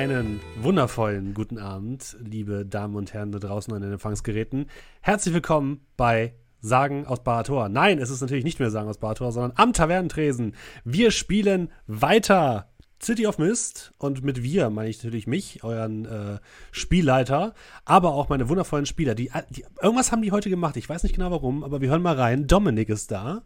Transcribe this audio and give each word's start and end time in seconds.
Einen 0.00 0.40
wundervollen 0.56 1.34
guten 1.34 1.58
Abend, 1.58 2.16
liebe 2.20 2.64
Damen 2.64 2.96
und 2.96 3.12
Herren 3.12 3.32
da 3.32 3.38
draußen 3.38 3.70
an 3.74 3.82
den 3.82 3.92
Empfangsgeräten. 3.92 4.70
Herzlich 5.02 5.34
willkommen 5.34 5.82
bei 5.98 6.32
Sagen 6.62 7.04
aus 7.04 7.22
Barator. 7.22 7.68
Nein, 7.68 7.98
es 7.98 8.08
ist 8.08 8.22
natürlich 8.22 8.44
nicht 8.44 8.58
mehr 8.58 8.70
Sagen 8.70 8.88
aus 8.88 8.96
Barator, 8.96 9.30
sondern 9.30 9.52
am 9.56 9.74
Tavernentresen. 9.74 10.54
Wir 10.84 11.10
spielen 11.10 11.70
weiter 11.86 12.70
City 13.02 13.26
of 13.26 13.36
Mist 13.36 13.92
und 13.98 14.24
mit 14.24 14.42
wir 14.42 14.70
meine 14.70 14.88
ich 14.88 15.04
natürlich 15.04 15.26
mich, 15.26 15.62
euren 15.64 16.06
äh, 16.06 16.38
Spielleiter, 16.72 17.52
aber 17.84 18.14
auch 18.14 18.30
meine 18.30 18.48
wundervollen 18.48 18.86
Spieler. 18.86 19.14
Die, 19.14 19.30
die, 19.50 19.66
irgendwas 19.82 20.12
haben 20.12 20.22
die 20.22 20.32
heute 20.32 20.48
gemacht, 20.48 20.78
ich 20.78 20.88
weiß 20.88 21.02
nicht 21.02 21.14
genau 21.14 21.30
warum, 21.30 21.62
aber 21.62 21.82
wir 21.82 21.90
hören 21.90 22.00
mal 22.00 22.16
rein. 22.16 22.46
Dominik 22.46 22.88
ist 22.88 23.10
da. 23.10 23.42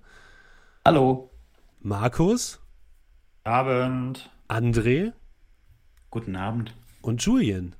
Hallo. 0.84 1.32
Markus. 1.80 2.60
Abend. 3.42 4.30
André. 4.48 5.14
Guten 6.14 6.36
Abend. 6.36 6.72
Und 7.02 7.22
Julian. 7.24 7.74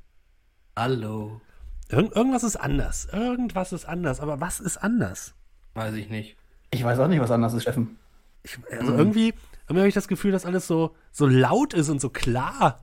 Hallo. 0.77 1.41
Irgend, 1.89 2.17
irgendwas 2.17 2.43
ist 2.43 2.57
anders. 2.57 3.07
Irgendwas 3.13 3.73
ist 3.73 3.85
anders. 3.85 4.19
Aber 4.19 4.41
was 4.41 4.59
ist 4.59 4.77
anders? 4.77 5.37
Weiß 5.75 5.95
ich 5.95 6.11
nicht. 6.11 6.37
Ich 6.73 6.83
weiß 6.83 6.99
auch 6.99 7.07
nicht, 7.07 7.21
was 7.21 7.31
anders 7.31 7.55
ist, 7.55 7.63
Steffen. 7.63 7.97
Ich, 8.43 8.59
also 8.73 8.91
mhm. 8.91 8.99
irgendwie, 8.99 9.35
irgendwie 9.69 9.79
habe 9.79 9.87
ich 9.87 9.95
das 9.95 10.09
Gefühl, 10.09 10.33
dass 10.33 10.47
alles 10.47 10.67
so, 10.67 10.97
so 11.13 11.29
laut 11.29 11.75
ist 11.75 11.89
und 11.91 12.01
so 12.01 12.11
klar. 12.11 12.83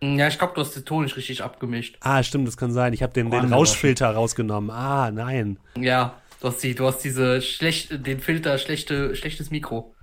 Ja, 0.00 0.28
ich 0.28 0.38
glaube, 0.38 0.54
du 0.54 0.60
hast 0.60 0.76
den 0.76 0.84
Ton 0.84 1.02
nicht 1.02 1.16
richtig 1.16 1.42
abgemischt. 1.42 1.98
Ah, 1.98 2.22
stimmt, 2.22 2.46
das 2.46 2.56
kann 2.56 2.70
sein. 2.70 2.92
Ich 2.92 3.02
habe 3.02 3.12
den, 3.12 3.28
den 3.28 3.52
Rauschfilter 3.52 4.08
rausgenommen. 4.08 4.70
Ah, 4.70 5.10
nein. 5.10 5.58
Ja, 5.76 6.14
du 6.38 6.46
hast, 6.46 6.62
die, 6.62 6.76
du 6.76 6.86
hast 6.86 6.98
diese 6.98 7.42
schlecht, 7.42 8.06
den 8.06 8.20
Filter 8.20 8.56
schlechte, 8.56 9.16
schlechtes 9.16 9.50
Mikro. 9.50 9.96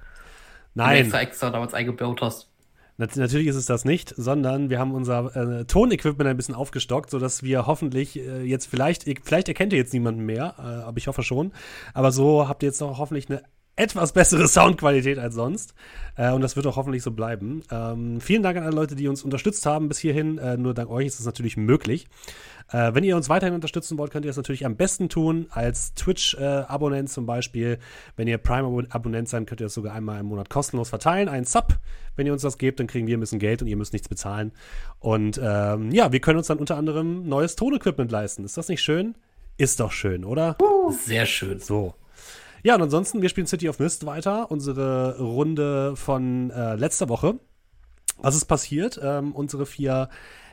Nein. 0.73 0.89
Den 0.89 1.03
extra 1.05 1.21
extra 1.21 1.49
damals 1.51 1.73
eingebaut 1.73 2.21
hast. 2.21 2.48
Natürlich 2.99 3.47
ist 3.47 3.55
es 3.55 3.65
das 3.65 3.85
nicht, 3.85 4.13
sondern 4.17 4.69
wir 4.69 4.77
haben 4.77 4.93
unser 4.93 5.33
äh, 5.33 5.63
Tonequipment 5.63 6.29
ein 6.29 6.35
bisschen 6.35 6.53
aufgestockt, 6.53 7.09
sodass 7.09 7.43
wir 7.43 7.65
hoffentlich 7.65 8.19
äh, 8.19 8.41
jetzt 8.43 8.65
vielleicht, 8.65 9.05
vielleicht 9.23 9.47
erkennt 9.47 9.71
ihr 9.71 9.79
jetzt 9.79 9.93
niemanden 9.93 10.25
mehr, 10.25 10.55
äh, 10.57 10.83
aber 10.83 10.97
ich 10.97 11.07
hoffe 11.07 11.23
schon. 11.23 11.53
Aber 11.93 12.11
so 12.11 12.49
habt 12.49 12.61
ihr 12.61 12.67
jetzt 12.67 12.81
noch 12.81 12.99
hoffentlich 12.99 13.29
eine 13.29 13.41
etwas 13.79 14.11
bessere 14.11 14.47
Soundqualität 14.47 15.17
als 15.17 15.35
sonst. 15.35 15.73
Äh, 16.15 16.31
und 16.31 16.41
das 16.41 16.55
wird 16.55 16.67
auch 16.67 16.75
hoffentlich 16.75 17.01
so 17.01 17.11
bleiben. 17.11 17.63
Ähm, 17.71 18.19
vielen 18.19 18.43
Dank 18.43 18.57
an 18.57 18.63
alle 18.63 18.75
Leute, 18.75 18.95
die 18.95 19.07
uns 19.07 19.23
unterstützt 19.23 19.65
haben 19.65 19.87
bis 19.87 19.97
hierhin. 19.97 20.37
Äh, 20.37 20.57
nur 20.57 20.73
dank 20.73 20.89
euch 20.89 21.07
ist 21.07 21.19
es 21.19 21.25
natürlich 21.25 21.55
möglich. 21.57 22.07
Äh, 22.71 22.93
wenn 22.93 23.03
ihr 23.03 23.15
uns 23.15 23.29
weiterhin 23.29 23.55
unterstützen 23.55 23.97
wollt, 23.97 24.11
könnt 24.11 24.25
ihr 24.25 24.29
das 24.29 24.37
natürlich 24.37 24.65
am 24.65 24.75
besten 24.75 25.07
tun 25.09 25.47
als 25.51 25.93
Twitch-Abonnent 25.95 27.09
zum 27.09 27.25
Beispiel. 27.25 27.79
Wenn 28.15 28.27
ihr 28.27 28.37
Prime-Abonnent 28.37 29.29
seid, 29.29 29.47
könnt 29.47 29.61
ihr 29.61 29.67
das 29.67 29.73
sogar 29.73 29.95
einmal 29.95 30.19
im 30.19 30.27
Monat 30.27 30.49
kostenlos 30.49 30.89
verteilen. 30.89 31.29
Ein 31.29 31.45
Sub, 31.45 31.79
wenn 32.15 32.27
ihr 32.27 32.33
uns 32.33 32.41
das 32.41 32.57
gebt, 32.57 32.79
dann 32.79 32.87
kriegen 32.87 33.07
wir 33.07 33.17
ein 33.17 33.21
bisschen 33.21 33.39
Geld 33.39 33.61
und 33.61 33.69
ihr 33.69 33.77
müsst 33.77 33.93
nichts 33.93 34.09
bezahlen. 34.09 34.51
Und 34.99 35.39
ähm, 35.41 35.91
ja, 35.91 36.11
wir 36.11 36.19
können 36.19 36.37
uns 36.37 36.47
dann 36.47 36.59
unter 36.59 36.75
anderem 36.75 37.27
neues 37.27 37.55
Tonequipment 37.55 38.11
leisten. 38.11 38.43
Ist 38.43 38.57
das 38.57 38.67
nicht 38.67 38.81
schön? 38.83 39.15
Ist 39.57 39.79
doch 39.79 39.91
schön, 39.91 40.25
oder? 40.25 40.57
Sehr 41.05 41.25
schön. 41.25 41.59
So. 41.59 41.95
Ja, 42.63 42.75
und 42.75 42.81
ansonsten, 42.81 43.21
wir 43.21 43.29
spielen 43.29 43.47
City 43.47 43.69
of 43.69 43.79
Mist 43.79 44.05
weiter, 44.05 44.51
unsere 44.51 45.17
Runde 45.19 45.95
von 45.95 46.51
äh, 46.51 46.75
letzter 46.75 47.07
Woche. 47.07 47.39
Was 48.17 48.35
ist 48.35 48.45
passiert? 48.45 48.99
Ähm, 49.01 49.31
unsere 49.33 49.65
vier 49.65 50.09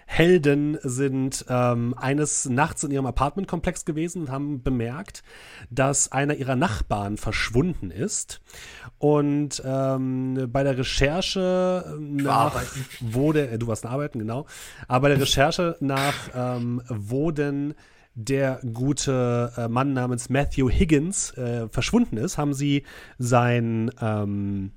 Helden 0.09 0.79
sind 0.83 1.45
ähm, 1.49 1.93
eines 1.99 2.49
Nachts 2.49 2.85
in 2.85 2.93
ihrem 2.93 3.07
Apartmentkomplex 3.07 3.85
gewesen 3.85 4.23
und 4.23 4.31
haben 4.31 4.63
bemerkt, 4.63 5.25
dass 5.69 6.13
einer 6.13 6.35
ihrer 6.35 6.55
Nachbarn 6.55 7.17
verschwunden 7.17 7.91
ist. 7.91 8.41
Und 8.99 9.61
ähm, 9.65 10.49
bei 10.53 10.63
der 10.63 10.79
Recherche 10.79 11.99
nach, 11.99 12.63
wo 13.01 13.33
der, 13.33 13.51
äh, 13.53 13.59
du 13.59 13.67
warst 13.67 13.85
arbeiten, 13.85 14.21
genau, 14.21 14.47
aber 14.87 15.03
bei 15.03 15.09
der 15.09 15.21
Recherche 15.21 15.77
nach, 15.81 16.15
ähm, 16.35 16.83
wo 16.89 17.33
denn 17.33 17.75
der 18.17 18.61
gute 18.73 19.53
äh, 19.57 19.69
Mann 19.69 19.93
namens 19.93 20.31
Matthew 20.31 20.71
Higgins 20.71 21.33
äh, 21.33 21.69
verschwunden 21.69 22.17
ist, 22.17 22.39
haben 22.39 22.55
sie 22.55 22.85
sein, 23.19 23.91
ähm, 24.01 24.73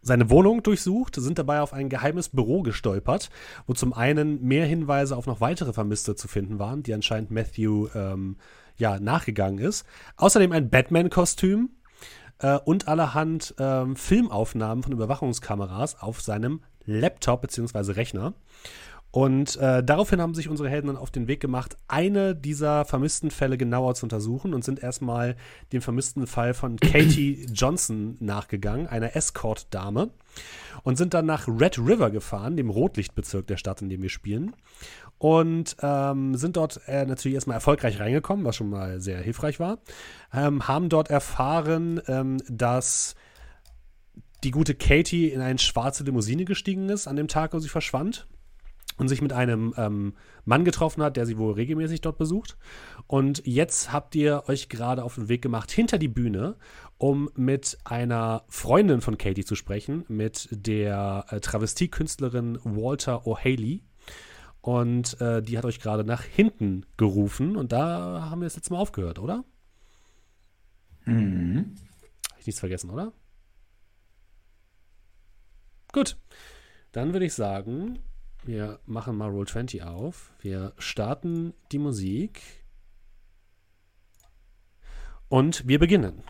seine 0.00 0.30
Wohnung 0.30 0.62
durchsucht, 0.62 1.16
sind 1.16 1.38
dabei 1.38 1.60
auf 1.60 1.74
ein 1.74 1.90
geheimes 1.90 2.30
Büro 2.30 2.62
gestolpert, 2.62 3.28
wo 3.66 3.74
zum 3.74 3.92
einen 3.92 4.42
mehr 4.42 4.64
Hinweise 4.64 5.16
auf 5.16 5.26
noch 5.26 5.42
weitere 5.42 5.74
Vermisste 5.74 6.16
zu 6.16 6.28
finden 6.28 6.58
waren, 6.58 6.82
die 6.82 6.94
anscheinend 6.94 7.30
Matthew 7.30 7.88
ähm, 7.94 8.36
ja, 8.78 8.98
nachgegangen 8.98 9.58
ist. 9.58 9.84
Außerdem 10.16 10.50
ein 10.50 10.70
Batman-Kostüm 10.70 11.72
äh, 12.38 12.56
und 12.56 12.88
allerhand 12.88 13.54
ähm, 13.58 13.96
Filmaufnahmen 13.96 14.82
von 14.82 14.92
Überwachungskameras 14.92 16.00
auf 16.00 16.22
seinem 16.22 16.62
Laptop 16.86 17.42
bzw. 17.42 17.92
Rechner. 17.92 18.32
Und 19.12 19.56
äh, 19.56 19.84
daraufhin 19.84 20.22
haben 20.22 20.34
sich 20.34 20.48
unsere 20.48 20.70
Helden 20.70 20.86
dann 20.86 20.96
auf 20.96 21.10
den 21.10 21.28
Weg 21.28 21.38
gemacht, 21.40 21.76
eine 21.86 22.34
dieser 22.34 22.86
vermissten 22.86 23.30
Fälle 23.30 23.58
genauer 23.58 23.94
zu 23.94 24.06
untersuchen 24.06 24.54
und 24.54 24.64
sind 24.64 24.82
erstmal 24.82 25.36
dem 25.70 25.82
vermissten 25.82 26.26
Fall 26.26 26.54
von 26.54 26.76
Katie 26.80 27.46
Johnson 27.52 28.16
nachgegangen, 28.20 28.86
einer 28.86 29.14
Escort-Dame, 29.14 30.08
und 30.82 30.96
sind 30.96 31.12
dann 31.12 31.26
nach 31.26 31.46
Red 31.46 31.78
River 31.78 32.10
gefahren, 32.10 32.56
dem 32.56 32.70
Rotlichtbezirk 32.70 33.46
der 33.46 33.58
Stadt, 33.58 33.82
in 33.82 33.90
dem 33.90 34.00
wir 34.00 34.08
spielen. 34.08 34.56
Und 35.18 35.76
ähm, 35.82 36.34
sind 36.34 36.56
dort 36.56 36.80
äh, 36.86 37.04
natürlich 37.04 37.34
erstmal 37.34 37.56
erfolgreich 37.56 38.00
reingekommen, 38.00 38.46
was 38.46 38.56
schon 38.56 38.70
mal 38.70 38.98
sehr 39.02 39.20
hilfreich 39.20 39.60
war. 39.60 39.78
Ähm, 40.32 40.66
haben 40.66 40.88
dort 40.88 41.10
erfahren, 41.10 42.00
ähm, 42.08 42.38
dass 42.48 43.14
die 44.42 44.50
gute 44.52 44.74
Katie 44.74 45.28
in 45.28 45.42
eine 45.42 45.58
schwarze 45.58 46.02
Limousine 46.02 46.46
gestiegen 46.46 46.88
ist 46.88 47.06
an 47.06 47.16
dem 47.16 47.28
Tag, 47.28 47.52
wo 47.52 47.58
sie 47.58 47.68
verschwand 47.68 48.26
und 48.96 49.08
sich 49.08 49.22
mit 49.22 49.32
einem 49.32 49.74
ähm, 49.76 50.14
Mann 50.44 50.64
getroffen 50.64 51.02
hat, 51.02 51.16
der 51.16 51.26
sie 51.26 51.38
wohl 51.38 51.54
regelmäßig 51.54 52.00
dort 52.00 52.18
besucht. 52.18 52.56
Und 53.06 53.42
jetzt 53.46 53.92
habt 53.92 54.14
ihr 54.14 54.44
euch 54.48 54.68
gerade 54.68 55.04
auf 55.04 55.14
den 55.16 55.28
Weg 55.28 55.42
gemacht 55.42 55.70
hinter 55.70 55.98
die 55.98 56.08
Bühne, 56.08 56.56
um 56.98 57.30
mit 57.34 57.78
einer 57.84 58.44
Freundin 58.48 59.00
von 59.00 59.18
Katie 59.18 59.44
zu 59.44 59.54
sprechen, 59.54 60.04
mit 60.08 60.48
der 60.50 61.26
äh, 61.30 61.40
Travestiekünstlerin 61.40 62.58
Walter 62.64 63.26
O'Haley. 63.26 63.82
Und 64.60 65.20
äh, 65.20 65.42
die 65.42 65.58
hat 65.58 65.64
euch 65.64 65.80
gerade 65.80 66.04
nach 66.04 66.22
hinten 66.22 66.86
gerufen. 66.96 67.56
Und 67.56 67.72
da 67.72 68.28
haben 68.30 68.40
wir 68.40 68.46
das 68.46 68.56
letzte 68.56 68.72
Mal 68.72 68.78
aufgehört, 68.78 69.18
oder? 69.18 69.44
Mhm. 71.04 71.74
Habe 72.30 72.40
ich 72.40 72.46
nichts 72.46 72.60
vergessen, 72.60 72.90
oder? 72.90 73.12
Gut. 75.92 76.16
Dann 76.92 77.12
würde 77.12 77.26
ich 77.26 77.34
sagen, 77.34 77.98
wir 78.44 78.80
machen 78.86 79.16
mal 79.16 79.30
Roll20 79.30 79.84
auf. 79.84 80.32
Wir 80.40 80.72
starten 80.78 81.54
die 81.70 81.78
Musik. 81.78 82.42
Und 85.28 85.66
wir 85.66 85.78
beginnen. 85.78 86.22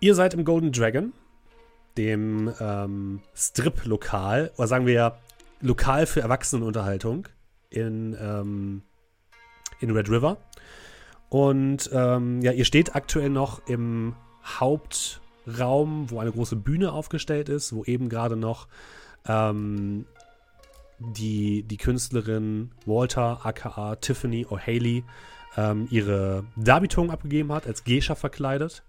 Ihr 0.00 0.14
seid 0.14 0.34
im 0.34 0.44
Golden 0.44 0.72
Dragon, 0.72 1.12
dem 1.96 2.52
ähm, 2.60 3.22
Strip-Lokal, 3.34 4.52
oder 4.56 4.66
sagen 4.66 4.86
wir 4.86 5.18
Lokal 5.60 6.06
für 6.06 6.20
Erwachsenenunterhaltung 6.20 7.28
in, 7.70 8.14
ähm, 8.20 8.82
in 9.80 9.90
Red 9.90 10.10
River. 10.10 10.36
Und 11.28 11.88
ähm, 11.92 12.42
ja, 12.42 12.52
ihr 12.52 12.64
steht 12.64 12.94
aktuell 12.94 13.30
noch 13.30 13.66
im 13.66 14.14
Haupt- 14.60 15.20
Raum, 15.46 16.10
wo 16.10 16.18
eine 16.20 16.32
große 16.32 16.56
Bühne 16.56 16.92
aufgestellt 16.92 17.48
ist, 17.48 17.72
wo 17.72 17.84
eben 17.84 18.08
gerade 18.08 18.36
noch 18.36 18.68
ähm, 19.26 20.06
die, 20.98 21.62
die 21.62 21.76
Künstlerin 21.76 22.70
Walter, 22.84 23.44
aka 23.44 23.96
Tiffany 23.96 24.46
O'Haley, 24.46 25.04
ähm, 25.56 25.86
ihre 25.90 26.44
Darbietung 26.56 27.10
abgegeben 27.10 27.52
hat, 27.52 27.66
als 27.66 27.84
Geisha 27.84 28.14
verkleidet. 28.14 28.82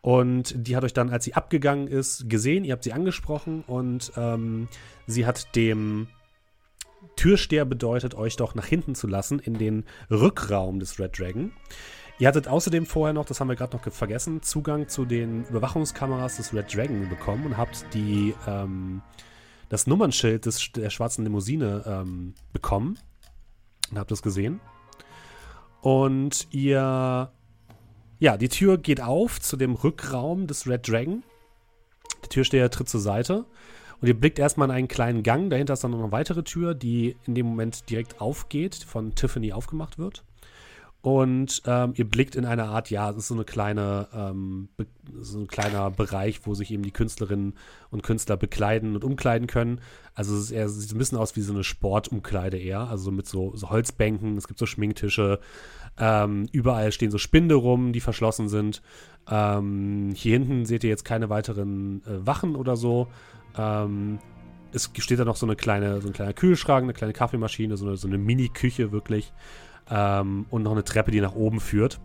Und 0.00 0.54
die 0.66 0.76
hat 0.76 0.84
euch 0.84 0.92
dann, 0.92 1.10
als 1.10 1.24
sie 1.24 1.34
abgegangen 1.34 1.86
ist, 1.86 2.28
gesehen, 2.28 2.64
ihr 2.64 2.72
habt 2.72 2.84
sie 2.84 2.92
angesprochen 2.92 3.64
und 3.66 4.12
ähm, 4.16 4.68
sie 5.06 5.24
hat 5.24 5.56
dem 5.56 6.08
Türsteher 7.16 7.64
bedeutet, 7.64 8.14
euch 8.14 8.36
doch 8.36 8.54
nach 8.54 8.66
hinten 8.66 8.94
zu 8.94 9.06
lassen 9.06 9.38
in 9.38 9.54
den 9.54 9.84
Rückraum 10.10 10.78
des 10.78 10.98
Red 10.98 11.18
Dragon. 11.18 11.52
Ihr 12.18 12.28
hattet 12.28 12.46
außerdem 12.46 12.86
vorher 12.86 13.12
noch, 13.12 13.24
das 13.24 13.40
haben 13.40 13.48
wir 13.48 13.56
gerade 13.56 13.76
noch 13.76 13.92
vergessen, 13.92 14.40
Zugang 14.40 14.88
zu 14.88 15.04
den 15.04 15.44
Überwachungskameras 15.46 16.36
des 16.36 16.54
Red 16.54 16.72
Dragon 16.72 17.08
bekommen 17.08 17.44
und 17.46 17.56
habt 17.56 17.92
die, 17.92 18.34
ähm, 18.46 19.02
das 19.68 19.88
Nummernschild 19.88 20.46
des, 20.46 20.70
der 20.72 20.90
schwarzen 20.90 21.24
Limousine 21.24 21.82
ähm, 21.86 22.34
bekommen 22.52 22.98
und 23.90 23.98
habt 23.98 24.12
das 24.12 24.22
gesehen. 24.22 24.60
Und 25.80 26.46
ihr, 26.52 27.32
ja, 28.20 28.36
die 28.36 28.48
Tür 28.48 28.78
geht 28.78 29.02
auf 29.02 29.40
zu 29.40 29.56
dem 29.56 29.74
Rückraum 29.74 30.46
des 30.46 30.68
Red 30.68 30.88
Dragon. 30.88 31.24
Der 32.22 32.28
Türsteher 32.28 32.70
tritt 32.70 32.88
zur 32.88 33.00
Seite 33.00 33.44
und 34.00 34.06
ihr 34.06 34.18
blickt 34.18 34.38
erstmal 34.38 34.68
in 34.68 34.74
einen 34.74 34.88
kleinen 34.88 35.24
Gang. 35.24 35.50
Dahinter 35.50 35.72
ist 35.74 35.82
dann 35.82 35.90
noch 35.90 35.98
eine 35.98 36.12
weitere 36.12 36.44
Tür, 36.44 36.74
die 36.74 37.16
in 37.26 37.34
dem 37.34 37.46
Moment 37.46 37.90
direkt 37.90 38.20
aufgeht, 38.20 38.76
von 38.76 39.16
Tiffany 39.16 39.52
aufgemacht 39.52 39.98
wird. 39.98 40.22
Und 41.04 41.60
ähm, 41.66 41.92
ihr 41.96 42.08
blickt 42.08 42.34
in 42.34 42.46
eine 42.46 42.64
Art, 42.64 42.88
ja, 42.88 43.10
es 43.10 43.18
ist 43.18 43.28
so 43.28 43.34
eine 43.34 43.44
kleine, 43.44 44.08
ähm, 44.14 44.70
so 45.20 45.38
ein 45.38 45.48
kleiner 45.48 45.90
Bereich, 45.90 46.46
wo 46.46 46.54
sich 46.54 46.70
eben 46.70 46.82
die 46.82 46.92
Künstlerinnen 46.92 47.58
und 47.90 48.02
Künstler 48.02 48.38
bekleiden 48.38 48.94
und 48.94 49.04
umkleiden 49.04 49.46
können. 49.46 49.82
Also 50.14 50.34
es, 50.34 50.50
eher, 50.50 50.64
es 50.64 50.80
sieht 50.80 50.92
ein 50.92 50.98
bisschen 50.98 51.18
aus 51.18 51.36
wie 51.36 51.42
so 51.42 51.52
eine 51.52 51.62
Sportumkleide 51.62 52.56
eher, 52.56 52.88
also 52.88 53.10
mit 53.10 53.26
so, 53.26 53.54
so 53.54 53.68
Holzbänken, 53.68 54.38
es 54.38 54.48
gibt 54.48 54.58
so 54.58 54.64
Schminktische, 54.64 55.40
ähm, 55.98 56.48
überall 56.52 56.90
stehen 56.90 57.10
so 57.10 57.18
Spinde 57.18 57.56
rum, 57.56 57.92
die 57.92 58.00
verschlossen 58.00 58.48
sind. 58.48 58.80
Ähm, 59.30 60.12
hier 60.14 60.38
hinten 60.38 60.64
seht 60.64 60.84
ihr 60.84 60.90
jetzt 60.90 61.04
keine 61.04 61.28
weiteren 61.28 62.02
äh, 62.06 62.26
Wachen 62.26 62.56
oder 62.56 62.76
so. 62.76 63.08
Ähm, 63.58 64.20
es 64.72 64.90
steht 64.96 65.18
da 65.18 65.26
noch 65.26 65.36
so 65.36 65.44
eine 65.44 65.54
kleine, 65.54 66.00
so 66.00 66.08
ein 66.08 66.14
kleiner 66.14 66.32
Kühlschrank, 66.32 66.84
eine 66.84 66.94
kleine 66.94 67.12
Kaffeemaschine, 67.12 67.76
so 67.76 67.88
eine, 67.88 67.98
so 67.98 68.08
eine 68.08 68.16
Mini-Küche 68.16 68.90
wirklich. 68.90 69.34
Ähm, 69.90 70.46
und 70.50 70.62
noch 70.62 70.72
eine 70.72 70.84
Treppe, 70.84 71.10
die 71.10 71.20
nach 71.20 71.34
oben 71.34 71.60
führt. 71.60 72.00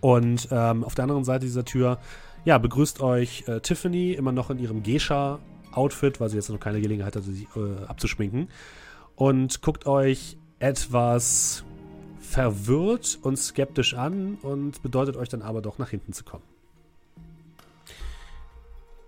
Und 0.00 0.48
ähm, 0.50 0.84
auf 0.84 0.94
der 0.94 1.04
anderen 1.04 1.24
Seite 1.24 1.46
dieser 1.46 1.64
Tür, 1.64 1.98
ja, 2.44 2.58
begrüßt 2.58 3.00
euch 3.00 3.44
äh, 3.48 3.60
Tiffany, 3.60 4.12
immer 4.12 4.32
noch 4.32 4.50
in 4.50 4.58
ihrem 4.58 4.82
Geisha-Outfit, 4.82 6.20
weil 6.20 6.30
sie 6.30 6.36
jetzt 6.36 6.48
noch 6.48 6.60
keine 6.60 6.80
Gelegenheit 6.80 7.16
hatte, 7.16 7.30
sich 7.30 7.46
äh, 7.56 7.84
abzuschminken. 7.86 8.48
Und 9.16 9.60
guckt 9.60 9.86
euch 9.86 10.38
etwas 10.58 11.64
verwirrt 12.18 13.18
und 13.22 13.36
skeptisch 13.36 13.94
an 13.94 14.38
und 14.42 14.82
bedeutet 14.82 15.16
euch 15.16 15.28
dann 15.28 15.42
aber 15.42 15.60
doch 15.60 15.78
nach 15.78 15.90
hinten 15.90 16.12
zu 16.12 16.24
kommen. 16.24 16.44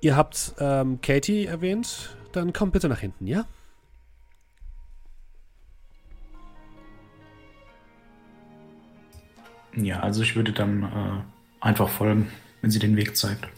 Ihr 0.01 0.17
habt 0.17 0.55
ähm, 0.59 1.01
Katie 1.01 1.47
erwähnt, 1.47 2.17
dann 2.33 2.53
kommt 2.53 2.73
bitte 2.73 2.89
nach 2.89 2.99
hinten, 2.99 3.27
ja? 3.27 3.47
Ja, 9.75 10.01
also 10.01 10.23
ich 10.23 10.37
würde 10.37 10.53
dann 10.53 10.83
äh, 10.83 11.65
einfach 11.65 11.89
folgen, 11.89 12.31
wenn 12.61 12.71
sie 12.71 12.79
den 12.79 12.97
Weg 12.97 13.17
zeigt. 13.17 13.49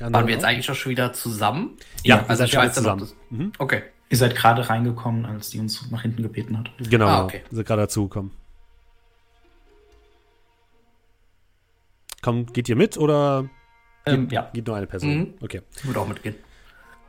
Ja, 0.00 0.10
Waren 0.10 0.26
wir 0.26 0.34
jetzt 0.34 0.44
eigentlich 0.44 0.70
auch 0.70 0.74
schon 0.74 0.90
wieder 0.90 1.12
zusammen? 1.12 1.76
Ja, 2.04 2.24
also 2.26 2.44
ich 2.44 2.56
weiß 2.56 2.74
zusammen. 2.74 3.00
Das... 3.00 3.14
Mhm. 3.28 3.52
Okay. 3.58 3.82
Ihr 4.08 4.16
seid 4.16 4.34
gerade 4.34 4.68
reingekommen, 4.68 5.26
als 5.26 5.50
die 5.50 5.60
uns 5.60 5.88
nach 5.90 6.02
hinten 6.02 6.22
gebeten 6.22 6.58
hat. 6.58 6.70
Genau, 6.78 7.06
ah, 7.06 7.24
okay. 7.24 7.42
ihr 7.50 7.56
seid 7.56 7.66
gerade 7.66 7.82
dazugekommen. 7.82 8.32
Komm, 12.22 12.46
geht 12.46 12.68
ihr 12.68 12.76
mit 12.76 12.96
oder 12.96 13.48
ähm, 14.06 14.22
geht, 14.22 14.32
ja. 14.32 14.50
geht 14.52 14.66
nur 14.66 14.76
eine 14.76 14.86
Person? 14.86 15.18
Mhm. 15.18 15.34
Okay. 15.40 15.60
Ich 15.76 15.86
würde 15.86 16.00
auch 16.00 16.08
mitgehen. 16.08 16.34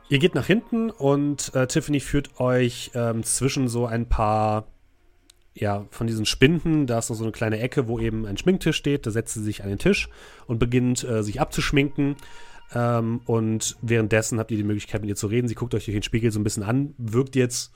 Ihr 0.08 0.18
geht 0.18 0.34
nach 0.34 0.46
hinten 0.46 0.90
und 0.90 1.54
äh, 1.54 1.66
Tiffany 1.66 1.98
führt 1.98 2.38
euch 2.38 2.90
ähm, 2.94 3.22
zwischen 3.24 3.68
so 3.68 3.86
ein 3.86 4.08
paar 4.08 4.66
ja, 5.54 5.86
von 5.90 6.06
diesen 6.06 6.24
Spinden, 6.24 6.86
da 6.86 6.98
ist 6.98 7.10
noch 7.10 7.16
so 7.16 7.24
eine 7.24 7.32
kleine 7.32 7.60
Ecke, 7.60 7.86
wo 7.88 7.98
eben 7.98 8.26
ein 8.26 8.36
Schminktisch 8.36 8.76
steht. 8.76 9.06
Da 9.06 9.10
setzt 9.10 9.34
sie 9.34 9.42
sich 9.42 9.62
an 9.62 9.68
den 9.68 9.78
Tisch 9.78 10.08
und 10.46 10.58
beginnt 10.58 11.04
äh, 11.04 11.22
sich 11.22 11.40
abzuschminken. 11.40 12.16
Ähm, 12.74 13.20
und 13.26 13.76
währenddessen 13.82 14.38
habt 14.38 14.50
ihr 14.50 14.56
die 14.56 14.64
Möglichkeit, 14.64 15.02
mit 15.02 15.10
ihr 15.10 15.16
zu 15.16 15.26
reden. 15.26 15.48
Sie 15.48 15.54
guckt 15.54 15.74
euch 15.74 15.84
durch 15.84 15.94
den 15.94 16.02
Spiegel 16.02 16.30
so 16.30 16.40
ein 16.40 16.44
bisschen 16.44 16.62
an, 16.62 16.94
wirkt 16.96 17.36
jetzt. 17.36 17.72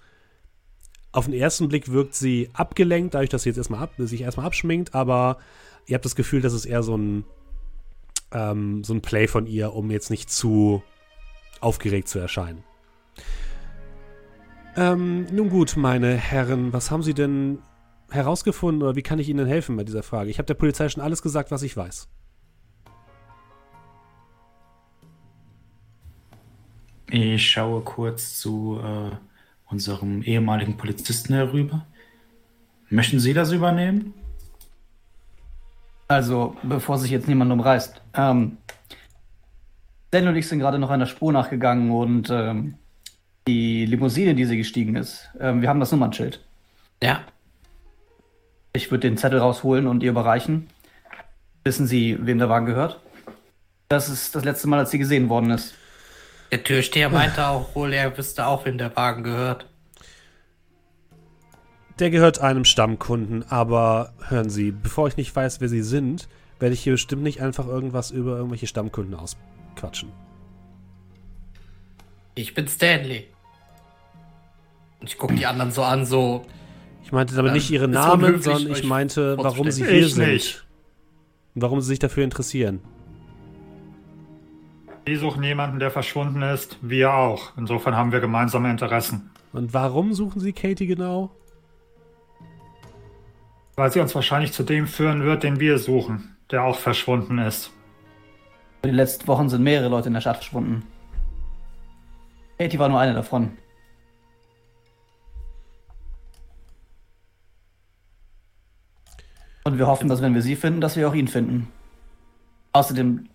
Auf 1.12 1.26
den 1.26 1.34
ersten 1.34 1.68
Blick 1.68 1.90
wirkt 1.90 2.14
sie 2.14 2.50
abgelenkt, 2.52 3.14
dadurch, 3.14 3.30
dass 3.30 3.42
sie 3.42 3.50
jetzt 3.50 3.56
erstmal 3.56 3.82
ab, 3.82 3.94
sich 3.96 4.20
erstmal 4.20 4.46
abschminkt, 4.46 4.94
aber 4.94 5.38
ihr 5.86 5.94
habt 5.94 6.04
das 6.04 6.16
Gefühl, 6.16 6.42
dass 6.42 6.52
es 6.52 6.66
eher 6.66 6.82
so 6.82 6.96
ein, 6.96 7.24
ähm, 8.32 8.84
so 8.84 8.92
ein 8.92 9.00
Play 9.00 9.26
von 9.26 9.46
ihr, 9.46 9.72
um 9.72 9.90
jetzt 9.90 10.10
nicht 10.10 10.30
zu 10.30 10.82
aufgeregt 11.60 12.08
zu 12.08 12.18
erscheinen. 12.18 12.64
Ähm, 14.76 15.26
nun 15.32 15.48
gut, 15.48 15.76
meine 15.76 16.14
Herren, 16.14 16.72
was 16.74 16.90
haben 16.90 17.02
Sie 17.02 17.14
denn 17.14 17.60
herausgefunden 18.10 18.82
oder 18.82 18.94
wie 18.94 19.02
kann 19.02 19.18
ich 19.18 19.28
Ihnen 19.28 19.46
helfen 19.46 19.76
bei 19.76 19.84
dieser 19.84 20.02
Frage? 20.02 20.28
Ich 20.28 20.38
habe 20.38 20.46
der 20.46 20.54
Polizei 20.54 20.88
schon 20.90 21.02
alles 21.02 21.22
gesagt, 21.22 21.50
was 21.50 21.62
ich 21.62 21.76
weiß. 21.76 22.08
Ich 27.08 27.50
schaue 27.50 27.80
kurz 27.80 28.38
zu 28.38 28.78
äh, 28.82 29.10
unserem 29.70 30.22
ehemaligen 30.22 30.76
Polizisten 30.76 31.32
herüber. 31.32 31.86
Möchten 32.90 33.18
Sie 33.18 33.32
das 33.32 33.52
übernehmen? 33.52 34.12
Also, 36.08 36.54
bevor 36.62 36.98
sich 36.98 37.10
jetzt 37.10 37.28
niemand 37.28 37.50
umreißt. 37.50 38.02
Ähm, 38.14 38.58
Daniel 40.10 40.32
und 40.32 40.36
ich 40.36 40.48
sind 40.48 40.58
gerade 40.58 40.78
noch 40.78 40.90
einer 40.90 41.06
Spur 41.06 41.32
nachgegangen 41.32 41.90
und 41.90 42.28
ähm, 42.30 42.74
die 43.46 43.86
Limousine, 43.86 44.34
die 44.34 44.44
sie 44.44 44.56
gestiegen 44.56 44.96
ist. 44.96 45.28
Ähm, 45.40 45.62
wir 45.62 45.68
haben 45.68 45.80
das 45.80 45.92
Nummernschild. 45.92 46.40
Ja. 47.02 47.22
Ich 48.72 48.90
würde 48.90 49.08
den 49.08 49.16
Zettel 49.16 49.38
rausholen 49.38 49.86
und 49.86 50.02
ihr 50.02 50.10
überreichen. 50.10 50.68
Wissen 51.64 51.86
Sie, 51.86 52.16
wem 52.20 52.38
der 52.38 52.48
Wagen 52.48 52.66
gehört? 52.66 53.00
Das 53.88 54.08
ist 54.08 54.34
das 54.34 54.44
letzte 54.44 54.68
Mal, 54.68 54.80
als 54.80 54.90
sie 54.90 54.98
gesehen 54.98 55.28
worden 55.28 55.50
ist. 55.50 55.74
Der 56.52 56.62
Türsteher 56.62 57.08
meinte 57.08 57.46
auch 57.46 57.74
wohl, 57.74 57.92
er 57.92 58.16
wüsste 58.16 58.46
auch, 58.46 58.64
wem 58.66 58.78
der 58.78 58.94
Wagen 58.96 59.22
gehört. 59.22 59.66
Der 61.98 62.10
gehört 62.10 62.40
einem 62.40 62.64
Stammkunden, 62.64 63.44
aber 63.48 64.12
hören 64.28 64.50
Sie, 64.50 64.70
bevor 64.70 65.08
ich 65.08 65.16
nicht 65.16 65.34
weiß, 65.34 65.60
wer 65.60 65.68
Sie 65.68 65.82
sind, 65.82 66.28
werde 66.58 66.74
ich 66.74 66.82
hier 66.82 66.92
bestimmt 66.92 67.22
nicht 67.22 67.40
einfach 67.40 67.66
irgendwas 67.66 68.10
über 68.10 68.36
irgendwelche 68.36 68.66
Stammkunden 68.66 69.14
ausquatschen. 69.14 70.12
Ich 72.34 72.52
bin 72.52 72.68
Stanley. 72.68 73.28
Und 75.06 75.12
ich 75.12 75.18
gucke 75.18 75.36
die 75.36 75.46
anderen 75.46 75.70
so 75.70 75.84
an, 75.84 76.04
so. 76.04 76.44
Ich 77.04 77.12
meinte 77.12 77.36
damit 77.36 77.50
ähm, 77.50 77.54
nicht 77.54 77.70
ihre 77.70 77.86
Namen, 77.86 78.42
sondern 78.42 78.72
ich 78.72 78.82
meinte, 78.82 79.38
warum 79.38 79.70
sie 79.70 79.86
hier 79.86 80.08
sind. 80.08 80.26
Nicht. 80.26 80.66
Und 81.54 81.62
warum 81.62 81.80
sie 81.80 81.86
sich 81.86 82.00
dafür 82.00 82.24
interessieren. 82.24 82.80
Die 85.06 85.14
suchen 85.14 85.44
jemanden, 85.44 85.78
der 85.78 85.92
verschwunden 85.92 86.42
ist. 86.42 86.78
Wir 86.82 87.14
auch. 87.14 87.56
Insofern 87.56 87.94
haben 87.94 88.10
wir 88.10 88.18
gemeinsame 88.18 88.68
Interessen. 88.68 89.30
Und 89.52 89.72
warum 89.72 90.12
suchen 90.12 90.40
sie 90.40 90.52
Katie 90.52 90.88
genau? 90.88 91.30
Weil 93.76 93.92
sie 93.92 94.00
uns 94.00 94.12
wahrscheinlich 94.12 94.52
zu 94.52 94.64
dem 94.64 94.88
führen 94.88 95.22
wird, 95.22 95.44
den 95.44 95.60
wir 95.60 95.78
suchen, 95.78 96.36
der 96.50 96.64
auch 96.64 96.78
verschwunden 96.78 97.38
ist. 97.38 97.70
Die 98.84 98.90
letzten 98.90 99.28
Wochen 99.28 99.48
sind 99.48 99.62
mehrere 99.62 99.88
Leute 99.88 100.08
in 100.08 100.14
der 100.14 100.20
Stadt 100.20 100.38
verschwunden. 100.38 100.82
Katie 102.58 102.80
war 102.80 102.88
nur 102.88 102.98
eine 102.98 103.14
davon. 103.14 103.52
Und 109.66 109.78
wir 109.78 109.88
hoffen, 109.88 110.08
dass 110.08 110.22
wenn 110.22 110.32
wir 110.32 110.42
sie 110.42 110.54
finden, 110.54 110.80
dass 110.80 110.94
wir 110.94 111.08
auch 111.08 111.14
ihn 111.14 111.26
finden. 111.26 111.66
Außerdem 112.72 113.28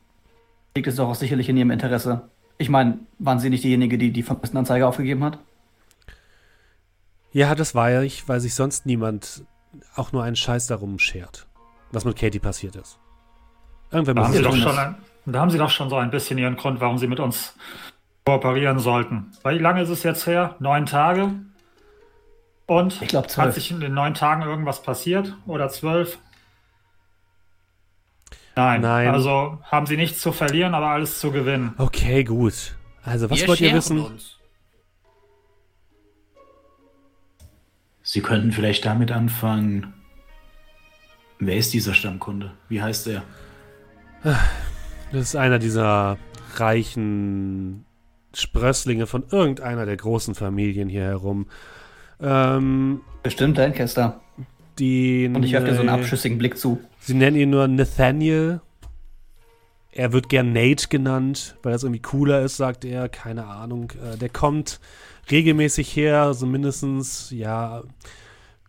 liegt 0.77 0.87
es 0.87 0.95
doch 0.95 1.09
auch 1.09 1.15
sicherlich 1.15 1.49
in 1.49 1.57
ihrem 1.57 1.71
Interesse. 1.71 2.29
Ich 2.57 2.69
meine, 2.69 2.99
waren 3.19 3.39
Sie 3.39 3.49
nicht 3.49 3.65
diejenige, 3.65 3.97
die 3.97 4.13
die 4.13 4.23
Vermisstenanzeige 4.23 4.87
aufgegeben 4.87 5.25
hat? 5.25 5.39
Ja, 7.33 7.53
das 7.53 7.75
war 7.75 7.91
ja 7.91 8.01
ich, 8.01 8.29
weil 8.29 8.39
sich 8.39 8.55
sonst 8.55 8.85
niemand 8.85 9.43
auch 9.97 10.13
nur 10.13 10.23
einen 10.23 10.37
Scheiß 10.37 10.67
darum 10.67 10.99
schert, 10.99 11.47
was 11.91 12.05
mit 12.05 12.17
Katie 12.17 12.39
passiert 12.39 12.77
ist. 12.77 12.97
Irgendwer 13.91 14.13
da, 14.13 14.23
haben 14.23 14.31
Sie 14.31 14.41
doch 14.41 14.55
schon 14.55 14.77
ein, 14.77 14.95
da 15.25 15.41
haben 15.41 15.49
Sie 15.49 15.57
doch 15.57 15.69
schon 15.69 15.89
so 15.89 15.97
ein 15.97 16.11
bisschen 16.11 16.37
Ihren 16.37 16.55
Grund, 16.55 16.79
warum 16.79 16.97
Sie 16.97 17.07
mit 17.07 17.19
uns 17.19 17.57
kooperieren 18.23 18.79
sollten. 18.79 19.33
Wie 19.43 19.57
lange 19.57 19.81
ist 19.81 19.89
es 19.89 20.03
jetzt 20.03 20.25
her? 20.27 20.55
Neun 20.59 20.85
Tage? 20.85 21.33
Und 22.65 23.01
ich 23.01 23.09
glaub, 23.09 23.35
hat 23.37 23.53
sich 23.53 23.71
in 23.71 23.79
den 23.79 23.93
neun 23.93 24.13
Tagen 24.13 24.43
irgendwas 24.43 24.81
passiert? 24.81 25.35
Oder 25.45 25.69
zwölf? 25.69 26.19
Nein. 28.55 28.81
Nein. 28.81 29.07
Also 29.09 29.59
haben 29.63 29.85
sie 29.85 29.97
nichts 29.97 30.19
zu 30.19 30.31
verlieren, 30.31 30.73
aber 30.73 30.87
alles 30.87 31.19
zu 31.19 31.31
gewinnen. 31.31 31.73
Okay, 31.77 32.23
gut. 32.23 32.75
Also, 33.03 33.29
was 33.29 33.39
Wir 33.39 33.47
wollt 33.47 33.61
ihr 33.61 33.73
wissen? 33.73 33.99
Uns. 33.99 34.37
Sie 38.03 38.21
könnten 38.21 38.51
vielleicht 38.51 38.85
damit 38.85 39.11
anfangen. 39.11 39.93
Wer 41.39 41.55
ist 41.55 41.73
dieser 41.73 41.93
Stammkunde? 41.93 42.51
Wie 42.67 42.81
heißt 42.81 43.07
er? 43.07 43.23
Das 44.23 45.21
ist 45.21 45.35
einer 45.35 45.59
dieser 45.59 46.17
reichen 46.55 47.85
Sprösslinge 48.33 49.07
von 49.07 49.23
irgendeiner 49.31 49.85
der 49.85 49.97
großen 49.97 50.35
Familien 50.35 50.89
hier 50.89 51.03
herum. 51.03 51.47
Ähm, 52.21 53.01
Bestimmt 53.23 53.57
Lancaster. 53.57 54.19
Die, 54.79 55.29
Und 55.33 55.43
ich 55.43 55.51
werfe 55.51 55.67
dir 55.67 55.75
so 55.75 55.81
einen 55.81 55.89
abschüssigen 55.89 56.37
Blick 56.37 56.57
zu. 56.57 56.79
Sie 56.99 57.13
nennen 57.13 57.37
ihn 57.37 57.49
nur 57.49 57.67
Nathaniel. 57.67 58.61
Er 59.91 60.13
wird 60.13 60.29
gern 60.29 60.53
Nate 60.53 60.87
genannt, 60.87 61.55
weil 61.63 61.73
das 61.73 61.83
irgendwie 61.83 62.01
cooler 62.01 62.41
ist, 62.41 62.57
sagt 62.57 62.85
er. 62.85 63.09
Keine 63.09 63.45
Ahnung. 63.45 63.91
Äh, 63.91 64.17
der 64.17 64.29
kommt 64.29 64.79
regelmäßig 65.29 65.95
her, 65.95 66.33
so 66.33 66.45
mindestens, 66.45 67.29
ja, 67.31 67.83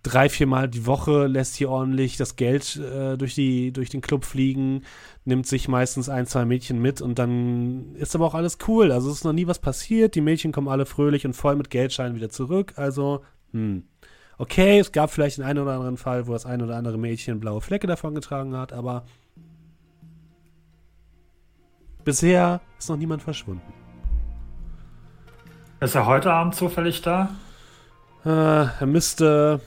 drei, 0.02 0.28
viermal 0.28 0.68
die 0.68 0.86
Woche, 0.86 1.26
lässt 1.26 1.54
hier 1.54 1.70
ordentlich 1.70 2.16
das 2.16 2.36
Geld 2.36 2.76
äh, 2.76 3.16
durch, 3.16 3.34
die, 3.34 3.72
durch 3.72 3.88
den 3.88 4.00
Club 4.00 4.24
fliegen, 4.24 4.82
nimmt 5.24 5.46
sich 5.46 5.68
meistens 5.68 6.08
ein, 6.08 6.26
zwei 6.26 6.44
Mädchen 6.44 6.80
mit 6.82 7.00
und 7.00 7.18
dann 7.18 7.94
ist 7.94 8.14
aber 8.14 8.26
auch 8.26 8.34
alles 8.34 8.58
cool. 8.66 8.90
Also 8.90 9.10
es 9.10 9.18
ist 9.18 9.24
noch 9.24 9.32
nie 9.32 9.46
was 9.46 9.60
passiert. 9.60 10.14
Die 10.14 10.20
Mädchen 10.20 10.52
kommen 10.52 10.68
alle 10.68 10.86
fröhlich 10.86 11.24
und 11.24 11.34
voll 11.34 11.56
mit 11.56 11.70
Geldscheinen 11.70 12.16
wieder 12.16 12.30
zurück. 12.30 12.74
Also, 12.76 13.22
hm. 13.52 13.84
Okay, 14.38 14.78
es 14.78 14.90
gab 14.92 15.10
vielleicht 15.10 15.38
den 15.38 15.44
einen 15.44 15.60
oder 15.60 15.72
anderen 15.72 15.96
Fall, 15.96 16.26
wo 16.26 16.32
das 16.32 16.46
ein 16.46 16.62
oder 16.62 16.76
andere 16.76 16.98
Mädchen 16.98 17.38
blaue 17.38 17.60
Flecke 17.60 17.86
davon 17.86 18.14
getragen 18.14 18.56
hat, 18.56 18.72
aber 18.72 19.04
bisher 22.04 22.60
ist 22.78 22.88
noch 22.88 22.96
niemand 22.96 23.22
verschwunden. 23.22 23.72
Ist 25.80 25.94
er 25.94 26.06
heute 26.06 26.32
Abend 26.32 26.54
zufällig 26.54 27.02
da? 27.02 27.28
Äh, 28.24 28.28
er 28.28 28.86
müsste 28.86 29.60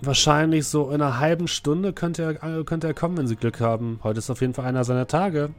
wahrscheinlich 0.00 0.66
so 0.66 0.90
in 0.90 1.00
einer 1.00 1.18
halben 1.20 1.48
Stunde 1.48 1.92
könnte 1.92 2.22
er, 2.22 2.58
äh, 2.60 2.64
könnte 2.64 2.86
er 2.86 2.94
kommen, 2.94 3.16
wenn 3.16 3.26
sie 3.26 3.36
Glück 3.36 3.60
haben. 3.60 4.00
Heute 4.02 4.18
ist 4.18 4.30
auf 4.30 4.40
jeden 4.40 4.54
Fall 4.54 4.66
einer 4.66 4.84
seiner 4.84 5.06
Tage. 5.06 5.50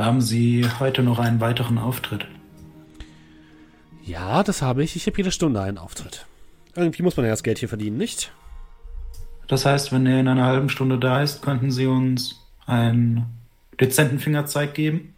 Haben 0.00 0.22
Sie 0.22 0.66
heute 0.78 1.02
noch 1.02 1.18
einen 1.18 1.40
weiteren 1.40 1.76
Auftritt? 1.76 2.26
Ja, 4.02 4.42
das 4.42 4.62
habe 4.62 4.82
ich. 4.82 4.96
Ich 4.96 5.06
habe 5.06 5.18
jede 5.18 5.30
Stunde 5.30 5.60
einen 5.60 5.76
Auftritt. 5.76 6.24
Irgendwie 6.74 7.02
muss 7.02 7.18
man 7.18 7.26
ja 7.26 7.32
das 7.32 7.42
Geld 7.42 7.58
hier 7.58 7.68
verdienen, 7.68 7.98
nicht? 7.98 8.32
Das 9.46 9.66
heißt, 9.66 9.92
wenn 9.92 10.06
er 10.06 10.20
in 10.20 10.28
einer 10.28 10.46
halben 10.46 10.70
Stunde 10.70 10.98
da 10.98 11.22
ist, 11.22 11.42
könnten 11.42 11.70
Sie 11.70 11.86
uns 11.86 12.40
einen 12.64 13.26
dezenten 13.78 14.18
Fingerzeig 14.18 14.72
geben? 14.72 15.14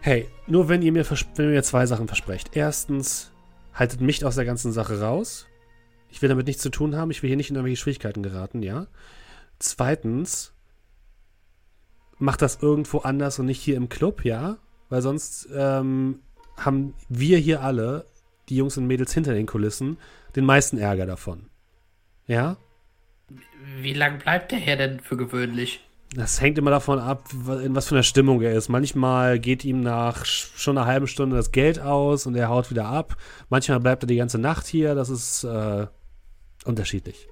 Hey, 0.00 0.26
nur 0.48 0.68
wenn 0.68 0.82
ihr 0.82 0.90
mir, 0.90 1.08
wenn 1.08 1.46
ihr 1.46 1.52
mir 1.52 1.62
zwei 1.62 1.86
Sachen 1.86 2.08
versprecht. 2.08 2.50
Erstens, 2.54 3.30
haltet 3.72 4.00
mich 4.00 4.24
aus 4.24 4.34
der 4.34 4.44
ganzen 4.44 4.72
Sache 4.72 5.00
raus. 5.00 5.46
Ich 6.10 6.20
will 6.20 6.28
damit 6.28 6.48
nichts 6.48 6.62
zu 6.62 6.70
tun 6.70 6.96
haben. 6.96 7.12
Ich 7.12 7.22
will 7.22 7.28
hier 7.28 7.36
nicht 7.36 7.50
in 7.50 7.54
irgendwelche 7.54 7.80
Schwierigkeiten 7.80 8.24
geraten, 8.24 8.64
ja? 8.64 8.88
Zweitens, 9.60 10.52
macht 12.18 12.42
das 12.42 12.62
irgendwo 12.62 12.98
anders 12.98 13.38
und 13.38 13.46
nicht 13.46 13.60
hier 13.60 13.76
im 13.76 13.88
Club, 13.88 14.24
ja? 14.24 14.58
Weil 14.88 15.02
sonst 15.02 15.48
ähm, 15.54 16.20
haben 16.56 16.94
wir 17.08 17.38
hier 17.38 17.62
alle, 17.62 18.06
die 18.48 18.56
Jungs 18.56 18.76
und 18.76 18.86
Mädels 18.86 19.12
hinter 19.12 19.34
den 19.34 19.46
Kulissen, 19.46 19.98
den 20.34 20.44
meisten 20.44 20.78
Ärger 20.78 21.06
davon. 21.06 21.48
Ja? 22.26 22.56
Wie 23.80 23.94
lange 23.94 24.18
bleibt 24.18 24.52
der 24.52 24.58
Herr 24.58 24.76
denn 24.76 25.00
für 25.00 25.16
gewöhnlich? 25.16 25.80
Das 26.14 26.40
hängt 26.40 26.56
immer 26.56 26.70
davon 26.70 27.00
ab, 27.00 27.28
in 27.62 27.74
was 27.74 27.88
für 27.88 27.96
einer 27.96 28.04
Stimmung 28.04 28.40
er 28.40 28.52
ist. 28.52 28.68
Manchmal 28.68 29.40
geht 29.40 29.64
ihm 29.64 29.80
nach 29.80 30.24
schon 30.24 30.78
einer 30.78 30.86
halben 30.86 31.08
Stunde 31.08 31.36
das 31.36 31.50
Geld 31.50 31.80
aus 31.80 32.26
und 32.26 32.36
er 32.36 32.48
haut 32.48 32.70
wieder 32.70 32.86
ab. 32.86 33.16
Manchmal 33.48 33.80
bleibt 33.80 34.04
er 34.04 34.06
die 34.06 34.16
ganze 34.16 34.38
Nacht 34.38 34.66
hier. 34.66 34.94
Das 34.94 35.08
ist 35.08 35.42
äh, 35.42 35.86
unterschiedlich. 36.64 37.28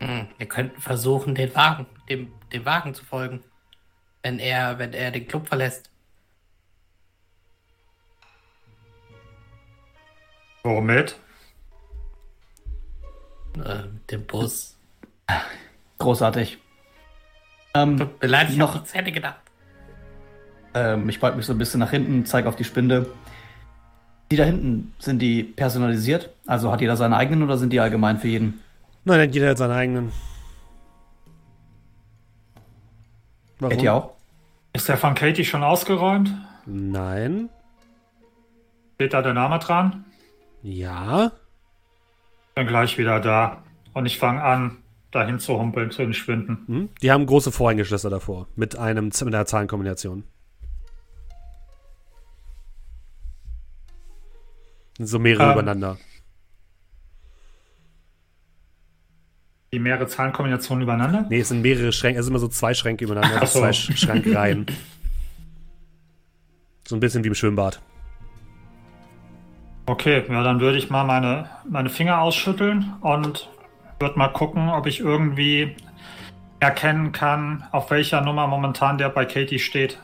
Hm, 0.00 0.26
wir 0.36 0.46
könnten 0.46 0.80
versuchen, 0.80 1.34
den 1.34 1.54
Wagen, 1.54 1.86
dem, 2.10 2.32
dem 2.52 2.64
Wagen 2.64 2.94
zu 2.94 3.04
folgen. 3.04 3.40
Wenn 4.26 4.40
er, 4.40 4.76
wenn 4.80 4.92
er 4.92 5.12
den 5.12 5.28
Club 5.28 5.46
verlässt. 5.46 5.88
Womit? 10.64 11.14
Äh, 13.54 13.82
mit 13.84 14.10
dem 14.10 14.26
Bus. 14.26 14.76
Großartig. 15.98 16.58
Ähm, 17.74 17.98
Tut 17.98 18.20
mir 18.20 18.26
leid, 18.26 18.50
ich 18.50 18.56
noch 18.56 18.82
Zähne 18.82 19.12
gedacht. 19.12 19.38
Ähm, 20.74 21.08
ich 21.08 21.20
beug 21.20 21.36
mich 21.36 21.46
so 21.46 21.52
ein 21.52 21.58
bisschen 21.58 21.78
nach 21.78 21.92
hinten, 21.92 22.26
zeige 22.26 22.48
auf 22.48 22.56
die 22.56 22.64
Spinde. 22.64 23.08
Die 24.32 24.36
da 24.36 24.42
hinten, 24.42 24.92
sind 24.98 25.22
die 25.22 25.44
personalisiert? 25.44 26.30
Also 26.46 26.72
hat 26.72 26.80
jeder 26.80 26.96
seine 26.96 27.16
eigenen 27.16 27.44
oder 27.44 27.58
sind 27.58 27.72
die 27.72 27.78
allgemein 27.78 28.18
für 28.18 28.26
jeden? 28.26 28.60
Nein, 29.04 29.32
jeder 29.32 29.50
hat 29.50 29.58
seine 29.58 29.74
eigenen. 29.74 30.10
Warum? 33.60 33.70
Katie 33.70 33.88
auch? 33.88 34.15
Ist 34.76 34.90
der 34.90 34.98
von 34.98 35.14
Katie 35.14 35.46
schon 35.46 35.62
ausgeräumt? 35.62 36.30
Nein. 36.66 37.48
Steht 38.96 39.14
da 39.14 39.22
der 39.22 39.32
Name 39.32 39.58
dran? 39.58 40.04
Ja. 40.62 41.32
Bin 42.54 42.66
gleich 42.66 42.98
wieder 42.98 43.18
da. 43.18 43.62
Und 43.94 44.04
ich 44.04 44.18
fange 44.18 44.42
an, 44.42 44.76
dahin 45.12 45.38
zu 45.38 45.58
humpeln, 45.58 45.90
zu 45.92 46.02
entschwinden. 46.02 46.58
Hm? 46.66 46.88
Die 47.00 47.10
haben 47.10 47.24
große 47.24 47.52
Vorhängeschlösser 47.52 48.10
davor. 48.10 48.48
Mit, 48.54 48.76
einem, 48.76 49.06
mit 49.06 49.22
einer 49.22 49.46
Zahlenkombination. 49.46 50.24
So 54.98 55.18
mehrere 55.18 55.44
ähm, 55.44 55.52
übereinander. 55.52 55.96
Die 59.72 59.78
mehrere 59.78 60.06
Zahlenkombinationen 60.06 60.82
übereinander? 60.82 61.26
Nee, 61.28 61.40
es 61.40 61.48
sind 61.48 61.62
mehrere 61.62 61.92
Schränke, 61.92 62.20
es 62.20 62.26
sind 62.26 62.32
immer 62.32 62.40
so 62.40 62.48
zwei 62.48 62.72
Schränke 62.72 63.04
übereinander, 63.04 63.46
so. 63.46 63.60
zwei 63.60 63.72
Schrankreihen. 63.72 64.66
so 66.86 66.96
ein 66.96 67.00
bisschen 67.00 67.24
wie 67.24 67.28
im 67.28 67.34
Schwimmbad. 67.34 67.80
Okay, 69.86 70.24
ja, 70.28 70.42
dann 70.42 70.60
würde 70.60 70.78
ich 70.78 70.90
mal 70.90 71.04
meine, 71.04 71.48
meine 71.68 71.90
Finger 71.90 72.20
ausschütteln 72.20 72.94
und 73.00 73.48
würde 74.00 74.18
mal 74.18 74.28
gucken, 74.28 74.68
ob 74.68 74.86
ich 74.86 75.00
irgendwie 75.00 75.76
erkennen 76.60 77.12
kann, 77.12 77.64
auf 77.72 77.90
welcher 77.90 78.20
Nummer 78.20 78.46
momentan 78.46 78.98
der 78.98 79.08
bei 79.10 79.24
Katie 79.24 79.58
steht. 79.58 79.98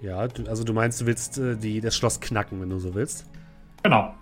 Ja, 0.00 0.28
also 0.46 0.62
du 0.62 0.72
meinst, 0.72 1.00
du 1.00 1.06
willst 1.06 1.38
äh, 1.38 1.56
die, 1.56 1.80
das 1.80 1.96
Schloss 1.96 2.20
knacken, 2.20 2.60
wenn 2.60 2.70
du 2.70 2.78
so 2.78 2.94
willst? 2.94 3.26
Genau. 3.82 4.14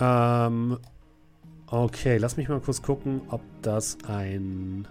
Ähm, 0.00 0.78
Okay, 1.70 2.16
lass 2.18 2.36
mich 2.36 2.48
mal 2.48 2.60
kurz 2.60 2.82
gucken, 2.82 3.20
ob 3.28 3.42
das 3.62 3.98
ein... 4.06 4.88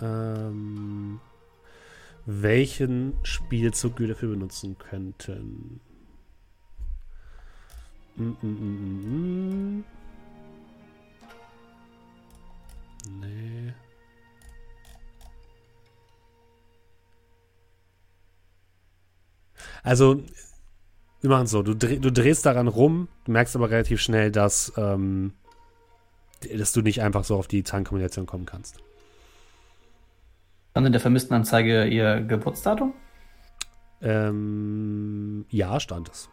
Ähm, 0.00 1.20
welchen 2.26 3.14
Spielzug 3.22 3.98
wir 4.00 4.08
dafür 4.08 4.30
benutzen 4.30 4.76
könnten. 4.78 5.80
Mm, 8.18 8.36
mm, 8.42 8.56
mm, 8.62 9.82
mm, 13.10 13.20
nee. 13.20 13.72
Also, 19.84 20.22
wir 21.22 21.30
machen 21.30 21.44
es 21.44 21.50
so, 21.52 21.62
du, 21.62 21.74
dreh, 21.74 21.98
du, 21.98 22.10
drehst 22.10 22.44
daran 22.44 22.68
rum, 22.68 23.08
du 23.24 23.32
merkst 23.32 23.54
aber 23.54 23.70
relativ 23.70 24.00
schnell, 24.00 24.32
dass, 24.32 24.72
ähm, 24.76 25.32
dass 26.56 26.72
du 26.72 26.82
nicht 26.82 27.00
einfach 27.00 27.24
so 27.24 27.36
auf 27.36 27.46
die 27.46 27.62
Zahlenkombination 27.62 28.26
kommen 28.26 28.44
kannst. 28.44 28.78
Stand 30.72 30.86
in 30.86 30.92
der 30.92 31.00
Vermisstenanzeige 31.00 31.84
ihr 31.86 32.20
Geburtsdatum? 32.22 32.92
Ähm, 34.00 35.46
ja, 35.48 35.78
stand 35.78 36.08
es. 36.08 36.28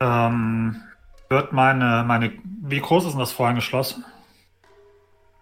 Ähm, 0.00 0.80
wird 1.28 1.52
meine, 1.52 2.04
meine, 2.06 2.32
wie 2.62 2.80
groß 2.80 3.04
ist 3.04 3.12
denn 3.12 3.20
das 3.20 3.32
Vorhang 3.32 3.56
geschlossen? 3.56 4.04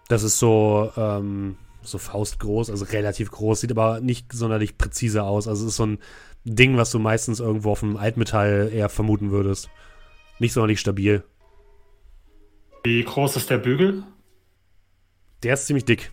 Das 0.09 0.23
ist 0.23 0.39
so, 0.39 0.91
ähm, 0.97 1.57
so 1.83 1.97
faustgroß, 1.97 2.69
also 2.69 2.85
relativ 2.85 3.31
groß, 3.31 3.61
sieht 3.61 3.71
aber 3.71 4.01
nicht 4.01 4.31
sonderlich 4.33 4.77
präzise 4.77 5.23
aus. 5.23 5.47
Also 5.47 5.63
es 5.65 5.71
ist 5.71 5.77
so 5.77 5.85
ein 5.85 5.99
Ding, 6.45 6.77
was 6.77 6.91
du 6.91 6.99
meistens 6.99 7.39
irgendwo 7.39 7.71
auf 7.71 7.79
dem 7.79 7.97
Altmetall 7.97 8.69
eher 8.73 8.89
vermuten 8.89 9.31
würdest. 9.31 9.69
Nicht 10.39 10.53
sonderlich 10.53 10.79
stabil. 10.79 11.23
Wie 12.83 13.03
groß 13.03 13.37
ist 13.37 13.49
der 13.49 13.59
Bügel? 13.59 14.03
Der 15.43 15.53
ist 15.53 15.67
ziemlich 15.67 15.85
dick. 15.85 16.11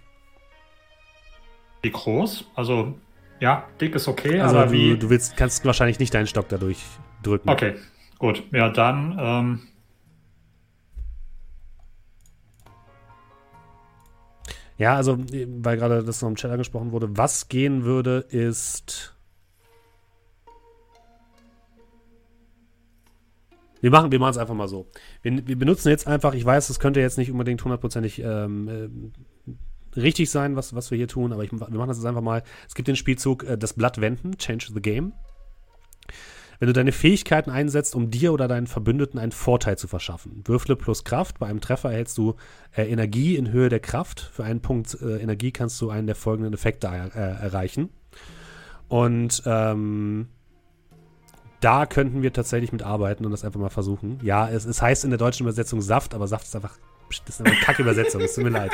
Wie 1.82 1.90
groß? 1.90 2.44
Also, 2.54 2.94
ja, 3.40 3.66
dick 3.80 3.94
ist 3.94 4.06
okay, 4.06 4.40
also 4.40 4.56
aber 4.56 4.66
du, 4.66 4.72
wie. 4.72 4.96
Du 4.98 5.10
willst, 5.10 5.36
kannst 5.36 5.64
wahrscheinlich 5.64 5.98
nicht 5.98 6.12
deinen 6.14 6.26
Stock 6.26 6.48
dadurch 6.48 6.78
drücken. 7.22 7.48
Okay, 7.48 7.74
gut. 8.18 8.42
Ja, 8.52 8.68
dann 8.68 9.16
ähm, 9.18 9.60
Ja, 14.80 14.96
also, 14.96 15.18
weil 15.18 15.76
gerade 15.76 16.02
das 16.02 16.22
noch 16.22 16.30
im 16.30 16.36
Chat 16.36 16.50
angesprochen 16.50 16.90
wurde, 16.90 17.14
was 17.14 17.48
gehen 17.48 17.84
würde, 17.84 18.24
ist. 18.30 19.14
Wir 23.82 23.90
machen 23.90 24.10
wir 24.10 24.18
es 24.22 24.38
einfach 24.38 24.54
mal 24.54 24.68
so. 24.68 24.86
Wir, 25.20 25.46
wir, 25.46 25.58
benutzen 25.58 25.90
jetzt 25.90 26.06
einfach, 26.06 26.32
ich 26.32 26.46
weiß, 26.46 26.68
das 26.68 26.80
könnte 26.80 26.98
jetzt 27.00 27.18
nicht 27.18 27.30
unbedingt 27.30 27.62
hundertprozentig 27.62 28.22
ähm, 28.24 28.68
äh, 29.96 30.00
richtig 30.00 30.30
sein, 30.30 30.56
was, 30.56 30.74
was 30.74 30.90
wir 30.90 30.96
hier 30.96 31.08
tun, 31.08 31.34
aber 31.34 31.44
ich, 31.44 31.52
wir 31.52 31.58
machen 31.58 31.88
das 31.88 31.98
jetzt 31.98 32.06
einfach 32.06 32.22
mal. 32.22 32.42
Es 32.66 32.74
gibt 32.74 32.88
den 32.88 32.96
Spielzug 32.96 33.44
äh, 33.44 33.58
das 33.58 33.74
Blatt 33.74 34.00
wenden, 34.00 34.38
Change 34.38 34.68
the 34.72 34.80
Game. 34.80 35.12
Wenn 36.60 36.66
du 36.66 36.72
deine 36.74 36.92
Fähigkeiten 36.92 37.50
einsetzt, 37.50 37.96
um 37.96 38.10
dir 38.10 38.34
oder 38.34 38.46
deinen 38.46 38.66
Verbündeten 38.66 39.18
einen 39.18 39.32
Vorteil 39.32 39.78
zu 39.78 39.88
verschaffen. 39.88 40.42
Würfle 40.44 40.76
plus 40.76 41.04
Kraft. 41.04 41.38
Bei 41.38 41.46
einem 41.46 41.62
Treffer 41.62 41.90
erhältst 41.90 42.18
du 42.18 42.36
äh, 42.76 42.82
Energie 42.84 43.36
in 43.36 43.50
Höhe 43.50 43.70
der 43.70 43.80
Kraft. 43.80 44.20
Für 44.20 44.44
einen 44.44 44.60
Punkt 44.60 44.96
äh, 45.00 45.16
Energie 45.16 45.52
kannst 45.52 45.80
du 45.80 45.88
einen 45.88 46.06
der 46.06 46.16
folgenden 46.16 46.52
Effekte 46.52 46.88
er 46.88 47.16
äh, 47.16 47.42
erreichen. 47.42 47.88
Und 48.88 49.42
ähm, 49.46 50.28
da 51.60 51.86
könnten 51.86 52.20
wir 52.20 52.32
tatsächlich 52.32 52.72
mit 52.72 52.82
arbeiten 52.82 53.24
und 53.24 53.30
das 53.30 53.42
einfach 53.42 53.60
mal 53.60 53.70
versuchen. 53.70 54.18
Ja, 54.22 54.48
es, 54.50 54.66
es 54.66 54.82
heißt 54.82 55.04
in 55.04 55.10
der 55.10 55.18
deutschen 55.18 55.44
Übersetzung 55.44 55.80
Saft, 55.80 56.12
aber 56.14 56.26
Saft 56.26 56.44
ist 56.44 56.56
einfach 56.56 56.76
Das 57.26 57.40
ist 57.40 57.46
eine 57.46 57.56
Kackübersetzung, 57.56 58.20
es 58.20 58.34
tut 58.34 58.44
mir 58.44 58.50
leid. 58.50 58.72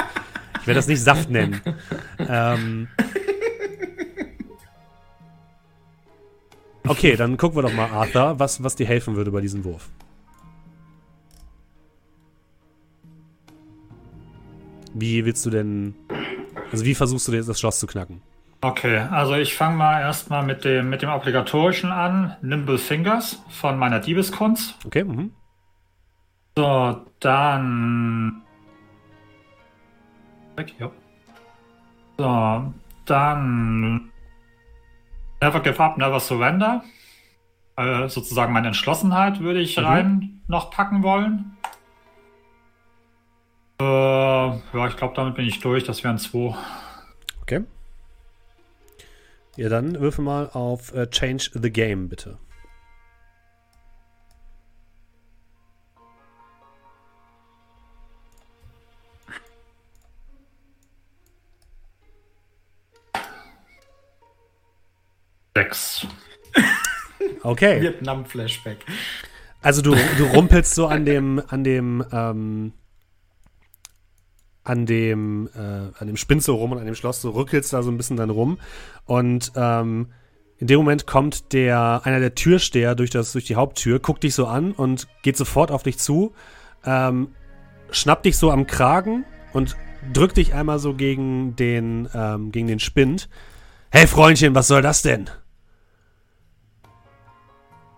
Ich 0.61 0.67
werde 0.67 0.79
das 0.79 0.89
nicht 0.89 1.01
Saft 1.01 1.31
nennen. 1.31 1.61
ähm, 2.19 2.89
okay, 6.89 7.17
dann 7.17 7.37
gucken 7.37 7.59
wir 7.59 7.63
doch 7.63 7.73
mal, 7.73 7.91
Arthur, 7.91 8.39
was, 8.39 8.63
was 8.63 8.77
dir 8.77 8.87
helfen 8.87 9.17
würde 9.17 9.31
bei 9.31 9.41
diesem 9.41 9.65
Wurf. 9.65 9.89
Wie 14.95 15.25
willst 15.25 15.45
du 15.45 15.51
denn. 15.51 15.95
Also, 16.73 16.85
wie 16.85 16.95
versuchst 16.95 17.29
du 17.29 17.33
jetzt 17.33 17.49
das 17.49 17.61
Schloss 17.61 17.79
zu 17.79 17.87
knacken? 17.87 18.23
Okay, 18.63 18.97
also 18.97 19.35
ich 19.35 19.55
fange 19.55 19.77
mal 19.77 20.01
erstmal 20.01 20.43
mit 20.43 20.65
dem, 20.65 20.89
mit 20.89 21.03
dem 21.03 21.11
obligatorischen 21.11 21.93
an. 21.93 22.35
Nimble 22.41 22.79
Fingers 22.79 23.43
von 23.51 23.79
meiner 23.79 24.01
Diebeskunst. 24.01 24.75
Okay, 24.87 25.05
mhm. 25.05 25.33
So, 26.57 27.05
dann. 27.21 28.43
Weg, 30.57 30.75
ja. 30.79 30.91
So, 32.17 32.73
dann. 33.05 34.11
Never 35.41 35.61
give 35.61 35.79
up, 35.83 35.99
never 35.99 36.19
surrender. 36.21 36.83
Äh, 37.77 38.09
sozusagen 38.09 38.53
meine 38.53 38.69
Entschlossenheit 38.69 39.41
würde 39.41 39.61
ich 39.61 39.77
Mhm. 39.77 39.85
rein 39.85 40.41
noch 40.49 40.71
packen 40.71 41.03
wollen. 41.03 41.57
Äh, 43.81 43.85
ja, 43.85 44.87
ich 44.89 44.97
glaube, 44.97 45.15
damit 45.15 45.35
bin 45.35 45.47
ich 45.47 45.61
durch. 45.61 45.85
Das 45.85 46.03
wären 46.03 46.19
zwei. 46.19 46.55
Okay. 47.43 47.65
Ja, 49.57 49.69
dann 49.69 50.01
würfel 50.01 50.25
mal 50.25 50.49
auf 50.53 50.95
äh, 50.95 51.09
Change 51.11 51.51
the 51.55 51.71
Game, 51.71 52.09
bitte. 52.09 52.39
Sechs. 65.57 66.07
Okay. 67.43 67.81
Vietnam-Flashback. 67.81 68.77
Also 69.63 69.81
du, 69.81 69.97
du 70.19 70.25
rumpelst 70.25 70.75
so 70.75 70.87
an 70.87 71.07
dem, 71.07 71.43
an 71.49 71.65
dem, 71.65 72.05
ähm, 72.13 72.73
an 74.65 74.85
dem, 74.85 75.49
äh, 75.55 75.59
an 75.99 76.07
dem 76.09 76.19
Spind 76.19 76.43
so 76.43 76.57
rum 76.57 76.73
und 76.73 76.79
an 76.79 76.85
dem 76.85 76.95
Schloss 76.95 77.23
so 77.23 77.31
rückelst 77.31 77.73
da 77.73 77.83
so 77.83 77.91
ein 77.91 77.97
bisschen 77.97 78.19
dann 78.19 78.29
rum. 78.29 78.59
Und 79.07 79.53
ähm, 79.57 80.13
in 80.59 80.67
dem 80.67 80.77
Moment 80.77 81.07
kommt 81.07 81.55
der, 81.55 82.03
einer 82.05 82.21
der 82.21 82.35
Türsteher 82.35 82.95
durch, 82.95 83.09
das, 83.09 83.33
durch 83.33 83.47
die 83.47 83.57
Haupttür, 83.57 83.99
guckt 83.99 84.25
dich 84.25 84.35
so 84.35 84.47
an 84.47 84.73
und 84.73 85.09
geht 85.23 85.39
sofort 85.39 85.71
auf 85.71 85.83
dich 85.83 85.97
zu, 85.97 86.35
ähm, 86.85 87.29
schnappt 87.91 88.27
dich 88.27 88.37
so 88.37 88.51
am 88.51 88.67
Kragen 88.67 89.25
und 89.55 89.75
drückt 90.13 90.37
dich 90.37 90.53
einmal 90.53 90.79
so 90.79 90.93
gegen 90.93 91.57
den, 91.57 92.11
ähm, 92.13 92.53
gegen 92.53 92.67
den 92.67 92.79
Spind. 92.79 93.31
Hey 93.91 94.07
Freundchen, 94.07 94.55
was 94.55 94.67
soll 94.67 94.83
das 94.83 95.01
denn? 95.01 95.31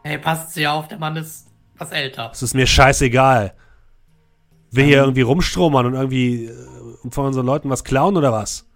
Hey, 0.09 0.17
passen 0.17 0.49
Sie 0.49 0.67
auf, 0.67 0.89
der 0.89 0.97
Mann 0.97 1.17
ist 1.17 1.49
was 1.77 1.91
älter. 1.93 2.31
Es 2.33 2.43
ist 2.43 2.55
mir 2.55 2.67
scheißegal. 2.67 3.53
Will 4.71 4.87
hier 4.87 5.03
irgendwie 5.03 5.21
rumstromern 5.21 5.85
und 5.85 5.93
irgendwie 5.93 6.47
äh, 6.47 6.55
von 7.11 7.27
unseren 7.27 7.45
Leuten 7.45 7.69
was 7.69 7.85
klauen 7.85 8.17
oder 8.17 8.33
was? 8.33 8.67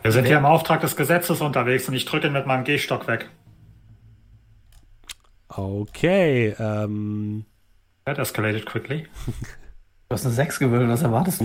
Wir 0.00 0.10
sind 0.10 0.24
hier 0.24 0.38
im 0.38 0.46
Auftrag 0.46 0.80
des 0.80 0.96
Gesetzes 0.96 1.42
unterwegs 1.42 1.86
und 1.88 1.94
ich 1.94 2.06
drücke 2.06 2.28
ihn 2.28 2.32
mit 2.32 2.46
meinem 2.46 2.64
Gehstock 2.64 3.06
weg. 3.06 3.28
Okay, 5.48 6.54
ähm. 6.58 7.44
That 8.06 8.18
escalated 8.18 8.64
quickly. 8.64 9.06
Du 10.08 10.14
hast 10.14 10.24
eine 10.24 10.34
6 10.34 10.58
gewählt, 10.58 10.88
was 10.88 11.02
erwartest 11.02 11.40
du? 11.40 11.44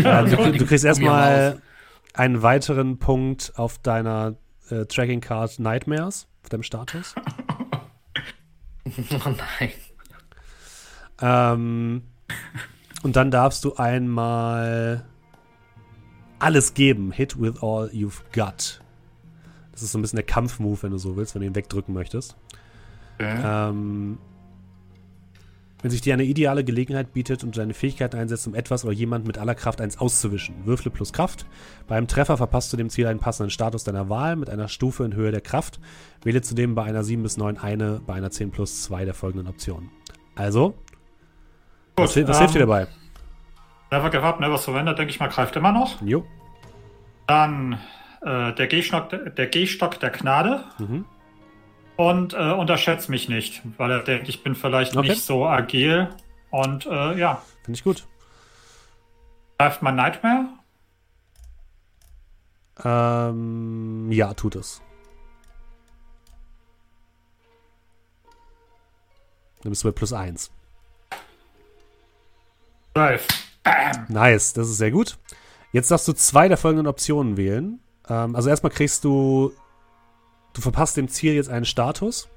äh, 0.00 0.24
du, 0.24 0.52
du 0.58 0.66
kriegst 0.66 0.84
erstmal 0.84 1.60
einen 2.12 2.42
weiteren 2.42 2.98
Punkt 2.98 3.52
auf 3.56 3.78
deiner 3.78 4.36
äh, 4.70 4.84
Tracking 4.84 5.20
Card 5.20 5.58
Nightmares, 5.58 6.26
auf 6.42 6.50
deinem 6.50 6.62
Status. 6.62 7.14
Oh 9.26 9.30
nein. 9.30 9.72
Ähm, 11.20 12.02
und 13.02 13.16
dann 13.16 13.30
darfst 13.30 13.64
du 13.64 13.74
einmal 13.76 15.04
alles 16.38 16.74
geben. 16.74 17.12
Hit 17.12 17.40
with 17.40 17.62
all 17.62 17.90
you've 17.92 18.22
got. 18.32 18.80
Das 19.72 19.82
ist 19.82 19.92
so 19.92 19.98
ein 19.98 20.02
bisschen 20.02 20.16
der 20.16 20.26
Kampfmove, 20.26 20.82
wenn 20.82 20.92
du 20.92 20.98
so 20.98 21.16
willst, 21.16 21.34
wenn 21.34 21.42
du 21.42 21.48
ihn 21.48 21.54
wegdrücken 21.54 21.94
möchtest. 21.94 22.36
Ähm, 23.44 24.18
wenn 25.82 25.90
sich 25.90 26.00
dir 26.00 26.14
eine 26.14 26.24
ideale 26.24 26.64
Gelegenheit 26.64 27.12
bietet 27.12 27.44
und 27.44 27.54
du 27.54 27.60
deine 27.60 27.74
Fähigkeiten 27.74 28.16
einsetzt, 28.18 28.46
um 28.48 28.54
etwas 28.54 28.84
oder 28.84 28.92
jemanden 28.92 29.26
mit 29.26 29.38
aller 29.38 29.54
Kraft 29.54 29.80
eins 29.80 29.98
auszuwischen. 29.98 30.66
Würfle 30.66 30.90
plus 30.90 31.12
Kraft. 31.12 31.46
Beim 31.86 32.08
Treffer 32.08 32.36
verpasst 32.36 32.72
du 32.72 32.76
dem 32.76 32.90
Ziel 32.90 33.06
einen 33.06 33.20
passenden 33.20 33.50
Status 33.50 33.84
deiner 33.84 34.08
Wahl 34.08 34.36
mit 34.36 34.50
einer 34.50 34.68
Stufe 34.68 35.04
in 35.04 35.14
Höhe 35.14 35.30
der 35.30 35.40
Kraft. 35.40 35.78
Wähle 36.24 36.42
zudem 36.42 36.74
bei 36.74 36.82
einer 36.82 37.04
7 37.04 37.22
bis 37.22 37.36
9 37.36 37.58
eine, 37.58 38.00
bei 38.06 38.14
einer 38.14 38.30
10 38.30 38.50
plus 38.50 38.82
2 38.82 39.04
der 39.04 39.14
folgenden 39.14 39.46
Optionen. 39.48 39.90
Also, 40.34 40.74
was, 41.96 42.14
hil- 42.14 42.26
was 42.26 42.36
ähm, 42.38 42.40
hilft 42.42 42.54
dir 42.56 42.60
dabei? 42.60 42.86
Never 43.90 44.10
give 44.10 44.22
up, 44.22 44.40
never 44.40 44.58
surrender, 44.58 44.94
denke 44.94 45.10
ich 45.10 45.20
mal, 45.20 45.28
greift 45.28 45.54
immer 45.56 45.72
noch. 45.72 46.02
Jo. 46.02 46.24
Dann 47.26 47.78
äh, 48.22 48.52
der, 48.54 48.66
Gehstock, 48.66 49.10
der 49.10 49.46
Gehstock 49.46 50.00
der 50.00 50.10
Gnade. 50.10 50.64
Mhm. 50.78 51.04
Und 51.98 52.32
äh, 52.32 52.52
unterschätzt 52.52 53.08
mich 53.08 53.28
nicht, 53.28 53.60
weil 53.76 53.90
er 53.90 54.04
denkt, 54.04 54.28
ich 54.28 54.44
bin 54.44 54.54
vielleicht 54.54 54.96
Okay. 54.96 55.08
nicht 55.08 55.22
so 55.24 55.44
agil. 55.44 56.08
Und 56.50 56.86
äh, 56.86 57.18
ja, 57.18 57.42
Finde 57.64 57.76
ich 57.76 57.82
gut. 57.82 58.06
greift 59.58 59.82
mein 59.82 59.96
Nightmare. 59.96 60.46
Ähm, 62.84 64.12
ja, 64.12 64.32
tut 64.34 64.54
es. 64.54 64.80
Dann 69.62 69.70
bist 69.70 69.82
du 69.82 69.88
bei 69.88 69.92
plus 69.92 70.12
1. 70.12 70.52
12. 72.94 73.26
Nice, 74.08 74.52
das 74.52 74.68
ist 74.68 74.78
sehr 74.78 74.92
gut. 74.92 75.18
Jetzt 75.72 75.90
darfst 75.90 76.06
du 76.06 76.12
zwei 76.12 76.46
der 76.46 76.56
folgenden 76.56 76.86
Optionen 76.86 77.36
wählen. 77.36 77.80
Ähm, 78.08 78.36
also 78.36 78.48
erstmal 78.50 78.70
kriegst 78.70 79.02
du, 79.04 79.52
du 80.52 80.60
verpasst 80.60 80.96
dem 80.96 81.08
Ziel 81.08 81.34
jetzt 81.34 81.48
einen 81.48 81.64
Status. 81.64 82.28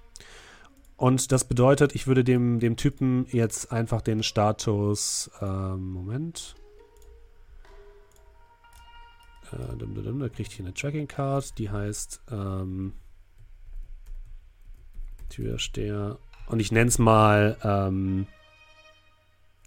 Und 0.97 1.31
das 1.31 1.45
bedeutet, 1.45 1.95
ich 1.95 2.05
würde 2.05 2.23
dem, 2.23 2.59
dem 2.59 2.77
Typen 2.77 3.25
jetzt 3.31 3.71
einfach 3.71 4.01
den 4.01 4.21
Status, 4.21 5.31
ähm, 5.41 5.91
Moment. 5.91 6.55
Äh, 9.51 9.77
da 9.77 10.29
kriegt 10.29 10.51
hier 10.51 10.65
eine 10.65 10.73
Tracking 10.73 11.07
Card, 11.07 11.57
die 11.57 11.69
heißt 11.71 12.21
ähm, 12.31 12.93
Türsteher. 15.29 16.19
Und 16.45 16.59
ich 16.59 16.71
nenne 16.71 16.89
es 16.89 16.99
mal 16.99 17.57
ähm, 17.63 18.27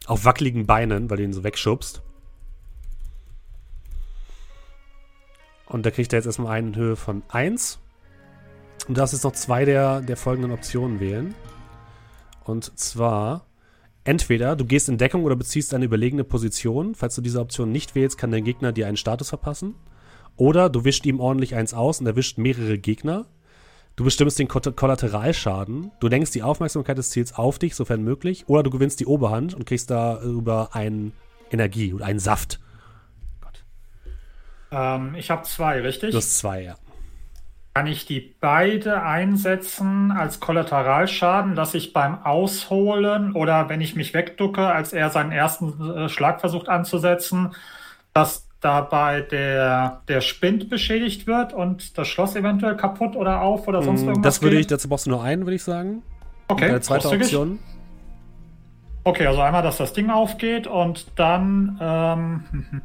auf 0.07 0.25
wackeligen 0.25 0.67
Beinen, 0.67 1.11
weil 1.11 1.17
du 1.17 1.25
ihn 1.25 1.33
so 1.33 1.43
wegschubst. 1.45 2.03
Und 5.67 5.85
da 5.85 5.91
kriegt 5.91 6.13
er 6.13 6.19
jetzt 6.19 6.27
erstmal 6.27 6.57
einen 6.57 6.69
in 6.69 6.77
Höhe 6.77 6.97
von 6.97 7.23
1. 7.29 7.81
Und 8.87 8.97
du 8.97 9.01
darfst 9.01 9.15
jetzt 9.15 9.25
noch 9.25 9.33
zwei 9.33 9.65
der, 9.65 10.01
der 10.01 10.17
folgenden 10.17 10.53
Optionen 10.53 11.01
wählen. 11.01 11.35
Und 12.45 12.79
zwar, 12.79 13.47
entweder 14.05 14.57
du 14.57 14.65
gehst 14.65 14.89
in 14.89 14.99
Deckung 14.99 15.25
oder 15.25 15.37
beziehst 15.37 15.73
eine 15.73 15.87
überlegene 15.87 16.25
Position. 16.25 16.95
Falls 16.95 17.15
du 17.15 17.23
diese 17.23 17.41
Option 17.41 17.73
nicht 17.73 17.95
wählst, 17.95 18.19
kann 18.19 18.31
der 18.31 18.43
Gegner 18.43 18.73
dir 18.73 18.87
einen 18.87 18.99
Status 18.99 19.31
verpassen. 19.31 19.75
Oder 20.37 20.69
du 20.69 20.85
wischt 20.85 21.07
ihm 21.07 21.21
ordentlich 21.21 21.55
eins 21.55 21.73
aus 21.73 22.01
und 22.01 22.07
erwischt 22.07 22.39
mehrere 22.39 22.77
Gegner. 22.77 23.27
Du 23.97 24.05
bestimmst 24.05 24.39
den 24.39 24.49
Kollateralschaden. 24.49 25.93
Du 26.01 26.09
lenkst 26.09 26.35
die 26.35 26.43
Aufmerksamkeit 26.43 26.99
des 26.99 27.11
Ziels 27.11 27.35
auf 27.35 27.59
dich, 27.59 27.75
sofern 27.77 28.03
möglich. 28.03 28.45
Oder 28.49 28.65
du 28.65 28.71
gewinnst 28.71 29.01
die 29.01 29.07
Oberhand 29.07 29.55
und 29.55 29.67
kriegst 29.67 29.91
darüber 29.91 30.75
einen 30.75 31.13
Energie 31.51 31.95
oder 31.95 32.05
einen 32.05 32.19
Saft. 32.19 32.61
Ähm, 34.75 35.15
ich 35.15 35.31
habe 35.31 35.45
zwei, 35.45 35.81
richtig? 35.81 36.11
Du 36.11 36.17
hast 36.17 36.39
zwei, 36.39 36.63
ja. 36.63 36.77
Kann 37.75 37.89
ich 37.89 38.07
die 38.07 38.37
beide 38.41 39.03
einsetzen 39.03 40.13
als 40.13 40.39
Kollateralschaden, 40.39 41.57
dass 41.57 41.75
ich 41.75 41.93
beim 41.93 42.23
Ausholen 42.25 43.33
oder 43.33 43.69
wenn 43.69 43.81
ich 43.81 43.97
mich 43.97 44.15
wegducke, 44.15 44.65
als 44.69 44.93
er 44.93 45.11
seinen 45.11 45.33
ersten 45.33 45.91
äh, 45.91 46.09
Schlag 46.09 46.39
versucht 46.39 46.69
anzusetzen, 46.69 47.53
dass 48.13 48.49
dabei 48.61 49.23
der, 49.23 50.03
der 50.07 50.21
Spind 50.21 50.71
beschädigt 50.71 51.27
wird 51.27 51.53
und 51.53 51.99
das 51.99 52.07
Schloss 52.07 52.37
eventuell 52.37 52.77
kaputt 52.77 53.17
oder 53.17 53.41
auf 53.43 53.67
oder 53.67 53.83
sonst 53.83 54.03
irgendwas? 54.03 54.21
Mm, 54.21 54.23
Das 54.23 54.43
würde 54.43 54.57
ich, 54.61 54.69
dazu 54.69 54.89
brauchst 54.89 55.07
du 55.07 55.11
nur 55.11 55.25
einen, 55.25 55.43
würde 55.45 55.57
ich 55.57 55.65
sagen. 55.65 56.03
okay, 56.47 56.67
Eine 56.69 56.81
zweite 56.81 57.03
großzügig. 57.09 57.27
Option. 57.27 57.59
Okay, 59.03 59.27
also 59.27 59.41
einmal, 59.43 59.63
dass 59.63 59.79
das 59.79 59.93
Ding 59.93 60.11
aufgeht 60.11 60.69
und 60.69 61.07
dann 61.17 61.77
ähm, 61.81 62.45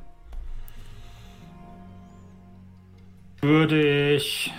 würde 3.41 4.15
ich. 4.15 4.51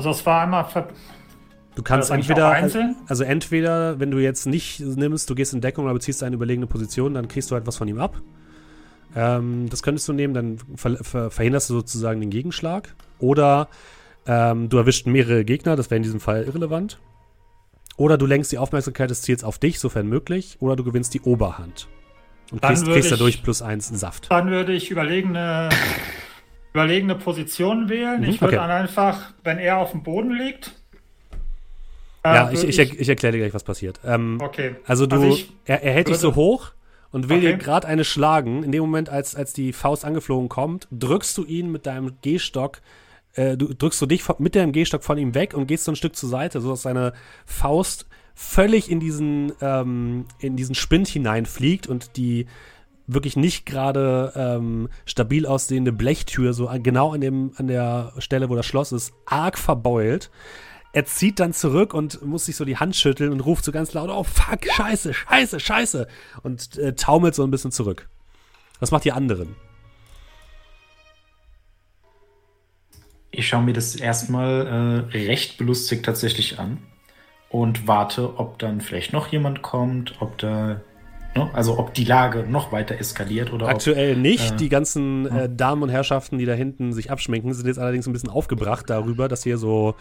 Also 0.00 0.12
es 0.12 0.24
war 0.24 0.40
einmal 0.44 0.64
Du 1.74 1.82
kannst 1.82 2.10
entweder, 2.10 2.48
einzeln? 2.48 2.96
also 3.06 3.22
entweder, 3.22 4.00
wenn 4.00 4.10
du 4.10 4.18
jetzt 4.18 4.46
nicht 4.46 4.80
nimmst, 4.80 5.28
du 5.28 5.34
gehst 5.34 5.52
in 5.52 5.60
Deckung 5.60 5.84
oder 5.84 5.92
beziehst 5.92 6.22
eine 6.22 6.36
überlegene 6.36 6.66
Position, 6.66 7.12
dann 7.12 7.28
kriegst 7.28 7.50
du 7.50 7.54
halt 7.54 7.66
was 7.66 7.76
von 7.76 7.86
ihm 7.86 8.00
ab. 8.00 8.18
Ähm, 9.14 9.66
das 9.68 9.82
könntest 9.82 10.08
du 10.08 10.14
nehmen, 10.14 10.32
dann 10.32 10.56
ver 10.76 10.96
ver 11.04 11.30
verhinderst 11.30 11.68
du 11.68 11.74
sozusagen 11.74 12.18
den 12.18 12.30
Gegenschlag. 12.30 12.94
Oder 13.18 13.68
ähm, 14.26 14.70
du 14.70 14.78
erwischst 14.78 15.06
mehrere 15.06 15.44
Gegner, 15.44 15.76
das 15.76 15.90
wäre 15.90 15.98
in 15.98 16.02
diesem 16.02 16.20
Fall 16.20 16.44
irrelevant. 16.44 16.98
Oder 17.98 18.16
du 18.16 18.24
lenkst 18.24 18.50
die 18.52 18.58
Aufmerksamkeit 18.58 19.10
des 19.10 19.20
Ziels 19.20 19.44
auf 19.44 19.58
dich, 19.58 19.80
sofern 19.80 20.06
möglich. 20.06 20.56
Oder 20.60 20.76
du 20.76 20.84
gewinnst 20.84 21.12
die 21.12 21.20
Oberhand. 21.20 21.88
Und 22.50 22.62
kriegst, 22.62 22.86
kriegst 22.86 23.04
ich- 23.04 23.10
dadurch 23.10 23.42
plus 23.42 23.60
eins 23.60 23.88
Saft. 23.88 24.30
Dann 24.30 24.48
würde 24.50 24.72
ich 24.72 24.90
überlegene, 24.90 25.68
überlegene 26.72 27.14
Position 27.16 27.88
wählen. 27.88 28.20
Mhm, 28.20 28.28
ich 28.28 28.40
würde 28.40 28.56
okay. 28.58 28.66
dann 28.66 28.70
einfach, 28.70 29.32
wenn 29.44 29.58
er 29.58 29.78
auf 29.78 29.90
dem 29.92 30.02
Boden 30.02 30.30
liegt. 30.32 30.72
Ja, 32.24 32.50
äh, 32.50 32.54
ich, 32.54 32.64
ich, 32.64 32.78
er- 32.78 33.00
ich 33.00 33.08
erkläre 33.08 33.32
dir 33.32 33.38
gleich, 33.38 33.54
was 33.54 33.64
passiert. 33.64 34.00
Ähm, 34.04 34.38
Okay. 34.42 34.76
Also 34.86 35.06
du, 35.06 35.16
Also 35.16 35.28
ich 35.28 35.52
er, 35.64 35.82
er 35.82 35.92
hält 35.92 36.08
dich 36.08 36.14
würde- 36.14 36.20
so 36.20 36.34
hoch 36.34 36.72
und 37.12 37.28
will 37.28 37.40
dir 37.40 37.50
Okay. 37.54 37.58
gerade 37.58 37.88
eine 37.88 38.04
schlagen. 38.04 38.62
In 38.62 38.72
dem 38.72 38.82
Moment, 38.82 39.08
als, 39.08 39.34
als 39.34 39.52
die 39.52 39.72
Faust 39.72 40.04
angeflogen 40.04 40.48
kommt, 40.48 40.86
drückst 40.92 41.36
du 41.38 41.44
ihn 41.44 41.72
mit 41.72 41.86
deinem 41.86 42.12
Gehstock, 42.22 42.80
äh, 43.34 43.56
du 43.56 43.72
drückst 43.72 44.00
du 44.02 44.06
dich 44.06 44.22
von, 44.22 44.36
mit 44.38 44.54
deinem 44.54 44.72
Gehstock 44.72 45.02
von 45.02 45.16
ihm 45.18 45.34
weg 45.34 45.54
und 45.54 45.66
gehst 45.66 45.84
so 45.84 45.92
ein 45.92 45.96
Stück 45.96 46.14
zur 46.14 46.28
Seite, 46.28 46.60
sodass 46.60 46.82
seine 46.82 47.14
Faust 47.46 48.06
völlig 48.34 48.90
in 48.90 49.00
diesen, 49.00 49.52
ähm, 49.60 50.26
in 50.38 50.56
diesen 50.56 50.74
Spind 50.74 51.08
hineinfliegt 51.08 51.86
und 51.86 52.16
die 52.16 52.46
wirklich 53.14 53.36
nicht 53.36 53.66
gerade 53.66 54.32
ähm, 54.34 54.88
stabil 55.04 55.46
aussehende 55.46 55.92
Blechtür 55.92 56.52
so 56.52 56.68
an, 56.68 56.82
genau 56.82 57.12
an, 57.12 57.20
dem, 57.20 57.52
an 57.56 57.66
der 57.66 58.12
Stelle, 58.18 58.48
wo 58.48 58.56
das 58.56 58.66
Schloss 58.66 58.92
ist, 58.92 59.12
arg 59.26 59.58
verbeult. 59.58 60.30
Er 60.92 61.04
zieht 61.04 61.38
dann 61.38 61.52
zurück 61.52 61.94
und 61.94 62.24
muss 62.24 62.46
sich 62.46 62.56
so 62.56 62.64
die 62.64 62.76
Hand 62.76 62.96
schütteln 62.96 63.32
und 63.32 63.40
ruft 63.40 63.64
so 63.64 63.70
ganz 63.70 63.92
laut, 63.92 64.10
oh 64.10 64.24
fuck, 64.24 64.64
scheiße, 64.64 65.14
scheiße, 65.14 65.60
scheiße. 65.60 66.08
Und 66.42 66.78
äh, 66.78 66.94
taumelt 66.94 67.34
so 67.34 67.44
ein 67.44 67.50
bisschen 67.50 67.70
zurück. 67.70 68.08
Was 68.80 68.90
macht 68.90 69.04
die 69.04 69.12
anderen? 69.12 69.54
Ich 73.30 73.46
schaue 73.46 73.62
mir 73.62 73.72
das 73.72 73.94
erstmal 73.94 75.06
äh, 75.14 75.16
recht 75.16 75.58
belustigt 75.58 76.04
tatsächlich 76.04 76.58
an 76.58 76.78
und 77.48 77.86
warte, 77.86 78.38
ob 78.38 78.58
dann 78.58 78.80
vielleicht 78.80 79.12
noch 79.12 79.28
jemand 79.28 79.62
kommt, 79.62 80.20
ob 80.20 80.38
da, 80.38 80.80
also 81.52 81.78
ob 81.78 81.94
die 81.94 82.04
Lage 82.04 82.44
noch 82.48 82.72
weiter 82.72 82.98
eskaliert 82.98 83.52
oder 83.52 83.66
ob, 83.66 83.72
Aktuell 83.72 84.16
nicht. 84.16 84.52
äh, 84.52 84.56
die 84.56 84.68
ganzen 84.68 85.26
äh, 85.26 85.48
Damen 85.48 85.82
und 85.82 85.88
Herrschaften, 85.88 86.38
die 86.38 86.44
da 86.44 86.52
hinten 86.54 86.92
sich 86.92 87.10
abschminken, 87.10 87.52
sind 87.54 87.66
jetzt 87.66 87.78
allerdings 87.78 88.06
ein 88.06 88.12
bisschen 88.12 88.30
aufgebracht 88.30 88.90
darüber, 88.90 89.28
dass 89.28 89.42
hier 89.44 89.56
so 89.56 89.94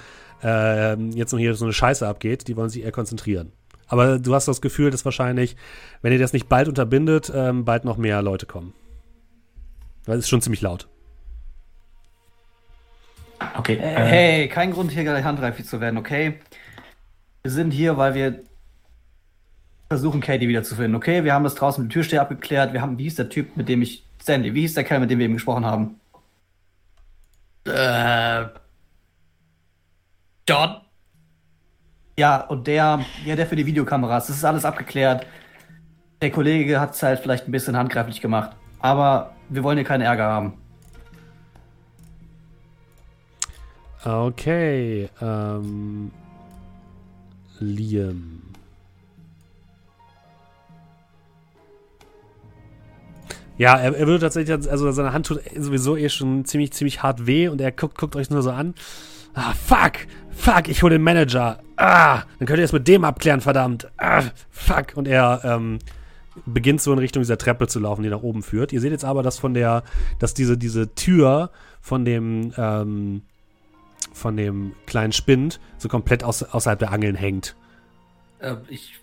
äh, 0.44 0.96
jetzt 1.12 1.32
noch 1.32 1.40
hier 1.40 1.54
so 1.54 1.66
eine 1.66 1.74
Scheiße 1.74 2.08
abgeht. 2.08 2.48
Die 2.48 2.58
wollen 2.58 2.70
sich 2.70 2.84
eher 2.84 2.92
konzentrieren. 2.92 3.52
Aber 3.88 4.20
du 4.20 4.34
hast 4.36 4.48
das 4.48 4.62
Gefühl, 4.62 4.92
dass 4.92 5.06
wahrscheinlich, 5.06 5.56
wenn 6.02 6.14
ihr 6.14 6.20
das 6.20 6.34
nicht 6.34 6.48
bald 6.50 6.68
unterbindet, 6.68 7.32
ähm, 7.34 7.66
bald 7.66 7.86
noch 7.86 7.98
mehr 7.98 8.22
Leute 8.22 8.46
kommen. 8.46 8.74
Weil 10.06 10.18
es 10.18 10.26
ist 10.26 10.30
schon 10.30 10.42
ziemlich 10.42 10.62
laut. 10.62 10.88
okay, 13.58 13.76
Äh, 13.76 13.94
äh, 13.94 14.06
hey, 14.06 14.48
kein 14.48 14.72
Grund 14.72 14.92
hier 14.92 15.04
gleich 15.04 15.24
handgreiflich 15.24 15.68
zu 15.68 15.80
werden, 15.82 15.98
okay? 15.98 16.40
Wir 17.44 17.52
sind 17.52 17.72
hier, 17.72 17.98
weil 17.98 18.14
wir 18.14 18.44
versuchen, 19.90 20.22
Katie 20.22 20.48
wiederzufinden, 20.48 20.96
okay? 20.96 21.24
Wir 21.24 21.34
haben 21.34 21.44
das 21.44 21.56
draußen 21.56 21.84
mit 21.84 21.92
dem 21.92 21.94
Türsteher 21.94 22.22
abgeklärt. 22.22 22.74
Wir 22.74 22.82
haben, 22.82 22.98
wie 22.98 23.04
hieß 23.04 23.16
der 23.16 23.30
Typ, 23.30 23.58
mit 23.58 23.68
dem 23.68 23.82
ich, 23.82 24.06
Stanley, 24.22 24.54
wie 24.54 24.62
hieß 24.62 24.76
der 24.76 24.84
Kerl, 24.84 25.00
mit 25.00 25.10
dem 25.10 25.18
wir 25.18 25.26
eben 25.26 25.34
gesprochen 25.34 25.66
haben? 25.66 26.00
Äh. 27.66 28.46
John? 30.48 30.82
Ja, 32.20 32.42
und 32.42 32.68
der, 32.68 33.04
ja, 33.26 33.36
der 33.36 33.48
für 33.48 33.56
die 33.56 33.66
Videokameras, 33.66 34.28
das 34.28 34.38
ist 34.38 34.46
alles 34.46 34.66
abgeklärt. 34.66 35.26
Der 36.22 36.32
Kollege 36.32 36.80
hat 36.80 36.94
es 36.94 37.02
halt 37.02 37.20
vielleicht 37.20 37.48
ein 37.48 37.52
bisschen 37.52 37.76
handgreiflich 37.76 38.22
gemacht. 38.22 38.52
Aber 38.80 39.34
wir 39.50 39.64
wollen 39.64 39.78
hier 39.78 39.88
keinen 39.88 40.02
Ärger 40.02 40.26
haben. 40.26 40.54
Okay, 44.04 45.10
ähm, 45.22 46.12
Liam. 47.60 48.49
Ja, 53.60 53.76
er, 53.76 53.94
er 53.94 54.08
würde 54.08 54.20
tatsächlich, 54.20 54.72
also 54.72 54.90
seine 54.92 55.12
Hand 55.12 55.26
tut 55.26 55.42
sowieso 55.54 55.98
eh 55.98 56.08
schon 56.08 56.46
ziemlich, 56.46 56.72
ziemlich 56.72 57.04
hart 57.04 57.28
weh 57.28 57.50
und 57.50 57.60
er 57.60 57.74
guckt, 57.74 57.98
guckt 57.98 58.16
euch 58.16 58.30
nur 58.30 58.42
so 58.42 58.52
an. 58.52 58.74
Ah, 59.34 59.54
fuck, 59.54 60.08
fuck, 60.32 60.70
ich 60.70 60.82
hole 60.82 60.96
den 60.96 61.02
Manager. 61.02 61.60
Ah, 61.76 62.24
dann 62.40 62.48
könnt 62.48 62.60
ihr 62.60 62.64
es 62.64 62.72
mit 62.72 62.88
dem 62.88 63.04
abklären, 63.04 63.42
verdammt. 63.42 63.92
Ah, 63.98 64.24
fuck. 64.50 64.96
Und 64.96 65.10
er 65.10 65.42
ähm, 65.44 65.80
beginnt 66.46 66.80
so 66.80 66.94
in 66.94 67.00
Richtung 67.00 67.22
dieser 67.22 67.38
Treppe 67.38 67.68
zu 67.68 67.82
laufen, 67.82 68.02
die 68.02 68.10
nach 68.10 68.24
oben 68.24 68.44
führt. 68.44 68.72
Ihr 68.72 68.80
seht 68.80 68.94
jetzt 68.94 69.04
aber, 69.04 69.24
dass 69.24 69.38
von 69.38 69.54
der, 69.54 69.84
dass 70.20 70.34
diese, 70.34 70.58
diese 70.58 70.96
Tür 70.96 71.52
von 71.82 72.06
dem, 72.06 72.54
ähm, 72.56 73.24
von 74.14 74.38
dem 74.38 74.74
kleinen 74.86 75.12
Spind 75.12 75.60
so 75.78 75.90
komplett 75.90 76.24
aus, 76.24 76.44
außerhalb 76.44 76.80
der 76.80 76.94
Angeln 76.94 77.16
hängt. 77.16 77.58
Äh, 78.40 78.56
ich 78.70 78.94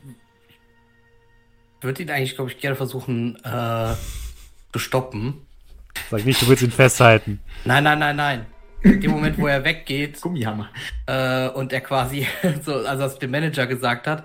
würde 1.83 2.03
ihn 2.03 2.11
eigentlich, 2.11 2.37
glaube 2.37 2.51
ich, 2.51 2.59
gerne 2.59 2.75
versuchen 2.75 3.37
äh, 3.45 3.93
zu 4.73 4.79
stoppen. 4.79 5.47
Sag 6.11 6.25
nicht, 6.25 6.41
du 6.43 6.49
willst 6.49 6.63
ihn 6.63 6.71
festhalten. 6.71 7.41
Nein, 7.65 7.85
nein, 7.85 7.99
nein, 7.99 8.17
nein. 8.17 8.47
In 8.83 9.01
dem 9.01 9.11
Moment, 9.11 9.39
wo 9.39 9.47
er 9.47 9.65
weggeht 9.65 10.21
Gummihammer. 10.21 10.69
äh, 11.07 11.49
und 11.49 11.73
er 11.73 11.81
quasi, 11.81 12.27
so, 12.63 12.75
also 12.75 13.03
das 13.03 13.19
dem 13.19 13.31
Manager 13.31 13.67
gesagt 13.67 14.07
hat, 14.07 14.25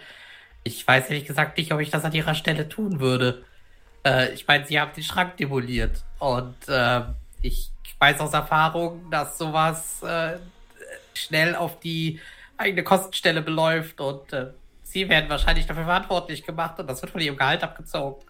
ich 0.63 0.85
weiß 0.87 1.09
ehrlich 1.09 1.25
gesagt 1.25 1.57
nicht, 1.57 1.71
ob 1.73 1.79
ich 1.79 1.89
das 1.89 2.03
an 2.05 2.13
ihrer 2.13 2.35
Stelle 2.35 2.69
tun 2.69 2.99
würde. 2.99 3.43
Äh, 4.05 4.33
ich 4.33 4.47
meine, 4.47 4.65
sie 4.65 4.79
haben 4.79 4.91
den 4.93 5.03
Schrank 5.03 5.37
demoliert 5.37 6.03
und 6.19 6.55
äh, 6.67 7.01
ich 7.41 7.71
weiß 7.97 8.19
aus 8.19 8.33
Erfahrung, 8.33 9.09
dass 9.09 9.37
sowas 9.37 10.03
äh, 10.03 10.37
schnell 11.13 11.55
auf 11.55 11.79
die 11.79 12.19
eigene 12.57 12.83
Kostenstelle 12.83 13.41
beläuft 13.41 13.99
und 14.01 14.31
äh, 14.33 14.51
sie 14.83 15.09
werden 15.09 15.29
wahrscheinlich 15.29 15.65
dafür 15.65 15.85
verantwortlich 15.85 16.43
gemacht 16.43 16.79
und 16.79 16.87
das 16.87 17.01
wird 17.01 17.11
von 17.11 17.21
ihrem 17.21 17.37
Gehalt 17.37 17.63
abgezogen. 17.63 18.23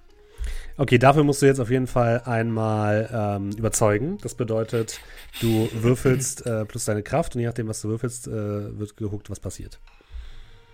Okay, 0.82 0.98
dafür 0.98 1.24
musst 1.24 1.44
du 1.44 1.46
jetzt 1.46 1.60
auf 1.60 1.70
jeden 1.70 1.86
Fall 1.86 2.24
einmal 2.26 3.08
ähm, 3.13 3.52
überzeugen. 3.52 4.17
Das 4.24 4.34
bedeutet, 4.34 5.00
du 5.39 5.70
würfelst 5.74 6.48
äh, 6.48 6.65
plus 6.65 6.86
deine 6.86 7.04
Kraft 7.04 7.36
und 7.36 7.41
je 7.41 7.46
nachdem, 7.46 7.67
was 7.67 7.84
du 7.84 7.89
würfelst, 7.89 8.26
äh, 8.28 8.32
wird 8.80 8.98
geguckt, 8.98 9.30
was 9.30 9.39
passiert. 9.39 9.80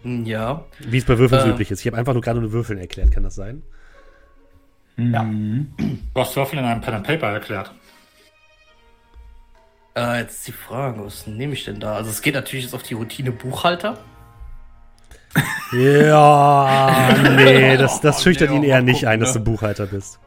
Ja. 0.06 0.64
Wie 0.80 0.98
es 1.00 1.04
bei 1.04 1.18
Würfeln 1.18 1.46
Äh. 1.50 1.50
üblich 1.52 1.72
ist. 1.72 1.82
Ich 1.82 1.88
habe 1.88 1.98
einfach 1.98 2.14
nur 2.14 2.22
gerade 2.22 2.40
nur 2.40 2.54
Würfeln 2.54 2.80
erklärt, 2.80 3.12
kann 3.12 3.24
das 3.24 3.36
sein? 3.36 3.64
Ja. 4.96 5.26
Du 5.26 6.22
hast 6.22 6.38
Würfel 6.38 6.58
in 6.60 6.64
einem 6.64 6.80
Pen 6.80 6.94
and 6.94 7.06
Paper 7.06 7.28
erklärt. 7.28 7.74
Äh, 9.98 10.22
jetzt 10.22 10.48
die 10.48 10.54
Frage, 10.54 11.04
was 11.04 11.28
nehme 11.28 11.52
ich 11.52 11.66
denn 11.66 11.82
da? 11.82 11.96
Also 11.98 12.12
es 12.12 12.22
geht 12.22 12.36
natürlich 12.36 12.64
jetzt 12.64 12.74
auf 12.76 12.84
die 12.84 12.94
Routine 12.94 13.34
Buchhalter. 13.34 13.98
Ja, 15.72 17.16
nee, 17.36 17.78
das, 17.78 18.00
das 18.02 18.24
schüchtert 18.24 18.50
nee, 18.50 18.56
ihn 18.56 18.62
mal 18.62 18.68
eher 18.68 18.82
nicht 18.82 19.02
gucken, 19.02 19.10
ein, 19.10 19.20
dass 19.20 19.34
ne? 19.36 19.42
du 19.42 19.52
Buchhalter 19.52 19.86
bist. 19.86 20.20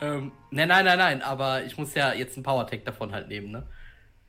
Ähm, 0.00 0.32
nein, 0.50 0.68
nein, 0.68 0.84
nein, 0.84 0.98
nein, 0.98 1.22
aber 1.22 1.64
ich 1.64 1.78
muss 1.78 1.94
ja 1.94 2.12
jetzt 2.12 2.36
einen 2.36 2.44
Power-Tag 2.44 2.84
davon 2.84 3.12
halt 3.12 3.28
nehmen, 3.28 3.50
ne? 3.50 3.66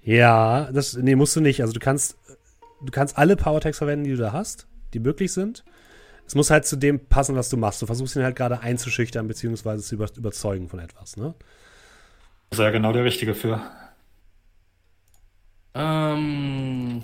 Ja, 0.02 0.72
das, 0.72 0.96
nee, 0.96 1.16
musst 1.16 1.36
du 1.36 1.42
nicht. 1.42 1.62
Also 1.62 1.74
du 1.74 1.80
kannst, 1.80 2.18
du 2.82 2.92
kannst 2.92 3.18
alle 3.18 3.36
Powertags 3.36 3.78
verwenden, 3.78 4.06
die 4.06 4.12
du 4.12 4.18
da 4.18 4.32
hast, 4.32 4.68
die 4.94 5.00
möglich 5.00 5.34
sind. 5.34 5.66
Es 6.26 6.36
muss 6.36 6.50
halt 6.50 6.66
zu 6.66 6.78
dem 6.78 7.08
passen, 7.08 7.36
was 7.36 7.50
du 7.50 7.58
machst. 7.58 7.82
Du 7.82 7.86
versuchst 7.86 8.16
ihn 8.16 8.24
halt 8.24 8.36
gerade 8.36 8.62
einzuschüchtern, 8.62 9.28
beziehungsweise 9.28 9.84
zu 9.84 9.96
über, 9.96 10.08
überzeugen 10.16 10.70
von 10.70 10.80
etwas, 10.80 11.18
ne? 11.18 11.34
Das 12.50 12.60
ist 12.60 12.64
ja 12.64 12.72
genau 12.72 12.94
der 12.94 13.04
Richtige 13.04 13.36
für. 13.36 13.62
Ähm. 15.74 17.04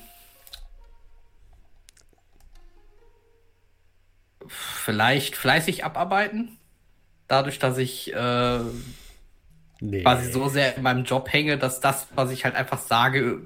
Vielleicht 4.54 5.36
fleißig 5.36 5.84
abarbeiten. 5.86 6.58
Dadurch, 7.28 7.60
dass 7.60 7.78
ich 7.78 8.14
äh, 8.14 8.60
Nee. 9.84 10.02
quasi 10.02 10.32
so 10.32 10.48
sehr 10.48 10.78
in 10.78 10.84
meinem 10.84 11.04
Job 11.04 11.32
hänge, 11.32 11.58
dass 11.58 11.82
das, 11.82 12.08
was 12.16 12.32
ich 12.32 12.46
halt 12.46 12.56
einfach 12.56 12.80
sage, 12.80 13.42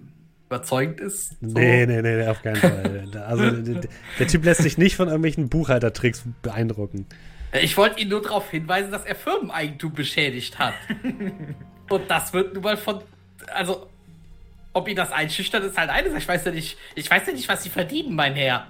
überzeugend 0.46 1.00
ist. 1.00 1.36
So. 1.42 1.58
Nee, 1.58 1.88
nee, 1.88 2.02
nee, 2.02 2.28
auf 2.28 2.44
keinen 2.44 2.58
Fall. 2.58 3.08
Also 3.28 3.50
der, 4.20 4.28
Typ 4.28 4.46
lässt 4.46 4.62
sich 4.62 4.78
nicht 4.78 4.96
von 4.96 5.08
irgendwelchen 5.08 5.50
Buchhaltertricks 5.50 6.26
beeindrucken. 6.44 7.08
Ich 7.60 7.76
wollte 7.76 8.00
ihn 8.02 8.10
nur 8.10 8.22
darauf 8.22 8.52
hinweisen, 8.52 8.92
dass 8.92 9.04
er 9.04 9.16
Firmeneigentum 9.16 9.94
beschädigt 9.94 10.60
hat. 10.60 10.76
Und 11.90 12.04
das 12.12 12.34
wird 12.34 12.54
nun 12.54 12.64
mal 12.64 12.78
von. 12.78 13.02
Also, 13.48 13.90
ob 14.74 14.88
ihn 14.88 14.96
das 14.96 15.12
einschüchtert, 15.12 15.64
ist 15.64 15.78
halt 15.78 15.90
eine 15.90 16.10
Sache. 16.10 16.20
Ich 16.20 16.28
weiß 16.28 16.46
ja 16.46 16.52
nicht, 16.52 16.78
ich 16.94 17.10
weiß 17.10 17.26
ja 17.26 17.34
nicht, 17.34 17.50
was 17.50 17.64
sie 17.64 17.70
verdienen, 17.70 18.16
mein 18.16 18.36
Herr. 18.36 18.68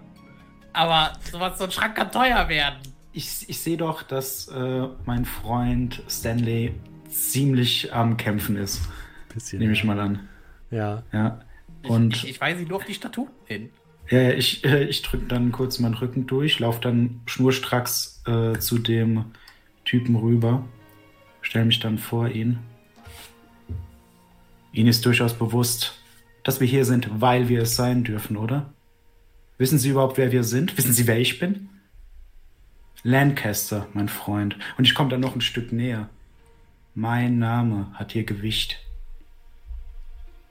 Aber 0.74 1.14
sowas, 1.32 1.58
so 1.58 1.66
ein 1.66 1.72
Schrank 1.72 1.96
kann 1.96 2.12
teuer 2.12 2.48
werden. 2.50 2.78
Ich, 3.14 3.50
ich 3.50 3.60
sehe 3.60 3.78
doch, 3.78 4.04
dass 4.04 4.48
äh, 4.50 4.88
mein 5.06 5.26
Freund 5.26 6.04
Stanley 6.08 6.74
ziemlich 7.10 7.94
am 7.94 8.18
Kämpfen 8.18 8.58
ist. 8.58 8.82
Bisschen. 9.34 9.60
Nehme 9.60 9.74
ich 9.74 9.84
mal 9.84 10.00
an. 10.00 10.28
Ja. 10.70 11.04
Ja. 11.12 11.40
Ich, 11.84 11.90
Und 11.90 12.16
ich, 12.16 12.30
ich 12.30 12.42
weise 12.42 12.62
ihn 12.62 12.68
nur 12.68 12.78
auf 12.78 12.86
die 12.86 12.94
Statuten 12.94 13.34
hin. 13.46 13.70
Ja, 14.10 14.32
ich, 14.32 14.64
äh, 14.64 14.84
ich 14.84 15.02
drücke 15.02 15.26
dann 15.26 15.52
kurz 15.52 15.80
meinen 15.80 15.96
Rücken 15.96 16.28
durch, 16.28 16.60
laufe 16.60 16.80
dann 16.82 17.22
schnurstracks 17.26 18.24
äh, 18.26 18.58
zu 18.60 18.78
dem 18.78 19.26
Typen 19.84 20.16
rüber, 20.16 20.64
stelle 21.42 21.66
mich 21.66 21.80
dann 21.80 21.98
vor 21.98 22.30
ihn. 22.30 22.60
Ihnen 24.72 24.88
ist 24.88 25.06
durchaus 25.06 25.34
bewusst, 25.34 26.00
dass 26.44 26.60
wir 26.60 26.68
hier 26.68 26.86
sind, 26.86 27.10
weil 27.20 27.50
wir 27.50 27.64
es 27.64 27.76
sein 27.76 28.04
dürfen, 28.04 28.38
oder? 28.38 28.74
Wissen 29.58 29.80
Sie 29.80 29.90
überhaupt, 29.90 30.18
wer 30.18 30.32
wir 30.32 30.44
sind? 30.44 30.78
Wissen 30.78 30.94
Sie, 30.94 31.08
wer 31.08 31.20
ich 31.20 31.40
bin? 31.40 31.70
Lancaster, 33.04 33.88
mein 33.94 34.10
Freund. 34.10 34.58
Und 34.78 34.86
ich 34.86 34.94
komme 34.94 35.10
dann 35.10 35.22
noch 35.22 35.36
ein 35.36 35.42
Stück 35.42 35.72
näher. 35.72 36.10
Mein 36.94 37.40
Name 37.40 37.92
hat 37.94 38.12
hier 38.12 38.24
Gewicht. 38.24 38.80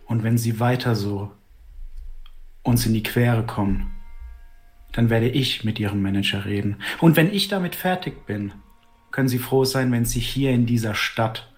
Und 0.07 0.23
wenn 0.23 0.39
Sie 0.39 0.61
weiter 0.61 0.95
so 0.95 1.33
uns 2.63 2.87
in 2.87 2.95
die 2.95 3.03
Quere 3.03 3.45
kommen, 3.45 3.91
dann 4.93 5.11
werde 5.11 5.29
ich 5.29 5.65
mit 5.65 5.79
Ihrem 5.79 6.03
Manager 6.03 6.45
reden. 6.45 6.77
Und 7.01 7.17
wenn 7.17 7.33
ich 7.33 7.49
damit 7.49 7.75
fertig 7.75 8.27
bin, 8.27 8.53
können 9.11 9.29
Sie 9.29 9.39
froh 9.39 9.65
sein, 9.65 9.93
wenn 9.93 10.05
Sie 10.05 10.21
hier 10.21 10.51
in 10.51 10.67
dieser 10.67 10.95
Stadt 10.95 11.53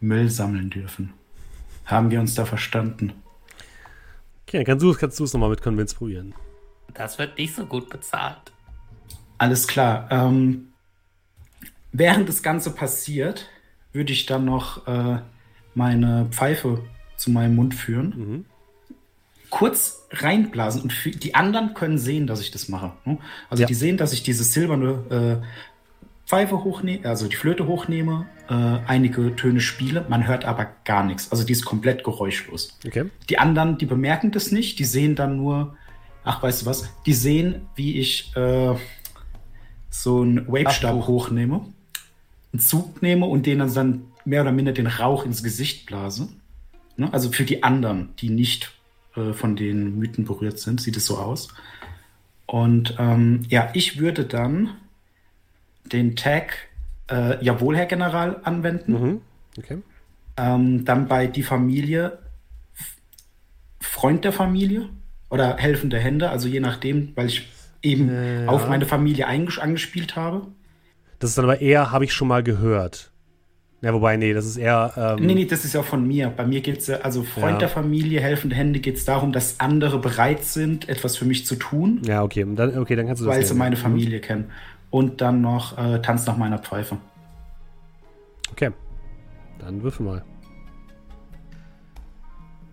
Müll 0.00 0.28
sammeln 0.28 0.68
dürfen. 0.70 1.12
Haben 1.84 2.10
wir 2.10 2.20
uns 2.20 2.34
da 2.34 2.44
verstanden? 2.44 3.12
Okay, 4.46 4.64
kannst 4.64 4.82
du 4.82 4.92
kannst 4.94 5.20
es 5.20 5.32
nochmal 5.32 5.50
mit 5.50 5.62
Convince 5.62 5.94
probieren. 5.94 6.34
Das 6.94 7.18
wird 7.18 7.38
nicht 7.38 7.54
so 7.54 7.66
gut 7.66 7.88
bezahlt. 7.90 8.52
Alles 9.38 9.66
klar. 9.66 10.08
Ähm, 10.10 10.68
während 11.92 12.28
das 12.28 12.42
Ganze 12.42 12.70
passiert, 12.74 13.48
würde 13.92 14.12
ich 14.12 14.26
dann 14.26 14.44
noch 14.44 14.86
äh, 14.86 15.18
meine 15.74 16.26
Pfeife 16.30 16.84
zu 17.16 17.30
meinem 17.30 17.56
Mund 17.56 17.74
führen. 17.74 18.14
Mhm. 18.16 18.44
Kurz 19.50 20.06
reinblasen 20.10 20.80
und 20.82 20.92
für, 20.92 21.10
die 21.10 21.34
anderen 21.34 21.74
können 21.74 21.98
sehen, 21.98 22.26
dass 22.26 22.40
ich 22.40 22.50
das 22.50 22.68
mache. 22.68 22.92
ne? 23.04 23.18
Also 23.50 23.62
Ja. 23.62 23.66
die 23.66 23.74
sehen, 23.74 23.96
dass 23.98 24.12
ich 24.12 24.22
diese 24.22 24.44
silberne 24.44 25.42
äh, 25.42 25.46
Pfeife 26.26 26.64
hochnehme, 26.64 27.06
also 27.06 27.28
die 27.28 27.36
Flöte 27.36 27.66
hochnehme, 27.66 28.26
äh, 28.48 28.54
einige 28.54 29.36
Töne 29.36 29.60
spiele, 29.60 30.06
man 30.08 30.26
hört 30.26 30.46
aber 30.46 30.68
gar 30.84 31.04
nichts. 31.04 31.30
Also 31.30 31.44
die 31.44 31.52
ist 31.52 31.64
komplett 31.66 32.04
geräuschlos. 32.04 32.78
Okay. 32.86 33.10
Die 33.28 33.38
anderen, 33.38 33.76
die 33.76 33.84
bemerken 33.86 34.30
das 34.30 34.52
nicht, 34.52 34.78
die 34.78 34.84
sehen 34.84 35.14
dann 35.16 35.36
nur, 35.36 35.76
ach, 36.24 36.42
weißt 36.42 36.62
du 36.62 36.66
was, 36.66 36.88
die 37.06 37.14
sehen, 37.14 37.62
wie 37.74 37.98
ich 37.98 38.34
äh, 38.36 38.74
so 39.90 40.22
einen 40.22 40.46
Wavestab 40.48 40.96
Ach, 41.00 41.06
hochnehme, 41.06 41.66
einen 42.52 42.60
Zug 42.60 43.02
nehme 43.02 43.26
und 43.26 43.46
denen 43.46 43.72
dann 43.72 44.02
mehr 44.24 44.42
oder 44.42 44.52
minder 44.52 44.72
den 44.72 44.86
Rauch 44.86 45.24
ins 45.24 45.42
Gesicht 45.42 45.86
blase. 45.86 46.28
Ne? 46.96 47.12
Also 47.12 47.32
für 47.32 47.44
die 47.44 47.62
anderen, 47.62 48.14
die 48.18 48.30
nicht 48.30 48.72
äh, 49.16 49.32
von 49.32 49.56
den 49.56 49.98
Mythen 49.98 50.24
berührt 50.24 50.58
sind, 50.58 50.80
sieht 50.80 50.96
es 50.96 51.06
so 51.06 51.18
aus. 51.18 51.48
Und 52.46 52.96
ähm, 52.98 53.44
ja, 53.48 53.70
ich 53.72 53.98
würde 53.98 54.24
dann 54.24 54.74
den 55.84 56.16
Tag 56.16 56.68
äh, 57.10 57.42
Jawohl, 57.44 57.76
Herr 57.76 57.86
General 57.86 58.40
anwenden. 58.44 58.92
Mhm. 58.92 59.20
Okay. 59.58 59.78
Ähm, 60.36 60.84
dann 60.84 61.08
bei 61.08 61.26
die 61.26 61.42
Familie, 61.42 62.18
Freund 63.80 64.24
der 64.24 64.32
Familie 64.32 64.88
oder 65.32 65.56
helfende 65.56 65.98
Hände, 65.98 66.28
also 66.28 66.46
je 66.46 66.60
nachdem, 66.60 67.12
weil 67.16 67.26
ich 67.26 67.48
eben 67.80 68.10
Äh, 68.10 68.44
auf 68.46 68.68
meine 68.68 68.84
Familie 68.84 69.26
angespielt 69.26 70.14
habe. 70.14 70.46
Das 71.18 71.30
ist 71.30 71.38
dann 71.38 71.46
aber 71.46 71.60
eher, 71.62 71.90
habe 71.90 72.04
ich 72.04 72.12
schon 72.12 72.28
mal 72.28 72.42
gehört. 72.42 73.10
Ja, 73.80 73.94
wobei, 73.94 74.16
nee, 74.18 74.34
das 74.34 74.44
ist 74.44 74.58
eher. 74.58 74.92
Ähm, 74.96 75.24
Nee, 75.26 75.34
nee, 75.34 75.44
das 75.46 75.64
ist 75.64 75.72
ja 75.72 75.82
von 75.82 76.06
mir. 76.06 76.28
Bei 76.28 76.46
mir 76.46 76.60
geht 76.60 76.78
es 76.80 76.86
ja, 76.86 76.98
also 76.98 77.22
Freund 77.24 77.54
Ja. 77.54 77.58
der 77.60 77.68
Familie, 77.70 78.20
helfende 78.20 78.54
Hände 78.54 78.78
geht 78.78 78.96
es 78.96 79.04
darum, 79.06 79.32
dass 79.32 79.58
andere 79.58 79.98
bereit 79.98 80.44
sind, 80.44 80.88
etwas 80.90 81.16
für 81.16 81.24
mich 81.24 81.46
zu 81.46 81.56
tun, 81.56 82.02
Ja, 82.04 82.22
okay. 82.22 82.46
Dann, 82.54 82.76
okay, 82.78 82.94
dann 82.94 83.06
kannst 83.06 83.22
du 83.22 83.26
das 83.26 83.34
weil 83.34 83.42
sie 83.44 83.54
meine 83.54 83.74
Mhm. 83.76 83.80
Familie 83.80 84.20
kennen. 84.20 84.50
Und 84.90 85.22
dann 85.22 85.40
noch 85.40 85.78
äh, 85.78 86.00
Tanz 86.02 86.26
nach 86.26 86.36
meiner 86.36 86.58
Pfeife. 86.58 86.98
Okay. 88.52 88.70
Dann 89.58 89.82
würfel 89.82 90.04
mal. 90.04 90.22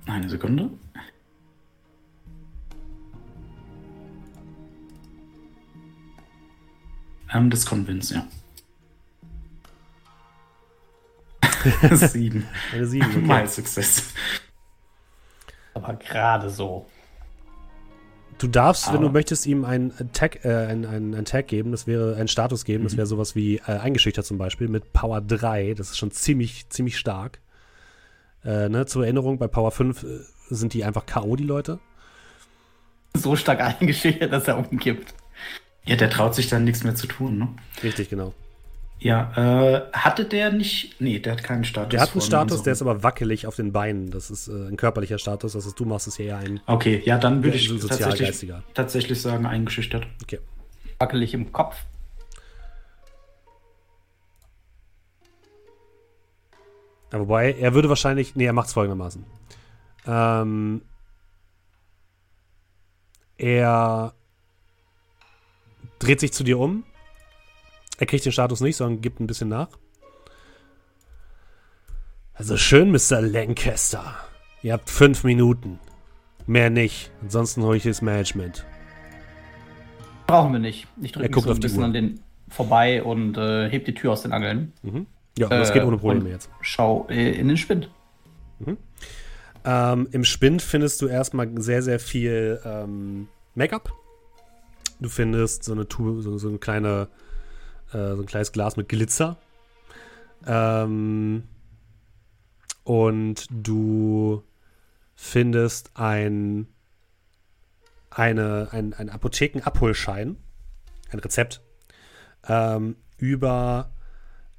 Eine 0.05 0.27
Sekunde. 0.29 0.69
Ähm, 7.33 7.49
das 7.49 7.65
Convince, 7.65 8.15
ja. 8.15 8.25
Sieben. 11.95 12.47
Eine 12.73 12.85
7. 12.85 13.05
Okay. 13.05 13.19
Mal 13.19 13.47
Success. 13.47 14.13
Aber 15.73 15.93
gerade 15.95 16.49
so. 16.49 16.85
Du 18.37 18.47
darfst, 18.47 18.87
wenn 18.87 19.01
du 19.01 19.07
Aber- 19.07 19.13
möchtest, 19.13 19.45
ihm 19.45 19.65
einen 19.65 19.93
Tag, 20.13 20.45
äh, 20.45 20.49
einen, 20.67 20.85
einen, 20.85 21.13
einen 21.13 21.25
Tag 21.25 21.47
geben, 21.47 21.71
das 21.71 21.85
wäre 21.87 22.15
einen 22.15 22.29
Status 22.29 22.63
geben, 22.63 22.85
das 22.85 22.95
wäre 22.95 23.05
sowas 23.05 23.35
wie 23.35 23.57
äh, 23.57 23.63
eingeschüchtert 23.77 24.25
zum 24.25 24.37
Beispiel 24.37 24.69
mit 24.69 24.93
Power 24.93 25.19
3. 25.19 25.73
Das 25.73 25.89
ist 25.89 25.97
schon 25.97 26.11
ziemlich, 26.11 26.69
ziemlich 26.69 26.97
stark. 26.97 27.39
Äh, 28.45 28.69
ne, 28.69 28.85
zur 28.85 29.03
Erinnerung, 29.03 29.37
bei 29.37 29.47
Power 29.47 29.71
5 29.71 30.03
äh, 30.03 30.07
sind 30.49 30.73
die 30.73 30.85
einfach 30.85 31.05
K.O., 31.05 31.35
die 31.35 31.43
Leute. 31.43 31.79
So 33.13 33.35
stark 33.35 33.59
eingeschüchtert, 33.81 34.31
dass 34.31 34.47
er 34.47 34.57
umkippt. 34.57 35.13
Ja, 35.89 35.95
der 35.95 36.11
traut 36.11 36.35
sich 36.35 36.47
dann 36.47 36.65
nichts 36.65 36.83
mehr 36.83 36.93
zu 36.93 37.07
tun, 37.07 37.39
ne? 37.39 37.47
Richtig, 37.81 38.11
genau. 38.11 38.31
Ja, 38.99 39.31
äh, 39.35 39.81
hatte 39.91 40.23
der 40.23 40.51
nicht. 40.51 41.01
Nee, 41.01 41.17
der 41.17 41.31
hat 41.33 41.43
keinen 41.43 41.63
Status. 41.63 41.89
Der 41.89 41.99
hat 42.01 42.11
einen 42.11 42.21
Status, 42.21 42.59
und 42.59 42.65
der 42.67 42.73
ist 42.73 42.81
aber 42.83 43.01
wackelig 43.01 43.47
auf 43.47 43.55
den 43.55 43.71
Beinen. 43.71 44.11
Das 44.11 44.29
ist 44.29 44.49
äh, 44.49 44.67
ein 44.67 44.77
körperlicher 44.77 45.17
Status. 45.17 45.53
Das 45.53 45.65
ist, 45.65 45.79
du 45.79 45.85
machst 45.85 46.05
es 46.07 46.17
hier 46.17 46.27
eher 46.27 46.37
ein 46.37 46.59
Okay, 46.67 47.01
ja, 47.05 47.17
dann 47.17 47.43
würde 47.43 47.57
Ja, 47.57 47.63
ich 47.63 47.69
so 47.69 47.75
tatsächlich, 47.79 48.05
sozialgeistiger. 48.11 48.63
tatsächlich 48.75 49.19
sagen, 49.19 49.47
eingeschüchtert. 49.47 50.05
Okay. 50.21 50.37
Wackelig 50.99 51.33
im 51.33 51.51
Kopf. 51.51 51.75
Ja, 57.11 57.19
wobei, 57.19 57.53
er 57.53 57.73
würde 57.73 57.89
wahrscheinlich. 57.89 58.35
Nee, 58.35 58.45
er 58.45 58.53
macht 58.53 58.67
es 58.67 58.73
folgendermaßen. 58.73 59.25
Ähm, 60.05 60.81
er 63.37 64.13
dreht 65.99 66.19
sich 66.19 66.33
zu 66.33 66.43
dir 66.43 66.57
um. 66.59 66.83
Er 67.97 68.05
kriegt 68.05 68.25
den 68.25 68.31
Status 68.31 68.61
nicht, 68.61 68.77
sondern 68.77 69.01
gibt 69.01 69.19
ein 69.19 69.27
bisschen 69.27 69.49
nach. 69.49 69.69
Also 72.33 72.55
schön, 72.57 72.91
Mr. 72.91 73.21
Lancaster. 73.21 74.15
Ihr 74.63 74.73
habt 74.73 74.89
fünf 74.89 75.23
Minuten. 75.23 75.79
Mehr 76.47 76.69
nicht. 76.69 77.11
Ansonsten 77.21 77.63
hole 77.63 77.77
ich 77.77 77.83
das 77.83 78.01
Management. 78.01 78.65
Brauchen 80.27 80.53
wir 80.53 80.59
nicht. 80.59 80.87
Ich 81.01 81.15
Er 81.15 81.23
drücke 81.29 81.35
mich 81.35 81.43
so 81.45 81.51
ein 81.51 81.59
bisschen 81.59 81.79
Uhr. 81.79 81.85
an 81.85 81.93
den 81.93 82.19
vorbei 82.49 83.03
und 83.03 83.37
äh, 83.37 83.69
heb 83.69 83.85
die 83.85 83.93
Tür 83.93 84.13
aus 84.13 84.21
den 84.21 84.31
Angeln. 84.31 84.73
Ja, 85.37 85.47
das 85.49 85.69
Äh, 85.69 85.73
geht 85.73 85.83
ohne 85.83 85.97
Probleme 85.97 86.29
jetzt. 86.29 86.49
Schau 86.61 87.07
äh, 87.09 87.31
in 87.31 87.47
den 87.49 87.57
Spind. 87.57 87.89
Ähm, 89.65 90.07
Im 90.11 90.23
Spind 90.23 90.61
findest 90.61 91.01
du 91.01 91.07
erstmal 91.07 91.49
sehr, 91.61 91.81
sehr 91.81 91.99
viel 91.99 92.59
ähm, 92.63 93.27
Make-up. 93.55 93.91
Du 94.99 95.09
findest 95.09 95.63
so 95.63 95.71
eine 95.71 95.87
Tube, 95.87 96.21
so, 96.21 96.37
so 96.37 96.49
eine 96.49 96.57
kleine, 96.57 97.07
äh, 97.93 98.15
so 98.15 98.21
ein 98.21 98.25
kleines 98.25 98.51
Glas 98.51 98.75
mit 98.75 98.89
Glitzer. 98.89 99.37
Ähm, 100.45 101.43
und 102.83 103.45
du 103.49 104.43
findest 105.15 105.91
ein, 105.95 106.67
eine, 108.09 108.69
ein, 108.71 108.93
ein 108.93 109.09
Apothekenabholschein, 109.09 110.37
ein 111.11 111.19
Rezept, 111.19 111.61
ähm, 112.47 112.95
über 113.17 113.91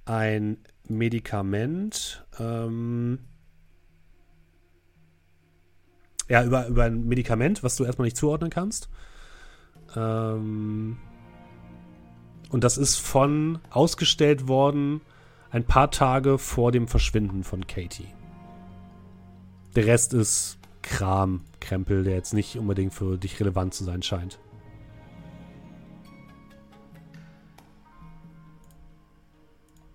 ein 0.04 0.58
Medikament, 0.84 2.24
ähm, 2.38 3.20
ja, 6.28 6.44
über, 6.44 6.66
über 6.68 6.84
ein 6.84 7.06
Medikament, 7.06 7.62
was 7.62 7.76
du 7.76 7.84
erstmal 7.84 8.06
nicht 8.06 8.16
zuordnen 8.16 8.50
kannst. 8.50 8.88
Ähm, 9.96 10.98
und 12.50 12.64
das 12.64 12.78
ist 12.78 12.96
von 12.96 13.58
ausgestellt 13.70 14.48
worden 14.48 15.00
ein 15.50 15.64
paar 15.64 15.90
Tage 15.90 16.38
vor 16.38 16.72
dem 16.72 16.88
Verschwinden 16.88 17.44
von 17.44 17.66
Katie. 17.66 18.08
Der 19.74 19.86
Rest 19.86 20.14
ist 20.14 20.58
Kram, 20.82 21.42
Krempel, 21.60 22.04
der 22.04 22.14
jetzt 22.14 22.34
nicht 22.34 22.56
unbedingt 22.56 22.94
für 22.94 23.16
dich 23.18 23.38
relevant 23.40 23.74
zu 23.74 23.84
sein 23.84 24.02
scheint. 24.02 24.38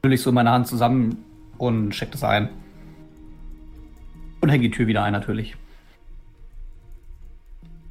Fülle 0.01 0.15
ich 0.15 0.21
so 0.21 0.31
meine 0.31 0.51
Hand 0.51 0.67
zusammen 0.67 1.23
und 1.57 1.91
check 1.91 2.11
das 2.11 2.23
ein. 2.23 2.49
Und 4.41 4.49
hänge 4.49 4.63
die 4.63 4.71
Tür 4.71 4.87
wieder 4.87 5.03
ein, 5.03 5.13
natürlich. 5.13 5.55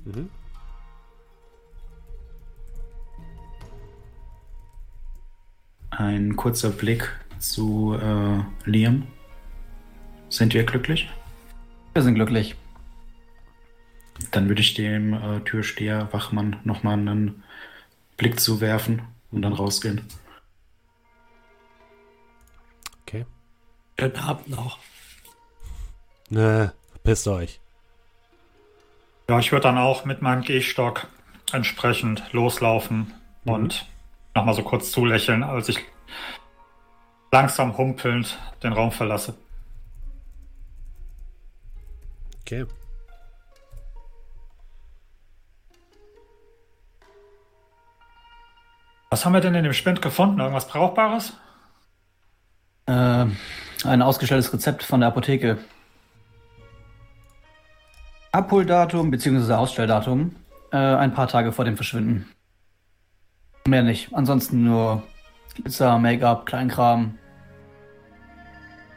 Mhm. 0.05 0.29
Ein 5.97 6.37
kurzer 6.37 6.71
Blick 6.71 7.09
zu 7.39 7.95
äh, 8.01 8.43
Liam. 8.69 9.07
Sind 10.29 10.55
wir 10.55 10.65
glücklich? 10.65 11.09
Wir 11.93 12.03
sind 12.03 12.15
glücklich. 12.15 12.57
Dann 14.31 14.49
würde 14.49 14.61
ich 14.61 14.75
dem 14.75 15.13
äh, 15.15 15.41
Türsteher, 15.41 16.09
Wachmann, 16.13 16.57
nochmal 16.65 16.95
einen 16.95 17.43
Blick 18.17 18.41
zuwerfen 18.41 19.03
und 19.31 19.43
dann 19.43 19.53
rausgehen. 19.53 20.03
Okay. 23.03 23.27
Schönen 23.99 24.17
Abend 24.17 24.49
noch. 24.49 24.79
Ne, 26.31 26.73
pisst 27.05 27.29
euch. 27.29 27.61
Ja, 29.29 29.39
ich 29.39 29.53
würde 29.53 29.63
dann 29.63 29.79
auch 29.79 30.05
mit 30.05 30.23
meinem 30.23 30.43
Gehstock 30.43 31.07
entsprechend 31.53 32.33
loslaufen 32.33 33.13
Mhm. 33.45 33.53
und 33.53 33.87
nochmal 34.35 34.55
so 34.55 34.63
kurz 34.63 34.91
zulächeln, 34.91 35.43
als 35.43 35.69
ich 35.69 35.79
langsam 37.33 37.77
humpelnd 37.77 38.39
den 38.63 38.73
Raum 38.73 38.91
verlasse. 38.91 39.35
Okay. 42.41 42.67
Was 49.11 49.25
haben 49.25 49.33
wir 49.33 49.41
denn 49.41 49.55
in 49.55 49.65
dem 49.65 49.73
Spind 49.73 50.03
gefunden? 50.03 50.41
Irgendwas 50.41 50.67
Brauchbares? 50.67 51.35
Äh, 52.87 53.27
ein 53.85 54.03
ausgestelltes 54.03 54.53
Rezept 54.53 54.83
von 54.83 55.01
der 55.01 55.09
Apotheke. 55.09 55.59
Abholdatum 58.33 59.11
bzw. 59.13 59.53
Ausstelldatum 59.53 60.35
äh, 60.73 60.77
ein 60.77 61.15
paar 61.15 61.29
Tage 61.29 61.53
vor 61.53 61.65
dem 61.65 61.77
Verschwinden. 61.77 62.29
Mehr 63.67 63.83
nicht. 63.83 64.13
Ansonsten 64.13 64.65
nur 64.65 65.03
Glitzer, 65.55 65.99
Make-up, 65.99 66.45
Kleinkram. 66.45 67.19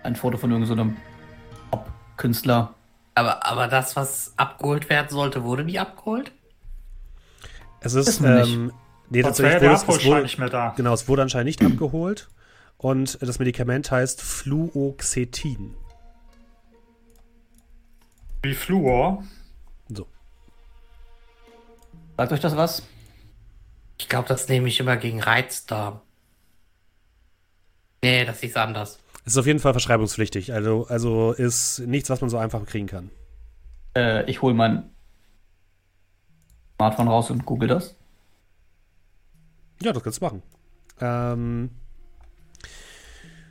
Ein 0.04 0.16
Foto 0.16 0.38
von 0.38 0.52
irgendeinem 0.52 0.90
so 0.90 0.96
Pop-Künstler. 1.72 2.74
Aber, 3.16 3.46
aber 3.46 3.68
das, 3.68 3.96
was 3.96 4.34
abgeholt 4.36 4.90
werden 4.90 5.08
sollte, 5.10 5.44
wurde 5.44 5.64
nie 5.64 5.80
abgeholt? 5.80 6.32
Es 7.80 7.94
ist, 7.94 8.22
ähm, 8.22 8.74
nee, 9.10 9.22
tatsächlich 9.22 9.62
wurde 9.62 9.74
es, 9.74 9.84
es 9.84 10.06
wurde, 10.06 10.22
nicht 10.24 10.38
mehr 10.38 10.50
da. 10.50 10.74
genau, 10.76 10.94
es 10.94 11.08
wurde 11.08 11.22
anscheinend 11.22 11.48
nicht 11.48 11.64
abgeholt. 11.64 12.30
Und 12.78 13.18
das 13.22 13.40
Medikament 13.40 13.90
heißt 13.90 14.22
Fluoxetin. 14.22 15.76
Wie 18.44 18.54
Fluor. 18.54 19.24
So. 19.90 20.08
Sagt 22.18 22.32
euch 22.34 22.40
das 22.40 22.56
was? 22.56 22.84
Ich 23.98 24.10
glaube, 24.10 24.28
das 24.28 24.48
nehme 24.48 24.68
ich 24.68 24.80
immer 24.80 24.98
gegen 24.98 25.22
Reizdarm. 25.22 26.02
Nee, 28.04 28.26
das 28.26 28.44
ist 28.44 28.58
anders. 28.58 29.00
Es 29.26 29.34
ist 29.34 29.40
auf 29.40 29.48
jeden 29.48 29.60
Fall 29.60 29.74
verschreibungspflichtig. 29.74 30.54
Also, 30.54 30.86
also 30.88 31.34
ist 31.34 31.80
nichts, 31.80 32.10
was 32.10 32.22
man 32.22 32.30
so 32.30 32.38
einfach 32.38 32.66
kriegen 32.66 32.88
kann. 32.88 33.10
Äh, 33.96 34.30
ich 34.30 34.42
hole 34.42 34.54
mein 34.54 34.90
Smartphone 36.76 37.08
raus 37.08 37.32
und 37.32 37.46
google 37.46 37.68
das. 37.68 37.96
Ja, 39.82 39.92
das 39.92 40.04
kannst 40.04 40.22
du 40.22 40.26
machen. 40.26 40.44
Ähm, 41.02 41.72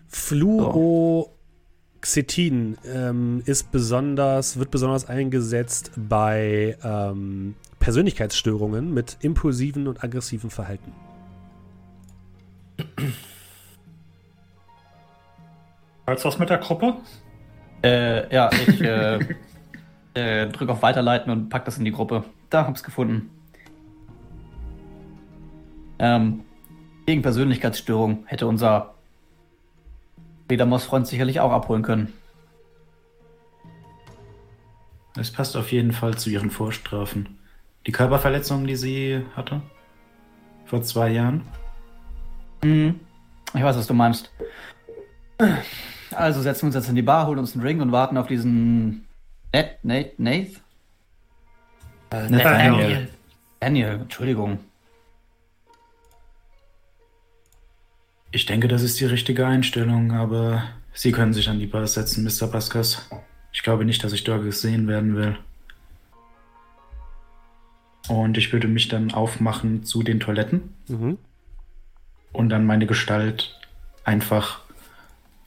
Fluoxetin 0.09 2.79
ähm, 2.85 3.43
ist 3.45 3.71
besonders, 3.71 4.59
wird 4.59 4.71
besonders 4.71 5.07
eingesetzt 5.07 5.91
bei 5.97 6.79
ähm, 6.83 7.55
Persönlichkeitsstörungen 7.87 8.93
mit 8.93 9.17
impulsiven 9.21 9.87
und 9.87 10.03
aggressiven 10.03 10.51
Verhalten. 10.51 10.93
Als 16.05 16.25
was 16.25 16.37
mit 16.41 16.51
der 16.51 16.59
Gruppe? 16.59 16.97
Äh, 17.85 18.35
ja, 18.35 18.51
ich 18.53 18.81
äh, 18.81 19.21
äh, 20.15 20.49
drücke 20.49 20.73
auf 20.73 20.83
Weiterleiten 20.83 21.31
und 21.31 21.49
pack 21.49 21.65
das 21.65 21.79
in 21.79 21.85
die 21.85 21.93
Gruppe. 21.93 22.25
Da 22.51 22.67
hab's 22.67 22.83
gefunden. 22.83 23.31
Ähm, 26.01 26.41
gegen 27.07 27.23
Persönlichkeitsstörung 27.23 28.25
hätte 28.27 28.49
unser 28.49 28.95
Fledermaus-Freund 30.49 31.07
sicherlich 31.07 31.39
auch 31.39 31.53
abholen 31.53 31.83
können. 31.83 32.13
Es 35.17 35.31
passt 35.31 35.57
auf 35.57 35.71
jeden 35.71 35.93
Fall 35.93 36.17
zu 36.17 36.31
ihren 36.31 36.51
Vorstrafen. 36.51 37.36
Die 37.87 37.93
Körperverletzung, 37.93 38.67
die 38.67 38.77
sie 38.77 39.25
hatte? 39.37 39.63
Vor 40.65 40.83
zwei 40.83 41.11
Jahren? 41.11 41.43
Mhm. 42.63 43.01
Ich 43.55 43.63
weiß, 43.63 43.77
was 43.77 43.87
du 43.87 43.95
meinst. 43.95 44.31
Also 46.11 46.43
setzen 46.43 46.63
wir 46.63 46.67
uns 46.67 46.75
jetzt 46.75 46.89
in 46.89 46.97
die 46.97 47.03
Bar, 47.03 47.27
holen 47.27 47.39
uns 47.39 47.55
einen 47.55 47.63
Drink 47.63 47.81
und 47.81 47.93
warten 47.93 48.17
auf 48.17 48.27
diesen 48.27 49.07
Nat, 49.53 49.85
Nate, 49.85 50.13
Nath? 50.19 50.61
Äh, 52.11 52.29
Nathaniel. 52.29 53.09
Daniel, 53.61 54.01
Entschuldigung. 54.03 54.59
Ich 58.33 58.47
denke, 58.47 58.69
das 58.69 58.83
ist 58.83 59.01
die 59.01 59.07
richtige 59.07 59.47
Einstellung, 59.47 60.13
aber 60.13 60.65
Sie 60.93 61.13
können 61.13 61.35
sich 61.35 61.49
an 61.49 61.59
die 61.59 61.67
Bar 61.67 61.87
setzen, 61.87 62.25
Mr. 62.25 62.51
Paskas. 62.51 63.09
Ich 63.53 63.63
glaube 63.63 63.85
nicht, 63.85 64.03
dass 64.03 64.15
ich 64.15 64.25
dort 64.25 64.43
gesehen 64.43 64.89
werden 64.89 65.15
will. 65.15 65.39
Und 68.09 68.39
ich 68.39 68.53
würde 68.53 68.69
mich 68.69 68.89
dann 68.89 69.13
aufmachen 69.13 69.85
zu 69.85 70.03
den 70.03 70.21
Toiletten 70.21 70.75
Mhm. 70.89 71.19
und 72.33 72.49
dann 72.51 72.65
meine 72.65 72.87
Gestalt 72.87 73.59
einfach, 74.05 74.61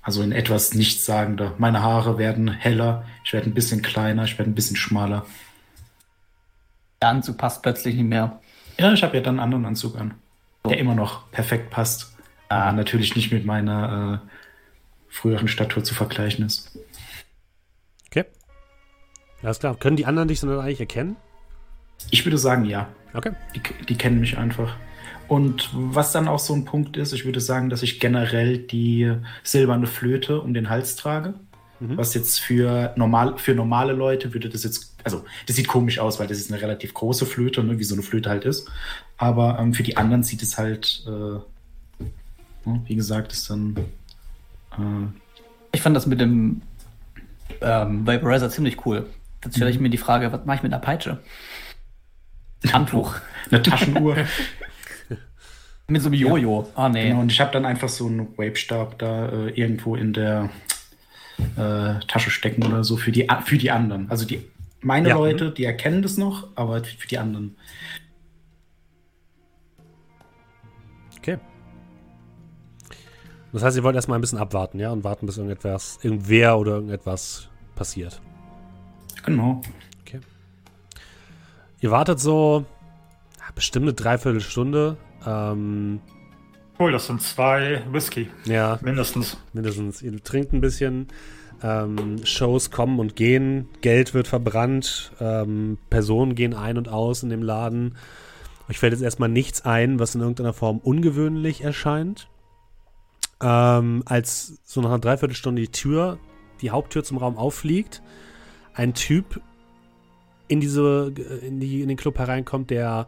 also 0.02 0.22
in 0.22 0.32
etwas 0.32 0.74
nichtssagender. 0.74 1.54
Meine 1.58 1.82
Haare 1.82 2.18
werden 2.18 2.50
heller, 2.50 3.06
ich 3.24 3.32
werde 3.34 3.50
ein 3.50 3.54
bisschen 3.54 3.82
kleiner, 3.82 4.24
ich 4.26 4.38
werde 4.38 4.52
ein 4.52 4.56
bisschen 4.56 4.76
schmaler. 4.76 5.26
Der 7.02 7.10
Anzug 7.10 7.38
passt 7.38 7.62
plötzlich 7.64 7.96
nicht 7.96 8.08
mehr. 8.10 8.42
Ja, 8.78 8.92
ich 8.92 9.04
habe 9.04 9.16
ja 9.16 9.24
dann 9.24 9.36
einen 9.36 9.44
anderen 9.44 9.66
Anzug 9.66 9.98
an, 9.98 10.16
der 10.68 10.78
immer 10.80 10.96
noch 10.96 11.32
perfekt 11.32 11.70
passt. 11.70 12.14
Aber 12.50 12.72
natürlich 12.74 13.16
nicht 13.16 13.32
mit 13.32 13.46
meiner 13.46 14.22
äh, 14.26 15.14
früheren 15.14 15.48
Statur 15.48 15.84
zu 15.84 15.94
vergleichen 15.94 16.46
ist. 16.46 16.78
Okay. 18.08 18.26
Alles 19.44 19.60
klar. 19.60 19.76
Können 19.76 19.96
die 19.98 20.06
anderen 20.08 20.28
dich 20.28 20.40
dann 20.42 20.50
eigentlich 20.60 20.80
erkennen? 20.80 21.16
Ich 22.12 22.26
würde 22.26 22.38
sagen, 22.38 22.66
ja. 22.66 22.88
Okay. 23.14 23.32
Die, 23.56 23.86
die 23.86 23.96
kennen 23.96 24.20
mich 24.20 24.38
einfach. 24.38 24.76
Und 25.28 25.70
was 25.74 26.12
dann 26.12 26.28
auch 26.28 26.40
so 26.40 26.56
ein 26.56 26.66
Punkt 26.66 26.98
ist, 26.98 27.14
ich 27.14 27.24
würde 27.24 27.40
sagen, 27.40 27.70
dass 27.70 27.84
ich 27.84 28.00
generell 28.00 28.58
die 28.58 29.14
silberne 29.44 29.86
Flöte 29.86 30.42
um 30.42 30.56
den 30.56 30.70
Hals 30.70 30.96
trage. 30.96 31.36
Mhm. 31.80 31.98
Was 31.98 32.14
jetzt 32.16 32.40
für, 32.40 32.94
normal, 32.96 33.38
für 33.38 33.54
normale 33.54 33.94
Leute 33.94 34.34
würde 34.34 34.50
das 34.50 34.64
jetzt, 34.64 34.96
also 35.04 35.24
das 35.46 35.56
sieht 35.56 35.68
komisch 35.68 36.00
aus, 36.00 36.20
weil 36.20 36.28
das 36.28 36.40
ist 36.40 36.52
eine 36.52 36.62
relativ 36.62 36.94
große 36.96 37.28
Flöte, 37.28 37.64
ne, 37.64 37.78
wie 37.78 37.84
so 37.84 37.94
eine 37.94 38.02
Flöte 38.02 38.30
halt 38.30 38.44
ist. 38.44 38.70
Aber 39.18 39.60
ähm, 39.60 39.74
für 39.74 39.84
die 39.84 39.98
anderen 39.98 40.24
sieht 40.24 40.42
es 40.42 40.58
halt, 40.58 41.04
äh, 41.06 41.10
ne, 42.70 42.82
wie 42.86 42.96
gesagt, 42.96 43.32
ist 43.32 43.50
dann 43.52 43.76
äh, 44.72 45.08
Ich 45.72 45.82
fand 45.82 45.96
das 45.96 46.08
mit 46.08 46.20
dem 46.20 46.64
ähm, 47.62 48.06
Vaporizer 48.06 48.50
ziemlich 48.50 48.86
cool. 48.86 49.06
Jetzt 49.44 49.56
stelle 49.56 49.72
ich 49.72 49.80
mir 49.80 49.90
die 49.90 49.98
Frage, 49.98 50.32
was 50.32 50.46
mache 50.46 50.58
ich 50.58 50.64
mit 50.64 50.74
einer 50.74 50.82
Peitsche? 50.82 51.20
Handtuch. 52.72 53.16
eine 53.52 53.62
Taschenuhr. 53.62 54.16
mit 55.88 56.02
so 56.02 56.10
einem 56.10 56.20
Jojo. 56.20 56.70
Ah, 56.76 56.90
nee. 56.90 57.10
Genau, 57.10 57.22
und 57.22 57.32
ich 57.32 57.40
habe 57.40 57.52
dann 57.52 57.66
einfach 57.66 57.90
so 57.90 58.08
einen 58.08 58.38
Wavestab 58.38 59.00
da 59.00 59.30
äh, 59.30 59.50
irgendwo 59.52 59.96
in 59.96 60.14
der 60.14 60.50
äh, 61.56 62.00
Tasche 62.08 62.30
stecken 62.30 62.66
oder 62.66 62.84
so 62.84 62.98
für 62.98 63.12
die, 63.12 63.28
für 63.46 63.58
die 63.58 63.72
anderen. 63.72 64.10
Also 64.10 64.26
die 64.26 64.44
meine 64.82 65.10
Ja. 65.10 65.16
Leute, 65.16 65.52
die 65.52 65.66
erkennen 65.66 66.02
das 66.02 66.18
noch, 66.18 66.48
aber 66.56 66.84
für 66.84 67.08
die 67.08 67.18
anderen. 67.18 67.58
Okay. 71.18 71.38
Das 73.52 73.64
heißt, 73.64 73.76
ihr 73.76 73.84
wollt 73.84 73.96
erstmal 73.96 74.18
ein 74.18 74.22
bisschen 74.22 74.38
abwarten, 74.38 74.80
ja? 74.80 74.92
Und 74.92 75.04
warten, 75.04 75.26
bis 75.26 75.38
irgendetwas, 75.38 76.00
irgendwer 76.02 76.58
oder 76.58 76.76
irgendetwas 76.76 77.50
passiert. 77.76 78.22
Genau. 79.26 79.62
Ihr 81.82 81.92
wartet 81.92 82.20
so 82.20 82.66
bestimmt 83.56 83.84
eine 83.84 83.94
Dreiviertelstunde. 83.94 84.98
Ähm, 85.26 86.02
Cool, 86.82 86.94
das 86.94 87.08
sind 87.08 87.22
zwei 87.22 87.84
Whisky, 87.92 88.30
ja, 88.46 88.80
mindestens. 88.82 89.38
mindestens. 89.52 90.02
Ihr 90.02 90.24
trinkt 90.24 90.54
ein 90.54 90.62
bisschen. 90.62 91.08
Ähm, 91.62 92.26
Shows 92.26 92.72
kommen 92.72 93.00
und 93.00 93.18
gehen. 93.18 93.68
Geld 93.82 94.14
wird 94.14 94.30
verbrannt. 94.30 95.12
Ähm, 95.20 95.78
Personen 95.90 96.36
gehen 96.36 96.54
ein 96.54 96.78
und 96.78 96.88
aus 96.88 97.22
in 97.22 97.30
dem 97.30 97.44
Laden. 97.44 97.98
Euch 98.70 98.80
fällt 98.80 98.94
jetzt 98.94 99.02
erstmal 99.02 99.28
nichts 99.28 99.66
ein, 99.66 100.00
was 100.00 100.16
in 100.16 100.22
irgendeiner 100.22 100.54
Form 100.54 100.78
ungewöhnlich 100.78 101.66
erscheint. 101.66 102.30
Ähm, 103.42 104.04
als 104.06 104.62
so 104.64 104.80
nach 104.80 104.90
einer 104.90 105.00
Dreiviertelstunde 105.00 105.62
die 105.62 105.72
Tür, 105.72 106.18
die 106.62 106.72
Haupttür 106.72 107.04
zum 107.04 107.18
Raum 107.18 107.38
auffliegt, 107.38 108.02
ein 108.74 108.94
Typ 108.94 109.42
in 110.50 110.60
diese, 110.60 111.14
in 111.42 111.60
die, 111.60 111.82
in 111.82 111.88
den 111.88 111.96
Club 111.96 112.18
hereinkommt, 112.18 112.70
der 112.72 113.08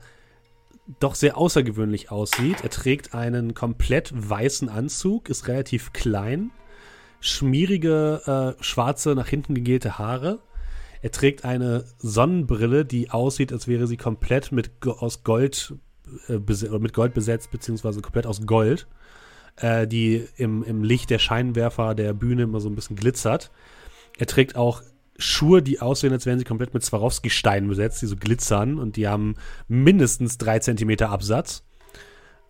doch 1.00 1.16
sehr 1.16 1.38
außergewöhnlich 1.38 2.12
aussieht. 2.12 2.64
Er 2.64 2.70
trägt 2.70 3.14
einen 3.14 3.54
komplett 3.54 4.12
weißen 4.16 4.70
Anzug, 4.70 5.30
ist 5.30 5.48
relativ 5.48 5.92
klein, 5.92 6.52
schmierige, 7.20 8.56
äh, 8.60 8.64
schwarze, 8.64 9.16
nach 9.16 9.28
hinten 9.28 9.56
gegelte 9.56 9.98
Haare. 9.98 10.40
Er 11.02 11.12
trägt 11.12 11.44
eine 11.46 11.86
Sonnenbrille, 11.98 12.86
die 12.86 13.10
aussieht, 13.10 13.52
als 13.52 13.68
wäre 13.68 13.88
sie 13.88 13.98
komplett 13.98 14.52
mit 14.52 14.72
aus 14.86 15.24
Gold 15.24 15.74
äh, 16.28 16.40
mit 16.80 16.94
Gold 16.94 17.14
besetzt, 17.14 17.52
beziehungsweise 17.52 18.02
komplett 18.02 18.28
aus 18.28 18.46
Gold, 18.46 18.88
äh, 19.58 19.88
die 19.88 20.28
im, 20.38 20.64
im 20.64 20.84
Licht 20.84 21.10
der 21.10 21.20
Scheinwerfer 21.20 21.96
der 21.96 22.14
Bühne 22.14 22.44
immer 22.44 22.60
so 22.60 22.70
ein 22.70 22.76
bisschen 22.76 22.96
glitzert. 22.96 23.52
Er 24.18 24.28
trägt 24.28 24.56
auch 24.56 24.84
Schuhe, 25.22 25.62
die 25.62 25.80
aussehen, 25.80 26.14
als 26.14 26.26
wären 26.26 26.40
sie 26.40 26.46
komplett 26.46 26.74
mit 26.74 26.84
Swarovski-Steinen 26.84 27.70
besetzt, 27.70 28.02
die 28.02 28.08
so 28.08 28.16
glitzern 28.16 28.80
und 28.80 28.96
die 28.96 29.08
haben 29.08 29.36
mindestens 29.68 30.38
drei 30.38 30.60
Zentimeter 30.60 31.10
Absatz. 31.10 31.64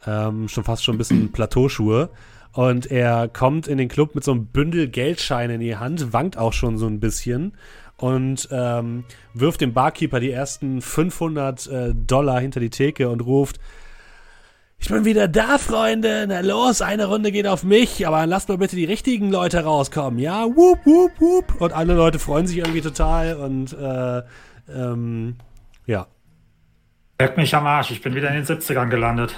Ähm, 0.05 0.47
schon 0.47 0.63
fast 0.63 0.84
schon 0.84 0.95
ein 0.95 0.97
bisschen 0.97 1.32
Plateauschuhe. 1.34 2.09
Und 2.53 2.91
er 2.91 3.30
kommt 3.30 3.67
in 3.67 3.78
den 3.78 3.88
Club 3.88 4.13
mit 4.13 4.24
so 4.24 4.32
einem 4.32 4.47
Bündel 4.47 4.89
Geldscheine 4.89 5.55
in 5.55 5.61
die 5.61 5.78
Hand, 5.78 6.11
wankt 6.11 6.38
auch 6.38 6.51
schon 6.51 6.78
so 6.78 6.86
ein 6.86 6.99
bisschen 6.99 7.53
und 8.01 8.49
ähm, 8.51 9.05
wirft 9.34 9.61
dem 9.61 9.74
Barkeeper 9.74 10.19
die 10.19 10.32
ersten 10.32 10.82
500 10.82 11.67
äh, 11.67 11.93
Dollar 11.93 12.41
hinter 12.41 12.59
die 12.59 12.72
Theke 12.72 13.09
und 13.09 13.22
ruft: 13.22 13.59
Ich 14.82 14.89
bin 14.89 15.05
wieder 15.05 15.27
da, 15.27 15.59
Freunde. 15.59 16.25
Na 16.27 16.39
los, 16.39 16.82
eine 16.82 17.05
Runde 17.05 17.32
geht 17.32 17.45
auf 17.45 17.63
mich, 17.63 18.05
aber 18.07 18.25
lasst 18.25 18.49
mal 18.49 18.57
bitte 18.57 18.75
die 18.75 18.86
richtigen 18.86 19.32
Leute 19.32 19.63
rauskommen. 19.63 20.19
Ja, 20.19 20.45
whoop, 20.45 20.79
whoop, 20.86 21.11
whoop. 21.21 21.61
Und 21.61 21.71
alle 21.71 21.93
Leute 21.93 22.17
freuen 22.17 22.47
sich 22.47 22.57
irgendwie 22.57 22.82
total 22.82 23.36
und 23.36 23.73
äh, 23.73 24.23
ähm, 24.73 25.36
ja. 25.86 26.07
Leck 27.19 27.38
mich 27.38 27.53
am 27.53 27.67
Arsch, 27.67 27.91
ich 27.91 28.01
bin 28.01 28.15
wieder 28.15 28.29
in 28.29 28.43
den 28.43 28.45
70ern 28.45 28.89
gelandet. 28.89 29.36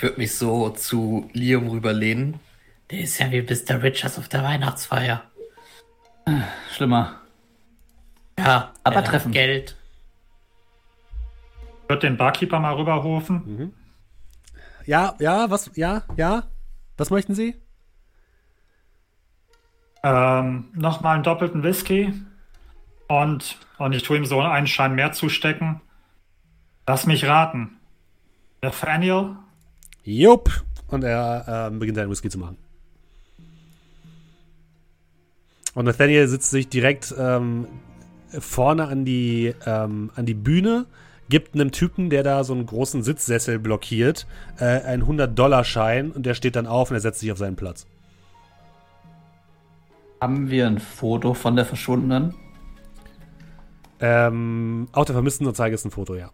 Würde 0.00 0.18
mich 0.18 0.34
so 0.34 0.70
zu 0.70 1.30
Liam 1.32 1.68
rüberlehnen. 1.68 2.40
Der 2.90 3.00
ist 3.00 3.18
ja 3.20 3.30
wie 3.30 3.42
Mr. 3.42 3.82
Richards 3.82 4.18
auf 4.18 4.28
der 4.28 4.42
Weihnachtsfeier. 4.42 5.22
Schlimmer. 6.72 7.20
Ja, 8.36 8.72
Aber 8.82 8.96
er 8.96 8.98
hat 9.02 9.06
treffen. 9.06 9.30
Geld. 9.30 9.76
Ich 11.90 11.92
würde 11.92 12.06
den 12.06 12.16
Barkeeper 12.16 12.60
mal 12.60 12.74
rüberrufen. 12.74 13.72
Ja, 14.86 15.16
ja, 15.18 15.50
was, 15.50 15.72
ja, 15.74 16.04
ja. 16.16 16.44
Was 16.96 17.10
möchten 17.10 17.34
Sie? 17.34 17.56
Ähm, 20.04 20.68
Nochmal 20.72 21.16
einen 21.16 21.24
doppelten 21.24 21.64
Whisky. 21.64 22.14
Und, 23.08 23.58
und 23.78 23.92
ich 23.92 24.04
tue 24.04 24.18
ihm 24.18 24.24
so 24.24 24.40
einen 24.40 24.68
Schein 24.68 24.94
mehr 24.94 25.10
zustecken. 25.10 25.80
Lass 26.86 27.06
mich 27.06 27.24
raten. 27.24 27.80
Nathaniel? 28.62 29.34
Jupp. 30.04 30.62
Und 30.86 31.02
er 31.02 31.70
ähm, 31.72 31.80
beginnt 31.80 31.96
seinen 31.96 32.10
Whisky 32.10 32.30
zu 32.30 32.38
machen. 32.38 32.56
Und 35.74 35.86
Nathaniel 35.86 36.28
sitzt 36.28 36.50
sich 36.50 36.68
direkt 36.68 37.12
ähm, 37.18 37.66
vorne 38.38 38.86
an 38.86 39.04
die, 39.04 39.52
ähm, 39.66 40.12
an 40.14 40.24
die 40.24 40.34
Bühne, 40.34 40.86
gibt 41.30 41.54
einem 41.54 41.72
Typen, 41.72 42.10
der 42.10 42.22
da 42.22 42.44
so 42.44 42.52
einen 42.52 42.66
großen 42.66 43.02
Sitzsessel 43.02 43.58
blockiert, 43.58 44.26
äh, 44.58 44.64
einen 44.64 45.04
100-Dollar-Schein 45.04 46.10
und 46.10 46.26
der 46.26 46.34
steht 46.34 46.56
dann 46.56 46.66
auf 46.66 46.90
und 46.90 46.96
er 46.96 47.00
setzt 47.00 47.20
sich 47.20 47.32
auf 47.32 47.38
seinen 47.38 47.56
Platz. 47.56 47.86
Haben 50.20 50.50
wir 50.50 50.66
ein 50.66 50.78
Foto 50.78 51.32
von 51.32 51.56
der 51.56 51.64
Verschwundenen? 51.64 52.34
Ähm, 54.00 54.88
auch 54.92 55.04
der 55.06 55.14
Vermisstenanzeige 55.14 55.74
ist 55.74 55.84
ein 55.86 55.90
Foto, 55.90 56.14
ja. 56.14 56.30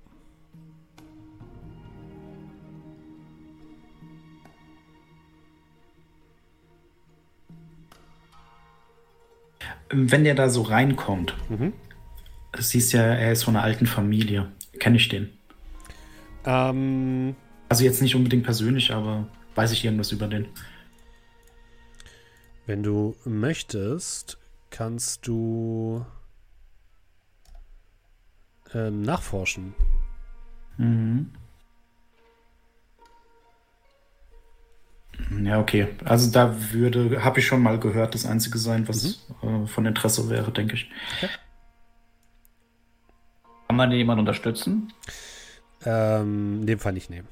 Wenn 9.90 10.24
der 10.24 10.34
da 10.34 10.48
so 10.48 10.62
reinkommt, 10.62 11.36
Mhm. 11.48 11.72
siehst 12.58 12.92
ja, 12.92 13.02
er 13.02 13.32
ist 13.32 13.44
von 13.44 13.54
einer 13.56 13.64
alten 13.64 13.86
Familie. 13.86 14.48
Kenne 14.78 14.96
ich 14.96 15.08
den? 15.08 15.30
Ähm, 16.44 17.34
Also 17.68 17.84
jetzt 17.84 18.02
nicht 18.02 18.14
unbedingt 18.14 18.44
persönlich, 18.44 18.92
aber 18.92 19.28
weiß 19.54 19.72
ich 19.72 19.84
irgendwas 19.84 20.12
über 20.12 20.26
den? 20.28 20.46
wenn 22.66 22.82
du 22.82 23.14
möchtest, 23.24 24.38
kannst 24.70 25.26
du 25.26 26.04
ähm, 28.74 29.02
nachforschen. 29.02 29.72
Mhm. 30.76 31.30
Ja, 35.44 35.60
okay. 35.60 35.88
Also 36.04 36.30
da 36.30 36.72
würde, 36.72 37.24
habe 37.24 37.38
ich 37.38 37.46
schon 37.46 37.62
mal 37.62 37.78
gehört, 37.78 38.14
das 38.14 38.26
einzige 38.26 38.58
sein, 38.58 38.86
was 38.88 39.26
äh, 39.42 39.66
von 39.66 39.86
Interesse 39.86 40.28
wäre, 40.28 40.52
denke 40.52 40.74
ich. 40.74 40.90
Kann 43.76 43.88
man 43.88 43.90
den 43.90 43.98
jemand 43.98 44.20
unterstützen? 44.20 44.90
Ähm, 45.84 46.60
in 46.62 46.66
dem 46.66 46.78
Fall 46.78 46.94
nicht 46.94 47.10
nehmen. 47.10 47.28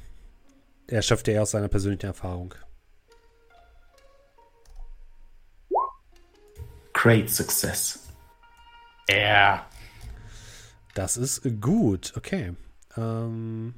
Er 0.87 1.01
schöpft 1.01 1.27
ja 1.27 1.33
eher 1.33 1.43
aus 1.43 1.53
seiner 1.53 1.69
persönlichen 1.69 2.05
Erfahrung. 2.05 2.55
Great 6.93 7.31
Success. 7.31 8.11
Ja. 9.09 9.65
Das 10.93 11.17
ist 11.17 11.49
gut, 11.63 12.13
okay. 12.15 12.53
Ähm, 12.99 13.73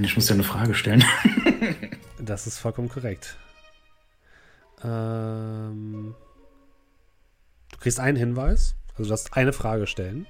Ich 0.00 0.16
muss 0.16 0.26
ja 0.30 0.36
eine 0.36 0.44
Frage 0.44 0.74
stellen. 0.74 1.04
das 2.18 2.46
ist 2.46 2.58
vollkommen 2.58 2.88
korrekt. 2.88 3.36
Ähm, 4.82 6.14
du 7.70 7.76
kriegst 7.80 8.00
einen 8.00 8.16
Hinweis, 8.16 8.76
also 8.92 9.02
du 9.02 9.08
darfst 9.10 9.36
eine 9.36 9.52
Frage 9.52 9.86
stellen. 9.86 10.26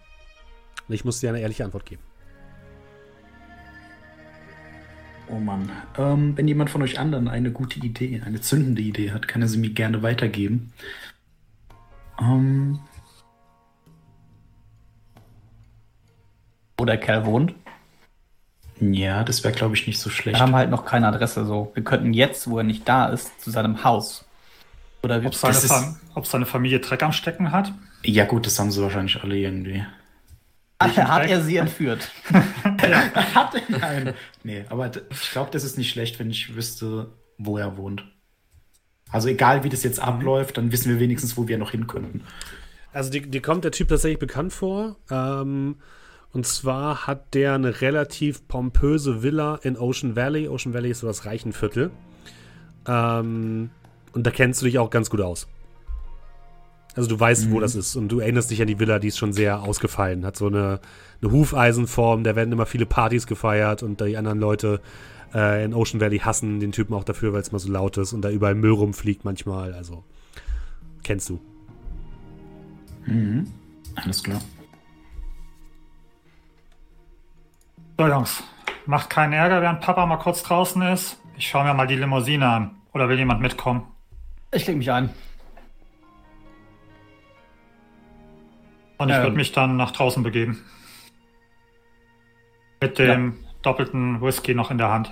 Und 0.89 0.95
ich 0.95 1.05
muss 1.05 1.20
dir 1.20 1.30
eine 1.30 1.41
ehrliche 1.41 1.64
Antwort 1.64 1.87
geben. 1.87 2.03
Oh 5.28 5.39
Mann. 5.39 5.70
Ähm, 5.97 6.37
wenn 6.37 6.47
jemand 6.47 6.68
von 6.70 6.82
euch 6.82 6.99
anderen 6.99 7.28
eine 7.28 7.51
gute 7.51 7.78
Idee, 7.80 8.20
eine 8.24 8.41
zündende 8.43 8.82
Idee 8.82 9.11
hat, 9.12 9.26
kann 9.26 9.41
er 9.43 9.49
sie 9.49 9.57
mir 9.59 9.70
gerne 9.70 10.03
weitergeben. 10.03 10.72
Ähm, 12.20 12.78
Wo 16.76 16.85
der 16.85 16.99
Kerl 16.99 17.24
wohnt? 17.26 17.55
ja, 18.80 19.22
das 19.24 19.45
wäre, 19.45 19.55
glaube 19.55 19.76
ich, 19.76 19.87
nicht 19.87 19.99
so 20.01 20.11
schlecht. 20.11 20.37
Wir 20.37 20.43
haben 20.43 20.55
halt 20.55 20.68
noch 20.68 20.85
keine 20.85 21.07
Adresse 21.07 21.47
so. 21.47 21.70
Wir 21.74 21.85
könnten 21.85 22.12
jetzt, 22.12 22.51
wo 22.51 22.59
er 22.59 22.64
nicht 22.64 22.87
da 22.89 23.07
ist, 23.07 23.41
zu 23.41 23.51
seinem 23.51 23.85
Haus. 23.85 24.26
Oder 25.03 25.22
wir 25.22 25.28
Ob 25.28 25.35
seine, 25.35 25.55
ist- 25.57 26.01
ob 26.14 26.26
seine 26.26 26.45
Familie 26.45 26.80
Dreck 26.80 27.03
am 27.03 27.12
Stecken 27.12 27.53
hat? 27.53 27.72
Ja, 28.03 28.24
gut, 28.26 28.45
das 28.47 28.59
haben 28.59 28.70
sie 28.72 28.82
wahrscheinlich 28.82 29.22
alle 29.22 29.37
irgendwie. 29.37 29.87
hat 30.97 31.28
er 31.28 31.43
sie 31.43 31.57
entführt. 31.57 32.11
Hat 32.32 33.55
er 33.55 33.78
keinen. 33.78 34.14
Nee, 34.43 34.64
aber 34.68 34.91
ich 35.11 35.30
glaube, 35.30 35.51
das 35.51 35.64
ist 35.64 35.78
nicht 35.78 35.91
schlecht, 35.91 36.18
wenn 36.18 36.30
ich 36.30 36.55
wüsste, 36.55 37.12
wo 37.39 37.59
er 37.59 37.76
wohnt. 37.76 38.05
Also 39.11 39.28
egal, 39.28 39.64
wie 39.64 39.68
das 39.68 39.82
jetzt 39.82 40.01
abläuft, 40.01 40.57
dann 40.57 40.72
wissen 40.72 40.91
wir 40.91 40.99
wenigstens, 40.99 41.37
wo 41.37 41.47
wir 41.47 41.59
noch 41.59 41.70
hin 41.70 41.87
könnten. 41.87 42.24
Also 42.93 43.11
dir, 43.11 43.22
dir 43.22 43.43
kommt 43.43 43.64
der 43.64 43.72
Typ 43.72 43.89
tatsächlich 43.89 44.18
bekannt 44.18 44.53
vor. 44.53 44.97
Ähm, 45.11 45.76
und 46.32 46.47
zwar 46.47 47.07
hat 47.07 47.35
der 47.35 47.55
eine 47.55 47.80
relativ 47.80 48.49
pompöse 48.49 49.22
Villa 49.22 49.57
in 49.62 49.76
Ocean 49.76 50.16
Valley. 50.16 50.49
Ocean 50.49 50.74
Valley 50.74 50.91
ist 50.91 51.01
so 51.01 51.07
das 51.07 51.26
Reichenviertel. 51.26 51.93
Ähm, 52.89 53.70
und 54.12 54.26
da 54.26 54.30
kennst 54.30 54.62
du 54.62 54.66
dich 54.66 54.78
auch 54.78 54.91
ganz 54.91 55.11
gut 55.11 55.20
aus. 55.20 55.47
Also 56.97 57.09
du 57.09 57.18
weißt, 57.18 57.51
wo 57.51 57.61
das 57.61 57.74
ist 57.74 57.97
und 57.97 58.09
du 58.09 58.20
erinnerst 58.20 58.51
dich 58.51 58.61
an 58.61 58.68
die 58.68 58.78
Villa, 58.78 58.99
die 58.99 59.09
ist 59.09 59.18
schon 59.18 59.32
sehr 59.32 59.62
ausgefallen. 59.62 60.24
Hat 60.24 60.36
so 60.36 60.47
eine, 60.47 60.80
eine 61.20 61.32
Hufeisenform, 61.32 62.22
da 62.22 62.36
werden 62.36 62.53
immer 62.53 62.66
viele 62.66 62.86
Partys 62.86 63.26
gefeiert 63.26 63.82
und 63.82 64.01
die 64.01 64.16
anderen 64.16 64.38
Leute 64.38 64.80
äh, 65.34 65.64
in 65.64 65.74
Ocean 65.74 66.01
Valley 66.01 66.18
hassen 66.18 66.61
den 66.61 66.70
Typen 66.70 66.95
auch 66.95 67.05
dafür, 67.05 67.32
weil 67.32 67.40
es 67.40 67.51
mal 67.51 67.59
so 67.59 67.70
laut 67.70 67.97
ist 67.97 68.12
und 68.12 68.22
da 68.22 68.30
überall 68.30 68.55
Müll 68.55 68.72
rumfliegt 68.72 69.24
manchmal. 69.24 69.74
Also 69.74 70.05
kennst 71.03 71.30
du. 71.30 71.40
Mhm. 73.07 73.49
Alles 73.97 74.22
klar. 74.22 74.40
So, 77.99 78.09
Jungs, 78.09 78.42
macht 78.86 79.11
keinen 79.11 79.32
Ärger, 79.32 79.62
während 79.62 79.80
Papa 79.80 80.07
mal 80.07 80.16
kurz 80.16 80.42
draußen 80.42 80.82
ist. 80.82 81.18
Ich 81.36 81.49
schaue 81.49 81.64
mir 81.64 81.74
mal 81.74 81.86
die 81.86 81.97
Limousine 81.97 82.49
an. 82.49 82.70
Oder 82.92 83.09
will 83.09 83.18
jemand 83.18 83.40
mitkommen? 83.40 83.82
Ich 84.53 84.66
leg 84.66 84.76
mich 84.76 84.90
ein. 84.90 85.11
Und 89.05 89.11
ich 89.11 89.17
Ähm. 89.17 89.23
würde 89.23 89.37
mich 89.37 89.53
dann 89.53 89.77
nach 89.77 89.91
draußen 89.91 90.23
begeben. 90.23 90.63
Mit 92.81 92.99
dem 92.99 93.37
doppelten 93.61 94.23
Whisky 94.23 94.55
noch 94.55 94.71
in 94.71 94.79
der 94.79 94.91
Hand. 94.91 95.11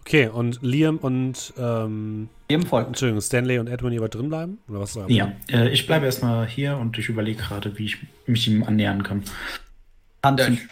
Okay, 0.00 0.28
und 0.28 0.62
Liam 0.62 0.98
und 0.98 1.52
ähm, 1.58 2.28
Jedem 2.48 2.66
folgt. 2.66 2.86
Entschuldigung, 2.88 3.20
Stanley 3.20 3.58
und 3.58 3.66
Edwin, 3.68 3.92
ihr 3.92 4.00
wollt 4.00 4.14
drin 4.14 4.28
bleiben? 4.28 4.58
Oder 4.68 4.80
was 4.80 4.96
Ja, 5.08 5.32
äh, 5.50 5.70
ich 5.70 5.86
bleibe 5.88 6.06
erstmal 6.06 6.46
hier 6.46 6.76
und 6.76 6.96
ich 6.98 7.08
überlege 7.08 7.42
gerade, 7.42 7.76
wie 7.78 7.86
ich 7.86 7.98
mich 8.26 8.46
ihm 8.46 8.62
annähern 8.62 9.02
kann. 9.02 9.22
Ja, 9.24 10.30
Handchen. 10.30 10.54
ich, 10.54 10.68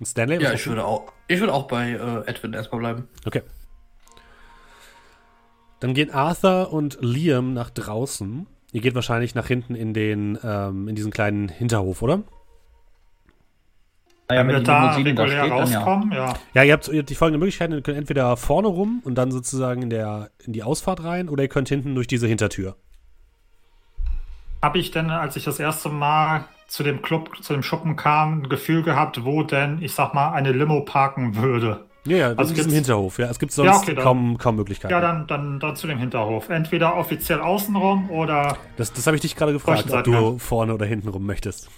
Und 0.00 0.06
Stanley? 0.06 0.42
ja, 0.42 0.52
ich 0.54 0.62
du? 0.62 0.70
würde 0.70 0.84
auch, 0.86 1.12
ich 1.28 1.40
würde 1.40 1.52
auch 1.52 1.66
bei 1.68 1.90
äh, 1.90 2.26
Edwin 2.30 2.54
erstmal 2.54 2.78
bleiben. 2.78 3.08
Okay. 3.26 3.42
Dann 5.80 5.92
gehen 5.92 6.10
Arthur 6.10 6.72
und 6.72 6.96
Liam 7.02 7.52
nach 7.52 7.68
draußen. 7.68 8.46
Ihr 8.76 8.82
geht 8.82 8.94
wahrscheinlich 8.94 9.34
nach 9.34 9.46
hinten 9.46 9.74
in 9.74 9.94
den, 9.94 10.38
ähm, 10.44 10.86
in 10.86 10.94
diesen 10.94 11.10
kleinen 11.10 11.48
Hinterhof, 11.48 12.02
oder? 12.02 12.24
Naja, 14.28 14.42
Wenn 14.42 14.48
wir 14.48 14.60
da 14.60 14.98
da 14.98 15.26
ja. 15.26 15.44
rauskommen, 15.46 16.12
ja. 16.12 16.34
Ja, 16.52 16.62
ihr 16.62 16.74
habt, 16.74 16.88
ihr 16.88 16.98
habt 16.98 17.08
die 17.08 17.14
folgenden 17.14 17.40
Möglichkeiten. 17.40 17.72
Ihr 17.72 17.80
könnt 17.80 17.96
entweder 17.96 18.36
vorne 18.36 18.68
rum 18.68 19.00
und 19.02 19.14
dann 19.14 19.30
sozusagen 19.30 19.80
in, 19.80 19.88
der, 19.88 20.28
in 20.44 20.52
die 20.52 20.62
Ausfahrt 20.62 21.02
rein 21.04 21.30
oder 21.30 21.44
ihr 21.44 21.48
könnt 21.48 21.70
hinten 21.70 21.94
durch 21.94 22.06
diese 22.06 22.26
Hintertür. 22.26 22.76
Habe 24.60 24.76
ich 24.76 24.90
denn, 24.90 25.08
als 25.08 25.36
ich 25.36 25.44
das 25.44 25.58
erste 25.58 25.88
Mal 25.88 26.44
zu 26.66 26.82
dem 26.82 27.00
Club, 27.00 27.42
zu 27.42 27.54
dem 27.54 27.62
Schuppen 27.62 27.96
kam, 27.96 28.42
ein 28.42 28.48
Gefühl 28.50 28.82
gehabt, 28.82 29.24
wo 29.24 29.42
denn, 29.42 29.80
ich 29.80 29.94
sag 29.94 30.12
mal, 30.12 30.32
eine 30.32 30.52
Limo 30.52 30.82
parken 30.82 31.36
würde? 31.36 31.86
Ja, 32.06 32.16
ja, 32.16 32.28
das 32.34 32.38
Also 32.50 32.54
ist 32.60 32.66
im 32.66 32.72
Hinterhof. 32.72 33.18
Ja, 33.18 33.26
es 33.30 33.38
gibt 33.38 33.52
sonst 33.52 33.66
Ja, 33.68 33.76
okay, 33.76 33.94
dann- 33.94 34.04
kaum, 34.04 34.38
kaum 34.38 34.56
Möglichkeiten. 34.56 34.92
Ja, 34.92 35.00
dann, 35.00 35.26
dann, 35.26 35.60
dann 35.60 35.76
zu 35.76 35.86
dem 35.86 35.98
Hinterhof. 35.98 36.48
Entweder 36.48 36.96
offiziell 36.96 37.40
außenrum 37.40 38.10
oder. 38.10 38.56
das 38.76 38.92
das 38.92 39.06
habe 39.06 39.16
ich 39.16 39.22
dich 39.22 39.36
gerade 39.36 39.52
gefragt, 39.52 39.90
ob 39.90 40.04
du 40.04 40.38
vorne 40.38 40.72
oder 40.74 40.86
hinten 40.86 41.08
rum 41.08 41.26
möchtest. 41.26 41.68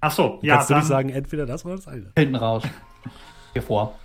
Ach 0.00 0.10
so, 0.10 0.38
ja, 0.42 0.54
Kannst 0.56 0.70
du 0.70 0.74
nicht 0.76 0.86
sagen, 0.86 1.10
entweder 1.10 1.44
das 1.46 1.64
oder 1.66 1.76
das 1.76 1.86
eine? 1.88 2.12
Hinten 2.16 2.36
raus. 2.36 2.62
Hier 3.52 3.62
vor. 3.62 3.98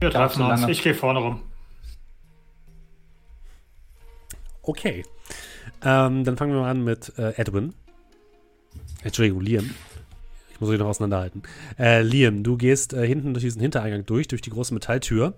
wir 0.00 0.10
treffen 0.10 0.36
zu 0.36 0.42
uns. 0.44 0.60
lange. 0.60 0.72
Ich 0.72 0.82
gehe 0.82 0.94
vorne 0.94 1.18
rum. 1.18 1.40
Okay. 4.62 5.04
Ähm, 5.82 6.24
dann 6.24 6.36
fangen 6.36 6.52
wir 6.54 6.60
mal 6.62 6.70
an 6.70 6.82
mit 6.84 7.12
äh, 7.18 7.32
Edwin. 7.36 7.74
Entschuldigung, 9.02 9.42
Liam. 9.42 9.70
Ich 10.64 10.68
muss 10.68 10.76
euch 10.76 10.80
noch 10.80 10.88
auseinanderhalten. 10.88 11.42
Äh, 11.78 12.00
Liam, 12.00 12.42
du 12.42 12.56
gehst 12.56 12.94
äh, 12.94 13.06
hinten 13.06 13.34
durch 13.34 13.44
diesen 13.44 13.60
Hintereingang 13.60 14.06
durch, 14.06 14.28
durch 14.28 14.40
die 14.40 14.48
große 14.48 14.72
Metalltür. 14.72 15.34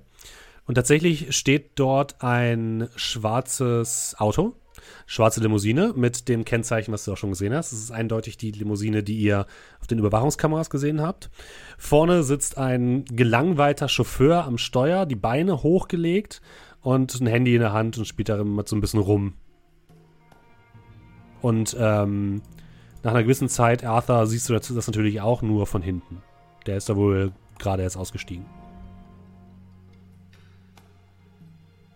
Und 0.67 0.77
tatsächlich 0.77 1.37
steht 1.37 1.73
dort 1.75 2.23
ein 2.23 2.89
schwarzes 2.95 4.15
Auto, 4.19 4.55
schwarze 5.05 5.41
Limousine 5.41 5.95
mit 5.97 6.29
dem 6.29 6.45
Kennzeichen, 6.45 6.93
was 6.93 7.05
du 7.05 7.13
auch 7.13 7.17
schon 7.17 7.31
gesehen 7.31 7.55
hast. 7.55 7.73
Das 7.73 7.81
ist 7.81 7.91
eindeutig 7.91 8.37
die 8.37 8.53
Limousine, 8.53 9.03
die 9.03 9.19
ihr 9.19 9.47
auf 9.81 9.89
den 9.89 9.99
Überwachungskameras 9.99 10.71
gesehen 10.71 11.01
habt. 11.01 11.29
Vorne 11.77 12.23
sitzt 12.23 12.57
ein 12.57 13.05
gelangweilter 13.07 13.89
Chauffeur 13.89 14.45
am 14.45 14.59
Steuer, 14.59 15.07
die 15.07 15.17
Beine 15.17 15.65
hochgelegt 15.65 16.41
und 16.83 17.21
ein 17.21 17.27
Handy 17.27 17.57
in 17.57 17.63
der 17.63 17.73
Hand 17.73 17.99
und 17.99 18.05
spielt 18.05 18.29
darin 18.29 18.47
mal 18.47 18.65
so 18.65 18.77
ein 18.77 18.81
bisschen 18.81 19.01
rum. 19.01 19.35
Und 21.43 21.77
ähm, 21.81 22.43
nach 23.07 23.13
einer 23.13 23.23
gewissen 23.23 23.49
Zeit, 23.49 23.85
Arthur, 23.85 24.27
siehst 24.27 24.49
du 24.49 24.53
das, 24.53 24.67
das 24.67 24.89
natürlich 24.89 25.21
auch 25.21 25.41
nur 25.41 25.69
von 25.69 25.81
hinten. 25.81 26.23
Der 26.67 26.77
ist 26.77 26.89
da 26.89 26.97
wohl 26.97 27.31
gerade 27.57 27.85
erst 27.85 27.97
ausgestiegen. 27.97 28.45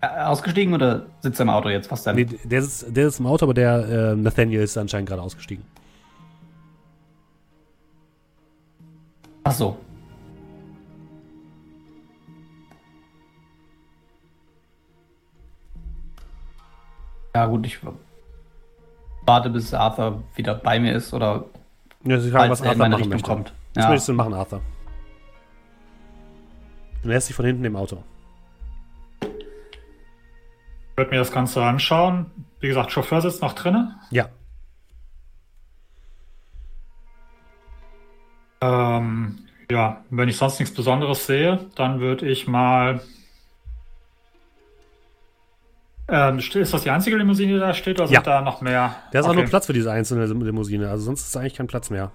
Ausgestiegen 0.01 0.73
oder 0.73 1.07
sitzt 1.19 1.41
er 1.41 1.43
im 1.43 1.51
Auto 1.51 1.69
jetzt? 1.69 1.91
Was 1.91 2.05
denn? 2.05 2.15
Nee, 2.15 2.27
der 2.27 2.61
ist, 2.61 2.97
der 2.97 3.09
ist 3.09 3.19
im 3.19 3.27
Auto, 3.27 3.45
aber 3.45 3.55
der 3.55 4.13
äh, 4.13 4.17
Nathaniel 4.17 4.63
ist 4.63 4.79
anscheinend 4.79 5.09
gerade 5.09 5.21
ausgestiegen. 5.21 5.65
Ach 9.43 9.53
so. 9.53 9.77
Ja, 17.35 17.47
gut, 17.47 17.67
ich 17.67 17.81
warte, 19.31 19.49
bis 19.51 19.73
Arthur 19.73 20.23
wieder 20.35 20.55
bei 20.57 20.81
mir 20.81 20.95
ist 20.95 21.13
oder 21.15 21.45
Ja, 22.05 22.19
sie 22.19 22.31
fragen, 22.31 22.51
was 22.51 22.61
er 22.61 22.71
Arthur 22.71 22.73
in 22.73 22.79
meine 22.79 22.95
machen 22.99 23.13
Richtung 23.13 23.37
möchte. 23.37 23.51
kommt. 23.51 23.53
Was 23.75 23.85
Ja. 23.85 23.89
möchtest 23.91 24.09
du 24.09 24.13
machen, 24.15 24.35
Arthur? 24.35 24.61
Du 27.03 27.09
lässt 27.09 27.29
dich 27.29 27.37
von 27.37 27.45
hinten 27.47 27.65
im 27.65 27.77
Auto. 27.77 28.03
Ich 29.23 30.97
würde 30.97 31.11
mir 31.13 31.19
das 31.19 31.33
Ganze 31.33 31.63
anschauen. 31.63 32.27
Wie 32.61 32.69
gesagt, 32.69 32.91
Chauffeur 32.93 33.21
sitzt 33.23 33.41
noch 33.41 33.55
drinne. 33.55 33.97
Ja. 34.11 34.29
Ähm, 38.61 39.39
ja, 39.71 40.05
wenn 40.11 40.29
ich 40.29 40.37
sonst 40.37 40.59
nichts 40.61 40.75
Besonderes 40.75 41.27
sehe, 41.27 41.67
dann 41.77 42.01
würde 42.01 42.29
ich 42.29 42.47
mal. 42.49 43.01
Ähm, 46.11 46.39
st- 46.39 46.59
ist 46.59 46.75
das 46.75 46.83
die 46.83 46.91
einzige 46.91 47.17
Limousine, 47.17 47.55
die 47.55 47.59
da 47.61 47.73
steht, 47.73 48.01
oder 48.01 48.09
Ja. 48.11 48.17
sind 48.21 48.27
da 48.27 48.41
noch 48.41 48.61
mehr? 48.61 48.97
Da 49.13 49.21
ist 49.21 49.25
auch 49.27 49.31
Okay. 49.31 49.41
nur 49.41 49.49
Platz 49.49 49.67
für 49.67 49.73
diese 49.73 49.93
einzelne 49.93 50.27
Lim- 50.27 50.43
Limousine. 50.43 50.91
Also 50.91 51.05
sonst 51.05 51.21
ist 51.23 51.37
da 51.37 51.41
eigentlich 51.41 51.55
kein 51.55 51.69
Platz 51.69 51.89
mehr. 51.91 52.11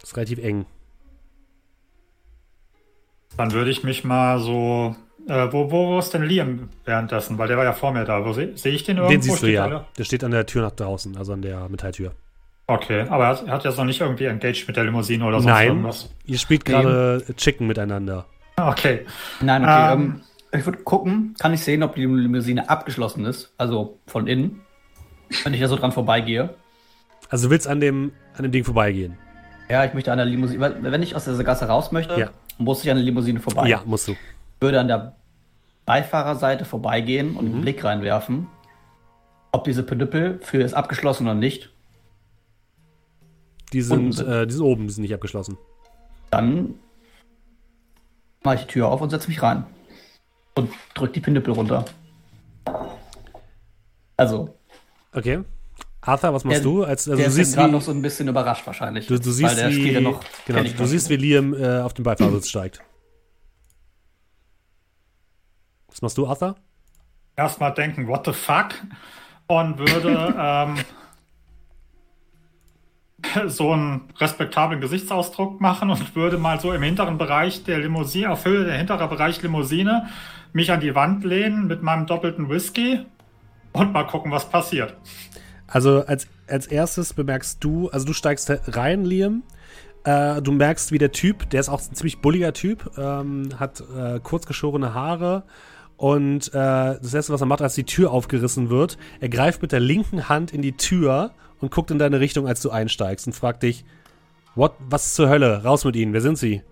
Das 0.00 0.10
ist 0.10 0.16
relativ 0.16 0.38
eng. 0.38 0.66
Dann 3.36 3.52
würde 3.52 3.70
ich 3.70 3.82
mich 3.84 4.04
mal 4.04 4.38
so. 4.40 4.96
Äh, 5.28 5.52
wo, 5.52 5.70
wo, 5.72 5.88
wo 5.88 5.98
ist 5.98 6.14
denn 6.14 6.22
Liam 6.22 6.68
währenddessen? 6.84 7.36
Weil 7.36 7.48
der 7.48 7.56
war 7.56 7.64
ja 7.64 7.72
vor 7.72 7.92
mir 7.92 8.04
da. 8.04 8.24
Wo 8.24 8.32
sehe 8.32 8.56
seh 8.56 8.70
ich 8.70 8.84
den 8.84 8.96
irgendwo? 8.98 9.12
Den 9.12 9.22
siehst 9.22 9.42
du 9.42 9.50
ja. 9.50 9.84
Der 9.98 10.04
steht 10.04 10.22
an 10.22 10.30
der 10.30 10.46
Tür 10.46 10.62
nach 10.62 10.70
draußen, 10.70 11.16
also 11.16 11.32
an 11.32 11.42
der 11.42 11.68
Metalltür. 11.68 12.12
Okay, 12.68 13.06
aber 13.08 13.24
er 13.24 13.30
hat, 13.30 13.46
er 13.46 13.52
hat 13.52 13.64
jetzt 13.64 13.76
noch 13.76 13.84
nicht 13.84 14.00
irgendwie 14.00 14.24
engaged 14.24 14.66
mit 14.66 14.76
der 14.76 14.84
Limousine 14.84 15.24
oder 15.24 15.36
sonst 15.40 15.46
Nein, 15.52 15.68
irgendwas. 15.68 16.10
ihr 16.24 16.38
spielt 16.38 16.64
gerade 16.64 17.24
Chicken 17.36 17.66
miteinander. 17.66 18.24
Okay. 18.56 19.04
Nein, 19.40 19.62
okay. 19.62 19.92
Ähm. 19.92 20.00
Ähm, 20.00 20.20
ich 20.52 20.64
würde 20.64 20.82
gucken, 20.82 21.34
kann 21.38 21.52
ich 21.52 21.60
sehen, 21.62 21.82
ob 21.82 21.94
die 21.94 22.04
Limousine 22.04 22.68
abgeschlossen 22.68 23.24
ist, 23.24 23.52
also 23.58 23.98
von 24.06 24.26
innen, 24.26 24.60
wenn 25.44 25.54
ich 25.54 25.60
da 25.60 25.68
so 25.68 25.76
dran 25.76 25.92
vorbeigehe. 25.92 26.54
Also 27.28 27.46
du 27.48 27.50
willst 27.50 27.66
an 27.66 27.80
dem, 27.80 28.12
an 28.36 28.42
dem 28.44 28.52
Ding 28.52 28.64
vorbeigehen. 28.64 29.16
Ja, 29.68 29.84
ich 29.84 29.94
möchte 29.94 30.12
an 30.12 30.18
der 30.18 30.26
Limousine, 30.26 30.76
wenn 30.80 31.02
ich 31.02 31.16
aus 31.16 31.24
dieser 31.24 31.42
Gasse 31.42 31.66
raus 31.66 31.90
möchte, 31.92 32.18
Ja. 32.18 32.30
muss 32.58 32.84
ich 32.84 32.90
an 32.90 32.96
der 32.96 33.04
Limousine 33.04 33.40
vorbei. 33.40 33.68
Ja, 33.68 33.82
musst 33.84 34.06
du. 34.08 34.14
Würde 34.60 34.78
an 34.80 34.86
der 34.88 35.16
Beifahrerseite 35.86 36.64
vorbeigehen 36.64 37.36
und 37.36 37.46
Mhm. 37.48 37.52
einen 37.54 37.60
Blick 37.62 37.82
reinwerfen, 37.84 38.46
ob 39.52 39.64
diese 39.64 39.82
Pedüppel 39.82 40.38
für 40.42 40.62
ist 40.62 40.74
abgeschlossen 40.74 41.26
oder 41.26 41.34
nicht. 41.34 41.72
Die 43.72 43.82
sind, 43.82 44.12
sind. 44.12 44.28
äh, 44.28 44.46
die 44.46 44.52
sind 44.52 44.62
oben, 44.62 44.86
die 44.86 44.92
sind 44.92 45.02
nicht 45.02 45.14
abgeschlossen. 45.14 45.58
Dann 46.30 46.74
mache 48.44 48.54
ich 48.56 48.60
die 48.62 48.66
Tür 48.68 48.88
auf 48.88 49.00
und 49.00 49.10
setze 49.10 49.28
mich 49.28 49.42
rein. 49.42 49.64
Und 50.56 50.70
drück 50.94 51.12
die 51.12 51.20
Pinüppel 51.20 51.52
runter. 51.52 51.84
Also, 54.16 54.58
Okay. 55.12 55.40
Arthur, 56.02 56.34
was 56.34 56.44
machst 56.44 56.58
Der- 56.58 56.64
du? 56.64 56.84
Als, 56.84 57.08
also 57.08 57.16
der 57.16 57.24
du 57.26 57.30
ist 57.30 57.34
siehst, 57.36 57.54
gerade 57.56 57.72
noch 57.72 57.80
so 57.82 57.90
ein 57.90 58.00
bisschen 58.02 58.28
überrascht 58.28 58.66
wahrscheinlich. 58.66 59.06
du, 59.06 59.18
du 59.18 59.30
siehst, 59.30 59.56
weil 59.56 59.56
der 59.56 59.70
wie, 59.70 60.00
noch, 60.00 60.22
genau, 60.46 60.62
du 60.62 60.86
siehst, 60.86 61.08
wie 61.08 61.16
Liam 61.16 61.52
äh, 61.54 61.80
auf 61.80 61.94
den 61.94 62.02
Beifahrersitz 62.04 62.48
steigt. 62.48 62.80
Was 65.88 66.02
machst 66.02 66.16
du, 66.18 66.26
Arthur? 66.26 66.56
Erstmal 67.34 67.74
denken, 67.74 68.06
what 68.08 68.24
the 68.26 68.32
fuck? 68.32 68.68
Und 69.48 69.78
würde 69.78 70.34
ähm, 70.38 70.76
so 73.46 73.72
einen 73.72 74.02
respektablen 74.18 74.80
Gesichtsausdruck 74.80 75.60
machen 75.60 75.90
und 75.90 76.14
würde 76.14 76.38
mal 76.38 76.60
so 76.60 76.72
im 76.72 76.82
hinteren 76.82 77.18
Bereich 77.18 77.64
der 77.64 77.78
Limousine, 77.78 78.30
auf 78.30 78.44
Höhe 78.44 78.64
der 78.64 78.76
hintere 78.76 79.08
Bereich 79.08 79.42
Limousine, 79.42 80.08
mich 80.52 80.70
an 80.70 80.80
die 80.80 80.94
Wand 80.94 81.24
lehnen 81.24 81.66
mit 81.66 81.82
meinem 81.82 82.06
doppelten 82.06 82.48
Whisky 82.48 83.04
und 83.72 83.92
mal 83.92 84.04
gucken, 84.04 84.30
was 84.30 84.48
passiert. 84.48 84.96
Also 85.66 86.04
als, 86.06 86.28
als 86.48 86.66
erstes 86.66 87.12
bemerkst 87.12 87.62
du, 87.62 87.88
also 87.88 88.06
du 88.06 88.12
steigst 88.12 88.50
rein, 88.68 89.04
Liam. 89.04 89.42
Äh, 90.04 90.40
du 90.40 90.52
merkst, 90.52 90.92
wie 90.92 90.98
der 90.98 91.12
Typ, 91.12 91.50
der 91.50 91.60
ist 91.60 91.68
auch 91.68 91.80
ein 91.80 91.94
ziemlich 91.94 92.20
bulliger 92.20 92.52
Typ, 92.52 92.90
ähm, 92.96 93.48
hat 93.58 93.82
äh, 93.96 94.20
kurzgeschorene 94.20 94.94
Haare 94.94 95.42
und 95.96 96.48
äh, 96.48 96.52
das 96.52 97.14
erste, 97.14 97.32
was 97.32 97.40
er 97.40 97.46
macht, 97.46 97.62
als 97.62 97.74
die 97.74 97.84
Tür 97.84 98.12
aufgerissen 98.12 98.70
wird, 98.70 98.98
er 99.20 99.28
greift 99.28 99.62
mit 99.62 99.72
der 99.72 99.80
linken 99.80 100.28
Hand 100.28 100.52
in 100.52 100.62
die 100.62 100.76
Tür 100.76 101.32
und 101.60 101.70
guckt 101.70 101.90
in 101.90 101.98
deine 101.98 102.20
Richtung, 102.20 102.46
als 102.46 102.60
du 102.60 102.70
einsteigst 102.70 103.26
und 103.26 103.32
fragt 103.32 103.62
dich, 103.62 103.84
What, 104.56 104.72
was 104.78 105.12
zur 105.12 105.28
Hölle? 105.28 105.62
Raus 105.62 105.84
mit 105.84 105.96
ihnen, 105.96 106.14
wer 106.14 106.22
sind 106.22 106.38
sie? 106.38 106.62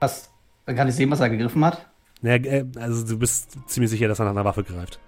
Was, 0.00 0.30
dann 0.64 0.74
kann 0.74 0.88
ich 0.88 0.94
sehen, 0.94 1.10
was 1.10 1.20
er 1.20 1.28
gegriffen 1.28 1.62
hat. 1.62 1.86
Naja, 2.22 2.42
äh, 2.42 2.64
also 2.76 3.06
du 3.06 3.18
bist 3.18 3.58
ziemlich 3.66 3.90
sicher, 3.90 4.08
dass 4.08 4.18
er 4.18 4.24
nach 4.24 4.32
einer 4.32 4.44
Waffe 4.44 4.64
greift. 4.64 4.98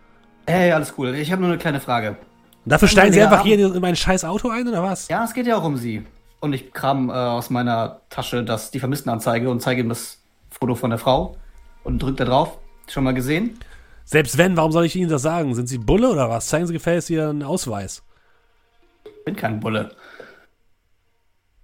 Hey, 0.47 0.71
alles 0.73 0.93
cool. 0.99 1.15
Ich 1.15 1.33
habe 1.33 1.41
nur 1.41 1.51
eine 1.51 1.59
kleine 1.59 1.81
Frage. 1.81 2.11
Und 2.11 2.71
dafür 2.71 2.89
steigen 2.89 3.15
sie 3.15 3.23
einfach 3.23 3.43
hier 3.43 3.59
in, 3.59 3.75
in 3.75 3.81
mein 3.81 3.97
scheiß 3.97 4.27
Auto 4.27 4.51
ein, 4.51 4.69
oder 4.69 4.83
was? 4.83 5.09
Ja, 5.09 5.25
es 5.25 5.33
geht 5.33 5.47
ja 5.47 5.57
auch 5.57 5.65
um 5.65 5.79
sie. 5.79 6.05
Und 6.41 6.53
ich 6.53 6.71
kram 6.73 7.09
äh, 7.09 7.13
aus 7.13 7.49
meiner 7.49 8.03
Tasche 8.11 8.45
das, 8.45 8.71
die 8.71 8.79
Vermisstenanzeige 8.79 9.49
und 9.49 9.63
zeige 9.63 9.81
ihm 9.81 9.89
das 9.89 10.21
Foto 10.51 10.75
von 10.75 10.91
der 10.91 10.99
Frau 10.99 11.37
und 11.83 12.03
drückt 12.03 12.21
da 12.21 12.27
drauf. 12.27 12.59
Schon 12.89 13.05
mal 13.05 13.15
gesehen? 13.15 13.59
Selbst 14.07 14.39
wenn, 14.39 14.57
warum 14.57 14.71
soll 14.71 14.85
ich 14.87 14.95
ihnen 14.95 15.11
das 15.11 15.23
sagen? 15.23 15.55
Sind 15.57 15.69
sie 15.69 15.79
Bulle 15.79 16.09
oder 16.09 16.31
was? 16.31 16.47
Zeigen 16.47 16.67
sie 16.69 16.73
gefälligst 16.73 17.11
ihren 17.11 17.43
Ausweis. 17.43 18.05
Bin 19.25 19.35
kein 19.35 19.59
Bulle. 19.59 19.95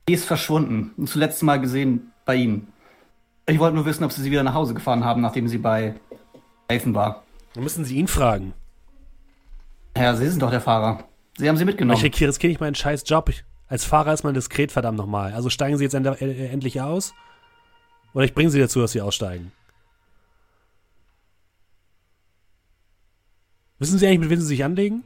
Die 0.08 0.14
ist 0.14 0.24
verschwunden 0.24 0.92
und 0.96 1.08
zuletzt 1.08 1.44
mal 1.44 1.60
gesehen 1.60 2.12
bei 2.24 2.34
Ihnen. 2.34 2.72
Ich 3.46 3.60
wollte 3.60 3.76
nur 3.76 3.86
wissen, 3.86 4.02
ob 4.02 4.10
Sie 4.10 4.20
sie 4.20 4.32
wieder 4.32 4.42
nach 4.42 4.54
Hause 4.54 4.74
gefahren 4.74 5.04
haben, 5.04 5.22
nachdem 5.22 5.46
sie 5.46 5.58
bei 5.58 5.94
Nathan 6.68 6.94
war. 6.94 7.22
Dann 7.54 7.62
müssen 7.62 7.84
sie 7.84 7.96
ihn 7.96 8.08
fragen. 8.08 8.54
Ja, 9.96 10.16
Sie 10.16 10.28
sind 10.28 10.42
doch 10.42 10.50
der 10.50 10.60
Fahrer. 10.60 11.04
Sie 11.36 11.48
haben 11.48 11.56
sie 11.56 11.64
mitgenommen. 11.64 11.96
Ich 11.96 12.20
riskiere 12.20 12.50
nicht 12.50 12.60
meinen 12.60 12.74
scheiß 12.74 13.04
Job. 13.06 13.28
Ich, 13.28 13.44
als 13.68 13.84
Fahrer 13.84 14.12
ist 14.12 14.24
man 14.24 14.34
diskret, 14.34 14.72
verdammt 14.72 14.98
nochmal. 14.98 15.32
Also 15.32 15.48
steigen 15.48 15.78
sie 15.78 15.84
jetzt 15.84 15.94
end 15.94 16.06
endlich 16.20 16.80
aus? 16.80 17.14
Oder 18.14 18.24
ich 18.24 18.34
bringe 18.34 18.50
sie 18.50 18.58
dazu, 18.58 18.80
dass 18.80 18.92
sie 18.92 19.00
aussteigen. 19.00 19.52
Wissen 23.82 23.98
Sie 23.98 24.06
eigentlich, 24.06 24.20
mit 24.20 24.30
wem 24.30 24.40
Sie 24.40 24.46
sich 24.46 24.62
anlegen? 24.62 25.02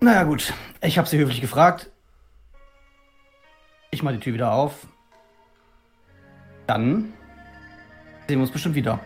Naja, 0.00 0.24
gut. 0.24 0.52
Ich 0.82 0.98
habe 0.98 1.08
sie 1.08 1.16
höflich 1.16 1.40
gefragt. 1.40 1.90
Ich 3.90 4.02
mal 4.02 4.12
die 4.12 4.20
Tür 4.20 4.34
wieder 4.34 4.52
auf. 4.52 4.86
Dann 6.66 7.14
sehen 8.28 8.36
wir 8.36 8.40
uns 8.40 8.50
bestimmt 8.50 8.74
wieder. 8.74 9.00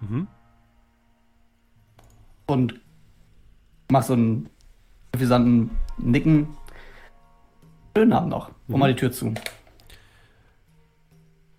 Mhm. 0.00 0.28
Und 2.46 2.80
mach 3.90 4.04
so 4.04 4.14
einen 4.14 4.48
suffisanten 5.12 5.68
Nicken. 5.98 6.56
Schönen 7.94 8.14
Abend 8.14 8.30
noch. 8.30 8.50
Und 8.66 8.78
mal 8.78 8.94
die 8.94 8.98
Tür 8.98 9.12
zu. 9.12 9.34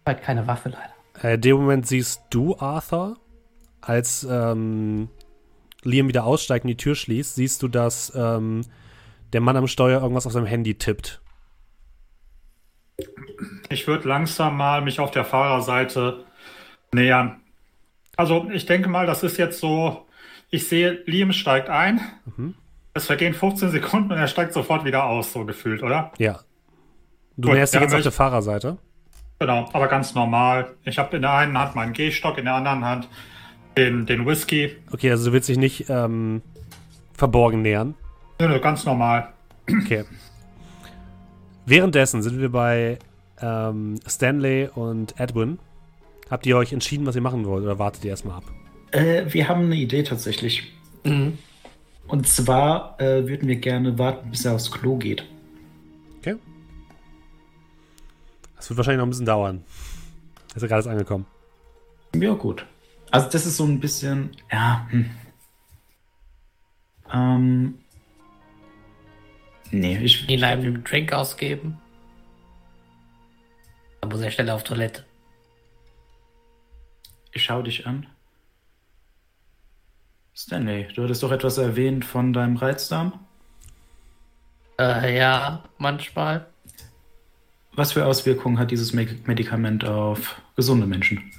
Halt 0.08 0.24
keine 0.24 0.48
Waffe 0.48 0.70
leider. 0.70 0.95
Äh, 1.22 1.36
in 1.36 1.42
dem 1.42 1.58
Moment 1.58 1.88
siehst 1.88 2.22
du 2.30 2.58
Arthur, 2.58 3.18
als 3.82 4.26
ähm, 4.30 5.10
Liam 5.84 6.08
wieder 6.08 6.26
aussteigt 6.26 6.66
und 6.66 6.70
die 6.70 6.78
Tür 6.78 6.96
schließt, 6.96 7.36
siehst 7.36 7.62
du, 7.62 7.68
dass 7.68 8.12
ähm, 8.16 8.62
der 9.34 9.42
Mann 9.42 9.58
am 9.58 9.68
Steuer 9.68 10.02
irgendwas 10.02 10.26
auf 10.26 10.34
seinem 10.34 10.46
Handy 10.46 10.76
tippt. 10.76 11.22
Ich 13.70 13.88
würde 13.88 14.08
langsam 14.08 14.58
mal 14.58 14.82
mich 14.82 15.00
auf 15.00 15.12
der 15.12 15.26
Fahrerseite 15.26 16.26
nähern. 16.94 17.42
Also 18.16 18.50
ich 18.52 18.66
denke 18.66 18.90
mal, 18.90 19.06
das 19.06 19.24
ist 19.24 19.38
jetzt 19.38 19.60
so, 19.60 20.06
ich 20.50 20.68
sehe, 20.68 21.04
Liam 21.06 21.34
steigt 21.34 21.70
ein. 21.70 22.00
Es 22.94 23.08
vergehen 23.08 23.34
15 23.34 23.72
Sekunden 23.72 24.14
und 24.14 24.18
er 24.18 24.28
steigt 24.28 24.54
sofort 24.54 24.86
wieder 24.86 25.04
aus, 25.04 25.34
so 25.34 25.46
gefühlt, 25.46 25.84
oder? 25.84 26.14
Ja. 26.18 26.40
Du 27.36 27.50
Gut, 27.50 27.56
näherst 27.56 27.74
dich 27.74 27.82
jetzt 27.82 27.94
auf 27.94 28.02
der 28.02 28.12
Fahrerseite. 28.14 28.78
Genau, 29.40 29.70
aber 29.74 29.88
ganz 29.88 30.16
normal. 30.16 30.74
Ich 30.84 30.98
habe 30.98 31.18
in 31.18 31.22
der 31.22 31.34
einen 31.34 31.58
Hand 31.58 31.76
meinen 31.76 31.94
Gehstock, 31.94 32.38
in 32.38 32.46
der 32.46 32.56
anderen 32.56 32.86
Hand 32.86 33.10
den, 33.78 34.06
den 34.06 34.26
Whisky. 34.26 34.76
Okay, 34.92 35.12
also 35.12 35.26
du 35.26 35.34
willst 35.34 35.50
dich 35.50 35.58
nicht 35.58 35.90
ähm, 35.90 36.42
verborgen 37.14 37.62
nähern. 37.62 37.96
Nö, 38.40 38.48
nö, 38.48 38.60
ganz 38.60 38.86
normal. 38.86 39.30
Okay. 39.70 40.06
Währenddessen 41.66 42.22
sind 42.22 42.40
wir 42.40 42.50
bei 42.50 43.00
ähm, 43.42 44.00
Stanley 44.08 44.70
und 44.74 45.20
Edwin. 45.20 45.60
Habt 46.30 46.46
ihr 46.46 46.58
euch 46.58 46.74
entschieden, 46.74 47.06
was 47.06 47.16
ihr 47.16 47.22
machen 47.22 47.46
wollt, 47.46 47.64
oder 47.64 47.78
wartet 47.80 48.04
ihr 48.06 48.12
erstmal 48.12 48.38
ab? 48.38 48.44
Äh, 48.92 49.24
wir 49.28 49.48
haben 49.48 49.66
eine 49.66 49.76
Idee 49.76 50.04
tatsächlich. 50.04 50.72
Mhm. 51.04 51.38
Und 52.08 52.28
zwar 52.28 53.00
äh, 53.00 53.28
würden 53.28 53.48
wir 53.48 53.56
gerne 53.58 53.98
warten, 53.98 54.30
bis 54.30 54.46
er 54.46 54.54
aufs 54.54 54.72
Klo 54.72 54.98
geht. 54.98 55.26
Das 58.56 58.70
wird 58.70 58.78
wahrscheinlich 58.78 59.00
noch 59.00 59.06
ein 59.06 59.10
bisschen 59.10 59.26
dauern. 59.26 59.64
Ist 60.56 60.62
ja 60.62 60.68
gerade 60.68 60.80
erst 60.80 60.88
angekommen. 60.88 61.26
Ja, 62.16 62.34
gut. 62.34 62.66
Also 63.12 63.30
das 63.30 63.46
ist 63.46 63.58
so 63.58 63.66
ein 63.66 63.80
bisschen, 63.80 64.32
ja. 64.52 64.88
Hm. 64.90 65.10
Ähm. 67.12 67.80
Nee, 69.72 69.98
ich. 69.98 70.28
Ihn 70.30 70.44
einen 70.44 70.84
Drink 70.84 71.14
ausgeben. 71.14 71.78
Dann 74.02 74.10
muss 74.10 74.22
er 74.22 74.32
schneller 74.32 74.56
auf 74.56 74.64
Toilette. 74.64 75.06
Ich 77.34 77.44
schau 77.44 77.62
dich 77.62 77.86
an. 77.86 78.08
Stanley, 80.34 80.88
du 80.94 81.04
hattest 81.04 81.24
doch 81.24 81.32
etwas 81.32 81.58
erwähnt 81.58 82.06
von 82.06 82.34
deinem 82.34 82.58
Reizdarm. 82.58 83.20
Äh, 84.80 85.18
ja, 85.18 85.64
manchmal. 85.78 86.48
Was 87.76 87.92
für 87.92 88.06
Auswirkungen 88.06 88.58
hat 88.58 88.72
dieses 88.72 88.94
Me 88.94 89.06
Medikament 89.26 89.84
auf 89.84 90.42
gesunde 90.56 90.88
Menschen? 90.88 91.30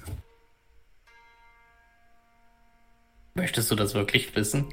Möchtest 3.34 3.70
du 3.70 3.74
das 3.74 3.94
wirklich 3.94 4.36
wissen? 4.36 4.66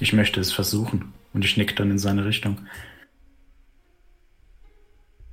Ich 0.00 0.12
möchte 0.12 0.40
es 0.40 0.52
versuchen. 0.52 1.14
Und 1.32 1.44
ich 1.44 1.56
nick 1.56 1.76
dann 1.76 1.92
in 1.92 1.98
seine 1.98 2.24
Richtung. 2.24 2.66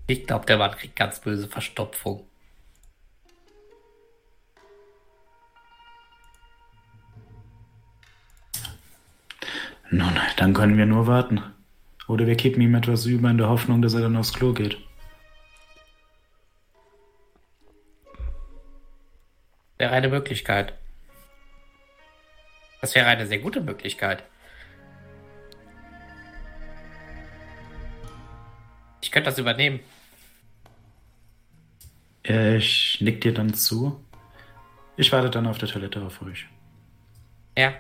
Ich 0.05 0.27
glaube, 0.27 0.45
der 0.45 0.57
Mann 0.57 0.71
kriegt 0.71 0.95
ganz 0.95 1.19
böse 1.19 1.47
Verstopfung. 1.47 2.25
Nun, 9.91 10.19
dann 10.37 10.53
können 10.53 10.77
wir 10.77 10.85
nur 10.85 11.07
warten. 11.07 11.41
Oder 12.07 12.27
wir 12.27 12.35
kippen 12.35 12.61
ihm 12.61 12.75
etwas 12.75 13.05
über 13.05 13.29
in 13.29 13.39
der 13.39 13.49
Hoffnung, 13.49 13.81
dass 13.81 13.95
er 13.95 14.01
dann 14.01 14.15
aufs 14.15 14.33
Klo 14.33 14.53
geht. 14.53 14.77
Wäre 19.79 19.91
eine 19.91 20.09
Möglichkeit. 20.09 20.73
Das 22.81 22.93
wäre 22.95 23.07
eine 23.07 23.25
sehr 23.25 23.39
gute 23.39 23.61
Möglichkeit. 23.61 24.23
Ich 29.01 29.11
könnte 29.11 29.29
das 29.29 29.39
übernehmen. 29.39 29.79
Ich 32.23 32.97
nick 32.99 33.21
dir 33.21 33.33
dann 33.33 33.53
zu. 33.53 34.03
Ich 34.97 35.11
warte 35.13 35.29
dann 35.29 35.47
auf 35.47 35.57
der 35.57 35.69
Toilette 35.69 36.01
auf 36.01 36.21
euch. 36.21 36.45
Ja. 37.57 37.73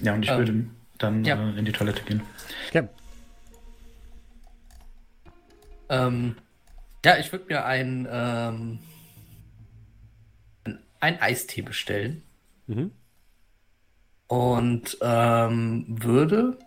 Ja, 0.00 0.14
und 0.14 0.22
ich 0.22 0.30
Ähm, 0.30 0.38
würde 0.38 0.66
dann 0.98 1.24
ja. 1.24 1.34
äh, 1.36 1.58
in 1.58 1.64
die 1.64 1.72
Toilette 1.72 2.02
gehen. 2.04 2.22
Okay. 2.68 2.88
Ähm, 5.88 6.36
ja, 7.04 7.16
ich 7.18 7.30
würde 7.32 7.46
mir 7.46 7.64
ein, 7.64 8.06
ähm, 8.10 8.78
ein 11.00 11.20
Eistee 11.20 11.62
bestellen. 11.62 12.22
Mhm. 12.66 12.90
Und 14.28 14.98
ähm, 15.02 15.84
würde. 15.88 16.58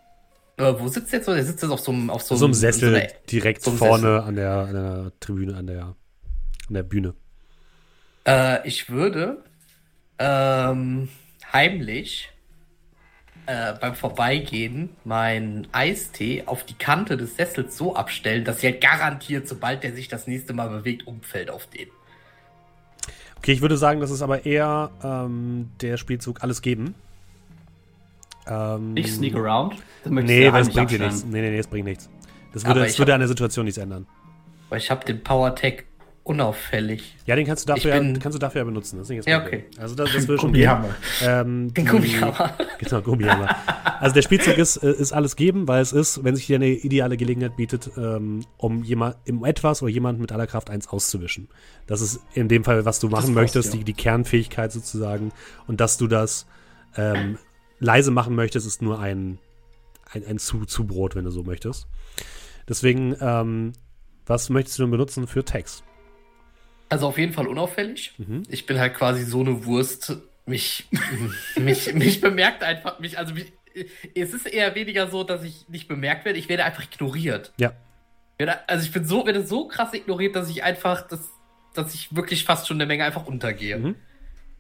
Äh, 0.58 0.74
wo 0.78 0.88
sitzt 0.88 1.12
der 1.12 1.20
jetzt 1.20 1.26
so? 1.26 1.34
Der 1.34 1.44
sitzt 1.46 1.62
jetzt 1.62 1.72
auf 1.72 1.80
so 1.82 1.92
einem 1.92 2.10
auf 2.10 2.22
so, 2.22 2.36
So 2.36 2.46
einem 2.46 2.54
einem- 2.54 2.60
Sessel 2.60 2.90
so 2.92 2.96
einer- 2.98 3.08
direkt 3.30 3.62
so 3.62 3.72
einem 3.72 3.78
vorne 3.80 4.02
Sessel. 4.02 4.20
An, 4.22 4.36
der, 4.36 4.52
an 4.52 4.74
der 4.74 5.12
Tribüne, 5.20 5.56
an 5.56 5.68
der, 5.68 5.84
an 5.84 6.74
der 6.74 6.84
Bühne. 6.84 7.14
Äh, 8.28 8.68
ich 8.68 8.90
würde 8.90 9.44
ähm, 10.20 11.10
heimlich 11.52 12.30
äh, 13.46 13.74
beim 13.80 13.96
Vorbeigehen 13.96 14.90
meinen 15.06 15.68
Eistee 15.74 16.44
auf 16.46 16.66
die 16.66 16.74
Kante 16.76 17.18
des 17.18 17.36
Sessels 17.38 17.76
so 17.78 17.96
abstellen, 17.96 18.44
dass 18.46 18.64
er 18.64 18.74
garantiert, 18.74 19.48
sobald 19.48 19.84
der 19.84 19.94
sich 19.94 20.08
das 20.08 20.28
nächste 20.28 20.54
Mal 20.54 20.70
bewegt, 20.70 21.08
umfällt 21.08 21.50
auf 21.50 21.68
den. 21.68 21.88
Okay, 23.40 23.52
ich 23.54 23.62
würde 23.62 23.78
sagen, 23.78 24.00
das 24.00 24.12
ist 24.12 24.22
aber 24.22 24.46
eher 24.46 24.92
ähm, 25.04 25.70
der 25.82 25.98
Spielzug 25.98 26.44
alles 26.44 26.62
geben. 26.62 26.94
Ähm, 28.48 28.96
Ich 28.96 29.12
sneak 29.14 29.36
around. 29.36 29.76
Nee, 30.06 30.52
weil 30.52 30.62
es 30.62 30.70
bringt 30.70 30.92
dir 30.92 31.00
nichts. 31.00 31.24
Nee, 31.26 31.42
nee, 31.42 31.50
nee, 31.52 31.58
es 31.60 31.68
bringt 31.68 31.86
nichts. 31.86 32.10
Das 32.54 32.66
würde, 32.66 32.82
das 32.82 32.98
würde 32.98 33.12
hab- 33.12 33.16
an 33.16 33.22
der 33.22 33.28
Situation 33.28 33.66
nichts 33.66 33.78
ändern. 33.78 34.08
Weil 34.70 34.80
ich 34.80 34.90
habe 34.92 35.06
den 35.06 35.24
Power 35.24 35.56
Tech 35.56 35.84
unauffällig. 36.30 37.16
Ja, 37.26 37.36
den 37.36 37.48
kannst 37.48 37.68
du 37.68 37.74
dafür, 37.74 37.96
ja, 37.96 38.14
kannst 38.20 38.36
du 38.36 38.40
dafür 38.40 38.62
ja 38.62 38.66
benutzen. 38.66 38.98
Das 38.98 39.08
ist 39.08 39.10
nicht 39.10 39.20
das 39.22 39.26
Ja, 39.26 39.44
okay. 39.44 39.66
Also 39.80 39.96
das, 39.96 40.14
das 40.14 40.28
würde 40.28 40.40
schon 40.40 40.54
gehen. 40.54 40.72
Ähm, 41.24 41.74
Den 41.74 41.88
Gummihammer. 41.88 42.54
Genau, 42.78 43.02
Gummihammer. 43.02 43.56
Also 44.00 44.14
der 44.14 44.22
Spielzug 44.22 44.58
ist, 44.60 44.78
äh, 44.78 44.92
ist 44.92 45.12
alles 45.12 45.36
geben, 45.36 45.68
weil 45.68 45.82
es 45.82 45.92
ist, 45.92 46.24
wenn 46.24 46.36
sich 46.36 46.46
dir 46.46 46.58
eine 46.58 46.68
ideale 46.68 47.18
Gelegenheit 47.18 47.56
bietet, 47.56 47.90
ähm, 47.98 48.46
um 48.58 48.84
jemand, 48.84 49.16
um 49.28 49.44
etwas 49.44 49.82
oder 49.82 49.92
jemanden 49.92 50.22
mit 50.22 50.32
aller 50.32 50.46
Kraft 50.46 50.70
eins 50.70 50.88
auszuwischen. 50.88 51.50
Das 51.88 52.00
ist 52.00 52.22
in 52.34 52.48
dem 52.48 52.64
Fall, 52.64 52.86
was 52.86 53.00
du 53.00 53.10
machen 53.10 53.34
passt, 53.34 53.34
möchtest, 53.34 53.74
ja. 53.74 53.80
die, 53.80 53.84
die 53.84 53.94
Kernfähigkeit 53.94 54.72
sozusagen. 54.72 55.32
Und 55.66 55.82
dass 55.82 55.98
du 55.98 56.06
das 56.06 56.46
ähm, 56.96 57.40
leise 57.80 58.12
machen 58.12 58.36
möchtest, 58.36 58.68
ist 58.68 58.84
nur 58.84 59.00
ein, 59.00 59.40
ein, 60.12 60.24
ein 60.28 60.38
zu, 60.38 60.66
Zubrot, 60.66 61.16
wenn 61.16 61.26
du 61.26 61.32
so 61.32 61.42
möchtest. 61.42 61.88
Deswegen, 62.68 63.16
ähm, 63.20 63.74
was 64.28 64.52
möchtest 64.52 64.78
du 64.78 64.84
denn 64.84 64.92
benutzen 64.92 65.26
für 65.26 65.44
Text? 65.44 65.84
Also 66.90 67.08
auf 67.08 67.18
jeden 67.18 67.34
Fall 67.34 67.48
unauffällig. 67.48 68.14
Mhm. 68.18 68.44
Ich 68.50 68.66
bin 68.66 68.80
halt 68.80 68.94
quasi 68.94 69.24
so 69.24 69.42
eine 69.42 69.66
Wurst. 69.66 70.18
Mich, 70.46 70.90
mich, 71.56 71.94
mich 71.94 72.22
bemerkt 72.22 72.64
einfach, 72.64 73.00
mich, 73.00 73.18
also 73.18 73.34
mich, 73.34 73.54
es 74.16 74.34
ist 74.34 74.48
eher 74.48 74.74
weniger 74.76 75.08
so, 75.08 75.24
dass 75.24 75.44
ich 75.44 75.70
nicht 75.70 75.88
bemerkt 75.88 76.26
werde, 76.26 76.40
ich 76.40 76.50
werde 76.50 76.66
einfach 76.66 76.84
ignoriert. 76.84 77.54
Ja. 77.58 77.74
Also 78.68 78.86
ich 78.86 78.92
bin 78.92 79.06
so, 79.06 79.26
werde 79.26 79.46
so 79.46 79.68
krass 79.68 79.94
ignoriert, 79.94 80.36
dass 80.36 80.50
ich 80.50 80.64
einfach, 80.64 81.08
dass, 81.08 81.30
dass 81.74 81.94
ich 81.94 82.16
wirklich 82.16 82.46
fast 82.46 82.68
schon 82.68 82.78
eine 82.78 82.88
Menge 82.88 83.04
einfach 83.04 83.28
untergehe. 83.28 83.78
Mhm. 83.78 83.96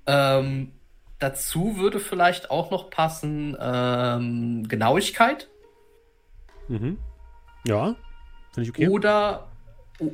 Ähm, 0.06 0.72
dazu 1.18 1.78
würde 1.78 2.00
vielleicht 2.00 2.52
auch 2.52 2.70
noch 2.72 2.90
passen 2.90 3.58
ähm, 3.60 4.68
Genauigkeit 4.68 5.48
Mhm. 6.70 7.00
Ja, 7.66 7.96
finde 8.54 8.70
ich 8.70 8.76
okay. 8.76 8.88
oder 8.88 9.52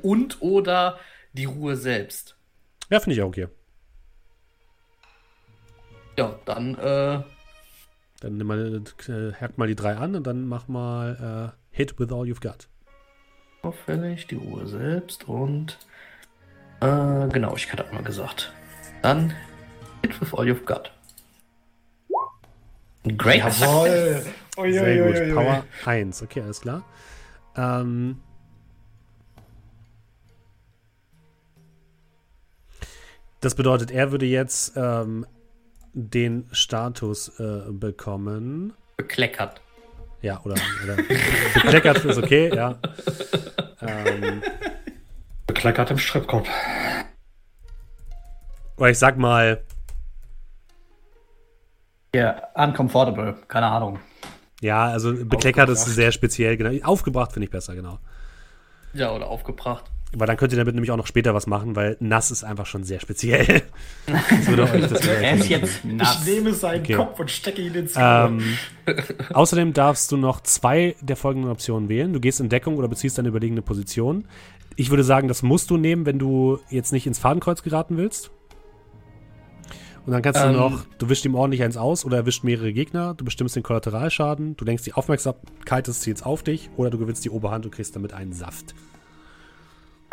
und 0.01 0.41
oder 0.41 0.97
die 1.35 1.45
Ruhe 1.45 1.75
selbst. 1.75 2.35
Ja, 2.89 2.99
finde 2.99 3.15
ich 3.15 3.21
auch 3.21 3.27
okay. 3.27 3.47
Ja, 6.17 6.39
dann 6.45 6.75
äh, 6.75 7.21
Dann 8.21 8.37
nimm 8.37 8.47
mal, 8.47 8.81
äh, 9.07 9.33
hack 9.33 9.57
mal 9.57 9.67
die 9.67 9.75
drei 9.75 9.95
an 9.97 10.15
und 10.15 10.25
dann 10.25 10.47
mach 10.47 10.67
mal 10.67 11.53
äh, 11.53 11.75
Hit 11.75 11.99
with 11.99 12.11
all 12.11 12.23
you've 12.25 12.41
got. 12.41 12.67
auffällig, 13.63 14.27
die 14.27 14.35
Ruhe 14.35 14.65
selbst 14.67 15.27
und 15.27 15.77
Äh, 16.81 17.27
genau, 17.29 17.55
ich 17.55 17.71
hatte 17.71 17.85
auch 17.85 17.91
mal 17.91 18.03
gesagt. 18.03 18.53
Dann 19.01 19.33
hit 20.03 20.19
with 20.21 20.33
all 20.33 20.45
you've 20.45 20.65
got. 20.65 20.91
Great. 23.17 23.37
Jawohl. 23.39 24.23
Sehr 24.55 25.03
gut. 25.27 25.35
Power 25.35 25.65
1, 25.85 26.23
okay, 26.23 26.41
alles 26.41 26.61
klar. 26.61 26.83
Ähm, 27.55 28.19
das 33.45 33.55
bedeutet, 33.55 33.91
er 33.91 34.11
würde 34.11 34.25
jetzt 34.25 34.73
ähm, 34.75 35.25
den 35.93 36.47
Status 36.51 37.29
äh, 37.39 37.71
bekommen. 37.71 38.73
Bekleckert. 38.97 39.61
Ja, 40.21 40.41
oder, 40.43 40.55
oder 40.83 40.95
bekleckert 41.53 42.03
ist 42.03 42.17
okay, 42.17 42.53
ja. 42.55 42.79
Ähm, 43.81 44.41
Bekleckert 45.45 45.91
im 45.91 45.97
Stripclub. 45.99 46.47
oder 48.77 48.89
ich 48.89 48.97
sag 48.97 49.17
mal, 49.17 49.63
Ja, 52.15 52.41
uncomfortable, 52.55 53.35
keine 53.47 53.67
Ahnung. 53.67 53.99
ja, 54.61 54.85
also 54.85 55.13
bekleckert 55.13 55.69
ist 55.69 55.85
sehr 55.85 56.11
speziell, 56.11 56.57
genau. 56.57 56.83
Aufgebracht 56.83 57.31
finde 57.33 57.45
ich 57.45 57.51
besser, 57.51 57.75
genau. 57.75 57.99
Ja, 58.93 59.11
oder 59.11 59.27
aufgebracht. 59.27 59.91
Weil 60.13 60.27
dann 60.27 60.37
könnt 60.37 60.53
ihr 60.53 60.57
damit 60.57 60.75
nämlich 60.75 60.91
auch 60.91 60.97
noch 60.97 61.07
später 61.07 61.33
was 61.33 61.45
machen, 61.45 61.75
weil 61.75 61.97
nass 61.99 62.31
ist 62.31 62.43
einfach 62.43 62.65
schon 62.65 62.83
sehr 62.83 62.99
speziell. 62.99 63.63
Das 64.07 64.47
würde 64.47 64.63
euch, 64.63 64.87
das 64.87 65.05
Er 65.05 65.35
ist 65.35 65.49
jetzt 65.49 65.79
Ich 65.83 65.91
nass. 65.91 66.25
nehme 66.25 66.53
seinen 66.53 66.81
Okay. 66.81 66.93
Kopf 66.93 67.19
und 67.19 67.31
stecke 67.31 67.61
ihn 67.61 67.73
ins 67.73 67.93
Ähm, 67.97 68.41
außerdem 69.33 69.73
darfst 69.73 70.11
du 70.11 70.17
noch 70.17 70.41
zwei 70.41 70.95
der 71.01 71.15
folgenden 71.17 71.51
Optionen 71.51 71.89
wählen. 71.89 72.13
Du 72.13 72.19
gehst 72.19 72.39
in 72.39 72.47
Deckung 72.49 72.77
oder 72.77 72.87
beziehst 72.87 73.19
eine 73.19 73.27
überlegene 73.27 73.61
Position. 73.61 74.25
Ich 74.77 74.89
würde 74.89 75.03
sagen, 75.03 75.27
das 75.27 75.41
musst 75.43 75.69
du 75.69 75.77
nehmen, 75.77 76.05
wenn 76.05 76.19
du 76.19 76.59
jetzt 76.69 76.91
nicht 76.93 77.07
ins 77.07 77.19
Fadenkreuz 77.19 77.63
geraten 77.63 77.97
willst. 77.97 78.31
Und 80.05 80.11
dann 80.13 80.21
kannst 80.21 80.39
Ähm. 80.41 80.53
du 80.53 80.59
noch, 80.59 80.85
du 80.99 81.09
wischst 81.09 81.25
ihm 81.25 81.33
ordentlich 81.35 81.63
eins 81.63 81.77
aus 81.77 82.05
oder 82.05 82.17
erwischt 82.17 82.43
mehrere 82.43 82.71
Gegner, 82.73 83.15
du 83.15 83.25
bestimmst 83.25 83.55
den 83.55 83.63
Kollateralschaden, 83.63 84.55
du 84.55 84.63
lenkst 84.63 84.85
die 84.85 84.93
Aufmerksamkeit 84.93 85.87
des 85.87 86.01
Ziels 86.01 86.21
auf 86.23 86.43
dich 86.43 86.69
oder 86.77 86.89
du 86.91 86.99
gewinnst 86.99 87.25
die 87.25 87.31
Oberhand 87.31 87.65
und 87.65 87.71
kriegst 87.71 87.95
damit 87.95 88.13
einen 88.13 88.31
Saft. 88.33 88.75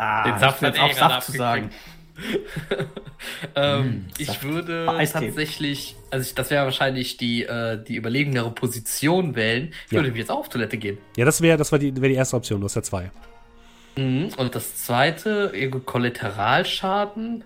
Ah, 0.03 0.23
Den 0.23 0.39
Saft 0.39 0.61
ich 0.61 0.67
hat 0.67 0.79
auf 0.79 0.91
gerade 0.97 1.13
Saft 1.15 1.25
zu 1.27 1.31
sagen. 1.33 1.69
ähm, 3.55 4.05
ich 4.17 4.27
Saft. 4.27 4.43
würde 4.43 4.89
Eistee. 4.89 5.27
tatsächlich, 5.27 5.95
also 6.11 6.23
ich, 6.27 6.35
das 6.35 6.49
wäre 6.49 6.65
wahrscheinlich 6.65 7.17
die, 7.17 7.43
äh, 7.43 7.81
die 7.83 7.95
überlegenere 7.95 8.51
Position 8.51 9.35
wählen. 9.35 9.73
Ich 9.87 9.91
Ja. 9.93 10.03
würde 10.03 10.17
jetzt 10.17 10.29
auch 10.31 10.39
auf 10.39 10.49
Toilette 10.49 10.77
gehen. 10.77 10.97
Ja, 11.17 11.25
das 11.25 11.41
wäre 11.41 11.57
das 11.57 11.71
wär 11.71 11.79
die, 11.79 11.99
wär 12.01 12.09
die 12.09 12.15
erste 12.15 12.35
Option, 12.35 12.59
du 12.61 12.65
hast 12.65 12.75
ja 12.75 12.83
zwei. 12.83 13.11
Mhm. 13.95 14.29
Und 14.37 14.55
das 14.55 14.75
zweite, 14.77 15.51
Kollateralschaden. 15.85 17.43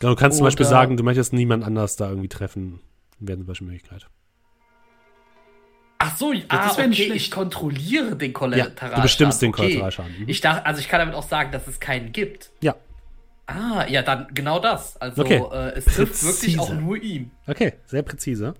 Genau, 0.00 0.12
du 0.14 0.20
kannst 0.20 0.38
zum 0.38 0.44
Beispiel 0.44 0.64
Oder- 0.66 0.70
sagen, 0.70 0.96
du 0.96 1.02
möchtest 1.02 1.32
niemand 1.32 1.64
anders 1.64 1.96
da 1.96 2.08
irgendwie 2.08 2.28
treffen. 2.28 2.80
Wäre 3.18 3.38
zum 3.38 3.46
Beispiel 3.46 3.66
eine 3.68 3.74
Möglichkeit. 3.76 4.06
Ach 5.98 6.16
so, 6.16 6.32
ah, 6.48 6.66
das 6.68 6.76
nicht 6.78 6.86
okay, 6.86 6.94
schlecht. 7.06 7.14
ich 7.16 7.30
kontrolliere 7.30 8.16
den 8.16 8.32
Ja, 8.32 8.38
Kollateralschaden. 8.38 8.96
du 8.96 9.02
bestimmst 9.02 9.42
den 9.42 9.48
okay. 9.50 9.62
Kollateralschaden. 9.62 10.20
Mhm. 10.20 10.28
Ich 10.28 10.40
dachte, 10.40 10.66
also 10.66 10.80
ich 10.80 10.88
kann 10.88 11.00
damit 11.00 11.14
auch 11.14 11.26
sagen, 11.26 11.52
dass 11.52 11.66
es 11.66 11.80
keinen 11.80 12.12
gibt. 12.12 12.50
Ja. 12.60 12.74
Ah, 13.46 13.86
ja, 13.88 14.02
dann 14.02 14.26
genau 14.34 14.58
das. 14.58 14.96
Also 15.00 15.22
Okay. 15.22 15.42
äh, 15.52 15.72
es 15.78 15.84
trifft 15.86 16.22
wirklich 16.22 16.56
Präzise. 16.56 16.60
auch 16.60 16.72
nur 16.74 16.96
ihn. 17.00 17.30
Okay, 17.46 17.74
sehr 17.86 18.02
präzise. 18.02 18.54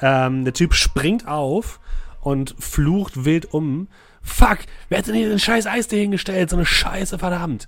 Ähm, 0.00 0.44
der 0.44 0.52
Typ 0.54 0.74
springt 0.74 1.26
auf 1.26 1.80
und 2.20 2.54
flucht 2.58 3.24
wild 3.24 3.52
um. 3.52 3.88
Fuck, 4.22 4.58
wer 4.90 4.98
hat 4.98 5.06
denn 5.06 5.14
hier 5.14 5.28
den 5.30 5.38
scheiß 5.38 5.66
Eistee 5.66 6.00
hingestellt? 6.02 6.50
So 6.50 6.56
eine 6.56 6.66
Scheiße, 6.66 7.18
verdammt. 7.18 7.66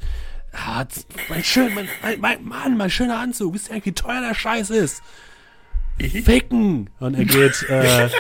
Ah, 0.53 0.87
z- 0.87 1.07
mein 1.31 1.43
schön, 1.43 1.75
mein, 1.75 1.89
mein, 2.03 2.21
mein 2.21 2.45
Mann, 2.45 2.77
mein 2.77 2.91
schöner 2.91 3.19
Anzug. 3.19 3.55
Wisst 3.55 3.69
ihr 3.69 3.73
eigentlich, 3.73 3.87
wie 3.87 3.93
teuer 3.95 4.21
der 4.21 4.35
Scheiß 4.35 4.69
ist? 4.71 5.03
Ficken! 6.25 6.91
Und 7.01 7.15
er 7.15 7.25
geht, 7.25 7.63
äh, 7.71 8.09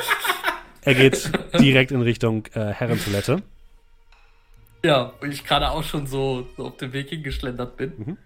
er 0.82 0.94
geht 0.94 1.30
direkt 1.60 1.90
in 1.90 2.02
Richtung 2.02 2.46
äh, 2.54 2.66
Herrentoilette. 2.66 3.42
Ja, 4.84 5.12
und 5.20 5.32
ich 5.32 5.44
gerade 5.44 5.70
auch 5.70 5.84
schon 5.84 6.06
so, 6.06 6.48
so 6.56 6.66
auf 6.66 6.76
dem 6.76 6.92
Weg 6.92 7.08
hingeschlendert 7.08 7.76
bin. 7.76 7.92
Mhm. 7.96 8.16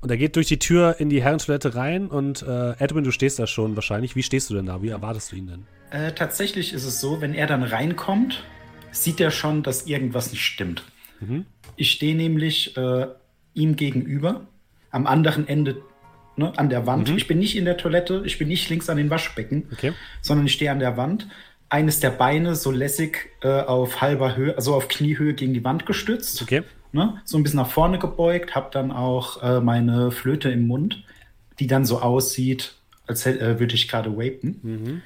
Und 0.00 0.10
er 0.10 0.16
geht 0.16 0.36
durch 0.36 0.46
die 0.46 0.58
Tür 0.58 0.96
in 0.98 1.08
die 1.08 1.22
Herrentoilette 1.22 1.74
rein 1.74 2.06
und 2.06 2.42
äh, 2.42 2.72
Edwin, 2.78 3.04
du 3.04 3.10
stehst 3.10 3.38
da 3.38 3.46
schon 3.46 3.74
wahrscheinlich. 3.74 4.14
Wie 4.14 4.22
stehst 4.22 4.48
du 4.50 4.54
denn 4.54 4.66
da? 4.66 4.80
Wie 4.80 4.88
erwartest 4.88 5.32
du 5.32 5.36
ihn 5.36 5.48
denn? 5.48 5.66
Äh, 5.90 6.12
tatsächlich 6.12 6.72
ist 6.72 6.84
es 6.84 7.00
so, 7.00 7.20
wenn 7.20 7.34
er 7.34 7.46
dann 7.46 7.62
reinkommt, 7.62 8.44
sieht 8.92 9.20
er 9.20 9.30
schon, 9.30 9.62
dass 9.62 9.86
irgendwas 9.86 10.30
nicht 10.30 10.44
stimmt. 10.44 10.84
Mhm. 11.20 11.46
Ich 11.76 11.90
stehe 11.90 12.14
nämlich 12.14 12.76
äh, 12.76 13.06
ihm 13.54 13.76
gegenüber, 13.76 14.46
am 14.90 15.06
anderen 15.06 15.48
Ende 15.48 15.82
ne, 16.38 16.52
an 16.56 16.70
der 16.70 16.86
Wand. 16.86 17.10
Mhm. 17.10 17.16
Ich 17.16 17.26
bin 17.26 17.38
nicht 17.38 17.56
in 17.56 17.64
der 17.64 17.76
Toilette, 17.76 18.22
ich 18.24 18.38
bin 18.38 18.48
nicht 18.48 18.68
links 18.70 18.88
an 18.88 18.96
den 18.96 19.10
Waschbecken, 19.10 19.68
Okay. 19.72 19.92
sondern 20.22 20.46
ich 20.46 20.52
stehe 20.52 20.70
an 20.70 20.78
der 20.78 20.96
Wand. 20.96 21.28
Eines 21.68 22.00
der 22.00 22.10
Beine 22.10 22.54
so 22.54 22.70
lässig 22.70 23.30
äh, 23.42 23.48
auf 23.48 24.00
halber 24.00 24.36
Höhe, 24.36 24.56
also 24.56 24.74
auf 24.74 24.88
Kniehöhe 24.88 25.34
gegen 25.34 25.52
die 25.52 25.64
Wand 25.64 25.84
gestützt. 25.84 26.40
Okay. 26.40 26.62
Ne, 26.90 27.20
so 27.24 27.36
ein 27.36 27.42
bisschen 27.42 27.58
nach 27.58 27.68
vorne 27.68 27.98
gebeugt, 27.98 28.54
habe 28.54 28.70
dann 28.72 28.90
auch 28.90 29.42
äh, 29.42 29.60
meine 29.60 30.10
Flöte 30.10 30.48
im 30.48 30.66
Mund, 30.66 31.04
die 31.58 31.66
dann 31.66 31.84
so 31.84 32.00
aussieht, 32.00 32.76
als 33.06 33.26
äh, 33.26 33.60
würde 33.60 33.74
ich 33.74 33.88
gerade 33.88 34.16
wapen. 34.16 34.60
Mhm. 34.62 35.02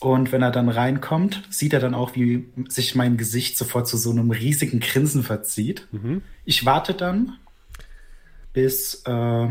Und 0.00 0.32
wenn 0.32 0.42
er 0.42 0.52
dann 0.52 0.70
reinkommt, 0.70 1.42
sieht 1.50 1.74
er 1.74 1.80
dann 1.80 1.92
auch, 1.92 2.14
wie 2.14 2.46
sich 2.68 2.94
mein 2.94 3.18
Gesicht 3.18 3.58
sofort 3.58 3.88
zu 3.88 3.96
so 3.98 4.10
einem 4.10 4.30
riesigen 4.30 4.80
Grinsen 4.80 5.22
verzieht. 5.22 5.86
Mhm. 5.90 6.22
Ich 6.46 6.64
warte 6.64 6.94
dann, 6.94 7.36
bis 8.54 9.02
äh, 9.04 9.48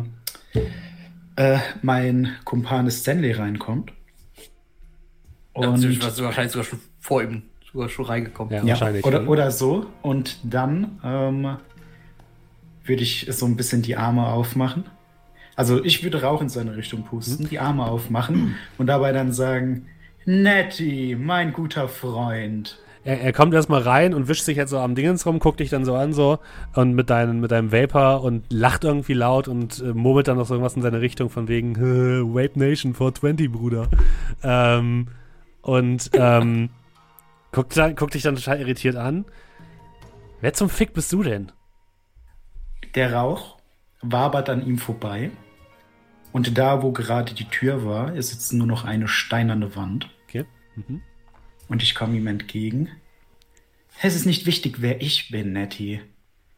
äh, 1.38 1.60
mein 1.82 2.36
Kumpane 2.44 2.92
Stanley 2.92 3.32
reinkommt. 3.32 3.94
Und 5.54 5.84
du 5.84 6.02
warst 6.04 6.22
wahrscheinlich 6.22 6.52
sogar 6.52 6.66
schon 6.66 6.80
vor 7.00 7.24
ihm 7.24 7.44
sogar 7.72 7.90
schon 7.90 8.06
reingekommen. 8.06 8.54
Ja, 8.54 8.62
ja, 8.62 8.70
wahrscheinlich. 8.70 9.06
oder, 9.06 9.28
oder 9.28 9.52
so. 9.52 9.88
Und 10.02 10.40
dann 10.44 11.00
ähm, 11.04 11.58
würde 12.86 13.04
ich 13.04 13.28
so 13.30 13.46
ein 13.46 13.56
bisschen 13.56 13.82
die 13.82 13.96
Arme 13.96 14.28
aufmachen. 14.28 14.86
Also 15.56 15.84
ich 15.84 16.04
würde 16.04 16.22
Rauch 16.22 16.42
in 16.42 16.50
seine 16.50 16.76
Richtung 16.76 17.04
pusten, 17.04 17.50
die 17.50 17.60
Arme 17.60 17.86
aufmachen 17.86 18.56
und 18.78 18.88
dabei 18.88 19.12
dann 19.12 19.32
sagen, 19.32 19.88
Nettie, 20.26 21.16
mein 21.16 21.54
guter 21.54 21.88
Freund. 21.88 22.78
Er, 23.08 23.22
er 23.22 23.32
kommt 23.32 23.54
erstmal 23.54 23.84
rein 23.84 24.14
und 24.14 24.28
wischt 24.28 24.44
sich 24.44 24.58
jetzt 24.58 24.70
so 24.70 24.80
am 24.80 24.94
Dingens 24.94 25.26
rum, 25.26 25.40
guckt 25.40 25.62
dich 25.62 25.70
dann 25.70 25.86
so 25.86 25.96
an 25.96 26.12
so 26.12 26.40
und 26.76 26.92
mit, 26.92 27.10
deinen, 27.10 27.40
mit 27.40 27.52
deinem 27.52 27.72
Vapor 27.72 28.22
und 28.22 28.52
lacht 28.52 28.84
irgendwie 28.84 29.14
laut 29.14 29.48
und 29.48 29.80
äh, 29.80 29.94
murmelt 29.94 30.28
dann 30.28 30.36
noch 30.36 30.46
so 30.46 30.56
irgendwas 30.56 30.76
in 30.76 30.82
seine 30.82 31.00
Richtung 31.00 31.30
von 31.30 31.48
wegen 31.48 31.76
"Äh, 31.78 32.22
Vape 32.22 32.60
Nation 32.60 32.94
420, 32.94 33.50
Bruder. 33.50 33.88
Ähm, 34.44 35.08
und 35.62 36.10
ähm, 36.16 36.70
guckt, 37.54 37.78
dann, 37.78 37.96
guckt 37.96 38.14
dich 38.14 38.24
dann 38.24 38.36
total 38.36 38.60
irritiert 38.60 38.98
an. 38.98 39.24
Wer 40.42 40.52
zum 40.52 40.70
Fick 40.70 40.94
bist 40.94 41.14
du 41.14 41.24
denn? 41.24 41.54
Der 42.94 43.14
Rauch 43.14 43.58
wabert 44.02 44.50
an 44.50 44.68
ihm 44.68 44.78
vorbei. 44.78 45.32
Und 46.34 46.58
da, 46.58 46.84
wo 46.84 46.92
gerade 46.92 47.34
die 47.34 47.46
Tür 47.46 47.86
war, 47.86 48.14
ist 48.16 48.34
jetzt 48.34 48.52
nur 48.52 48.68
noch 48.68 48.84
eine 48.84 49.08
steinerne 49.08 49.78
Wand. 49.78 50.10
Okay. 50.28 50.44
Mhm. 50.76 51.02
Und 51.68 51.84
ich 51.84 51.96
komme 51.96 52.18
ihm 52.18 52.28
entgegen. 52.28 52.90
Es 54.02 54.16
ist 54.16 54.26
nicht 54.26 54.46
wichtig, 54.46 54.82
wer 54.82 55.02
ich 55.02 55.30
bin, 55.32 55.54
Nettie. 55.54 56.02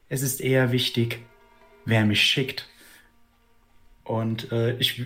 Es 0.10 0.22
ist 0.22 0.42
eher 0.42 0.72
wichtig, 0.72 1.20
wer 1.86 2.06
mich 2.06 2.22
schickt. 2.22 2.68
Und 4.04 4.52
äh, 4.52 4.74
ich 4.78 5.06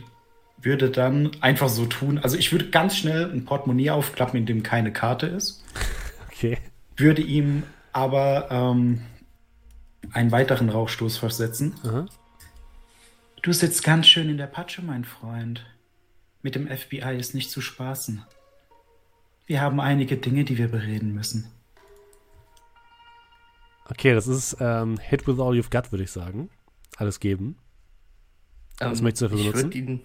würde 0.62 0.90
dann 0.90 1.32
einfach 1.42 1.70
so 1.70 1.86
tun, 1.86 2.18
also 2.20 2.38
ich 2.38 2.52
würde 2.52 2.70
ganz 2.70 2.96
schnell 2.96 3.30
ein 3.32 3.44
Portemonnaie 3.46 3.90
aufklappen, 3.92 4.40
in 4.40 4.46
dem 4.46 4.64
keine 4.64 4.94
Karte 4.94 5.28
ist, 5.28 5.64
Okay. 6.32 6.58
würde 6.96 7.22
ihm 7.22 7.64
aber 7.92 8.48
ähm, 8.50 9.02
einen 10.12 10.32
weiteren 10.32 10.70
Rauchstoß 10.70 11.18
versetzen. 11.18 11.76
Aha. 11.84 12.06
Du 13.42 13.52
sitzt 13.52 13.84
ganz 13.84 14.08
schön 14.08 14.30
in 14.30 14.38
der 14.38 14.48
Patsche, 14.48 14.82
mein 14.82 15.04
Freund. 15.04 15.66
Mit 16.42 16.56
dem 16.56 16.68
FBI 16.68 17.18
ist 17.18 17.36
nicht 17.36 17.52
zu 17.52 17.62
spaßen. 17.62 18.24
Wir 19.54 19.62
haben 19.62 19.80
einige 19.80 20.18
Dinge, 20.18 20.46
die 20.46 20.58
wir 20.58 20.68
bereden 20.68 21.14
müssen. 21.14 21.46
Okay, 23.88 24.16
das 24.16 24.26
ist 24.26 24.58
ähm, 24.60 24.98
Hit 24.98 25.28
with 25.28 25.40
all 25.40 25.54
you've 25.54 25.70
got, 25.70 25.92
würde 25.92 26.04
ich 26.06 26.12
sagen. 26.12 26.50
Alles 26.98 27.20
geben. 27.20 27.56
Was 28.80 29.04
möchtest 29.04 29.22
du 29.22 29.28
dafür 29.28 29.38
Ähm, 29.38 29.46
ich 29.46 29.52
benutzen? 29.52 29.64
würde 29.66 29.78
ihn 29.78 30.02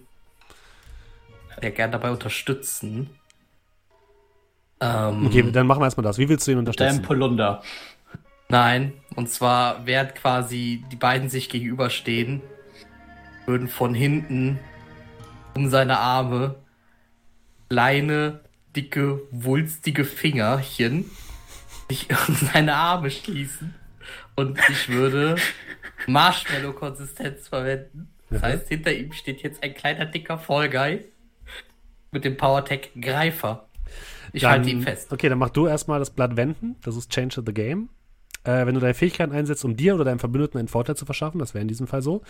sehr 1.59 1.71
gern 1.71 1.91
dabei 1.91 2.11
unterstützen. 2.11 3.09
Ähm, 4.81 5.25
Okay, 5.25 5.51
dann 5.51 5.65
machen 5.65 5.81
wir 5.81 5.85
erstmal 5.85 6.03
das. 6.03 6.19
Wie 6.19 6.29
willst 6.29 6.45
du 6.45 6.51
ihn 6.51 6.57
Dein 6.57 6.67
unterstützen? 6.67 7.01
Polunder. 7.01 7.63
Nein, 8.49 8.93
und 9.15 9.29
zwar 9.29 9.83
während 9.87 10.13
quasi 10.13 10.83
die 10.91 10.95
beiden 10.95 11.27
sich 11.27 11.49
gegenüberstehen, 11.49 12.43
würden 13.47 13.67
von 13.67 13.95
hinten 13.95 14.59
um 15.55 15.69
seine 15.71 15.97
Arme 15.97 16.53
kleine, 17.67 18.41
dicke, 18.75 19.21
wulstige 19.31 20.05
Fingerchen 20.05 21.09
sich 21.89 22.07
seine 22.53 22.75
Arme 22.75 23.09
schließen. 23.11 23.73
Und 24.35 24.59
ich 24.69 24.89
würde 24.89 25.35
Marshmallow-Konsistenz 26.07 27.47
verwenden. 27.47 28.09
Das 28.29 28.41
Ja. 28.41 28.47
heißt, 28.49 28.67
hinter 28.69 28.93
ihm 28.93 29.11
steht 29.11 29.41
jetzt 29.41 29.63
ein 29.63 29.73
kleiner 29.73 30.05
dicker 30.05 30.37
Fall 30.37 30.69
Guy 30.69 31.05
mit 32.11 32.25
dem 32.25 32.37
PowerTech 32.37 32.91
Greifer. 32.99 33.67
Ich 34.33 34.43
Dann- 34.43 34.51
halte 34.51 34.69
ihn 34.69 34.81
fest. 34.81 35.11
Okay, 35.11 35.29
dann 35.29 35.39
mach 35.39 35.49
du 35.49 35.65
erstmal 35.67 35.99
das 35.99 36.11
Blatt 36.11 36.37
wenden. 36.37 36.75
Das 36.83 36.95
ist 36.95 37.11
Change 37.11 37.41
the 37.45 37.53
Game. 37.53 37.89
Äh, 38.43 38.65
wenn 38.65 38.75
du 38.75 38.79
deine 38.79 38.93
Fähigkeiten 38.93 39.33
einsetzt, 39.33 39.65
um 39.65 39.75
dir 39.75 39.95
oder 39.95 40.05
deinem 40.05 40.19
Verbündeten 40.19 40.59
einen 40.59 40.67
Vorteil 40.69 40.95
zu 40.95 41.05
verschaffen, 41.05 41.39
das 41.39 41.53
wäre 41.53 41.61
in 41.63 41.67
diesem 41.67 41.87
Fall 41.87 42.01
so, 42.01 42.21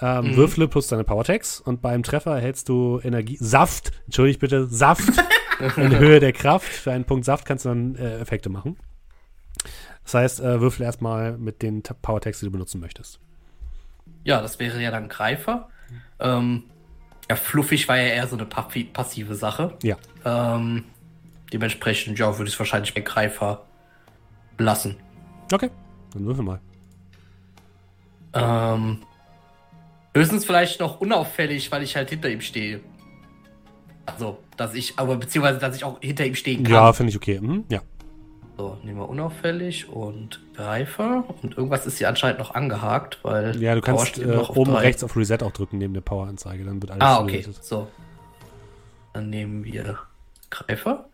ähm, 0.00 0.30
Mhm. 0.32 0.36
würfle 0.36 0.66
plus 0.66 0.88
deine 0.88 1.04
Powertags 1.04 1.60
und 1.60 1.80
beim 1.80 2.02
Treffer 2.02 2.34
erhältst 2.34 2.68
du 2.68 3.00
Energie, 3.04 3.36
Saft, 3.38 3.92
entschuldigt 4.06 4.40
bitte, 4.40 4.66
Saft 4.66 5.04
in 5.76 5.98
Höhe 5.98 6.20
der 6.20 6.32
Kraft. 6.32 6.66
Für 6.68 6.92
einen 6.92 7.04
Punkt 7.04 7.24
Saft 7.24 7.46
kannst 7.46 7.64
du 7.64 7.70
dann 7.70 7.96
äh, 7.96 8.18
Effekte 8.18 8.48
machen. 8.48 8.76
Das 10.04 10.14
heißt, 10.14 10.40
äh, 10.40 10.60
würfel 10.60 10.84
erstmal 10.84 11.38
mit 11.38 11.62
den 11.62 11.82
Ta- 11.82 11.94
Powertags, 11.94 12.40
die 12.40 12.46
du 12.46 12.52
benutzen 12.52 12.80
möchtest. 12.80 13.20
Ja, 14.24 14.42
das 14.42 14.58
wäre 14.58 14.80
ja 14.82 14.90
dann 14.90 15.08
Greifer. 15.08 15.68
Ähm, 16.20 16.64
ja, 17.30 17.36
fluffig 17.36 17.88
war 17.88 17.96
ja 17.96 18.04
eher 18.04 18.26
so 18.26 18.36
eine 18.36 18.44
passi- 18.44 18.92
passive 18.92 19.34
Sache. 19.34 19.76
Ja. 19.82 19.96
Ähm, 20.24 20.84
dementsprechend, 21.52 22.18
ja, 22.18 22.36
würde 22.36 22.48
ich 22.48 22.54
es 22.54 22.58
wahrscheinlich 22.58 22.92
bei 22.94 23.00
Greifer 23.00 23.64
lassen. 24.58 24.96
Okay, 25.52 25.70
dann 26.12 26.26
würfel 26.26 26.44
mal. 26.44 26.60
Ähm, 28.34 28.98
höchstens 30.14 30.44
vielleicht 30.44 30.80
noch 30.80 31.00
unauffällig, 31.00 31.70
weil 31.70 31.82
ich 31.82 31.96
halt 31.96 32.10
hinter 32.10 32.28
ihm 32.28 32.40
stehe. 32.40 32.80
Also, 34.06 34.38
dass 34.56 34.74
ich, 34.74 34.98
aber 34.98 35.16
beziehungsweise, 35.16 35.58
dass 35.58 35.76
ich 35.76 35.84
auch 35.84 35.98
hinter 36.00 36.26
ihm 36.26 36.34
stehen 36.34 36.62
kann. 36.64 36.72
Ja, 36.72 36.92
finde 36.92 37.10
ich 37.10 37.16
okay. 37.16 37.40
Mhm, 37.40 37.64
ja. 37.70 37.80
So, 38.56 38.78
nehmen 38.84 38.98
wir 38.98 39.08
unauffällig 39.08 39.88
und 39.88 40.40
Greifer. 40.54 41.24
Und 41.42 41.56
irgendwas 41.56 41.86
ist 41.86 41.98
hier 41.98 42.08
anscheinend 42.08 42.38
noch 42.38 42.54
angehakt, 42.54 43.18
weil. 43.22 43.60
Ja, 43.60 43.74
du 43.74 43.80
Power 43.80 43.96
kannst 43.96 44.18
äh, 44.18 44.26
oben 44.36 44.72
drei. 44.72 44.80
rechts 44.82 45.02
auf 45.02 45.16
Reset 45.16 45.38
auch 45.42 45.50
drücken, 45.50 45.78
neben 45.78 45.92
der 45.94 46.02
Power-Anzeige. 46.02 46.64
Dann 46.64 46.80
wird 46.80 46.92
alles 46.92 47.02
Ah, 47.02 47.20
okay. 47.20 47.38
resettet. 47.38 47.64
So. 47.64 47.88
Dann 49.12 49.30
nehmen 49.30 49.64
wir 49.64 49.98
Greifer. 50.50 51.08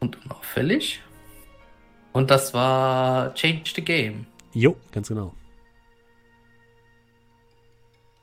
Und 0.00 0.22
unauffällig. 0.26 1.00
Und 2.12 2.30
das 2.30 2.52
war 2.52 3.32
Change 3.34 3.62
the 3.74 3.82
Game. 3.82 4.26
Jo, 4.52 4.76
ganz 4.92 5.08
genau. 5.08 5.32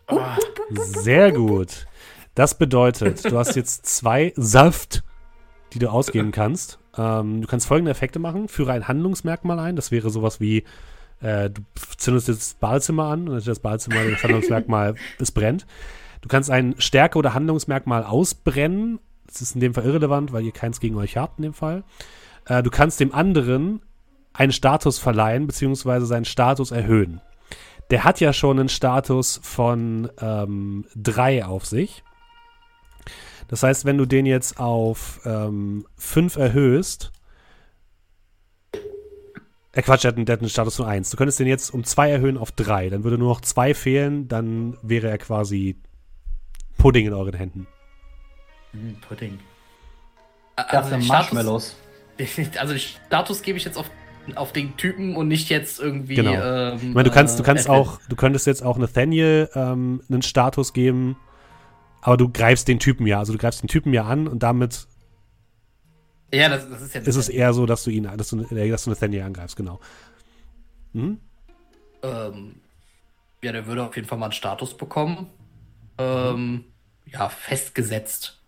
Ah, 0.08 0.38
Sehr 0.72 1.32
gut. 1.32 1.88
Das 2.36 2.58
bedeutet, 2.58 3.26
du 3.26 3.38
hast 3.38 3.56
jetzt 3.56 3.86
zwei 3.86 4.34
Saft, 4.38 5.04
die 5.74 5.80
du 5.80 5.90
ausgeben 5.90 6.32
kannst. 6.32 6.80
Ähm, 6.98 7.42
du 7.42 7.48
kannst 7.48 7.68
folgende 7.68 7.92
Effekte 7.92 8.20
machen. 8.20 8.48
Führe 8.48 8.72
ein 8.72 8.88
Handlungsmerkmal 8.88 9.60
ein. 9.60 9.76
Das 9.76 9.92
wäre 9.92 10.10
sowas 10.10 10.40
wie, 10.40 10.64
äh, 11.22 11.50
du 11.50 11.62
zündest 11.98 12.30
jetzt 12.30 12.42
das 12.42 12.54
Badezimmer 12.56 13.06
an 13.06 13.28
und 13.28 13.46
das 13.46 13.60
Badezimmer, 13.60 14.04
das 14.10 14.24
Handlungsmerkmal, 14.24 14.96
es 15.20 15.32
brennt. 15.32 15.66
Du 16.22 16.30
kannst 16.30 16.50
ein 16.50 16.76
Stärke- 16.78 17.18
oder 17.18 17.34
Handlungsmerkmal 17.34 18.04
ausbrennen. 18.04 19.00
Das 19.28 19.42
ist 19.42 19.56
in 19.56 19.62
dem 19.62 19.74
Fall 19.74 19.86
irrelevant, 19.86 20.32
weil 20.32 20.46
ihr 20.46 20.52
keins 20.52 20.80
gegen 20.80 20.96
euch 20.96 21.18
habt 21.18 21.40
in 21.40 21.44
dem 21.44 21.54
Fall. 21.54 21.84
Äh, 22.46 22.64
du 22.64 22.70
kannst 22.70 23.00
dem 23.02 23.14
anderen 23.14 23.82
einen 24.34 24.54
Status 24.54 25.00
verleihen, 25.00 25.48
beziehungsweise 25.48 26.06
seinen 26.06 26.26
Status 26.26 26.72
erhöhen. 26.72 27.20
Der 27.90 28.06
hat 28.06 28.22
ja 28.22 28.32
schon 28.32 28.58
einen 28.58 28.70
Status 28.70 29.42
von 29.44 30.10
3 30.16 31.44
auf 31.44 31.66
sich. 31.66 32.06
Das 33.52 33.64
heißt, 33.64 33.86
wenn 33.86 33.98
du 33.98 34.06
den 34.06 34.26
jetzt 34.26 34.60
auf 34.60 35.20
5 35.24 36.38
erhöhst, 36.38 37.12
äh 39.74 39.82
Quatsch, 39.82 40.04
der 40.04 40.12
hat, 40.12 40.16
einen, 40.18 40.26
der 40.26 40.34
hat 40.34 40.40
einen 40.40 40.50
Status 40.50 40.78
von 40.78 40.86
1. 40.86 41.10
Du 41.12 41.18
könntest 41.18 41.40
den 41.40 41.48
jetzt 41.48 41.74
um 41.74 41.84
2 41.84 42.10
erhöhen 42.12 42.38
auf 42.38 42.52
3. 42.54 42.90
Dann 42.90 43.04
würde 43.04 43.18
nur 43.18 43.30
noch 43.30 43.42
2 43.42 43.74
fehlen, 43.74 44.28
dann 44.28 44.78
wäre 44.82 45.10
er 45.10 45.18
quasi 45.18 45.76
Pudding 46.78 47.08
in 47.08 47.14
euren 47.14 47.34
Händen. 47.34 47.68
hm, 48.72 48.98
Pudding. 49.08 49.40
Das 50.56 50.90
sind 50.90 51.08
Marshmallows. 51.08 51.76
Status, 52.18 52.58
also 52.60 52.74
den 52.74 52.80
Status 52.80 53.42
gebe 53.42 53.58
ich 53.58 53.66
jetzt 53.66 53.78
auf, 53.78 53.90
auf 54.36 54.54
den 54.54 54.78
Typen 54.78 55.16
und 55.18 55.28
nicht 55.28 55.50
jetzt 55.50 55.80
irgendwie. 55.80 56.16
Genau. 56.16 56.34
Ähm, 56.34 56.78
Ich 56.78 56.94
meine, 56.94 57.10
du 57.10 57.14
kannst, 57.14 57.38
du 57.38 57.44
äh, 57.44 57.46
kannst 57.46 57.66
Edwin. 57.66 57.78
auch, 57.80 58.00
du 58.08 58.16
könntest 58.16 58.48
jetzt 58.48 58.64
auch 58.64 58.78
Nathaniel 58.78 59.50
ähm, 59.56 60.02
einen 60.10 60.22
Status 60.22 60.74
geben, 60.74 61.18
aber 62.02 62.18
du 62.18 62.30
greifst 62.30 62.68
den 62.68 62.80
Typen 62.80 63.08
ja. 63.08 63.20
Also 63.20 63.34
du 63.34 63.40
greifst 63.40 63.62
den 63.64 63.68
Typen 63.68 63.94
ja 63.94 64.04
an 64.06 64.28
und 64.28 64.44
damit 64.44 64.88
Ja, 66.34 66.50
das, 66.50 66.70
das 66.70 66.82
ist 66.82 66.96
ja. 66.96 67.02
ist 67.02 67.16
es 67.16 67.30
eher 67.30 67.54
so, 67.54 67.66
dass 67.66 67.84
du 67.84 67.90
ihn, 67.92 68.04
dass 68.18 68.30
du, 68.30 68.42
äh, 68.42 68.70
dass 68.70 68.84
du 68.86 68.90
Nathaniel 68.90 69.24
angreifst, 69.24 69.56
genau. 69.56 69.80
Mhm. 70.94 71.20
Ähm, 72.04 72.56
ja, 73.44 73.52
der 73.52 73.66
würde 73.68 73.84
auf 73.84 73.96
jeden 73.96 74.08
Fall 74.08 74.18
mal 74.18 74.26
einen 74.28 74.34
Status 74.34 74.76
bekommen. 74.76 75.28
Ähm, 75.98 76.66
ja, 77.06 77.30
festgesetzt. 77.30 78.40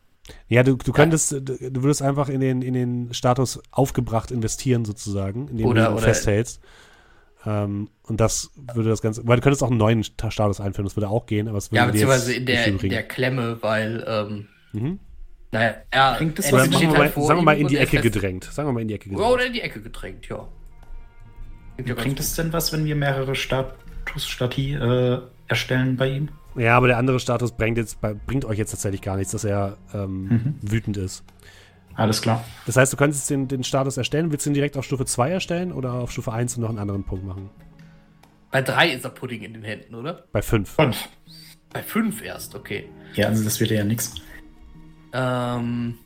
Ja, 0.48 0.64
du, 0.64 0.76
du 0.78 0.92
könntest, 0.94 1.32
du, 1.34 1.42
du 1.42 1.84
würdest 1.84 2.02
einfach 2.02 2.30
in 2.30 2.40
den, 2.40 2.62
in 2.62 2.74
den 2.74 3.14
Status 3.14 3.62
aufgebracht 3.72 4.32
investieren, 4.32 4.86
sozusagen, 4.86 5.50
indem 5.50 5.68
Oder- 5.68 5.84
du 5.86 5.90
ihn 5.92 5.94
oder- 5.98 6.04
festhältst. 6.04 6.62
Ähm, 7.46 7.90
und 8.04 8.20
das 8.22 8.52
würde 8.74 8.90
das 8.90 9.02
Ganze, 9.02 9.28
weil 9.28 9.36
du 9.38 9.42
könntest 9.42 9.64
auch 9.64 9.70
einen 9.70 9.78
neuen 9.78 10.04
Sta- 10.04 10.32
Status 10.32 10.62
einführen, 10.62 10.86
das 10.86 10.96
würde 10.96 11.10
auch 11.10 11.26
gehen, 11.26 11.48
aber 11.48 11.58
es 11.58 11.72
würde 11.72 11.80
Ja, 11.86 11.86
beziehungsweise 11.88 12.32
jetzt 12.32 12.40
in 12.40 12.46
der, 12.46 12.68
in 12.68 12.90
der 12.90 13.04
Klemme, 13.04 13.58
weil, 13.62 14.04
ähm, 14.08 14.48
Mhm. 14.72 15.00
naja, 15.52 15.76
er, 15.92 16.16
Bringt 16.16 16.40
es 16.40 16.46
was? 16.46 16.54
Oder 16.54 16.62
Das 16.62 16.68
sagen 16.72 16.78
steht 16.78 16.90
wir, 16.92 16.98
halt 17.00 17.08
mal, 17.10 17.12
vor 17.14 17.28
sagen 17.28 17.40
wir 17.40 17.44
mal 17.44 17.58
in 17.58 17.68
die 17.68 17.78
Ecke 17.78 18.00
gedrängt. 18.02 18.46
Sagen 18.46 18.70
wir 18.70 18.74
mal 18.74 18.82
in 18.82 18.88
die 18.88 18.94
Ecke 18.96 19.10
gedrängt. 19.10 19.30
Oder 19.32 19.46
in 19.46 19.54
die 19.54 19.62
Ecke 19.62 19.82
gedrängt, 19.82 20.28
ja. 20.30 20.48
Ja 21.86 21.96
Bringt 21.96 22.20
es 22.20 22.36
denn 22.36 22.54
was, 22.54 22.72
wenn 22.72 22.86
wir 22.86 22.96
mehrere 22.96 23.36
Status-Stati 23.36 24.76
äh, 24.76 25.20
erstellen 25.48 25.98
bei 25.98 26.10
ihm? 26.10 26.30
Ja, 26.56 26.78
aber 26.78 26.88
der 26.88 26.98
andere 26.98 27.20
Status 27.20 27.52
bringt, 27.52 27.78
jetzt, 27.78 28.00
bei- 28.00 28.14
bringt 28.14 28.46
euch 28.46 28.58
jetzt 28.60 28.72
tatsächlich 28.72 29.02
gar 29.02 29.18
nichts, 29.18 29.32
dass 29.32 29.44
er 29.44 29.78
ähm, 29.94 30.24
Mhm. 30.30 30.56
wütend 30.62 30.98
ist. 30.98 31.24
Alles 31.96 32.22
klar. 32.22 32.44
Das 32.66 32.76
heißt, 32.76 32.92
du 32.92 32.98
könntest 32.98 33.30
den, 33.30 33.48
den 33.48 33.64
Status 33.64 33.98
erstellen. 33.98 34.32
Willst 34.32 34.46
du 34.46 34.50
ihn 34.50 34.56
direkt 34.56 34.78
auf 34.78 34.86
Stufe 34.86 35.06
2 35.06 35.32
erstellen 35.32 35.72
oder 35.72 35.94
auf 35.94 36.12
Stufe 36.12 36.32
1 36.32 36.56
und 36.58 36.62
noch 36.62 36.70
einen 36.70 36.80
anderen 36.80 37.04
Punkt 37.04 37.26
machen? 37.26 37.50
Bei 38.52 38.62
drei 38.62 38.90
ist 38.90 39.04
er 39.04 39.12
Pudding 39.12 39.42
in 39.42 39.54
den 39.54 39.64
Händen, 39.64 39.96
oder? 39.96 40.26
Bei 40.32 40.42
5. 40.42 40.70
Fünf. 40.70 41.10
Bei 41.74 41.82
fünf 41.82 42.22
erst, 42.22 42.54
okay. 42.54 42.88
Ja, 43.16 43.28
also 43.28 43.44
das 43.44 43.60
wird 43.60 43.72
ja 43.72 43.84
nichts. 43.84 44.14
Ähm. 45.12 45.98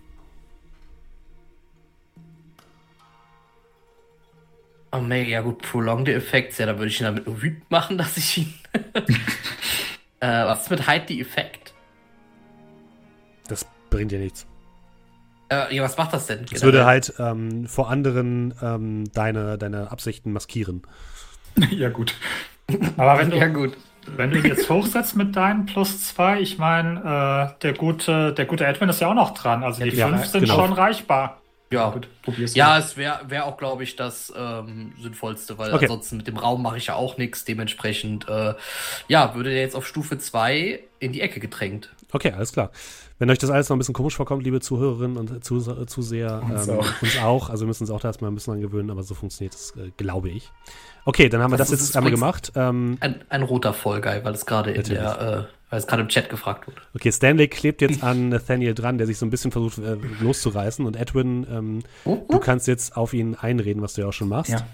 Oh, 4.94 5.00
mega, 5.00 5.30
ja 5.30 5.42
gut, 5.42 5.62
Prolong 5.62 6.06
the 6.06 6.14
Effects, 6.14 6.58
ja, 6.58 6.66
da 6.66 6.78
würde 6.78 6.88
ich 6.88 7.02
ihn 7.02 7.04
damit 7.04 7.28
nur 7.28 7.42
wütend 7.42 7.70
machen, 7.70 7.98
dass 7.98 8.16
ich 8.16 8.38
ihn. 8.38 8.54
äh, 10.22 10.46
was 10.46 10.64
ist 10.64 10.70
mit 10.70 10.90
Hide 10.90 11.06
the 11.10 11.20
Effect? 11.20 11.74
Das 13.50 13.66
bringt 13.90 14.14
dir 14.14 14.20
nichts. 14.20 14.48
Äh, 15.50 15.76
ja, 15.76 15.84
was 15.84 15.98
macht 15.98 16.14
das 16.14 16.28
denn? 16.28 16.46
Es 16.52 16.62
würde 16.64 16.86
halt 16.86 17.14
ähm, 17.20 17.68
vor 17.68 17.90
anderen 17.90 18.54
ähm, 18.62 19.12
deine, 19.14 19.58
deine 19.58 19.92
Absichten 19.92 20.34
maskieren. 20.34 20.82
ja, 21.72 21.90
gut. 21.90 22.14
Aber 22.98 23.18
wenn 23.20 23.30
du, 23.32 23.38
Ja, 23.38 23.48
gut. 23.48 23.78
wenn 24.06 24.32
du 24.32 24.40
ihn 24.40 24.46
jetzt 24.46 24.70
hochsetzt 24.70 25.16
mit 25.16 25.36
deinen 25.36 25.66
plus 25.66 26.04
zwei, 26.04 26.40
ich 26.42 26.58
meine, 26.58 27.54
äh, 27.56 27.60
der 27.62 27.74
gute, 27.74 28.34
der 28.34 28.46
gute 28.46 28.66
Edwin 28.66 28.90
ist 28.90 29.02
ja 29.02 29.10
auch 29.10 29.14
noch 29.16 29.34
dran. 29.34 29.64
Also 29.64 29.84
die 29.84 29.96
Ja, 29.96 30.08
fünf 30.08 30.26
sind 30.26 30.42
genau. 30.42 30.56
schon 30.56 30.74
reichbar. 30.74 31.42
Ja, 31.70 31.90
Gut, 31.90 32.08
probier's 32.22 32.56
Ja, 32.56 32.70
mal. 32.70 32.80
es 32.80 32.96
wäre 32.96 33.20
wär 33.28 33.46
auch, 33.46 33.58
glaube 33.58 33.84
ich, 33.84 33.98
das 33.98 34.32
ähm, 34.38 34.94
Sinnvollste, 35.02 35.58
weil 35.58 35.74
Okay. 35.74 35.86
ansonsten 35.86 36.16
mit 36.18 36.28
dem 36.28 36.38
Raum 36.38 36.62
mache 36.62 36.78
ich 36.78 36.88
ja 36.88 36.96
auch 36.96 37.18
nichts. 37.18 37.44
Dementsprechend, 37.44 38.28
äh, 38.30 38.54
ja, 39.10 39.36
würde 39.36 39.50
der 39.50 39.60
jetzt 39.62 39.76
auf 39.76 39.86
Stufe 39.86 40.18
2 40.18 40.80
in 41.00 41.12
die 41.12 41.20
Ecke 41.20 41.42
gedrängt. 41.42 41.94
Okay, 42.14 42.32
alles 42.32 42.54
klar. 42.54 42.72
Wenn 43.20 43.32
euch 43.32 43.40
das 43.40 43.50
alles 43.50 43.68
noch 43.70 43.76
ein 43.76 43.80
bisschen 43.80 43.96
komisch 43.96 44.16
vorkommt, 44.16 44.44
liebe 44.44 44.60
Zuhörerinnen 44.60 45.18
und 45.18 45.44
Zus 45.44 45.70
Zuseher, 45.88 46.44
Uns 46.44 46.68
ähm, 46.68 46.80
auch. 46.80 47.02
uns 47.02 47.18
auch. 47.20 47.50
Also 47.50 47.64
wir 47.64 47.68
müssen 47.68 47.84
uns 47.84 47.92
auch 47.92 48.00
da 48.00 48.10
erstmal 48.10 48.30
ein 48.30 48.36
bisschen 48.36 48.54
dran 48.54 48.62
gewöhnen, 48.62 48.92
aber 48.92 49.02
so 49.02 49.16
funktioniert 49.16 49.56
das, 49.56 49.74
äh, 49.76 49.90
glaube 49.98 50.30
ich. 50.30 50.52
Okay, 51.06 51.28
dann 51.28 51.42
haben 51.42 51.52
wir 51.52 51.58
das, 51.58 51.70
Das 51.72 51.80
jetzt 51.80 51.98
einmal 51.98 52.12
gemacht. 52.12 52.52
Ähm, 52.56 52.98
Ein, 53.00 53.24
ein 53.30 53.42
roter 53.42 53.74
Vollguy, 53.74 54.24
weil 54.24 54.34
es 54.34 54.46
gerade 54.46 54.72
in 54.72 54.84
der, 54.84 55.48
äh, 55.50 55.54
weil 55.72 55.80
es 55.80 55.88
gerade 55.88 56.04
im 56.04 56.10
Chat 56.10 56.30
gefragt 56.30 56.68
wurde. 56.68 56.78
okay, 56.94 57.12
Stanley 57.12 57.48
klebt 57.48 57.82
jetzt 57.82 58.04
an 58.04 58.30
Nathaniel 58.30 58.76
dran, 58.76 58.98
der 59.00 59.08
sich 59.08 59.18
so 59.18 59.26
ein 59.26 59.32
bisschen 59.32 59.52
versucht 59.52 59.80
äh, 59.80 59.98
loszureißen. 60.22 60.86
Und 60.86 60.96
Edwin, 60.96 61.48
ähm, 61.50 61.80
du 62.06 62.40
kannst 62.40 62.68
jetzt 62.68 62.96
auf 62.96 63.14
ihn 63.14 63.34
einreden, 63.36 63.82
was 63.82 63.96
du 63.96 64.02
ja 64.02 64.08
auch 64.08 64.14
schon 64.14 64.30
machst. 64.30 64.52
Ja. 64.52 64.68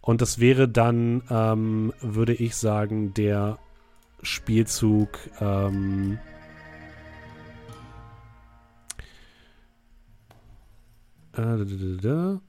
Und 0.00 0.22
das 0.22 0.40
wäre 0.40 0.66
dann, 0.66 1.22
ähm, 1.30 1.92
würde 2.00 2.32
ich 2.32 2.56
sagen, 2.56 3.12
der 3.12 3.58
Spielzug. 4.22 5.18
Ähm, 5.40 6.18
äh, 11.32 11.36
da, 11.36 11.56
da, 11.56 11.64
da, 11.64 12.00
da. 12.02 12.40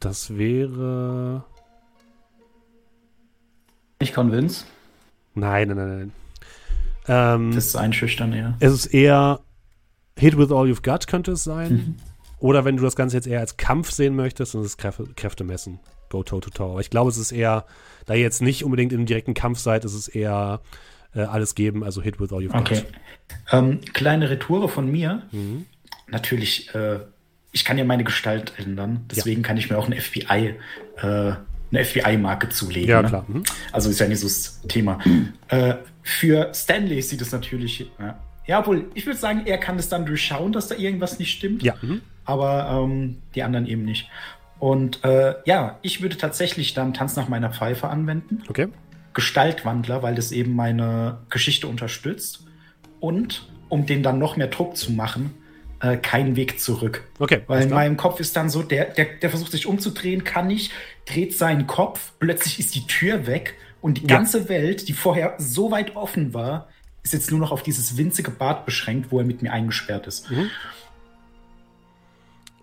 Das 0.00 0.36
wäre. 0.36 1.44
Ich 4.00 4.12
convince. 4.12 4.64
Nein, 5.34 5.68
nein, 5.68 5.76
nein, 5.76 5.88
nein. 5.98 6.12
Ähm, 7.08 7.52
Das 7.54 7.66
ist 7.66 7.76
einschüchtern, 7.76 8.32
ja. 8.32 8.56
es 8.60 8.72
ist 8.72 8.86
eher 8.86 9.40
Hit 10.18 10.36
with 10.36 10.50
all 10.50 10.66
you've 10.66 10.82
got, 10.82 11.06
könnte 11.06 11.32
es 11.32 11.44
sein. 11.44 11.96
Oder 12.38 12.64
wenn 12.64 12.76
du 12.76 12.82
das 12.82 12.96
Ganze 12.96 13.16
jetzt 13.16 13.26
eher 13.26 13.40
als 13.40 13.56
Kampf 13.56 13.90
sehen 13.92 14.14
möchtest, 14.16 14.54
dann 14.54 14.62
ist 14.62 14.66
es 14.68 14.76
Kräfte, 14.76 15.04
Kräfte 15.14 15.44
messen. 15.44 15.78
Go 16.12 16.22
toe 16.22 16.40
to 16.40 16.50
toe. 16.50 16.70
Aber 16.72 16.80
ich 16.80 16.90
glaube, 16.90 17.10
es 17.10 17.16
ist 17.16 17.32
eher, 17.32 17.64
da 18.04 18.14
ihr 18.14 18.20
jetzt 18.20 18.42
nicht 18.42 18.64
unbedingt 18.64 18.92
im 18.92 19.06
direkten 19.06 19.32
Kampf 19.32 19.58
seid, 19.58 19.84
ist 19.86 19.94
es 19.94 20.08
eher 20.08 20.60
äh, 21.14 21.22
alles 21.22 21.54
geben, 21.54 21.82
also 21.82 22.02
hit 22.02 22.20
with 22.20 22.32
all 22.32 22.40
you've 22.40 22.52
got. 22.52 22.60
Okay. 22.60 22.82
Ähm, 23.50 23.80
kleine 23.94 24.28
Retoure 24.28 24.68
von 24.68 24.90
mir. 24.90 25.22
Mhm. 25.32 25.64
Natürlich, 26.08 26.74
äh, 26.74 27.00
ich 27.52 27.64
kann 27.64 27.78
ja 27.78 27.84
meine 27.84 28.04
Gestalt 28.04 28.52
ändern. 28.58 29.06
Deswegen 29.10 29.42
kann 29.42 29.56
ich 29.56 29.70
mir 29.70 29.78
auch 29.78 29.86
eine 29.86 29.98
FBI, 30.00 30.54
äh, 30.96 31.02
eine 31.02 31.84
FBI-Marke 31.84 32.50
zulegen. 32.50 32.90
Ja, 32.90 33.00
ne? 33.00 33.08
klar. 33.08 33.24
Mhm. 33.26 33.42
Also 33.72 33.88
ist 33.88 33.98
ja 33.98 34.06
nicht 34.06 34.20
so 34.20 34.26
das 34.26 34.60
Thema. 34.68 34.98
Äh, 35.48 35.74
für 36.02 36.52
Stanley 36.54 37.00
sieht 37.00 37.22
es 37.22 37.32
natürlich. 37.32 37.86
Ja, 37.98 38.18
ja 38.46 38.60
obwohl, 38.60 38.90
ich 38.94 39.06
würde 39.06 39.18
sagen, 39.18 39.42
er 39.46 39.56
kann 39.56 39.78
es 39.78 39.88
dann 39.88 40.04
durchschauen, 40.04 40.52
dass 40.52 40.68
da 40.68 40.74
irgendwas 40.74 41.18
nicht 41.18 41.32
stimmt. 41.32 41.62
Ja. 41.62 41.74
Mhm. 41.80 42.02
Aber 42.24 42.84
ähm, 42.84 43.22
die 43.34 43.42
anderen 43.42 43.66
eben 43.66 43.84
nicht. 43.84 44.08
Und 44.62 45.02
äh, 45.02 45.34
ja, 45.44 45.80
ich 45.82 46.02
würde 46.02 46.16
tatsächlich 46.16 46.72
dann 46.72 46.94
Tanz 46.94 47.16
nach 47.16 47.28
meiner 47.28 47.50
Pfeife 47.50 47.88
anwenden. 47.88 48.44
Okay. 48.48 48.68
Gestaltwandler, 49.12 50.04
weil 50.04 50.14
das 50.14 50.30
eben 50.30 50.54
meine 50.54 51.18
Geschichte 51.30 51.66
unterstützt. 51.66 52.44
Und 53.00 53.48
um 53.68 53.86
den 53.86 54.04
dann 54.04 54.20
noch 54.20 54.36
mehr 54.36 54.46
Druck 54.46 54.76
zu 54.76 54.92
machen, 54.92 55.34
äh, 55.80 55.96
kein 55.96 56.36
Weg 56.36 56.60
zurück. 56.60 57.02
Okay. 57.18 57.42
Weil 57.48 57.64
in 57.64 57.70
meinem 57.70 57.96
Kopf 57.96 58.20
ist 58.20 58.36
dann 58.36 58.50
so, 58.50 58.62
der, 58.62 58.84
der, 58.84 59.06
der 59.20 59.30
versucht 59.30 59.50
sich 59.50 59.66
umzudrehen, 59.66 60.22
kann 60.22 60.46
nicht, 60.46 60.70
dreht 61.06 61.36
seinen 61.36 61.66
Kopf, 61.66 62.12
plötzlich 62.20 62.60
ist 62.60 62.76
die 62.76 62.86
Tür 62.86 63.26
weg 63.26 63.56
und 63.80 63.98
die 63.98 64.02
Ja. 64.02 64.16
ganze 64.18 64.48
Welt, 64.48 64.86
die 64.86 64.92
vorher 64.92 65.34
so 65.38 65.72
weit 65.72 65.96
offen 65.96 66.34
war, 66.34 66.68
ist 67.02 67.12
jetzt 67.12 67.32
nur 67.32 67.40
noch 67.40 67.50
auf 67.50 67.64
dieses 67.64 67.96
winzige 67.96 68.30
Bad 68.30 68.64
beschränkt, 68.64 69.10
wo 69.10 69.18
er 69.18 69.24
mit 69.24 69.42
mir 69.42 69.52
eingesperrt 69.52 70.06
ist. 70.06 70.30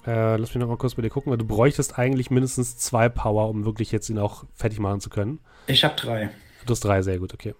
Äh, 0.05 0.37
lass 0.37 0.53
mich 0.53 0.61
noch 0.61 0.67
mal 0.67 0.77
kurz 0.77 0.95
bei 0.95 1.01
dir 1.01 1.09
gucken, 1.09 1.29
weil 1.31 1.37
du 1.37 1.45
bräuchtest 1.45 1.99
eigentlich 1.99 2.31
mindestens 2.31 2.77
zwei 2.77 3.09
Power, 3.09 3.49
um 3.49 3.65
wirklich 3.65 3.91
jetzt 3.91 4.09
ihn 4.09 4.17
auch 4.17 4.45
fertig 4.53 4.79
machen 4.79 5.01
zu 5.01 5.09
können. 5.09 5.39
Ich 5.67 5.83
habe 5.83 5.95
drei. 5.95 6.29
Du 6.65 6.71
hast 6.71 6.83
drei, 6.83 7.01
sehr 7.01 7.19
gut, 7.19 7.33
okay. 7.33 7.53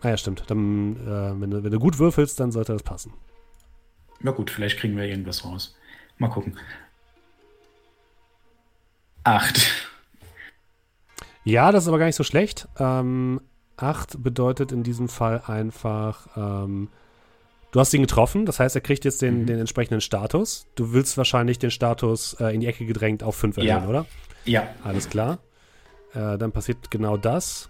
Ah 0.00 0.10
ja, 0.10 0.16
stimmt. 0.16 0.44
Dann, 0.48 0.96
äh, 0.96 1.40
wenn, 1.40 1.50
du, 1.50 1.64
wenn 1.64 1.70
du 1.70 1.78
gut 1.78 1.98
würfelst, 1.98 2.38
dann 2.40 2.52
sollte 2.52 2.72
das 2.72 2.82
passen. 2.82 3.12
Na 4.20 4.30
gut, 4.30 4.50
vielleicht 4.50 4.78
kriegen 4.78 4.96
wir 4.96 5.04
irgendwas 5.04 5.44
raus. 5.44 5.76
Mal 6.18 6.28
gucken. 6.28 6.56
Acht. 9.24 9.70
Ja, 11.44 11.72
das 11.72 11.84
ist 11.84 11.88
aber 11.88 11.98
gar 11.98 12.06
nicht 12.06 12.16
so 12.16 12.24
schlecht. 12.24 12.68
Ähm, 12.78 13.40
acht 13.76 14.22
bedeutet 14.22 14.72
in 14.72 14.82
diesem 14.82 15.08
Fall 15.08 15.42
einfach, 15.46 16.28
ähm, 16.36 16.88
du 17.72 17.80
hast 17.80 17.92
ihn 17.92 18.02
getroffen, 18.02 18.46
das 18.46 18.60
heißt, 18.60 18.76
er 18.76 18.80
kriegt 18.82 19.04
jetzt 19.04 19.20
den, 19.22 19.40
Mhm. 19.42 19.46
den 19.46 19.58
entsprechenden 19.58 20.00
Status. 20.00 20.66
Du 20.76 20.92
willst 20.92 21.16
wahrscheinlich 21.16 21.58
den 21.58 21.70
Status 21.72 22.34
äh, 22.40 22.54
in 22.54 22.60
die 22.60 22.66
Ecke 22.68 22.86
gedrängt 22.86 23.22
auf 23.24 23.34
5 23.36 23.56
Ja. 23.56 23.76
erhöhen, 23.76 23.88
oder? 23.90 24.06
Ja. 24.44 24.68
Alles 24.84 25.08
klar. 25.10 25.38
Äh, 26.14 26.38
dann 26.38 26.52
passiert 26.52 26.90
genau 26.90 27.16
das. 27.16 27.68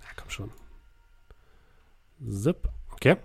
Na, 0.00 0.06
komm 0.16 0.30
schon. 0.30 0.50
Zip. 2.30 2.68
Okay. 2.92 3.16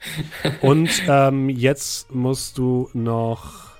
Und 0.60 0.90
ähm, 1.08 1.48
jetzt 1.48 2.12
musst 2.12 2.58
du 2.58 2.90
noch 2.92 3.70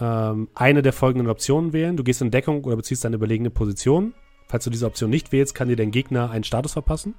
ähm, 0.00 0.48
eine 0.54 0.80
der 0.82 0.92
folgenden 0.92 1.28
Optionen 1.28 1.72
wählen. 1.72 1.96
Du 1.96 2.04
gehst 2.04 2.22
in 2.22 2.30
Deckung 2.30 2.64
oder 2.64 2.76
beziehst 2.76 3.04
eine 3.04 3.16
überlegene 3.16 3.50
Position. 3.50 4.14
Falls 4.46 4.64
du 4.64 4.70
diese 4.70 4.86
Option 4.86 5.10
nicht 5.10 5.30
wählst, 5.32 5.54
kann 5.54 5.68
dir 5.68 5.76
dein 5.76 5.90
Gegner 5.90 6.30
einen 6.30 6.44
Status 6.44 6.72
verpassen. 6.72 7.14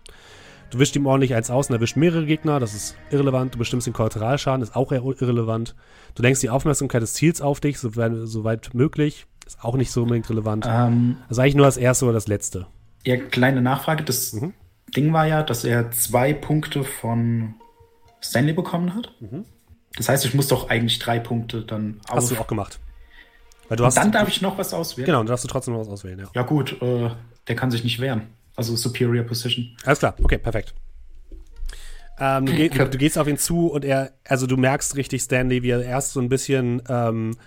Du 0.71 0.77
wischst 0.77 0.95
ihm 0.95 1.05
ordentlich 1.07 1.33
eins 1.33 1.49
aus 1.49 1.69
und 1.69 1.75
erwischt 1.75 1.95
mehrere 1.97 2.25
Gegner. 2.25 2.59
Das 2.59 2.73
ist 2.75 2.95
irrelevant. 3.09 3.55
Du 3.55 3.57
bestimmst 3.57 3.87
den 3.87 3.93
Kollateralschaden, 3.93 4.61
ist 4.61 4.75
auch 4.75 4.91
eher 4.91 5.03
irrelevant. 5.03 5.75
Du 6.15 6.21
lenkst 6.21 6.43
die 6.43 6.49
Aufmerksamkeit 6.49 7.01
des 7.01 7.13
Ziels 7.13 7.41
auf 7.41 7.59
dich, 7.59 7.79
soweit, 7.79 8.11
soweit 8.25 8.73
möglich. 8.73 9.25
Ist 9.47 9.63
auch 9.63 9.75
nicht 9.75 9.91
so 9.91 10.03
unbedingt 10.03 10.29
relevant. 10.29 10.65
Ähm, 10.69 11.17
Also 11.27 11.41
eigentlich 11.41 11.55
nur 11.55 11.65
das 11.65 11.77
erste 11.77 12.05
oder 12.05 12.13
das 12.13 12.27
letzte. 12.27 12.67
ja, 13.05 13.17
kleine 13.17 13.61
Nachfrage. 13.61 14.03
Das 14.03 14.33
Mhm. 14.33 14.53
Ding 14.95 15.11
war 15.13 15.25
ja, 15.25 15.41
dass 15.43 15.63
er 15.63 15.89
zwei 15.91 16.33
Punkte 16.33 16.83
von 16.83 17.55
Stanley 18.21 18.53
bekommen 18.53 18.93
hat. 18.95 19.11
Mhm. 19.19 19.45
Das 19.97 20.07
heißt, 20.09 20.25
ich 20.25 20.33
muss 20.35 20.47
doch 20.49 20.69
eigentlich 20.69 20.99
drei 20.99 21.19
Punkte 21.19 21.61
dann 21.63 21.99
Hast 22.09 22.25
auf. 22.31 22.37
du 22.37 22.41
auch 22.43 22.47
gemacht. 22.47 22.79
Weil 23.69 23.77
du 23.77 23.83
Und 23.83 23.87
hast, 23.87 23.97
dann 23.97 24.11
darf 24.11 24.27
ich 24.27 24.41
noch 24.41 24.57
was 24.57 24.73
auswählen. 24.73 25.05
Genau, 25.07 25.19
dann 25.19 25.27
darfst 25.27 25.43
du 25.45 25.47
trotzdem 25.47 25.73
noch 25.73 25.81
was 25.81 25.87
auswählen, 25.89 26.19
ja. 26.19 26.25
Ja 26.35 26.41
gut, 26.43 26.79
äh, 26.81 27.09
der 27.47 27.55
kann 27.55 27.71
sich 27.71 27.83
nicht 27.83 27.99
wehren. 27.99 28.23
Also 28.59 28.75
Superior 28.75 29.23
Position. 29.23 29.69
Alles 29.85 29.99
klar, 29.99 30.15
okay, 30.21 30.37
perfekt. 30.37 30.73
Ähm, 32.19 32.45
du, 32.45 32.51
geh, 32.51 32.67
du, 32.69 32.97
gehst 32.97 33.17
auf 33.17 33.25
ihn 33.29 33.37
zu 33.37 33.67
und 33.67 33.85
er, 33.85 34.11
also 34.27 34.47
du 34.47 34.57
merkst 34.57 34.97
richtig, 34.97 35.21
Stanley, 35.21 35.63
wie 35.63 35.69
er 35.69 35.81
erst 35.81 36.11
so 36.11 36.19
ein 36.19 36.27
bisschen 36.27 36.81
ähm, 36.89 37.37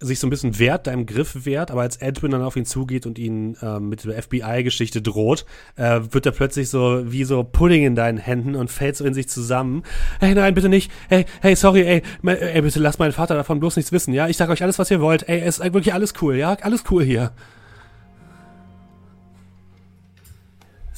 sich 0.00 0.18
so 0.18 0.26
ein 0.26 0.30
bisschen 0.30 0.58
wehrt, 0.58 0.86
deinem 0.86 1.06
Griff 1.06 1.46
wehrt, 1.46 1.70
aber 1.70 1.80
als 1.80 1.96
Edwin 1.96 2.32
dann 2.32 2.42
auf 2.42 2.56
ihn 2.56 2.66
zugeht 2.66 3.06
und 3.06 3.18
ihn 3.18 3.56
ähm, 3.62 3.88
mit 3.88 4.04
der 4.04 4.22
FBI-Geschichte 4.22 5.00
droht, 5.00 5.46
äh, 5.76 6.00
wird 6.10 6.26
er 6.26 6.32
plötzlich 6.32 6.68
so 6.68 7.10
wie 7.10 7.24
so 7.24 7.42
Pudding 7.42 7.86
in 7.86 7.94
deinen 7.94 8.18
Händen 8.18 8.54
und 8.54 8.70
fällt 8.70 8.98
so 8.98 9.06
in 9.06 9.14
sich 9.14 9.30
zusammen. 9.30 9.82
Hey, 10.20 10.34
nein, 10.34 10.52
bitte 10.52 10.68
nicht. 10.68 10.92
Hey, 11.08 11.24
hey, 11.40 11.56
sorry, 11.56 11.86
ey, 11.86 12.02
ey, 12.22 12.60
bitte 12.60 12.80
lasst 12.80 12.98
meinen 12.98 13.12
Vater 13.12 13.34
davon 13.34 13.60
bloß 13.60 13.76
nichts 13.76 13.92
wissen, 13.92 14.12
ja? 14.12 14.28
Ich 14.28 14.36
sag 14.36 14.50
euch 14.50 14.62
alles, 14.62 14.78
was 14.78 14.90
ihr 14.90 15.00
wollt. 15.00 15.26
Ey, 15.26 15.40
es 15.40 15.58
ist 15.58 15.72
wirklich 15.72 15.94
alles 15.94 16.12
cool, 16.20 16.36
ja? 16.36 16.52
Alles 16.60 16.84
cool 16.90 17.02
hier. 17.02 17.32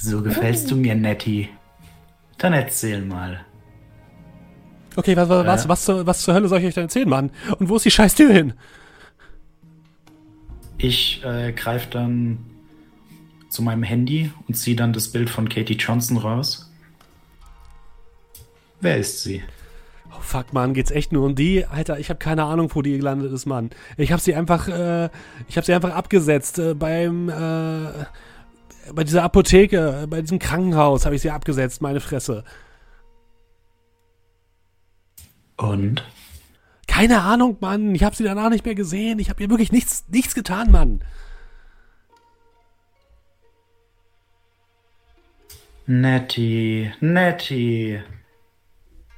So 0.01 0.23
gefällst 0.23 0.71
du 0.71 0.75
mir, 0.75 0.95
Nettie. 0.95 1.49
Dann 2.39 2.53
erzähl 2.53 3.01
mal. 3.03 3.45
Okay, 4.95 5.15
was, 5.15 5.29
was, 5.29 5.45
was, 5.45 5.65
Äh? 5.65 5.69
was, 5.69 5.85
zur, 5.85 6.07
was 6.07 6.21
zur 6.23 6.33
Hölle 6.33 6.47
soll 6.47 6.59
ich 6.59 6.65
euch 6.65 6.73
denn 6.73 6.85
erzählen, 6.85 7.07
Mann? 7.07 7.29
Und 7.59 7.69
wo 7.69 7.75
ist 7.75 7.85
die 7.85 7.91
scheiß 7.91 8.15
Tür 8.15 8.33
hin? 8.33 8.53
Ich 10.79 11.23
äh, 11.23 11.53
greife 11.53 11.87
dann 11.91 12.39
zu 13.49 13.61
meinem 13.61 13.83
Handy 13.83 14.31
und 14.47 14.55
ziehe 14.55 14.75
dann 14.75 14.91
das 14.91 15.09
Bild 15.09 15.29
von 15.29 15.47
Katie 15.47 15.75
Johnson 15.75 16.17
raus. 16.17 16.71
Wer 18.79 18.97
ist 18.97 19.21
sie? 19.21 19.43
Oh, 20.09 20.21
fuck, 20.21 20.51
Mann, 20.51 20.73
geht's 20.73 20.89
echt 20.89 21.11
nur 21.11 21.25
um 21.25 21.35
die? 21.35 21.65
Alter, 21.65 21.99
ich 21.99 22.09
habe 22.09 22.17
keine 22.17 22.45
Ahnung, 22.45 22.71
wo 22.73 22.81
die 22.81 22.97
gelandet 22.97 23.31
ist, 23.31 23.45
Mann. 23.45 23.69
Ich 23.97 24.11
habe 24.11 24.21
sie 24.21 24.33
einfach, 24.33 24.67
äh, 24.67 25.09
ich 25.47 25.57
habe 25.57 25.65
sie 25.65 25.73
einfach 25.73 25.93
abgesetzt 25.93 26.57
äh, 26.57 26.73
beim, 26.73 27.29
äh, 27.29 28.05
bei 28.93 29.03
dieser 29.03 29.23
Apotheke, 29.23 30.07
bei 30.09 30.21
diesem 30.21 30.39
Krankenhaus 30.39 31.05
habe 31.05 31.15
ich 31.15 31.21
sie 31.21 31.31
abgesetzt, 31.31 31.81
meine 31.81 31.99
Fresse. 31.99 32.43
Und? 35.57 36.03
Keine 36.87 37.21
Ahnung, 37.21 37.57
Mann. 37.61 37.95
Ich 37.95 38.03
habe 38.03 38.15
sie 38.15 38.23
danach 38.23 38.49
nicht 38.49 38.65
mehr 38.65 38.75
gesehen. 38.75 39.19
Ich 39.19 39.29
habe 39.29 39.41
ihr 39.41 39.49
wirklich 39.49 39.71
nichts, 39.71 40.05
nichts 40.09 40.33
getan, 40.35 40.71
Mann. 40.71 41.03
Nettie, 45.85 46.91
Nettie. 46.99 48.01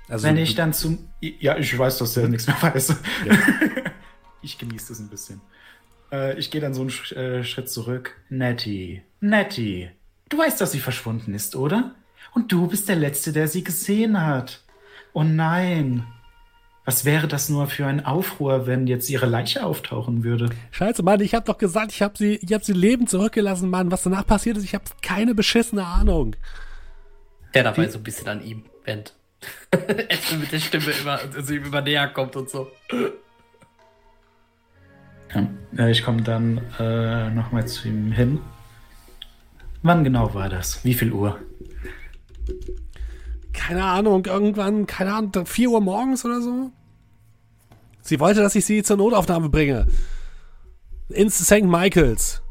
Also, 0.08 0.28
Wenn 0.28 0.38
ich 0.38 0.56
dann 0.56 0.74
zum. 0.74 1.10
Ja, 1.22 1.58
ich 1.58 1.78
weiß, 1.78 1.98
dass 2.00 2.14
der 2.14 2.28
nichts 2.28 2.48
mehr 2.48 2.62
weiß. 2.62 2.96
ich 4.42 4.58
genieße 4.58 4.90
das 4.90 5.00
ein 5.00 5.10
bisschen. 5.10 5.42
Äh, 6.14 6.38
ich 6.38 6.52
gehe 6.52 6.62
dann 6.62 6.74
so 6.74 6.82
einen 6.82 6.92
Sch 6.92 7.12
äh, 7.14 7.44
Schritt 7.44 7.70
zurück. 7.70 8.16
Nettie, 8.30 9.02
Nettie. 9.20 9.90
Du 10.30 10.38
weißt, 10.38 10.62
dass 10.62 10.72
sie 10.72 10.80
verschwunden 10.80 11.34
ist, 11.34 11.56
oder? 11.56 11.96
Und 12.34 12.52
du 12.52 12.68
bist 12.68 12.88
der 12.88 12.96
Letzte, 12.96 13.34
der 13.34 13.48
sie 13.48 13.64
gesehen 13.64 14.26
hat. 14.26 14.62
Oh 15.14 15.24
nein. 15.24 16.06
Was 16.86 17.06
wäre 17.06 17.28
das 17.28 17.50
nur 17.50 17.68
für 17.68 17.86
ein 17.86 18.06
Aufruhr, 18.06 18.68
wenn 18.68 18.88
jetzt 18.88 19.10
ihre 19.10 19.26
Leiche 19.26 19.66
auftauchen 19.66 20.24
würde? 20.24 20.50
Scheiße, 20.72 21.02
Mann, 21.02 21.22
ich 21.22 21.34
habe 21.34 21.46
doch 21.46 21.58
gesagt, 21.58 21.94
ich 21.94 22.02
habe 22.02 22.18
sie, 22.18 22.36
ich 22.36 22.52
habe 22.52 22.64
sie 22.64 22.74
lebend 22.74 23.10
zurückgelassen, 23.10 23.70
Mann. 23.70 23.90
Was 23.92 24.04
danach 24.04 24.28
passiert 24.28 24.58
ist, 24.58 24.66
ich 24.66 24.74
habe 24.74 24.84
keine 25.02 25.34
beschissene 25.34 25.86
Ahnung. 25.86 26.36
Der 27.54 27.64
dabei 27.64 27.88
so 27.88 28.00
ein 28.00 28.04
bisschen 28.04 28.28
an 28.28 28.44
ihm 28.44 28.66
wendet. 28.84 29.14
Äpfel 29.72 30.38
mit 30.40 30.52
der 30.52 30.60
Stimme 30.60 30.92
immer, 30.92 31.20
also 31.36 31.54
ihm 31.54 31.66
immer 31.66 31.82
näher 31.82 32.08
kommt 32.08 32.36
und 32.36 32.50
so. 32.50 32.70
Ja, 35.34 35.48
äh, 35.78 35.92
ich 35.92 36.04
komme 36.04 36.22
dann 36.22 36.62
äh, 36.80 37.30
nochmal 37.30 37.68
zu 37.68 37.88
ihm 37.88 38.12
hin. 38.12 38.40
Wann 39.82 40.04
genau 40.04 40.34
war 40.34 40.50
das? 40.50 40.84
Wie 40.86 40.94
viel 40.94 41.12
Uhr? 41.12 41.40
keine 43.54 43.86
Ahnung, 43.86 44.26
irgendwann, 44.26 44.88
keine 44.88 45.14
Ahnung, 45.14 45.46
4 45.46 45.70
Uhr 45.70 45.82
morgens 45.82 46.26
oder 46.26 46.42
so. 46.42 46.72
Sie 48.02 48.20
wollte, 48.20 48.42
dass 48.42 48.56
ich 48.56 48.66
sie 48.66 48.84
zur 48.84 48.98
Notaufnahme 48.98 49.50
bringe. 49.50 49.88
Ins 51.10 51.38
St. 51.38 51.64
Michaels. 51.64 52.42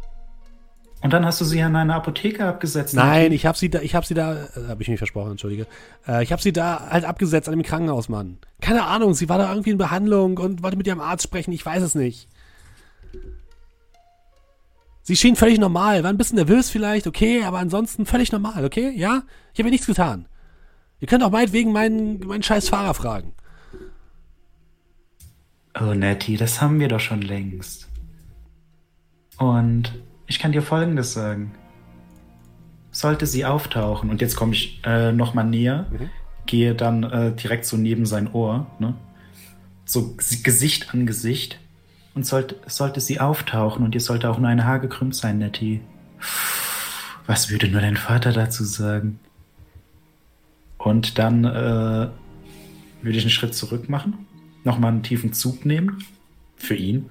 Und 1.02 1.12
dann 1.12 1.26
hast 1.26 1.40
du 1.40 1.44
sie 1.44 1.60
an 1.60 1.74
eine 1.74 1.94
Apotheke 1.96 2.46
abgesetzt. 2.46 2.94
Nein, 2.94 3.32
ich 3.32 3.44
habe 3.44 3.58
sie 3.58 3.68
da, 3.68 3.80
ich 3.80 3.94
habe 3.94 4.06
sie 4.06 4.14
da, 4.14 4.34
äh, 4.34 4.68
habe 4.68 4.82
ich 4.82 4.88
mich 4.88 4.98
versprochen, 4.98 5.32
entschuldige. 5.32 5.66
Äh, 6.06 6.22
ich 6.22 6.30
habe 6.30 6.40
sie 6.40 6.52
da 6.52 6.88
halt 6.90 7.04
abgesetzt 7.04 7.48
an 7.48 7.56
dem 7.56 7.64
Krankenhaus, 7.64 8.08
Mann. 8.08 8.38
Keine 8.60 8.84
Ahnung, 8.84 9.12
sie 9.12 9.28
war 9.28 9.36
da 9.36 9.50
irgendwie 9.50 9.70
in 9.70 9.78
Behandlung 9.78 10.38
und 10.38 10.62
wollte 10.62 10.76
mit 10.76 10.86
ihrem 10.86 11.00
Arzt 11.00 11.24
sprechen, 11.24 11.52
ich 11.52 11.66
weiß 11.66 11.82
es 11.82 11.96
nicht. 11.96 12.28
Sie 15.04 15.16
schien 15.16 15.34
völlig 15.34 15.58
normal, 15.58 16.02
war 16.04 16.10
ein 16.10 16.16
bisschen 16.18 16.36
nervös 16.36 16.70
vielleicht, 16.70 17.06
okay, 17.06 17.42
aber 17.42 17.58
ansonsten 17.58 18.06
völlig 18.06 18.30
normal, 18.30 18.64
okay? 18.64 18.90
Ja? 18.96 19.22
Ich 19.52 19.58
habe 19.58 19.68
ihr 19.68 19.72
nichts 19.72 19.86
getan. 19.86 20.26
Ihr 21.00 21.08
könnt 21.08 21.24
auch 21.24 21.30
meinetwegen 21.32 21.72
meinen, 21.72 22.20
meinen 22.20 22.44
scheiß 22.44 22.68
Fahrer 22.68 22.94
fragen. 22.94 23.32
Oh, 25.80 25.94
Nettie, 25.94 26.36
das 26.36 26.60
haben 26.60 26.78
wir 26.78 26.88
doch 26.88 27.00
schon 27.00 27.22
längst. 27.22 27.88
Und 29.38 29.92
ich 30.26 30.38
kann 30.38 30.52
dir 30.52 30.62
Folgendes 30.62 31.12
sagen. 31.14 31.52
Sollte 32.92 33.26
sie 33.26 33.44
auftauchen, 33.46 34.10
und 34.10 34.20
jetzt 34.20 34.36
komme 34.36 34.52
ich 34.52 34.80
äh, 34.84 35.12
nochmal 35.12 35.46
näher, 35.46 35.86
Mhm. 35.90 36.10
gehe 36.46 36.74
dann 36.74 37.02
äh, 37.04 37.32
direkt 37.34 37.64
so 37.64 37.76
neben 37.76 38.04
sein 38.06 38.30
Ohr, 38.32 38.66
ne? 38.78 38.94
so 39.84 40.14
Gesicht 40.16 40.92
an 40.92 41.06
Gesicht. 41.06 41.58
Und 42.14 42.26
sollte, 42.26 42.56
sollte 42.66 43.00
sie 43.00 43.20
auftauchen 43.20 43.84
und 43.84 43.94
ihr 43.94 44.00
sollte 44.00 44.28
auch 44.28 44.38
nur 44.38 44.48
ein 44.48 44.64
Haar 44.64 44.80
gekrümmt 44.80 45.16
sein, 45.16 45.38
Nettie. 45.38 45.80
Was 47.26 47.50
würde 47.50 47.68
nur 47.68 47.80
dein 47.80 47.96
Vater 47.96 48.32
dazu 48.32 48.64
sagen? 48.64 49.18
Und 50.76 51.18
dann 51.18 51.44
äh, 51.44 52.08
würde 53.02 53.18
ich 53.18 53.22
einen 53.22 53.30
Schritt 53.30 53.54
zurück 53.54 53.88
machen, 53.88 54.26
nochmal 54.64 54.92
einen 54.92 55.02
tiefen 55.02 55.32
Zug 55.32 55.64
nehmen. 55.64 56.04
Für 56.56 56.74
ihn. 56.74 57.10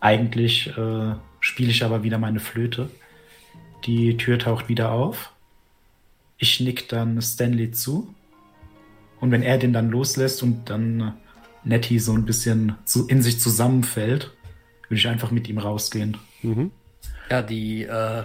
Eigentlich 0.00 0.68
äh, 0.76 1.14
spiele 1.40 1.70
ich 1.70 1.84
aber 1.84 2.02
wieder 2.02 2.18
meine 2.18 2.40
Flöte. 2.40 2.90
Die 3.84 4.16
Tür 4.16 4.38
taucht 4.38 4.68
wieder 4.68 4.92
auf. 4.92 5.32
Ich 6.38 6.60
nick 6.60 6.88
dann 6.88 7.20
Stanley 7.20 7.72
zu. 7.72 8.14
Und 9.20 9.30
wenn 9.30 9.42
er 9.42 9.58
den 9.58 9.72
dann 9.72 9.90
loslässt 9.90 10.42
und 10.42 10.70
dann 10.70 11.00
äh, 11.00 11.12
Nettie 11.64 11.98
so 11.98 12.12
ein 12.12 12.24
bisschen 12.24 12.76
zu, 12.84 13.06
in 13.08 13.22
sich 13.22 13.40
zusammenfällt, 13.40 14.32
würde 14.88 14.98
ich 14.98 15.08
einfach 15.08 15.30
mit 15.30 15.48
ihm 15.48 15.58
rausgehen. 15.58 16.16
Mhm. 16.42 16.70
Ja, 17.30 17.42
die 17.42 17.84
äh, 17.84 18.24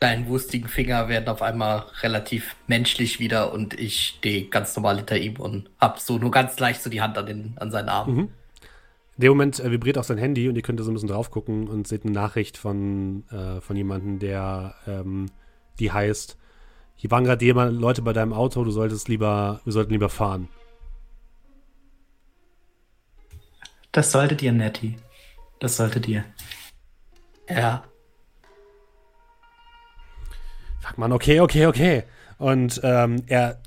kleinen 0.00 0.28
wustigen 0.28 0.68
Finger 0.68 1.08
werden 1.08 1.28
auf 1.28 1.42
einmal 1.42 1.84
relativ 2.02 2.54
menschlich 2.66 3.18
wieder 3.18 3.52
und 3.52 3.74
ich 3.74 4.14
stehe 4.18 4.46
ganz 4.46 4.76
normal 4.76 4.96
hinter 4.96 5.16
ihm 5.16 5.36
und 5.36 5.70
hab 5.80 6.00
so 6.00 6.18
nur 6.18 6.30
ganz 6.30 6.58
leicht 6.58 6.82
so 6.82 6.90
die 6.90 7.00
Hand 7.00 7.16
an, 7.16 7.26
den, 7.26 7.52
an 7.56 7.70
seinen 7.70 7.88
Arm. 7.88 8.14
Mhm. 8.14 8.28
In 9.16 9.22
dem 9.22 9.30
Moment 9.30 9.60
äh, 9.60 9.70
vibriert 9.70 9.96
auch 9.96 10.04
sein 10.04 10.18
Handy 10.18 10.48
und 10.48 10.56
ihr 10.56 10.62
könnt 10.62 10.78
da 10.78 10.84
so 10.84 10.90
ein 10.90 10.94
bisschen 10.94 11.08
drauf 11.08 11.30
gucken 11.30 11.68
und 11.68 11.88
seht 11.88 12.04
eine 12.04 12.12
Nachricht 12.12 12.58
von, 12.58 13.24
äh, 13.30 13.62
von 13.62 13.74
jemandem, 13.76 14.18
der 14.18 14.74
ähm, 14.86 15.26
die 15.78 15.90
heißt, 15.90 16.36
hier 16.96 17.10
waren 17.10 17.24
gerade 17.24 17.44
jemand, 17.44 17.78
Leute 17.78 18.02
bei 18.02 18.12
deinem 18.12 18.32
Auto, 18.32 18.64
du 18.64 18.70
solltest 18.70 19.08
lieber, 19.08 19.60
wir 19.64 19.72
sollten 19.72 19.92
lieber 19.92 20.08
fahren. 20.08 20.48
Das 23.96 24.12
solltet 24.12 24.42
ihr, 24.42 24.52
Nettie. 24.52 24.94
Das 25.58 25.78
solltet 25.78 26.06
ihr. 26.06 26.22
Ja. 27.48 27.82
Sagt 30.82 30.98
man, 30.98 31.12
okay, 31.12 31.40
okay, 31.40 31.64
okay. 31.64 32.02
Und 32.36 32.78
ähm, 32.84 33.22
er 33.26 33.58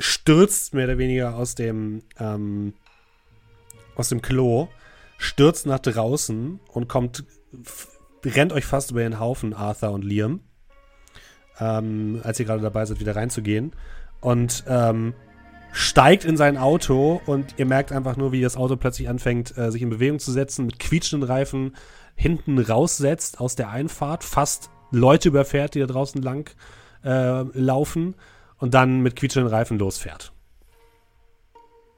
stürzt 0.00 0.74
mehr 0.74 0.86
oder 0.86 0.98
weniger 0.98 1.36
aus 1.36 1.54
dem, 1.54 2.02
ähm, 2.18 2.74
aus 3.94 4.08
dem 4.08 4.22
Klo, 4.22 4.66
stürzt 5.18 5.66
nach 5.66 5.78
draußen 5.78 6.58
und 6.72 6.88
kommt, 6.88 7.22
rennt 8.24 8.52
euch 8.52 8.64
fast 8.64 8.90
über 8.90 9.02
den 9.02 9.20
Haufen, 9.20 9.54
Arthur 9.54 9.92
und 9.92 10.04
Liam, 10.04 10.40
ähm, 11.60 12.20
als 12.24 12.40
ihr 12.40 12.46
gerade 12.46 12.62
dabei 12.62 12.86
seid, 12.86 12.98
wieder 12.98 13.14
reinzugehen. 13.14 13.72
Und 14.20 14.64
ähm, 14.66 15.14
steigt 15.72 16.24
in 16.24 16.36
sein 16.36 16.56
Auto 16.56 17.20
und 17.26 17.54
ihr 17.56 17.66
merkt 17.66 17.92
einfach 17.92 18.16
nur, 18.16 18.32
wie 18.32 18.40
das 18.40 18.56
Auto 18.56 18.76
plötzlich 18.76 19.08
anfängt, 19.08 19.56
äh, 19.56 19.70
sich 19.70 19.82
in 19.82 19.90
Bewegung 19.90 20.18
zu 20.18 20.32
setzen, 20.32 20.66
mit 20.66 20.78
quietschenden 20.78 21.28
Reifen 21.28 21.76
hinten 22.16 22.58
raussetzt 22.58 23.40
aus 23.40 23.56
der 23.56 23.70
Einfahrt, 23.70 24.24
fast 24.24 24.70
Leute 24.90 25.28
überfährt, 25.28 25.74
die 25.74 25.80
da 25.80 25.86
draußen 25.86 26.20
lang 26.20 26.50
äh, 27.04 27.42
laufen 27.52 28.14
und 28.58 28.74
dann 28.74 29.00
mit 29.00 29.16
quietschenden 29.16 29.52
Reifen 29.52 29.78
losfährt. 29.78 30.32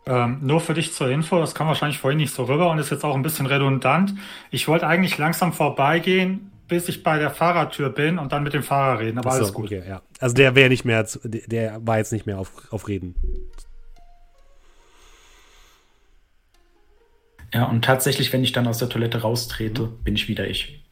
Ähm, 0.04 0.38
nur 0.42 0.60
für 0.60 0.74
dich 0.74 0.92
zur 0.92 1.08
Info, 1.08 1.38
das 1.38 1.54
kam 1.54 1.68
wahrscheinlich 1.68 1.98
vorhin 1.98 2.18
nicht 2.18 2.34
so 2.34 2.44
rüber 2.44 2.70
und 2.70 2.78
ist 2.78 2.90
jetzt 2.90 3.04
auch 3.04 3.14
ein 3.14 3.22
bisschen 3.22 3.46
redundant. 3.46 4.14
Ich 4.50 4.68
wollte 4.68 4.86
eigentlich 4.86 5.16
langsam 5.18 5.52
vorbeigehen, 5.52 6.51
bis 6.72 6.88
ich 6.88 7.02
bei 7.02 7.18
der 7.18 7.28
Fahrertür 7.28 7.90
bin 7.90 8.18
und 8.18 8.32
dann 8.32 8.42
mit 8.42 8.54
dem 8.54 8.62
Fahrer 8.62 9.00
reden, 9.00 9.18
aber 9.18 9.30
so, 9.32 9.36
alles 9.40 9.52
gut. 9.52 9.66
Okay, 9.66 9.82
ja. 9.86 10.00
Also 10.20 10.34
der 10.34 10.54
wäre 10.54 10.70
nicht 10.70 10.86
mehr, 10.86 11.04
zu- 11.04 11.20
der, 11.28 11.86
war 11.86 11.98
jetzt 11.98 12.12
nicht 12.14 12.24
mehr 12.24 12.38
auf, 12.38 12.50
auf 12.72 12.88
Reden. 12.88 13.14
Ja, 17.52 17.64
und 17.66 17.84
tatsächlich, 17.84 18.32
wenn 18.32 18.42
ich 18.42 18.52
dann 18.52 18.66
aus 18.66 18.78
der 18.78 18.88
Toilette 18.88 19.20
raustrete, 19.20 19.86
bin 20.02 20.14
ich 20.14 20.28
wieder 20.28 20.48
ich. 20.48 20.82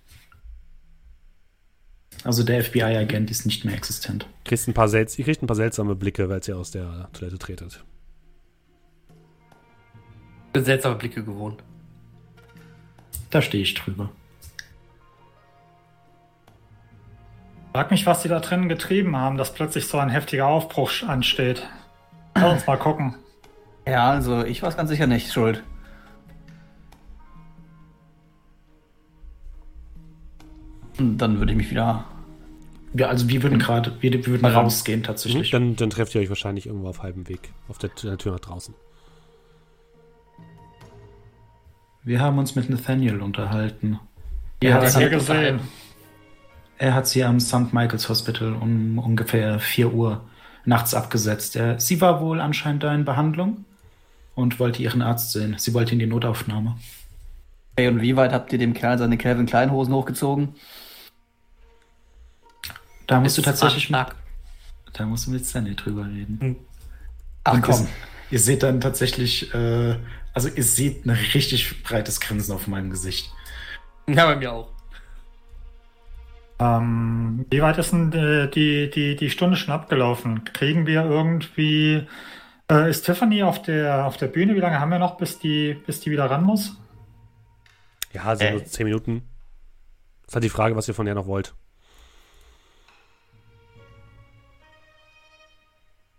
Also 2.25 2.45
der 2.45 2.63
FBI-Agent 2.63 3.31
ist 3.31 3.47
nicht 3.47 3.65
mehr 3.65 3.75
existent. 3.75 4.27
Kriegst 4.45 4.69
ein 4.69 4.75
paar 4.75 4.91
selts 4.91 5.19
ihr 5.19 5.25
kriegt 5.25 5.43
ein 5.43 5.47
paar 5.47 5.57
seltsame 5.57 5.95
Blicke, 5.95 6.29
weil 6.29 6.43
ihr 6.47 6.59
aus 6.59 6.71
der 6.73 7.09
Toilette 7.15 7.39
tretet. 7.39 7.83
Bin 10.53 10.63
seltsame 10.63 10.97
Blicke 10.97 11.25
gewohnt. 11.25 11.63
Da 13.31 13.41
stehe 13.41 13.63
ich 13.63 13.73
drüber. 13.73 14.13
Frag 17.73 17.91
mich, 17.91 18.05
was 18.07 18.23
die 18.23 18.29
da 18.29 18.41
drinnen 18.41 18.69
getrieben 18.69 19.17
haben, 19.17 19.37
dass 19.37 19.55
plötzlich 19.55 19.87
so 19.87 19.99
ein 19.99 20.09
heftiger 20.09 20.47
Aufbruch 20.47 20.91
ansteht. 21.07 21.69
Lass 22.35 22.53
uns 22.55 22.67
mal 22.67 22.77
gucken. 22.77 23.15
Ja, 23.87 24.11
also 24.11 24.45
ich 24.45 24.63
war 24.63 24.69
es 24.69 24.77
ganz 24.77 24.91
sicher 24.91 25.07
nicht 25.07 25.33
schuld. 25.33 25.63
Und 30.99 31.19
dann 31.19 31.39
würde 31.39 31.53
ich 31.53 31.57
mich 31.57 31.71
wieder. 31.71 32.05
Ja, 32.93 33.07
also 33.09 33.29
wir 33.29 33.43
würden 33.43 33.59
gerade, 33.61 33.93
wir, 34.01 34.13
wir 34.13 34.27
würden 34.27 34.45
rausgehen 34.45 35.05
tatsächlich. 35.05 35.51
Dann, 35.51 35.77
dann 35.77 35.91
trefft 35.91 36.15
ihr 36.15 36.21
euch 36.21 36.29
wahrscheinlich 36.29 36.67
irgendwo 36.67 36.89
auf 36.89 37.03
halbem 37.03 37.29
Weg, 37.29 37.53
auf 37.69 37.79
der, 37.79 37.95
Tür- 37.95 38.11
der 38.11 38.19
Tür 38.19 38.33
nach 38.33 38.41
draußen. 38.41 38.75
Wir 42.03 42.21
haben 42.21 42.39
uns 42.39 42.57
mit 42.57 42.69
Nathaniel 42.69 43.21
unterhalten. 43.21 44.01
Ja, 44.63 44.71
er, 44.71 44.81
das 44.81 44.97
hat, 44.97 45.03
hier 45.03 45.11
hat 45.13 45.19
gesehen. 45.19 45.61
Er 46.81 46.95
hat 46.95 47.07
sie 47.07 47.23
am 47.25 47.41
St. 47.41 47.75
Michael's 47.75 48.09
Hospital 48.09 48.55
um 48.55 48.99
ungefähr 48.99 49.61
4 49.61 49.93
Uhr 49.93 50.25
nachts 50.65 50.95
abgesetzt. 50.95 51.55
Er, 51.55 51.79
sie 51.79 52.01
war 52.01 52.23
wohl 52.23 52.41
anscheinend 52.41 52.83
da 52.83 52.95
in 52.95 53.05
Behandlung 53.05 53.67
und 54.35 54.59
wollte 54.59 54.83
ihren 54.83 55.03
Arzt 55.03 55.33
sehen. 55.33 55.57
Sie 55.59 55.75
wollte 55.75 55.93
in 55.93 55.99
die 55.99 56.07
Notaufnahme. 56.07 56.79
Hey, 57.77 57.89
und 57.89 58.01
wie 58.01 58.17
weit 58.17 58.33
habt 58.33 58.51
ihr 58.55 58.59
dem 58.59 58.73
Kerl 58.73 58.97
seine 58.97 59.19
Calvin 59.19 59.45
Klein 59.45 59.71
Hosen 59.71 59.93
hochgezogen? 59.93 60.55
Da 63.07 63.21
musst 63.21 63.37
du 63.37 63.43
Ist 63.43 63.47
es 63.47 63.61
tatsächlich 63.61 63.85
stark. 63.85 64.17
Da 64.95 65.05
musst 65.05 65.27
du 65.27 65.33
mit 65.33 65.45
Stanley 65.45 65.77
drüber 65.77 66.07
reden. 66.07 66.57
Ach 67.45 67.53
Und 67.53 67.63
komm. 67.63 67.81
Ihr, 67.83 67.89
ihr 68.31 68.39
seht 68.39 68.63
dann 68.63 68.81
tatsächlich, 68.81 69.53
äh, 69.55 69.97
also 70.33 70.49
ihr 70.49 70.65
seht 70.65 71.05
ein 71.05 71.11
richtig 71.11 71.83
breites 71.83 72.21
Grinsen 72.21 72.55
auf 72.55 72.67
meinem 72.69 72.89
Gesicht. 72.89 73.31
Ja, 74.09 74.25
bei 74.25 74.37
mir 74.37 74.51
auch. 74.51 74.70
Ähm, 76.61 77.47
wie 77.51 77.63
weit 77.63 77.79
ist 77.79 77.93
denn 77.93 78.13
äh, 78.13 78.49
die, 78.51 78.91
die, 78.91 79.17
die 79.17 79.31
Stunde 79.31 79.57
schon 79.57 79.73
abgelaufen? 79.73 80.45
Kriegen 80.45 80.87
wir 80.87 81.05
irgendwie. 81.05 82.07
Äh, 82.71 82.91
ist 82.91 83.07
Tiffany 83.07 83.43
auf 83.43 83.63
der, 83.63 84.05
auf 84.05 84.19
der 84.19 84.27
Bühne? 84.27 84.55
Wie 84.55 84.61
lange 84.61 84.79
haben 84.79 84.91
wir 84.91 84.99
noch, 84.99 85.17
bis 85.17 85.39
die, 85.39 85.75
bis 85.87 86.01
die 86.01 86.11
wieder 86.11 86.31
ran 86.31 86.45
muss? 86.45 86.77
Ja, 88.13 88.25
also 88.25 88.45
Äh. 88.45 88.53
nur 88.53 88.65
zehn 88.65 88.85
Minuten. 88.85 89.23
Das 90.23 90.29
ist 90.29 90.35
halt 90.35 90.45
die 90.45 90.51
Frage, 90.51 90.77
was 90.77 90.87
ihr 90.87 90.95
von 90.95 91.07
der 91.07 91.15
noch 91.15 91.27
wollt. 91.27 91.55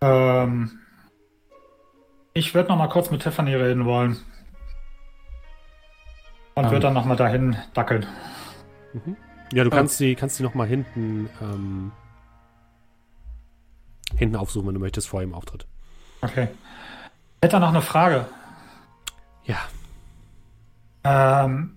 Ähm, 0.00 0.80
ich 2.34 2.54
würde 2.54 2.68
noch 2.70 2.76
mal 2.76 2.88
kurz 2.88 3.10
mit 3.10 3.22
Tiffany 3.22 3.54
reden 3.54 3.84
wollen. 3.84 4.16
Und 6.54 6.64
Ähm. 6.64 6.70
würde 6.70 6.80
dann 6.80 6.94
noch 6.94 7.04
mal 7.04 7.16
dahin 7.16 7.56
dackeln. 7.74 8.06
Ja, 9.52 9.64
du 9.64 9.70
Ja. 9.70 9.76
kannst 9.76 10.00
die, 10.00 10.14
kannst 10.14 10.38
die 10.38 10.42
noch 10.42 10.54
mal 10.54 10.66
hinten, 10.66 11.28
ähm, 11.40 11.92
hinten 14.16 14.36
aufsuchen, 14.36 14.66
wenn 14.68 14.74
du 14.74 14.80
möchtest, 14.80 15.08
vor 15.08 15.20
ihrem 15.20 15.34
Auftritt. 15.34 15.66
Okay. 16.22 16.48
Ich 17.40 17.46
hätte 17.46 17.60
noch 17.60 17.68
eine 17.70 17.82
Frage. 17.82 18.26
Ja, 19.44 19.58
Ähm, 21.04 21.76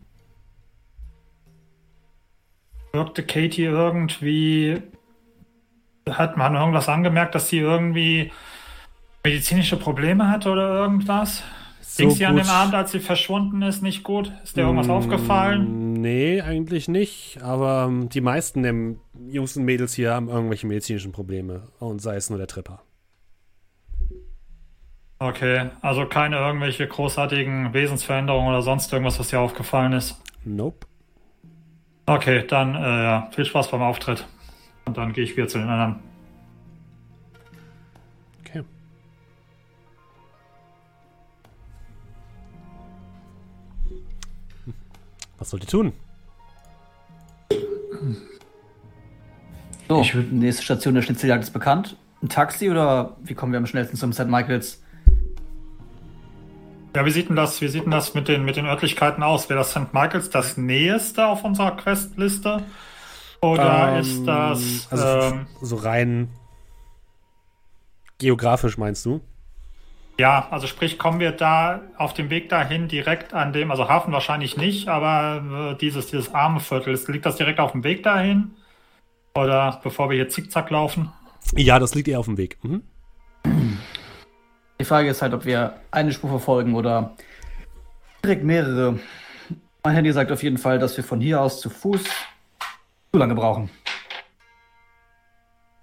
wirkte 2.93 3.25
Katie 3.25 3.63
irgendwie, 3.63 4.83
hat 6.07 6.37
man 6.37 6.53
irgendwas 6.55 6.87
angemerkt, 6.89 7.33
dass 7.33 7.49
sie 7.49 7.57
irgendwie 7.57 8.31
medizinische 9.23 9.77
Probleme 9.77 10.29
hat 10.29 10.45
oder 10.45 10.69
irgendwas? 10.75 11.41
Ging 11.97 12.09
sie 12.11 12.25
an 12.25 12.35
dem 12.35 12.47
Abend, 12.47 12.73
als 12.75 12.91
sie 12.91 12.99
verschwunden 12.99 13.61
ist, 13.61 13.81
nicht 13.81 14.03
gut? 14.03 14.31
Ist 14.43 14.57
dir 14.57 14.61
irgendwas 14.61 14.87
Mm, 14.87 14.91
aufgefallen? 14.91 15.93
Nee, 15.93 16.41
eigentlich 16.41 16.87
nicht. 16.87 17.39
Aber 17.41 17.85
ähm, 17.87 18.09
die 18.09 18.21
meisten 18.21 18.63
der 18.63 18.73
Jungs 19.31 19.55
und 19.57 19.65
Mädels 19.65 19.93
hier 19.93 20.13
haben 20.13 20.29
irgendwelche 20.29 20.67
medizinischen 20.67 21.11
Probleme. 21.11 21.63
Und 21.79 22.01
sei 22.01 22.15
es 22.15 22.29
nur 22.29 22.37
der 22.37 22.47
Tripper. 22.47 22.81
Okay, 25.19 25.69
also 25.81 26.05
keine 26.05 26.37
irgendwelche 26.37 26.87
großartigen 26.87 27.73
Wesensveränderungen 27.73 28.49
oder 28.49 28.61
sonst 28.61 28.91
irgendwas, 28.91 29.17
was 29.19 29.29
dir 29.29 29.39
aufgefallen 29.39 29.93
ist. 29.93 30.21
Nope. 30.43 30.85
Okay, 32.05 32.45
dann 32.47 32.75
äh, 32.75 33.31
viel 33.33 33.45
Spaß 33.45 33.71
beim 33.71 33.81
Auftritt. 33.81 34.27
Und 34.85 34.97
dann 34.97 35.13
gehe 35.13 35.23
ich 35.23 35.35
wieder 35.37 35.47
zu 35.47 35.57
den 35.57 35.69
anderen. 35.69 35.99
Was 45.37 45.49
sollt 45.49 45.63
ihr 45.63 45.69
tun? 45.69 45.93
So, 49.87 50.01
Ich 50.01 50.13
würd- 50.13 50.31
nächste 50.31 50.63
Station 50.63 50.95
der 50.95 51.01
Schnitzeljagd 51.01 51.43
ist 51.43 51.51
bekannt. 51.51 51.97
Ein 52.23 52.29
Taxi 52.29 52.69
oder 52.71 53.17
wie 53.21 53.35
kommen 53.35 53.51
wir 53.51 53.59
am 53.59 53.67
schnellsten 53.67 53.97
zum 53.97 54.13
St. 54.13 54.25
Michaels? 54.27 54.81
Ja, 56.95 57.05
wie 57.05 57.11
sieht 57.11 57.27
denn 57.29 57.35
das, 57.35 57.59
wie 57.61 57.67
sieht 57.67 57.83
denn 57.83 57.91
das 57.91 58.13
mit 58.13 58.27
den, 58.27 58.45
mit 58.45 58.55
den 58.55 58.65
Örtlichkeiten 58.65 59.21
aus? 59.21 59.49
Wäre 59.49 59.59
das 59.59 59.71
St. 59.71 59.93
Michaels 59.93 60.29
das 60.29 60.57
nächste 60.57 61.27
auf 61.27 61.43
unserer 61.43 61.75
Questliste? 61.75 62.63
Oder 63.41 63.93
Ähm, 63.95 63.99
ist 64.01 64.25
das. 64.25 64.87
Also 64.89 65.05
ähm, 65.35 65.47
so 65.61 65.75
rein 65.75 66.29
geografisch 68.17 68.77
meinst 68.77 69.05
du? 69.05 69.19
Ja, 70.17 70.47
also 70.49 70.67
sprich, 70.67 70.97
kommen 70.97 71.19
wir 71.19 71.31
da 71.31 71.81
auf 71.97 72.13
dem 72.13 72.29
Weg 72.29 72.49
dahin 72.49 72.87
direkt 72.87 73.33
an 73.33 73.51
dem, 73.51 73.69
also 73.71 73.89
Hafen 73.89 74.13
wahrscheinlich 74.13 74.55
nicht, 74.55 74.87
aber 74.87 75.73
äh, 75.73 75.77
dieses, 75.77 76.07
dieses 76.07 76.33
arme 76.33 76.61
Viertel, 76.61 76.97
liegt 77.07 77.25
das 77.25 77.35
direkt 77.35 77.59
auf 77.59 77.73
dem 77.73 77.83
Weg 77.83 78.03
dahin? 78.03 78.51
Oder 79.35 79.81
bevor 79.83 80.09
wir 80.09 80.15
hier 80.15 80.29
zickzack 80.29 80.69
laufen? 80.69 81.11
Ja, 81.55 81.79
das 81.79 81.93
liegt 81.95 82.07
eher 82.07 82.19
auf 82.19 82.25
dem 82.25 82.37
Weg. 82.37 82.57
Mhm. 82.63 82.83
Die 84.79 84.85
Frage 84.85 85.09
ist 85.09 85.21
halt, 85.21 85.33
ob 85.33 85.45
wir 85.45 85.75
eine 85.91 86.13
Spur 86.13 86.29
verfolgen 86.29 86.75
oder 86.75 87.15
direkt 88.23 88.43
mehrere. 88.43 88.99
Mein 89.83 89.95
Handy 89.95 90.11
sagt 90.11 90.31
auf 90.31 90.43
jeden 90.43 90.57
Fall, 90.57 90.79
dass 90.79 90.95
wir 90.95 91.03
von 91.03 91.19
hier 91.19 91.41
aus 91.41 91.59
zu 91.59 91.69
Fuß 91.69 92.03
zu 92.03 93.19
lange 93.19 93.35
brauchen. 93.35 93.69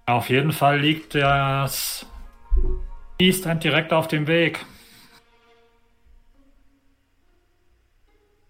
Auf 0.07 0.29
jeden 0.29 0.53
Fall 0.53 0.81
liegt 0.81 1.15
das 1.15 2.07
East 3.23 3.47
End 3.47 3.62
direkt 3.62 3.93
auf 3.93 4.09
dem 4.09 4.27
Weg. 4.27 4.66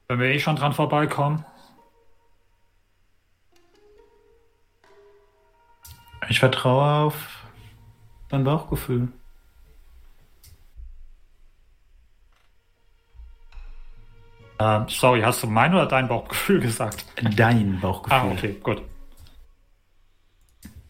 Wenn 0.09 0.19
wir 0.19 0.29
eh 0.29 0.39
schon 0.39 0.57
dran 0.57 0.73
vorbeikommen. 0.73 1.45
Ich 6.31 6.41
vertraue 6.41 7.07
auf 7.07 7.45
dein 8.31 8.45
Bauchgefühl. 8.45 9.09
Ähm, 14.59 14.87
sorry, 14.89 15.21
hast 15.21 15.43
du 15.43 15.49
mein 15.49 15.75
oder 15.75 15.87
dein 15.87 16.09
Bauchgefühl 16.09 16.61
gesagt? 16.61 17.05
Dein 17.37 17.79
Bauchgefühl. 17.81 18.19
Ah, 18.19 18.33
okay, 18.33 18.57
gut. 18.63 18.83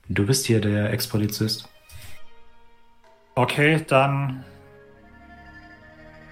Du 0.08 0.26
bist 0.26 0.46
hier 0.46 0.60
der 0.60 0.92
Ex-Polizist. 0.92 1.71
Okay, 3.34 3.84
dann. 3.86 4.44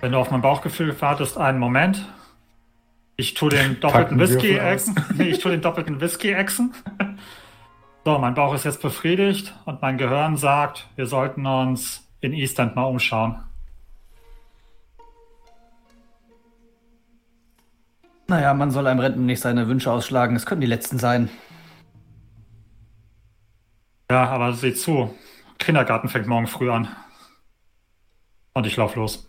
Wenn 0.00 0.12
du 0.12 0.18
auf 0.18 0.30
mein 0.30 0.40
Bauchgefühl 0.40 0.98
wartest, 1.00 1.38
einen 1.38 1.58
Moment. 1.58 2.06
Ich 3.16 3.34
tue 3.34 3.50
den 3.50 3.80
doppelten 3.80 4.16
Packen 4.16 4.20
Whisky 4.20 4.54
Würfel 4.54 4.60
aus. 4.60 4.72
exen. 4.72 5.04
Nee, 5.16 5.24
ich 5.24 5.38
tue 5.40 5.50
den 5.50 5.60
doppelten 5.60 6.00
Whisky 6.00 6.32
exen. 6.32 6.74
So, 8.02 8.18
mein 8.18 8.32
Bauch 8.32 8.54
ist 8.54 8.64
jetzt 8.64 8.80
befriedigt 8.80 9.54
und 9.66 9.82
mein 9.82 9.98
Gehirn 9.98 10.38
sagt, 10.38 10.88
wir 10.96 11.04
sollten 11.04 11.44
uns 11.44 12.08
in 12.22 12.32
East 12.32 12.58
End 12.58 12.74
mal 12.74 12.84
umschauen. 12.84 13.36
Naja, 18.26 18.54
man 18.54 18.70
soll 18.70 18.86
einem 18.86 19.00
Rentner 19.00 19.22
nicht 19.22 19.40
seine 19.40 19.68
Wünsche 19.68 19.92
ausschlagen. 19.92 20.34
Es 20.34 20.46
können 20.46 20.62
die 20.62 20.66
letzten 20.66 20.98
sein. 20.98 21.28
Ja, 24.10 24.30
aber 24.30 24.54
sieh 24.54 24.72
zu. 24.72 25.14
Kindergarten 25.60 26.08
fängt 26.08 26.26
morgen 26.26 26.48
früh 26.48 26.70
an. 26.70 26.88
Und 28.54 28.66
ich 28.66 28.76
lauf 28.76 28.96
los. 28.96 29.28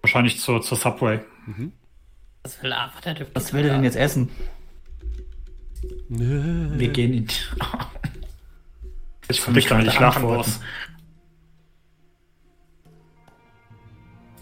Wahrscheinlich 0.00 0.40
zur, 0.40 0.62
zur 0.62 0.78
Subway. 0.78 1.20
Was 2.42 2.62
will 2.62 2.72
aber 2.72 3.00
der 3.04 3.26
Was 3.34 3.52
will 3.52 3.62
der 3.62 3.74
denn 3.74 3.84
jetzt 3.84 3.96
essen? 3.96 4.30
Wir 6.08 6.88
gehen 6.88 7.12
in. 7.12 7.28
Ich 9.28 9.38
kann 9.38 9.54
kann 9.54 9.54
mich 9.54 9.66
damit 9.66 9.86
nicht 9.86 10.20
muss. 10.20 10.60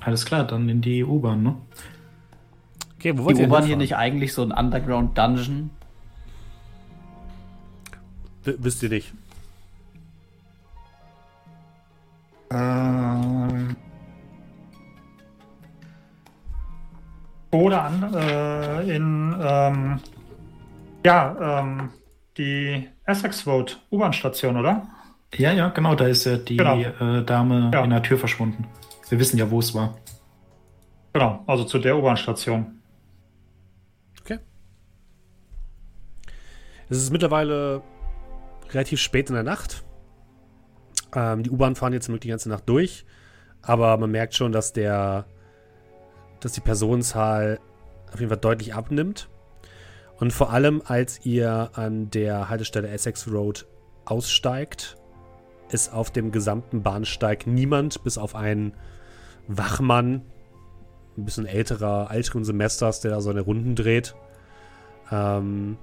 Alles 0.01 0.25
klar, 0.25 0.45
dann 0.45 0.69
in 0.69 0.81
die 0.81 1.05
U-Bahn, 1.05 1.45
ne? 1.45 1.57
Okay, 2.97 3.17
wo 3.17 3.31
Die 3.31 3.45
U-Bahn 3.45 3.67
hier 3.67 3.77
nicht 3.77 3.95
eigentlich 3.95 4.33
so 4.33 4.43
ein 4.43 4.51
Underground-Dungeon? 4.51 5.71
W 8.45 8.55
wisst 8.59 8.83
ihr 8.83 8.89
nicht. 8.89 9.13
Ähm, 12.51 13.77
Oder 17.53 17.83
an, 17.83 18.15
äh, 18.15 18.97
in, 18.97 19.35
ähm, 19.43 20.01
ja, 21.05 21.61
ähm, 21.61 21.91
die 22.37 22.89
Essex 23.05 23.45
Road 23.47 23.81
U-Bahn-Station, 23.91 24.57
oder? 24.57 24.87
Ja, 25.35 25.53
ja, 25.53 25.69
genau, 25.71 25.97
da 25.97 26.07
ist 26.07 26.25
ja 26.27 26.37
die 26.37 26.57
Genau. 26.59 26.79
äh, 26.79 27.25
Dame 27.25 27.71
Ja. 27.75 27.83
in 27.83 27.91
der 27.91 28.03
Tür 28.05 28.19
verschwunden. 28.19 28.67
Wir 29.09 29.19
wissen 29.19 29.37
ja, 29.37 29.51
wo 29.51 29.59
es 29.59 29.75
war. 29.75 29.97
Genau, 31.13 31.43
also 31.49 31.65
zu 31.65 31.79
der 31.81 31.97
U-Bahn-Station. 31.97 32.79
Okay. 34.21 34.39
Es 36.89 36.99
ist 36.99 37.11
mittlerweile 37.11 37.83
relativ 38.73 39.01
spät 39.01 39.29
in 39.29 39.35
der 39.35 39.45
Nacht. 39.45 39.85
Ähm, 41.15 41.43
die 41.43 41.51
U-Bahn 41.51 41.77
fahren 41.77 41.93
jetzt 41.93 42.09
wirklich 42.09 42.23
die 42.23 42.29
ganze 42.29 42.49
Nacht 42.49 42.69
durch, 42.69 43.05
aber 43.63 43.97
man 43.97 44.11
merkt 44.11 44.35
schon, 44.35 44.53
dass 44.53 44.73
der, 44.73 45.27
dass 46.41 46.53
die 46.53 46.61
Personenzahl 46.61 47.59
auf 48.13 48.21
jeden 48.21 48.31
Fall 48.31 48.39
deutlich 48.39 48.75
abnimmt. 48.75 49.29
Und 50.19 50.33
vor 50.33 50.53
allem, 50.53 50.83
als 50.85 51.25
ihr 51.25 51.71
an 51.75 52.11
der 52.11 52.49
Haltestelle 52.49 52.89
Essex 52.89 53.27
Road 53.31 53.67
aussteigt, 54.05 54.97
ist 55.71 55.93
auf 55.93 56.11
dem 56.11 56.33
gesamten 56.33 56.83
Bahnsteig 56.83 57.47
niemand, 57.47 58.03
bis 58.05 58.19
auf 58.19 58.35
einen 58.35 58.75
Wachmann, 59.47 60.23
ein 61.17 61.25
bisschen 61.25 61.47
älterer, 61.47 62.09
älteren 62.11 62.45
Semesters, 62.45 63.01
der 63.01 63.13
da 63.13 63.21
seine 63.21 63.41
Runden 63.41 63.75
dreht. 63.75 64.15
Ähm, 65.11 65.79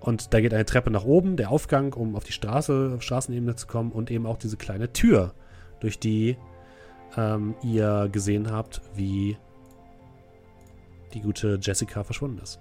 und 0.00 0.32
da 0.32 0.40
geht 0.40 0.54
eine 0.54 0.64
Treppe 0.64 0.90
nach 0.90 1.04
oben, 1.04 1.36
der 1.36 1.50
Aufgang, 1.50 1.92
um 1.92 2.16
auf 2.16 2.24
die 2.24 2.32
Straße, 2.32 2.92
auf 2.96 3.02
Straßenebene 3.02 3.56
zu 3.56 3.66
kommen 3.66 3.92
und 3.92 4.10
eben 4.10 4.26
auch 4.26 4.38
diese 4.38 4.56
kleine 4.56 4.92
Tür, 4.92 5.34
durch 5.80 5.98
die 5.98 6.36
ähm, 7.16 7.54
ihr 7.62 8.08
gesehen 8.10 8.50
habt, 8.50 8.82
wie 8.94 9.36
die 11.14 11.20
gute 11.20 11.58
Jessica 11.60 12.04
verschwunden 12.04 12.38
ist. 12.38 12.60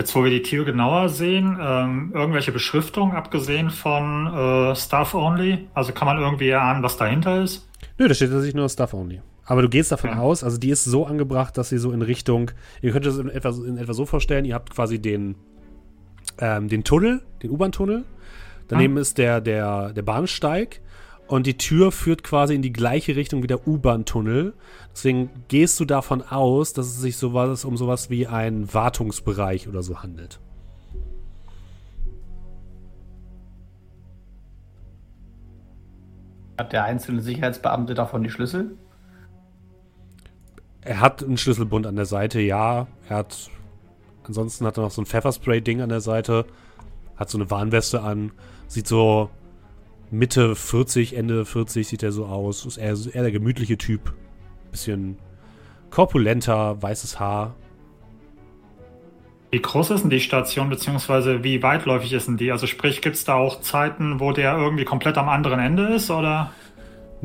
Jetzt, 0.00 0.14
wo 0.14 0.24
wir 0.24 0.30
die 0.30 0.42
Tür 0.42 0.64
genauer 0.64 1.08
sehen, 1.08 1.56
ähm, 1.60 2.12
irgendwelche 2.14 2.52
Beschriftungen, 2.52 3.16
abgesehen 3.16 3.70
von 3.70 4.26
äh, 4.26 4.76
Staff 4.76 5.14
Only? 5.14 5.68
Also 5.72 5.92
kann 5.92 6.06
man 6.06 6.18
irgendwie 6.18 6.48
erahnen, 6.48 6.82
was 6.82 6.96
dahinter 6.96 7.42
ist? 7.42 7.66
Nö, 7.96 8.08
da 8.08 8.14
steht 8.14 8.30
tatsächlich 8.30 8.54
nur 8.54 8.68
Stuff 8.68 8.92
Only. 8.92 9.22
Aber 9.46 9.62
du 9.62 9.68
gehst 9.68 9.92
davon 9.92 10.10
Ja. 10.10 10.18
aus, 10.18 10.42
also 10.42 10.56
die 10.58 10.70
ist 10.70 10.84
so 10.84 11.06
angebracht, 11.06 11.56
dass 11.58 11.68
sie 11.68 11.78
so 11.78 11.92
in 11.92 12.02
Richtung, 12.02 12.50
ihr 12.80 12.92
könnt 12.92 13.06
es 13.06 13.18
in 13.18 13.28
etwa, 13.28 13.50
in 13.50 13.76
etwa 13.76 13.92
so 13.92 14.06
vorstellen, 14.06 14.44
ihr 14.44 14.54
habt 14.54 14.70
quasi 14.70 14.98
den, 14.98 15.34
ähm, 16.38 16.68
den 16.68 16.84
Tunnel, 16.84 17.22
den 17.42 17.50
U-Bahn-Tunnel. 17.50 18.04
Daneben 18.68 18.96
ist 18.96 19.18
der, 19.18 19.40
der, 19.42 19.92
der 19.92 20.02
Bahnsteig 20.02 20.80
und 21.26 21.46
die 21.46 21.58
Tür 21.58 21.92
führt 21.92 22.22
quasi 22.24 22.54
in 22.54 22.62
die 22.62 22.72
gleiche 22.72 23.16
Richtung 23.16 23.42
wie 23.42 23.46
der 23.46 23.68
U-Bahn-Tunnel. 23.68 24.54
Deswegen 24.92 25.28
gehst 25.48 25.78
du 25.80 25.84
davon 25.84 26.22
aus, 26.22 26.72
dass 26.72 26.86
es 26.86 27.00
sich 27.00 27.18
sowas 27.18 27.66
um 27.66 27.76
sowas 27.76 28.08
wie 28.08 28.26
einen 28.26 28.72
Wartungsbereich 28.72 29.68
oder 29.68 29.82
so 29.82 30.02
handelt. 30.02 30.40
Hat 36.58 36.72
der 36.72 36.84
einzelne 36.84 37.20
Sicherheitsbeamte 37.20 37.94
davon 37.94 38.22
die 38.22 38.30
Schlüssel? 38.30 38.76
Er 40.84 41.00
hat 41.00 41.22
einen 41.22 41.38
Schlüsselbund 41.38 41.86
an 41.86 41.96
der 41.96 42.06
Seite, 42.06 42.40
ja. 42.40 42.86
Er 43.08 43.16
hat. 43.16 43.50
Ansonsten 44.24 44.66
hat 44.66 44.78
er 44.78 44.82
noch 44.82 44.90
so 44.90 45.02
ein 45.02 45.06
Pfefferspray-Ding 45.06 45.80
an 45.80 45.88
der 45.88 46.00
Seite. 46.00 46.46
Hat 47.16 47.30
so 47.30 47.38
eine 47.38 47.50
Warnweste 47.50 48.02
an. 48.02 48.32
Sieht 48.68 48.86
so 48.86 49.30
Mitte 50.10 50.54
40, 50.54 51.16
Ende 51.16 51.44
40 51.44 51.88
sieht 51.88 52.02
er 52.02 52.12
so 52.12 52.26
aus. 52.26 52.64
Ist 52.66 52.76
eher, 52.76 52.96
eher 53.12 53.22
der 53.22 53.32
gemütliche 53.32 53.78
Typ. 53.78 54.14
Bisschen 54.70 55.18
korpulenter, 55.90 56.82
weißes 56.82 57.18
Haar. 57.18 57.54
Wie 59.50 59.62
groß 59.62 59.90
ist 59.90 60.02
denn 60.02 60.10
die 60.10 60.20
Station, 60.20 60.68
beziehungsweise 60.68 61.44
wie 61.44 61.62
weitläufig 61.62 62.12
ist 62.12 62.26
denn 62.26 62.36
die? 62.36 62.50
Also 62.50 62.66
sprich, 62.66 63.00
gibt 63.00 63.16
es 63.16 63.24
da 63.24 63.34
auch 63.34 63.60
Zeiten, 63.60 64.18
wo 64.18 64.32
der 64.32 64.56
irgendwie 64.56 64.84
komplett 64.84 65.16
am 65.16 65.28
anderen 65.28 65.60
Ende 65.60 65.94
ist, 65.94 66.10
oder? 66.10 66.50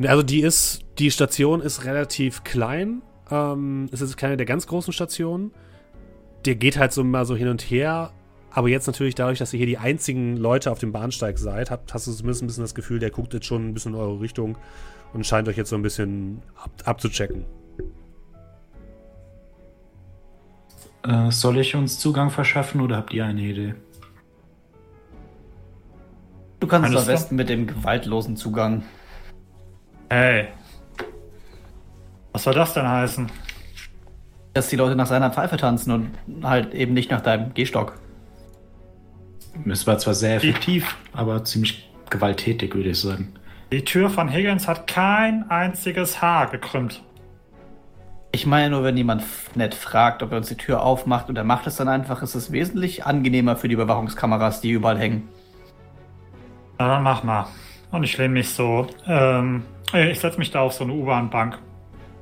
Also 0.00 0.22
die 0.22 0.40
ist, 0.40 0.82
die 0.98 1.10
Station 1.10 1.60
ist 1.60 1.84
relativ 1.84 2.44
klein. 2.44 3.02
Ähm, 3.30 3.88
es 3.92 4.00
ist 4.00 4.16
keine 4.16 4.36
der 4.36 4.46
ganz 4.46 4.66
großen 4.66 4.92
Stationen. 4.92 5.52
Der 6.44 6.54
geht 6.54 6.78
halt 6.78 6.92
so 6.92 7.04
mal 7.04 7.24
so 7.24 7.36
hin 7.36 7.48
und 7.48 7.62
her. 7.62 8.12
Aber 8.52 8.68
jetzt 8.68 8.86
natürlich 8.86 9.14
dadurch, 9.14 9.38
dass 9.38 9.52
ihr 9.52 9.58
hier 9.58 9.66
die 9.66 9.78
einzigen 9.78 10.36
Leute 10.36 10.72
auf 10.72 10.78
dem 10.80 10.90
Bahnsteig 10.90 11.38
seid, 11.38 11.70
habt, 11.70 11.94
hast 11.94 12.06
du 12.06 12.12
zumindest 12.12 12.42
ein 12.42 12.46
bisschen 12.48 12.64
das 12.64 12.74
Gefühl, 12.74 12.98
der 12.98 13.10
guckt 13.10 13.32
jetzt 13.32 13.46
schon 13.46 13.68
ein 13.68 13.74
bisschen 13.74 13.94
in 13.94 14.00
eure 14.00 14.20
Richtung 14.20 14.58
und 15.12 15.24
scheint 15.24 15.48
euch 15.48 15.56
jetzt 15.56 15.70
so 15.70 15.76
ein 15.76 15.82
bisschen 15.82 16.42
ab, 16.56 16.70
abzuchecken. 16.84 17.44
Äh, 21.04 21.30
soll 21.30 21.58
ich 21.58 21.76
uns 21.76 21.98
Zugang 21.98 22.30
verschaffen 22.30 22.80
oder 22.80 22.96
habt 22.96 23.12
ihr 23.12 23.24
eine 23.24 23.40
Idee? 23.40 23.74
Du 26.58 26.66
kannst 26.66 26.90
es 26.90 26.96
Alles 26.96 27.08
am 27.08 27.14
besten 27.14 27.36
mit 27.36 27.48
dem 27.48 27.66
gewaltlosen 27.66 28.36
Zugang. 28.36 28.82
Hey. 30.10 30.48
Was 32.32 32.44
soll 32.44 32.54
das 32.54 32.74
denn 32.74 32.88
heißen? 32.88 33.30
Dass 34.54 34.68
die 34.68 34.76
Leute 34.76 34.96
nach 34.96 35.06
seiner 35.06 35.30
Pfeife 35.30 35.56
tanzen 35.56 35.92
und 35.92 36.44
halt 36.44 36.74
eben 36.74 36.94
nicht 36.94 37.10
nach 37.10 37.20
deinem 37.20 37.54
Gehstock. 37.54 37.94
Es 39.68 39.86
war 39.86 39.98
zwar 39.98 40.14
sehr 40.14 40.36
effektiv, 40.36 40.96
aber 41.12 41.44
ziemlich 41.44 41.90
gewalttätig, 42.08 42.74
würde 42.74 42.90
ich 42.90 43.00
sagen. 43.00 43.34
Die 43.72 43.84
Tür 43.84 44.10
von 44.10 44.28
Higgins 44.28 44.66
hat 44.66 44.86
kein 44.86 45.48
einziges 45.50 46.20
Haar 46.22 46.48
gekrümmt. 46.48 47.02
Ich 48.32 48.46
meine 48.46 48.70
nur, 48.70 48.84
wenn 48.84 48.96
jemand 48.96 49.24
nett 49.56 49.74
fragt, 49.74 50.22
ob 50.22 50.30
er 50.30 50.38
uns 50.38 50.48
die 50.48 50.56
Tür 50.56 50.82
aufmacht 50.82 51.28
und 51.28 51.36
er 51.36 51.44
macht 51.44 51.66
es 51.66 51.76
dann 51.76 51.88
einfach, 51.88 52.22
ist 52.22 52.36
es 52.36 52.52
wesentlich 52.52 53.04
angenehmer 53.04 53.56
für 53.56 53.68
die 53.68 53.74
Überwachungskameras, 53.74 54.60
die 54.60 54.70
überall 54.70 54.98
hängen. 54.98 55.28
Na 56.78 56.88
dann 56.88 57.02
mach 57.02 57.24
mal. 57.24 57.46
Und 57.90 58.04
ich 58.04 58.16
lehne 58.16 58.34
mich 58.34 58.50
so. 58.50 58.86
Ähm, 59.06 59.64
äh, 59.92 60.12
ich 60.12 60.20
setze 60.20 60.38
mich 60.38 60.52
da 60.52 60.60
auf 60.60 60.72
so 60.72 60.84
eine 60.84 60.92
U-Bahn-Bank 60.92 61.58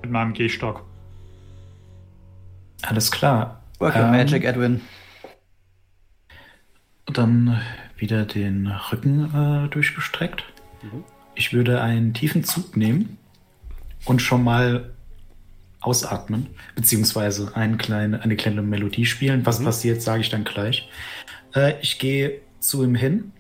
mit 0.09 0.13
meinem 0.13 0.33
Gehstock. 0.33 0.85
Alles 2.83 3.11
klar. 3.11 3.63
Work 3.79 3.95
your 3.95 4.05
Ähm, 4.05 4.11
magic, 4.11 4.45
Edwin. 4.45 4.81
Dann 7.07 7.61
wieder 7.97 8.25
den 8.25 8.67
Rücken 8.67 9.25
äh, 9.35 9.69
durchgestreckt. 9.69 10.45
Ich 11.35 11.53
würde 11.53 11.83
einen 11.83 12.15
tiefen 12.15 12.43
Zug 12.43 12.77
nehmen 12.77 13.19
und 14.07 14.23
schon 14.23 14.45
mal 14.45 14.95
ausatmen, 15.81 16.49
beziehungsweise 16.75 17.55
eine 17.55 17.77
kleine, 17.77 18.23
eine 18.23 18.37
kleine 18.37 18.63
Melodie 18.63 19.07
spielen. 19.07 19.45
Was 19.45 19.63
passiert, 19.63 20.03
sage 20.03 20.23
ich 20.23 20.31
dann 20.31 20.45
gleich. 20.45 20.89
Äh, 21.55 21.75
ich 21.83 21.99
gehe 21.99 22.41
zu 22.61 22.83
ihm 22.83 22.95
hin 22.95 23.33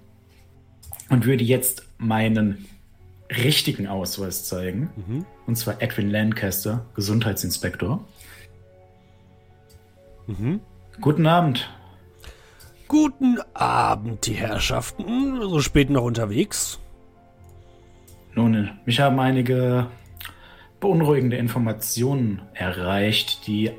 und 1.09 1.25
würde 1.25 1.45
jetzt 1.45 1.89
meinen 1.99 2.67
richtigen 3.31 3.87
Ausweis 3.87 4.45
zeigen. 4.45 4.91
Mhm. 4.97 5.27
Und 5.47 5.57
zwar 5.57 5.81
Edwin 5.83 6.11
Lancaster, 6.11 6.87
Gesundheitsinspektor. 6.95 8.05
Mhm. 10.27 10.61
Guten 11.01 11.27
Abend. 11.27 11.71
Guten 12.87 13.39
Abend, 13.55 14.27
die 14.27 14.35
Herrschaften. 14.35 15.41
So 15.43 15.61
spät 15.61 15.91
noch 15.91 16.05
unterwegs. 16.05 16.79
Nun, 18.35 18.71
mich 18.87 19.01
haben 19.01 19.19
einige 19.21 19.89
beunruhigende 20.81 21.37
Informationen 21.37 22.43
erreicht, 22.55 23.47
die 23.47 23.73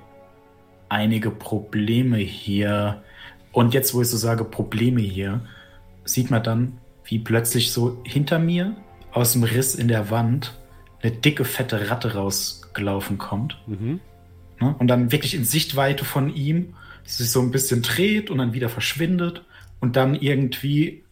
einige 0.89 1.31
Probleme 1.31 2.17
hier, 2.17 3.03
und 3.51 3.73
jetzt 3.73 3.93
wo 3.93 4.01
ich 4.01 4.09
so 4.09 4.17
sage 4.17 4.43
Probleme 4.43 5.01
hier, 5.01 5.41
sieht 6.03 6.29
man 6.29 6.43
dann, 6.43 6.77
wie 7.05 7.19
plötzlich 7.19 7.71
so 7.71 8.01
hinter 8.03 8.37
mir 8.37 8.75
aus 9.11 9.33
dem 9.33 9.43
Riss 9.43 9.75
in 9.75 9.87
der 9.87 10.09
Wand 10.09 10.55
eine 11.01 11.11
dicke, 11.11 11.45
fette 11.45 11.89
Ratte 11.89 12.13
rausgelaufen 12.15 13.17
kommt. 13.17 13.57
Mhm. 13.67 13.99
Ne? 14.59 14.75
Und 14.77 14.87
dann 14.87 15.11
wirklich 15.11 15.33
in 15.35 15.43
Sichtweite 15.45 16.05
von 16.05 16.33
ihm 16.33 16.75
sich 17.05 17.31
so 17.31 17.41
ein 17.41 17.51
bisschen 17.51 17.81
dreht 17.81 18.29
und 18.29 18.37
dann 18.37 18.53
wieder 18.53 18.69
verschwindet 18.69 19.43
und 19.79 19.95
dann 19.95 20.13
irgendwie, 20.15 21.03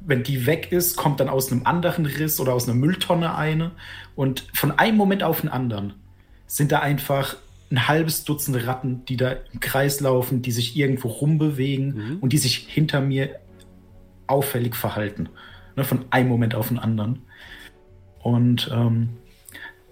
wenn 0.00 0.22
die 0.22 0.46
weg 0.46 0.72
ist, 0.72 0.96
kommt 0.96 1.20
dann 1.20 1.28
aus 1.28 1.52
einem 1.52 1.64
anderen 1.64 2.06
Riss 2.06 2.40
oder 2.40 2.54
aus 2.54 2.66
einer 2.68 2.76
Mülltonne 2.76 3.34
eine 3.36 3.72
und 4.16 4.46
von 4.52 4.72
einem 4.78 4.96
Moment 4.96 5.22
auf 5.22 5.42
den 5.42 5.50
anderen 5.50 5.94
sind 6.46 6.72
da 6.72 6.80
einfach 6.80 7.36
ein 7.70 7.86
halbes 7.86 8.24
Dutzend 8.24 8.66
Ratten, 8.66 9.04
die 9.04 9.18
da 9.18 9.32
im 9.52 9.60
Kreis 9.60 10.00
laufen, 10.00 10.40
die 10.40 10.52
sich 10.52 10.74
irgendwo 10.74 11.08
rumbewegen 11.08 11.94
Mhm. 11.94 12.18
und 12.20 12.32
die 12.32 12.38
sich 12.38 12.56
hinter 12.56 13.02
mir 13.02 13.38
auffällig 14.26 14.74
verhalten. 14.74 15.28
Ne, 15.76 15.84
von 15.84 16.06
einem 16.10 16.28
Moment 16.30 16.54
auf 16.54 16.68
den 16.68 16.78
anderen. 16.78 17.20
Und 18.28 18.70
ähm, 18.70 19.08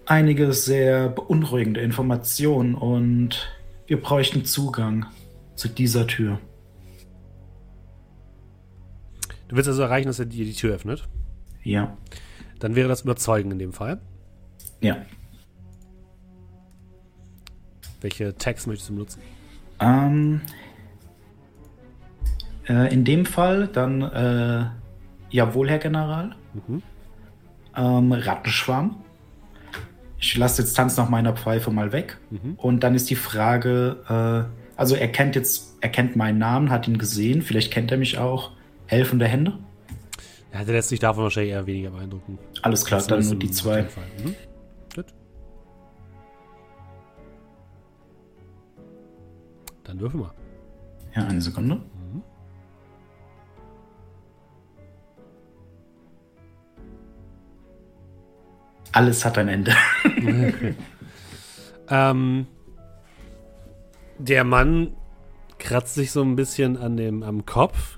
einige 0.05 0.53
sehr 0.53 1.09
beunruhigende 1.09 1.81
Informationen 1.81 2.75
und 2.75 3.51
wir 3.87 3.99
bräuchten 3.99 4.45
Zugang 4.45 5.07
zu 5.55 5.67
dieser 5.67 6.05
Tür. 6.05 6.39
Du 9.47 9.55
willst 9.55 9.67
also 9.67 9.81
erreichen, 9.81 10.07
dass 10.07 10.19
er 10.19 10.27
dir 10.27 10.45
die 10.45 10.53
Tür 10.53 10.75
öffnet. 10.75 11.07
Ja. 11.63 11.97
Dann 12.59 12.75
wäre 12.75 12.87
das 12.87 13.01
Überzeugen 13.01 13.49
in 13.49 13.57
dem 13.57 13.73
Fall. 13.73 13.99
Ja. 14.81 14.97
Welche 18.01 18.35
Tags 18.35 18.67
möchtest 18.67 18.89
du 18.89 18.93
benutzen? 18.93 19.21
Ähm, 19.79 20.41
äh, 22.69 22.93
in 22.93 23.03
dem 23.03 23.25
Fall 23.25 23.67
dann, 23.67 24.03
äh, 24.03 24.65
jawohl, 25.31 25.71
Herr 25.71 25.79
General. 25.79 26.35
Mhm. 26.53 26.83
Ähm, 27.77 28.11
Rattenschwarm. 28.11 28.95
Ich 30.19 30.35
lasse 30.35 30.63
jetzt 30.63 30.73
Tanz 30.73 30.97
nach 30.97 31.09
meiner 31.09 31.33
Pfeife 31.33 31.71
mal 31.71 31.91
weg. 31.91 32.17
Mhm. 32.31 32.55
Und 32.57 32.81
dann 32.81 32.95
ist 32.95 33.09
die 33.09 33.15
Frage, 33.15 33.97
äh, 34.09 34.77
also 34.77 34.95
er 34.95 35.07
kennt 35.09 35.35
jetzt, 35.35 35.77
er 35.81 35.89
kennt 35.89 36.15
meinen 36.15 36.39
Namen, 36.39 36.71
hat 36.71 36.87
ihn 36.87 36.97
gesehen, 36.97 37.41
vielleicht 37.43 37.71
kennt 37.71 37.91
er 37.91 37.97
mich 37.97 38.17
auch. 38.17 38.51
Helfende 38.87 39.27
Hände? 39.27 39.59
Ja, 40.53 40.63
der 40.63 40.75
lässt 40.75 40.89
sich 40.89 40.99
davon 40.99 41.23
wahrscheinlich 41.23 41.51
eher 41.53 41.67
weniger 41.67 41.91
beeindrucken. 41.91 42.39
Alles 42.63 42.83
klar, 42.83 43.01
dann 43.07 43.23
nur 43.23 43.35
die 43.35 43.51
zwei. 43.51 43.83
Mhm. 43.83 44.35
Dann 49.83 49.99
würfel 49.99 50.19
mal. 50.19 50.33
Ja, 51.15 51.25
eine 51.25 51.41
Sekunde. 51.41 51.79
Alles 58.97 59.23
hat 59.25 59.37
ein 59.37 59.47
Ende. 59.47 59.75
Ähm, 61.89 62.47
der 64.17 64.43
Mann 64.43 64.91
kratzt 65.57 65.93
sich 65.93 66.11
so 66.11 66.21
ein 66.21 66.35
bisschen 66.35 66.75
an 66.75 66.97
dem, 66.97 67.23
am 67.23 67.45
Kopf. 67.45 67.97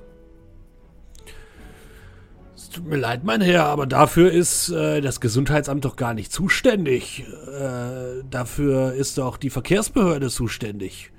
Es 2.55 2.69
tut 2.69 2.85
mir 2.85 2.97
leid, 2.97 3.23
mein 3.23 3.41
Herr, 3.41 3.65
aber 3.65 3.88
dafür 3.88 4.31
ist 4.31 4.69
äh, 4.69 5.01
das 5.01 5.21
Gesundheitsamt 5.21 5.85
doch 5.85 5.95
gar 5.95 6.13
nicht 6.13 6.31
zuständig. 6.31 7.26
Äh, 7.47 8.23
dafür 8.30 8.93
ist 8.93 9.17
doch 9.17 9.38
die 9.38 9.49
Verkehrsbehörde 9.49 10.30
zuständig. 10.30 11.11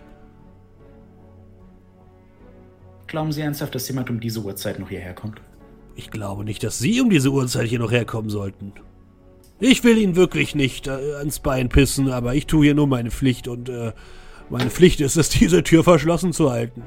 Glauben 3.09 3.33
Sie 3.33 3.41
ernsthaft, 3.41 3.75
dass 3.75 3.89
jemand 3.89 4.11
um 4.11 4.21
diese 4.21 4.43
Uhrzeit 4.43 4.79
noch 4.79 4.91
hierher 4.91 5.15
kommt? 5.15 5.41
Ich 5.97 6.13
glaube 6.13 6.45
nicht, 6.45 6.63
dass 6.63 6.79
Sie 6.79 7.01
um 7.01 7.11
diese 7.11 7.31
Uhrzeit 7.31 7.67
hier 7.67 7.81
noch 7.81 7.91
herkommen 7.91 8.31
sollten. 8.31 8.75
Ich 9.63 9.85
will 9.85 9.99
Ihnen 9.99 10.17
wirklich 10.17 10.55
nicht 10.55 10.87
äh, 10.87 11.17
ans 11.19 11.39
Bein 11.39 11.69
pissen, 11.69 12.11
aber 12.11 12.35
ich 12.35 12.47
tue 12.47 12.65
hier 12.65 12.75
nur 12.75 12.87
meine 12.87 13.11
Pflicht 13.11 13.47
und 13.47 13.69
äh, 13.69 13.93
meine 14.49 14.71
Pflicht 14.71 15.03
ist 15.03 15.17
es, 15.17 15.29
diese 15.39 15.63
Tür 15.63 15.85
verschlossen 15.85 16.33
zu 16.33 16.51
halten. 16.51 16.83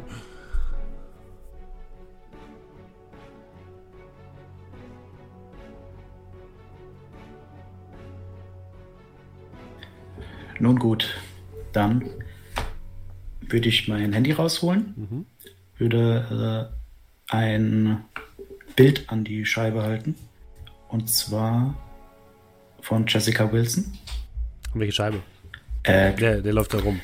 Nun 10.60 10.80
gut, 10.80 11.20
dann 11.74 12.10
würde 13.42 13.70
ich 13.70 13.88
mein 13.88 14.14
Handy 14.14 14.32
rausholen, 14.32 15.28
würde 15.78 16.72
äh, 17.30 17.36
ein 17.36 18.06
Bild 18.76 19.10
an 19.10 19.24
die 19.24 19.46
Scheibe 19.46 19.84
halten. 19.84 20.16
Und 20.88 21.10
zwar 21.10 21.76
von 22.84 23.06
Jessica 23.08 23.52
Wilson. 23.52 23.86
Und 24.74 24.80
welche 24.80 24.94
Scheibe? 24.94 25.18
Äh, 25.84 26.14
Der, 26.14 26.42
der 26.42 26.54
läuft 26.54 26.74
da 26.74 26.80
rum. 26.80 27.00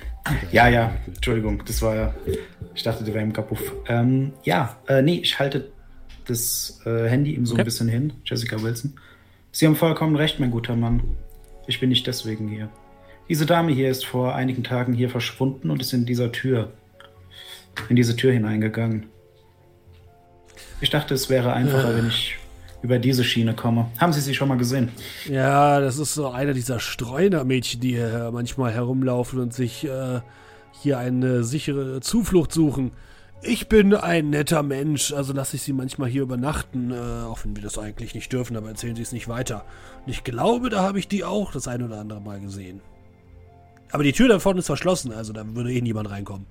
ja, 0.52 0.68
ja, 0.68 0.96
Entschuldigung, 1.08 1.64
das 1.66 1.82
war 1.82 1.96
ja. 1.96 2.14
Ich 2.76 2.84
dachte, 2.84 3.04
der 3.04 3.14
wäre 3.14 3.24
im 3.24 3.34
Kapuff. 3.34 3.74
Ähm, 3.88 4.34
ja, 4.44 4.78
äh, 4.88 5.02
nee, 5.02 5.20
ich 5.24 5.40
halte 5.40 5.72
das 6.26 6.80
äh, 6.86 7.08
Handy 7.10 7.34
ihm 7.34 7.46
so 7.46 7.54
Okay. 7.54 7.62
ein 7.62 7.66
bisschen 7.66 7.88
hin, 7.90 8.14
Jessica 8.26 8.62
Wilson. 8.62 8.94
Sie 9.52 9.66
haben 9.66 9.76
vollkommen 9.76 10.16
recht, 10.16 10.40
mein 10.40 10.52
guter 10.52 10.76
Mann. 10.76 11.02
Ich 11.68 11.80
bin 11.80 11.90
nicht 11.90 12.06
deswegen 12.08 12.48
hier. 12.48 12.70
Diese 13.28 13.46
Dame 13.46 13.72
hier 13.72 13.90
ist 13.90 14.06
vor 14.06 14.36
einigen 14.36 14.64
Tagen 14.64 14.94
hier 14.94 15.10
verschwunden 15.10 15.70
und 15.72 15.82
ist 15.82 15.94
in 15.94 16.06
dieser 16.06 16.32
Tür, 16.32 16.72
in 17.90 17.96
diese 17.96 18.16
Tür 18.16 18.32
hineingegangen. 18.34 19.06
Ich 20.82 20.90
dachte, 20.90 21.14
es 21.14 21.30
wäre 21.30 21.54
einfacher, 21.54 21.96
wenn 21.98 22.08
ich 22.08 22.38
über 22.82 23.00
diese 23.00 23.24
Schiene 23.24 23.54
komme. 23.54 23.88
Haben 23.98 24.14
Sie 24.14 24.22
sie 24.22 24.34
schon 24.34 24.48
mal 24.48 24.58
gesehen? 24.58 24.90
Ja, 25.28 25.80
das 25.80 25.98
ist 25.98 26.14
so 26.14 26.30
einer 26.30 26.54
dieser 26.54 26.80
Streunermädchen, 26.80 27.82
die 27.82 27.96
hier 27.96 28.30
manchmal 28.32 28.72
herumlaufen 28.72 29.40
und 29.40 29.54
sich 29.54 29.86
äh, 29.86 30.22
hier 30.82 30.98
eine 30.98 31.44
sichere 31.44 32.00
Zuflucht 32.02 32.52
suchen. 32.54 32.92
Ich 33.42 33.70
bin 33.70 33.94
ein 33.94 34.32
netter 34.32 34.64
Mensch, 34.64 35.14
also 35.14 35.32
lasse 35.32 35.56
ich 35.56 35.62
Sie 35.62 35.72
manchmal 35.72 36.10
hier 36.10 36.24
übernachten, 36.24 36.92
äh, 36.92 37.26
auch 37.26 37.44
wenn 37.44 37.56
wir 37.56 37.64
das 37.64 37.78
eigentlich 37.78 38.14
nicht 38.14 38.32
dürfen, 38.34 38.58
aber 38.58 38.68
erzählen 38.68 38.96
Sie 38.96 39.02
es 39.02 39.14
nicht 39.14 39.30
weiter. 39.30 39.66
Und 40.06 40.12
ich 40.12 40.24
glaube, 40.24 40.70
da 40.70 40.82
habe 40.82 41.00
ich 41.00 41.08
die 41.08 41.24
auch 41.24 41.52
das 41.52 41.68
ein 41.68 41.82
oder 41.82 42.00
andere 42.00 42.20
Mal 42.20 42.40
gesehen. 42.42 42.82
Aber 43.92 44.04
die 44.04 44.12
Tür 44.12 44.28
da 44.28 44.40
vorne 44.40 44.60
ist 44.60 44.68
verschlossen, 44.68 45.14
also 45.14 45.34
da 45.34 45.44
würde 45.56 45.72
eh 45.72 45.82
niemand 45.82 46.10
reinkommen. 46.10 46.46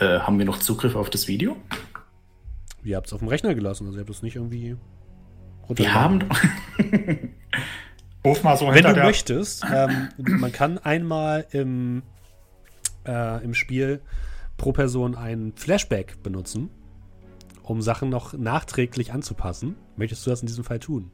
Äh, 0.00 0.18
haben 0.18 0.38
wir 0.38 0.44
noch 0.44 0.58
Zugriff 0.58 0.96
auf 0.96 1.10
das 1.10 1.28
Video? 1.28 1.56
Ihr 2.86 2.96
habt 2.96 3.08
es 3.08 3.12
auf 3.12 3.18
dem 3.18 3.28
Rechner 3.28 3.54
gelassen, 3.54 3.86
also 3.86 3.98
ihr 3.98 4.02
habt 4.02 4.10
es 4.10 4.22
nicht 4.22 4.36
irgendwie 4.36 4.76
Wir 5.68 5.92
haben 5.94 6.20
doch. 6.20 6.38
Ruf 8.24 8.42
mal 8.42 8.56
so 8.56 8.68
Wenn 8.68 8.84
du 8.84 8.94
der. 8.94 9.04
möchtest, 9.04 9.64
ähm, 9.72 10.08
man 10.18 10.52
kann 10.52 10.78
einmal 10.78 11.46
im, 11.50 12.02
äh, 13.06 13.42
im 13.44 13.54
Spiel 13.54 14.00
pro 14.56 14.72
Person 14.72 15.14
ein 15.16 15.52
Flashback 15.56 16.22
benutzen, 16.22 16.70
um 17.62 17.82
Sachen 17.82 18.08
noch 18.08 18.32
nachträglich 18.32 19.12
anzupassen. 19.12 19.76
Möchtest 19.96 20.24
du 20.26 20.30
das 20.30 20.40
in 20.40 20.46
diesem 20.46 20.64
Fall 20.64 20.78
tun? 20.78 21.10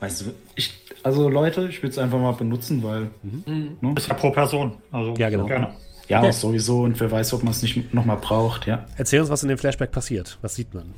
Weißt 0.00 0.20
du, 0.22 0.24
ich, 0.54 0.84
also 1.02 1.28
Leute, 1.28 1.68
ich 1.68 1.82
will 1.82 1.90
es 1.90 1.98
einfach 1.98 2.18
mal 2.18 2.32
benutzen, 2.32 2.82
weil. 2.84 3.10
Ne? 3.46 3.94
Ist 3.96 4.08
ja 4.08 4.14
pro 4.14 4.30
Person. 4.30 4.76
Also 4.92 5.14
Ja, 5.16 5.28
genau. 5.30 5.46
gerne. 5.46 5.74
Ja, 6.08 6.24
Ja. 6.24 6.32
sowieso. 6.32 6.82
Und 6.82 6.98
wer 7.00 7.10
weiß, 7.10 7.32
ob 7.34 7.42
man 7.42 7.52
es 7.52 7.62
nicht 7.62 7.92
nochmal 7.94 8.16
braucht, 8.16 8.66
ja. 8.66 8.86
Erzähl 8.96 9.20
uns, 9.20 9.28
was 9.30 9.42
in 9.42 9.48
dem 9.48 9.58
Flashback 9.58 9.90
passiert. 9.92 10.38
Was 10.42 10.54
sieht 10.54 10.72
man? 10.74 10.94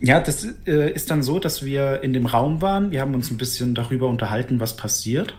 Ja, 0.00 0.20
das 0.20 0.46
äh, 0.66 0.90
ist 0.92 1.10
dann 1.10 1.22
so, 1.22 1.38
dass 1.38 1.64
wir 1.64 2.02
in 2.02 2.12
dem 2.12 2.26
Raum 2.26 2.62
waren. 2.62 2.90
Wir 2.90 3.00
haben 3.02 3.14
uns 3.14 3.30
ein 3.30 3.36
bisschen 3.36 3.74
darüber 3.74 4.08
unterhalten, 4.08 4.58
was 4.58 4.76
passiert. 4.76 5.34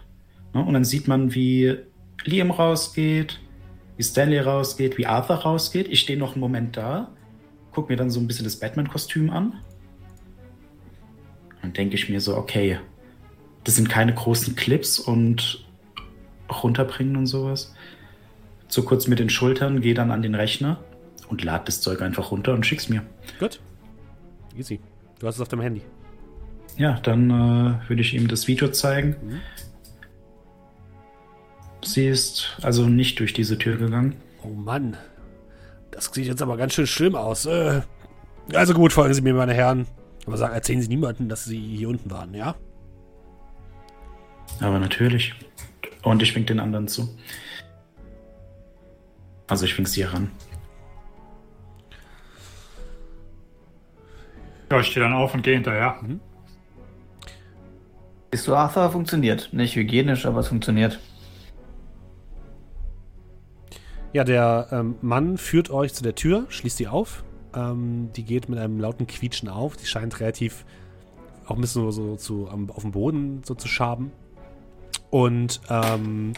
Ne? 0.54 0.64
Und 0.64 0.74
dann 0.74 0.86
sieht 0.86 1.08
man, 1.08 1.34
wie 1.34 1.78
Liam 2.24 2.52
rausgeht, 2.52 3.40
wie 3.98 4.04
Stanley 4.04 4.40
rausgeht, 4.40 4.98
wie 4.98 5.08
Arthur 5.08 5.38
rausgeht. 5.38 5.88
Ich 5.90 6.00
stehe 6.02 6.18
noch 6.20 6.34
einen 6.34 6.42
Moment 6.42 6.78
da, 6.78 7.10
guck 7.72 7.90
mir 7.90 7.96
dann 7.96 8.12
so 8.12 8.20
ein 8.20 8.28
bisschen 8.28 8.46
das 8.46 8.58
Batman-Kostüm 8.58 9.30
an. 9.32 9.54
Und 11.64 11.78
denke 11.78 11.96
ich 11.96 12.08
mir 12.10 12.22
so, 12.22 12.36
okay, 12.38 12.80
das 13.64 13.76
sind 13.76 13.90
keine 13.90 14.14
großen 14.14 14.56
Clips 14.56 15.00
und 15.00 15.66
runterbringen 16.64 17.16
und 17.16 17.28
sowas. 17.28 17.74
So 18.72 18.84
kurz 18.84 19.08
mit 19.08 19.20
den 19.20 19.30
Schultern, 19.30 19.82
gehe 19.82 19.94
dann 19.94 20.12
an 20.12 20.22
den 20.22 20.34
Rechner 20.34 20.80
und 21.28 21.44
lade 21.44 21.66
das 21.66 21.82
Zeug 21.82 22.02
einfach 22.02 22.32
runter 22.32 22.54
und 22.54 22.66
schick's 22.66 22.88
mir. 22.88 23.04
Gut. 23.38 23.60
Easy. 24.58 24.80
Du 25.20 25.28
hast 25.28 25.36
es 25.36 25.42
auf 25.42 25.50
deinem 25.50 25.62
Handy. 25.62 25.82
Ja, 26.78 26.98
dann 27.04 27.30
äh, 27.30 27.90
würde 27.90 28.02
ich 28.02 28.14
ihm 28.14 28.30
das 28.30 28.48
Video 28.48 28.70
zeigen. 28.70 29.42
Sie 31.84 32.08
ist 32.08 32.58
also 32.62 32.86
nicht 32.88 33.20
durch 33.20 33.34
diese 33.34 33.58
Tür 33.58 33.76
gegangen. 33.76 34.16
Oh 34.42 34.48
Mann. 34.48 34.96
Das 35.92 36.06
sieht 36.06 36.28
jetzt 36.28 36.42
aber 36.42 36.56
ganz 36.56 36.74
schön 36.74 36.88
schlimm 36.88 37.16
aus. 37.16 37.46
Äh, 37.46 37.82
also 38.54 38.74
gut, 38.74 38.94
folgen 38.94 39.14
Sie 39.14 39.22
mir, 39.22 39.34
meine 39.34 39.54
Herren. 39.54 39.86
Aber 40.26 40.38
sagen, 40.38 40.54
erzählen 40.54 40.82
Sie 40.82 40.88
niemandem, 40.88 41.28
dass 41.28 41.44
Sie 41.44 41.60
hier 41.60 41.90
unten 41.90 42.10
waren, 42.10 42.34
ja? 42.34 42.56
Aber 44.62 44.80
natürlich. 44.80 45.34
Und 46.04 46.24
ich 46.24 46.34
wink 46.38 46.48
den 46.48 46.62
anderen 46.62 46.88
zu. 46.88 47.10
Also 49.52 49.66
ich 49.66 49.78
wink 49.78 49.90
sie 49.90 50.06
heran. 50.06 50.32
Ja, 54.72 54.80
ich 54.80 54.88
stehe 54.88 55.04
dann 55.04 55.12
auf 55.12 55.34
und 55.34 55.44
gehe 55.44 55.56
hinterher. 55.56 56.00
Siehst 58.32 58.48
du, 58.48 58.56
Arthur 58.56 58.90
funktioniert. 58.92 59.50
Nicht 59.52 59.76
hygienisch, 59.76 60.26
aber 60.26 60.40
es 60.40 60.48
funktioniert. 60.48 61.02
Ja, 64.14 64.24
der 64.24 64.70
ähm, 64.72 64.96
Mann 65.02 65.38
führt 65.38 65.70
euch 65.70 65.94
zu 65.94 66.02
der 66.02 66.16
Tür, 66.16 66.46
schließt 66.48 66.80
die 66.80 66.88
auf. 66.88 67.26
Ähm, 67.54 68.12
die 68.16 68.24
geht 68.24 68.48
mit 68.48 68.58
einem 68.58 68.80
lauten 68.80 69.06
Quietschen 69.06 69.50
auf. 69.50 69.76
Die 69.76 69.86
scheint 69.86 70.18
relativ 70.22 70.64
auch 71.46 71.56
ein 71.56 71.62
bisschen 71.62 71.92
so, 71.92 71.92
so 71.92 72.16
zu, 72.16 72.48
am, 72.50 72.70
auf 72.70 72.84
dem 72.84 72.94
Boden 72.94 73.42
so 73.44 73.54
zu 73.54 73.68
schaben. 73.68 74.14
Und 75.10 75.60
ähm, 75.70 76.32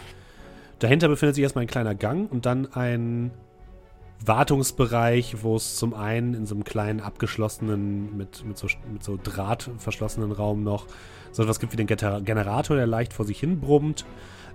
dahinter 0.84 1.08
befindet 1.08 1.36
sich 1.36 1.44
erstmal 1.44 1.64
ein 1.64 1.70
kleiner 1.70 1.96
Gang 1.96 2.30
und 2.30 2.46
dann 2.46 2.72
ein 2.74 3.32
Wartungsbereich, 4.26 5.42
wo 5.42 5.56
es 5.56 5.78
zum 5.78 5.94
einen 5.94 6.34
in 6.34 6.46
so 6.46 6.56
einem 6.56 6.64
kleinen 6.64 7.00
abgeschlossenen, 7.00 8.16
mit, 8.18 8.46
mit, 8.46 8.58
so, 8.58 8.68
mit 8.92 9.04
so 9.04 9.18
Draht 9.22 9.70
verschlossenen 9.78 10.32
Raum 10.32 10.64
noch 10.64 10.88
so 11.32 11.44
etwas 11.44 11.60
gibt 11.60 11.74
wie 11.74 11.78
den 11.78 11.88
Generator, 11.88 12.76
der 12.76 12.86
leicht 12.86 13.14
vor 13.14 13.26
sich 13.26 13.40
hin 13.40 13.60
brummt. 13.60 14.06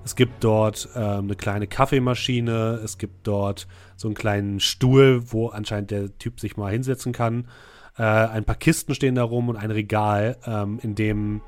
Es 0.04 0.16
gibt 0.16 0.44
dort 0.44 0.88
ähm, 0.94 1.24
eine 1.24 1.34
kleine 1.34 1.66
Kaffeemaschine. 1.66 2.80
Es 2.84 2.98
gibt 2.98 3.26
dort 3.26 3.66
so 3.96 4.08
einen 4.08 4.14
kleinen 4.14 4.60
Stuhl, 4.60 5.22
wo 5.32 5.48
anscheinend 5.48 5.90
der 5.90 6.16
Typ 6.18 6.40
sich 6.40 6.56
mal 6.56 6.72
hinsetzen 6.72 7.12
kann. 7.12 7.48
Äh, 7.98 8.02
ein 8.02 8.44
paar 8.44 8.56
Kisten 8.56 8.94
stehen 8.94 9.16
da 9.16 9.24
rum 9.24 9.48
und 9.48 9.56
ein 9.56 9.70
Regal, 9.70 10.36
ähm, 10.46 10.78
in 10.82 10.94
dem 10.94 11.40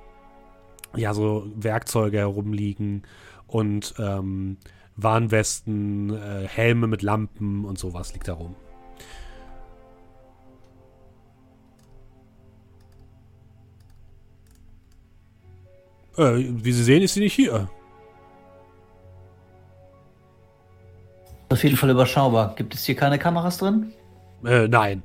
ja 0.97 1.15
so 1.15 1.47
Werkzeuge 1.55 2.19
herumliegen 2.19 3.05
und 3.51 3.95
ähm, 3.99 4.59
Warnwesten, 4.97 6.11
äh, 6.11 6.47
Helme 6.47 6.87
mit 6.87 7.03
Lampen 7.03 7.65
und 7.65 7.79
sowas 7.79 8.13
liegt 8.13 8.29
da 8.29 8.35
rum. 8.35 8.55
Äh, 16.17 16.45
wie 16.49 16.73
Sie 16.73 16.85
sehen, 16.85 17.03
ist 17.03 17.15
sie 17.15 17.21
nicht 17.21 17.35
hier. 17.35 17.69
Auf 21.49 21.65
jeden 21.65 21.77
Fall 21.77 21.91
überschaubar. 21.91 22.55
Gibt 22.55 22.75
es 22.75 22.85
hier 22.85 22.95
keine 22.95 23.19
Kameras 23.19 23.59
drin? 23.59 23.93
Äh, 24.45 24.69
nein. 24.69 25.03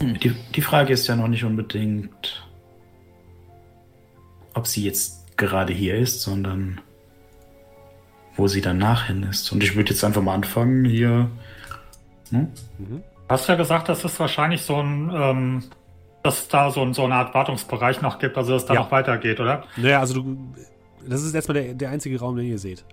Die, 0.00 0.34
die 0.54 0.60
Frage 0.60 0.92
ist 0.92 1.06
ja 1.06 1.16
noch 1.16 1.28
nicht 1.28 1.44
unbedingt, 1.44 2.48
ob 4.54 4.66
sie 4.66 4.84
jetzt 4.84 5.23
gerade 5.36 5.72
hier 5.72 5.96
ist, 5.96 6.22
sondern 6.22 6.80
wo 8.36 8.48
sie 8.48 8.60
danach 8.60 9.06
hin 9.06 9.22
ist. 9.24 9.52
Und 9.52 9.62
ich 9.62 9.76
würde 9.76 9.90
jetzt 9.90 10.02
einfach 10.04 10.22
mal 10.22 10.34
anfangen 10.34 10.84
hier. 10.84 11.30
Hm? 12.30 12.48
Du 12.78 13.02
hast 13.28 13.48
ja 13.48 13.54
gesagt, 13.54 13.88
dass 13.88 14.04
es 14.04 14.18
wahrscheinlich 14.18 14.62
so 14.62 14.76
ein, 14.80 15.10
ähm, 15.14 15.64
dass 16.22 16.40
es 16.42 16.48
da 16.48 16.70
so, 16.70 16.82
ein, 16.82 16.94
so 16.94 17.04
eine 17.04 17.14
Art 17.14 17.34
Wartungsbereich 17.34 18.00
noch 18.02 18.18
gibt, 18.18 18.36
also 18.36 18.52
dass 18.54 18.62
es 18.62 18.68
da 18.68 18.74
Ja. 18.74 18.80
noch 18.80 18.90
weitergeht, 18.90 19.38
oder? 19.40 19.64
Naja, 19.76 20.00
also 20.00 20.14
du. 20.14 20.54
Das 21.06 21.22
ist 21.22 21.34
erstmal 21.34 21.62
der, 21.62 21.74
der 21.74 21.90
einzige 21.90 22.18
Raum, 22.18 22.36
den 22.36 22.46
ihr 22.46 22.58
seht. 22.58 22.84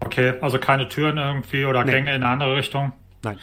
Okay, 0.00 0.34
also 0.40 0.58
keine 0.58 0.88
Türen 0.88 1.18
irgendwie 1.18 1.64
oder 1.64 1.84
Nee. 1.84 1.90
Gänge 1.92 2.10
in 2.14 2.22
eine 2.22 2.28
andere 2.28 2.56
Richtung. 2.56 2.92
Nein. 3.22 3.38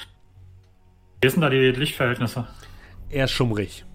Wie 1.21 1.29
sind 1.29 1.41
da 1.41 1.49
die 1.49 1.71
Lichtverhältnisse? 1.71 2.47
Eher 3.09 3.27
schummrig. 3.27 3.85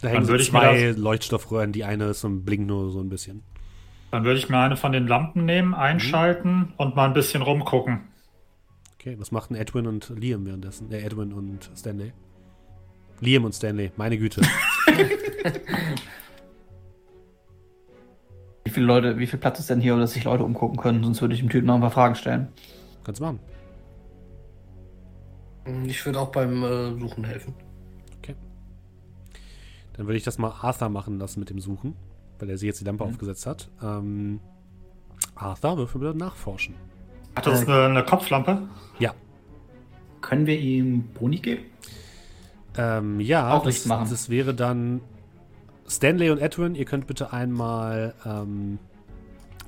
Da 0.00 0.08
Dann 0.08 0.24
hängen 0.24 0.26
so 0.26 0.36
zwei 0.38 0.94
Leuchtstoffröhren, 0.96 1.72
die 1.72 1.84
eine 1.84 2.06
ist 2.06 2.24
und 2.24 2.44
blinkt 2.44 2.66
nur 2.66 2.90
so 2.90 3.00
ein 3.00 3.08
bisschen. 3.08 3.42
Dann 4.10 4.24
würde 4.24 4.38
ich 4.38 4.48
mir 4.48 4.58
eine 4.58 4.76
von 4.76 4.92
den 4.92 5.06
Lampen 5.06 5.44
nehmen, 5.44 5.74
einschalten 5.74 6.72
und 6.76 6.96
mal 6.96 7.06
ein 7.06 7.14
bisschen 7.14 7.42
rumgucken. 7.42 8.00
Okay, 8.98 9.16
was 9.18 9.32
machten 9.32 9.54
Edwin 9.54 9.86
und 9.86 10.12
Liam 10.16 10.44
währenddessen? 10.46 10.90
Äh, 10.92 11.00
Edwin 11.00 11.32
und 11.32 11.70
Stanley. 11.76 12.12
Liam 13.20 13.44
und 13.44 13.54
Stanley, 13.54 13.92
meine 13.96 14.18
Güte. 14.18 14.42
Wie 18.64 18.70
viele 18.70 18.86
Leute, 18.86 19.16
wie 19.16 19.28
viel 19.28 19.38
Platz 19.38 19.60
ist 19.60 19.70
denn 19.70 19.80
hier, 19.80 19.96
dass 19.96 20.14
sich 20.14 20.24
Leute 20.24 20.42
umgucken 20.42 20.76
können? 20.76 21.04
Sonst 21.04 21.20
würde 21.20 21.34
ich 21.34 21.40
dem 21.40 21.48
Typen 21.48 21.66
noch 21.68 21.76
ein 21.76 21.80
paar 21.80 21.92
Fragen 21.92 22.16
stellen. 22.16 22.48
Kannst 23.04 23.20
du 23.20 23.24
machen. 23.24 23.38
Ich 25.86 26.04
würde 26.04 26.18
auch 26.18 26.32
beim 26.32 26.64
äh, 26.64 26.98
Suchen 26.98 27.22
helfen. 27.22 27.54
Dann 29.96 30.06
würde 30.06 30.16
ich 30.16 30.24
das 30.24 30.38
mal 30.38 30.52
Arthur 30.60 30.88
machen 30.88 31.18
lassen 31.18 31.40
mit 31.40 31.50
dem 31.50 31.60
Suchen, 31.60 31.94
weil 32.38 32.50
er 32.50 32.58
sie 32.58 32.66
jetzt 32.66 32.80
die 32.80 32.84
Lampe 32.84 33.04
aufgesetzt 33.04 33.46
hat. 33.46 33.70
Ähm, 33.82 34.40
Arthur, 35.34 35.78
würfel 35.78 36.00
bitte 36.00 36.16
nachforschen. 36.18 36.74
Hat 37.34 37.46
das 37.46 37.66
eine, 37.66 37.84
eine 37.84 38.04
Kopflampe? 38.04 38.62
Ja. 38.98 39.14
Können 40.20 40.46
wir 40.46 40.58
ihm 40.58 41.04
Boni 41.14 41.38
geben? 41.38 41.64
Ähm, 42.76 43.20
ja, 43.20 43.52
Auch 43.52 43.58
das, 43.64 43.74
nichts 43.74 43.86
machen. 43.86 44.08
das 44.10 44.28
wäre 44.28 44.54
dann 44.54 45.00
Stanley 45.88 46.30
und 46.30 46.38
Edwin. 46.38 46.74
Ihr 46.74 46.84
könnt 46.84 47.06
bitte 47.06 47.32
einmal 47.32 48.14
ähm, 48.24 48.78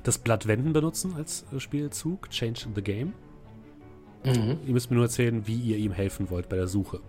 das 0.03 0.17
Blatt 0.17 0.47
Wenden 0.47 0.73
benutzen 0.73 1.13
als 1.15 1.45
äh, 1.53 1.59
Spielzug. 1.59 2.29
Change 2.29 2.67
the 2.75 2.81
Game. 2.81 3.13
Mhm. 4.25 4.57
Ihr 4.65 4.73
müsst 4.73 4.89
mir 4.89 4.95
nur 4.95 5.05
erzählen, 5.05 5.47
wie 5.47 5.59
ihr 5.59 5.77
ihm 5.77 5.91
helfen 5.91 6.29
wollt 6.29 6.49
bei 6.49 6.55
der 6.57 6.67
Suche. 6.67 6.99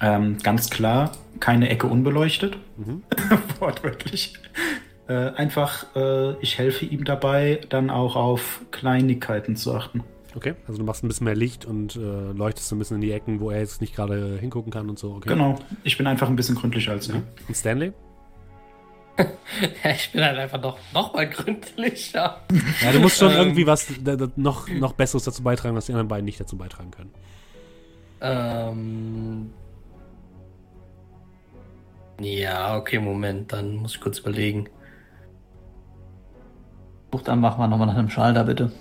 Ähm, 0.00 0.38
ganz 0.42 0.70
klar, 0.70 1.12
keine 1.40 1.68
Ecke 1.68 1.86
unbeleuchtet. 1.86 2.56
Mhm. 2.76 3.02
Wortwörtlich. 3.58 4.34
Äh, 5.08 5.30
einfach, 5.32 5.86
äh, 5.96 6.34
ich 6.40 6.58
helfe 6.58 6.86
ihm 6.86 7.04
dabei, 7.04 7.60
dann 7.68 7.90
auch 7.90 8.16
auf 8.16 8.62
Kleinigkeiten 8.70 9.56
zu 9.56 9.74
achten. 9.74 10.02
Okay, 10.34 10.54
also 10.66 10.78
du 10.78 10.84
machst 10.84 11.04
ein 11.04 11.08
bisschen 11.08 11.24
mehr 11.24 11.34
Licht 11.34 11.66
und 11.66 11.96
äh, 11.96 12.32
leuchtest 12.32 12.68
so 12.68 12.76
ein 12.76 12.78
bisschen 12.78 12.96
in 12.96 13.00
die 13.02 13.12
Ecken, 13.12 13.40
wo 13.40 13.50
er 13.50 13.60
jetzt 13.60 13.80
nicht 13.80 13.94
gerade 13.94 14.38
hingucken 14.40 14.72
kann 14.72 14.88
und 14.88 14.98
so. 14.98 15.12
Okay. 15.12 15.28
Genau, 15.28 15.58
ich 15.82 15.98
bin 15.98 16.06
einfach 16.06 16.28
ein 16.28 16.36
bisschen 16.36 16.54
gründlicher 16.54 16.92
als 16.92 17.08
er. 17.08 17.16
Und 17.48 17.54
Stanley? 17.54 17.92
ja, 19.18 19.90
ich 19.90 20.10
bin 20.12 20.24
halt 20.24 20.38
einfach 20.38 20.60
noch, 20.62 20.78
noch 20.94 21.12
mal 21.12 21.28
gründlicher. 21.28 22.40
Ja, 22.82 22.92
du 22.92 23.00
musst 23.00 23.18
schon 23.18 23.32
Ähm. 23.32 23.38
irgendwie 23.38 23.66
was 23.66 23.88
noch, 24.36 24.68
noch 24.68 24.94
Besseres 24.94 25.24
dazu 25.24 25.42
beitragen, 25.42 25.76
was 25.76 25.86
die 25.86 25.92
anderen 25.92 26.08
beiden 26.08 26.24
nicht 26.24 26.40
dazu 26.40 26.56
beitragen 26.56 26.90
können. 26.92 27.10
Ähm. 28.22 29.50
Ja, 32.20 32.76
okay, 32.76 32.98
Moment, 32.98 33.52
dann 33.52 33.76
muss 33.76 33.94
ich 33.94 34.00
kurz 34.00 34.18
überlegen. 34.18 34.68
Such 37.12 37.22
dann 37.22 37.40
machen 37.40 37.60
wir 37.60 37.68
nochmal 37.68 37.88
nach 37.88 37.96
einem 37.96 38.10
Schal 38.10 38.32
da 38.32 38.42
bitte. 38.42 38.72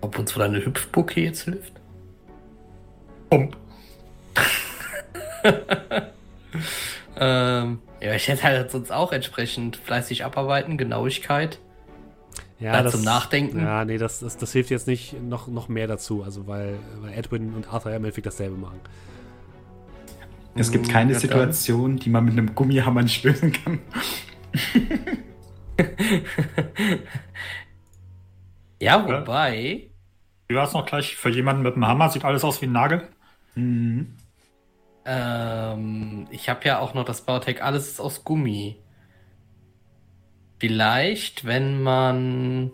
Ob 0.00 0.18
uns 0.18 0.34
wohl 0.36 0.42
eine 0.42 0.64
Hüpfbucke 0.64 1.20
jetzt 1.20 1.42
hilft? 1.42 1.72
Pump. 3.30 3.56
Ähm, 7.18 7.78
ja, 8.00 8.14
ich 8.14 8.28
hätte 8.28 8.42
halt 8.42 8.70
sonst 8.70 8.92
auch 8.92 9.12
entsprechend 9.12 9.76
fleißig 9.76 10.24
abarbeiten, 10.24 10.76
Genauigkeit. 10.76 11.58
Ja, 12.58 12.82
Da 12.82 12.90
zum 12.90 13.02
Nachdenken. 13.02 13.60
Ja, 13.60 13.84
nee, 13.84 13.98
das, 13.98 14.20
das, 14.20 14.36
das 14.36 14.52
hilft 14.52 14.70
jetzt 14.70 14.86
nicht 14.86 15.20
noch, 15.22 15.46
noch 15.46 15.68
mehr 15.68 15.86
dazu, 15.86 16.22
also 16.22 16.46
weil, 16.46 16.78
weil 17.00 17.12
Edwin 17.12 17.54
und 17.54 17.72
Arthur 17.72 17.90
ja 17.90 17.96
im 17.96 18.04
Endeffekt 18.04 18.26
dasselbe 18.26 18.56
machen. 18.56 18.80
Es 20.56 20.72
gibt 20.72 20.88
keine 20.88 21.12
ja, 21.12 21.18
dann. 21.18 21.20
Situation, 21.20 21.96
die 21.96 22.10
man 22.10 22.24
mit 22.24 22.32
einem 22.32 22.54
Gummihammer 22.54 23.02
nicht 23.02 23.24
lösen 23.24 23.52
kann. 23.52 23.80
Ja, 28.80 29.04
wobei. 29.04 29.90
Wie 30.48 30.54
war 30.54 30.64
es 30.64 30.72
noch 30.72 30.86
gleich? 30.86 31.16
Für 31.16 31.30
jemanden 31.30 31.62
mit 31.62 31.74
einem 31.74 31.86
Hammer 31.86 32.10
sieht 32.10 32.24
alles 32.24 32.44
aus 32.44 32.60
wie 32.60 32.66
ein 32.66 32.72
Nagel. 32.72 33.08
Mhm. 33.54 34.16
Ähm, 35.04 36.26
ich 36.30 36.48
habe 36.48 36.64
ja 36.64 36.78
auch 36.80 36.94
noch 36.94 37.04
das 37.04 37.22
Bautech, 37.22 37.62
alles 37.62 37.88
ist 37.88 38.00
aus 38.00 38.24
Gummi. 38.24 38.76
Vielleicht, 40.58 41.44
wenn 41.44 41.82
man. 41.82 42.72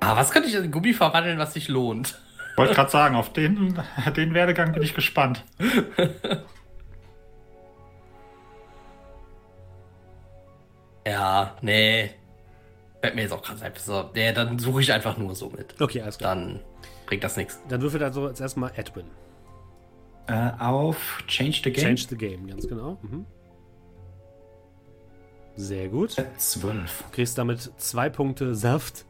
Ah, 0.00 0.16
was 0.16 0.30
könnte 0.30 0.48
ich 0.48 0.54
in 0.54 0.70
Gummi 0.70 0.92
verwandeln, 0.92 1.38
was 1.38 1.54
sich 1.54 1.68
lohnt? 1.68 2.20
Wollte 2.58 2.74
gerade 2.74 2.90
sagen, 2.90 3.16
auf 3.16 3.32
den, 3.32 3.78
den 4.16 4.34
Werdegang 4.34 4.72
bin 4.72 4.82
ich 4.82 4.94
gespannt. 4.94 5.44
Ja, 11.06 11.56
nee. 11.62 12.10
Fällt 13.00 13.14
mir 13.14 13.22
jetzt 13.22 13.32
auch 13.32 13.42
gerade 13.42 13.62
einfach 13.62 13.80
so. 13.80 14.10
Nee, 14.14 14.32
dann 14.32 14.58
suche 14.58 14.82
ich 14.82 14.92
einfach 14.92 15.16
nur 15.16 15.34
so 15.34 15.48
mit. 15.48 15.80
Okay, 15.80 16.02
alles 16.02 16.18
klar. 16.18 16.34
Dann 16.34 16.60
bringt 17.06 17.24
das 17.24 17.36
nichts. 17.36 17.58
Dann 17.68 17.80
würfelt 17.80 18.02
also 18.02 18.28
jetzt 18.28 18.40
erstmal 18.40 18.72
Edwin. 18.76 19.06
Äh, 20.26 20.50
auf 20.58 21.22
Change 21.26 21.60
the 21.64 21.72
Game. 21.72 21.96
Change 21.96 22.06
the 22.10 22.16
game, 22.16 22.46
ganz 22.46 22.68
genau. 22.68 22.98
Mhm. 23.00 23.24
Sehr 25.56 25.88
gut. 25.88 26.18
Äh, 26.18 26.26
12. 26.36 27.04
Du 27.04 27.14
kriegst 27.14 27.38
damit 27.38 27.72
zwei 27.78 28.10
Punkte 28.10 28.54
Saft. 28.54 29.06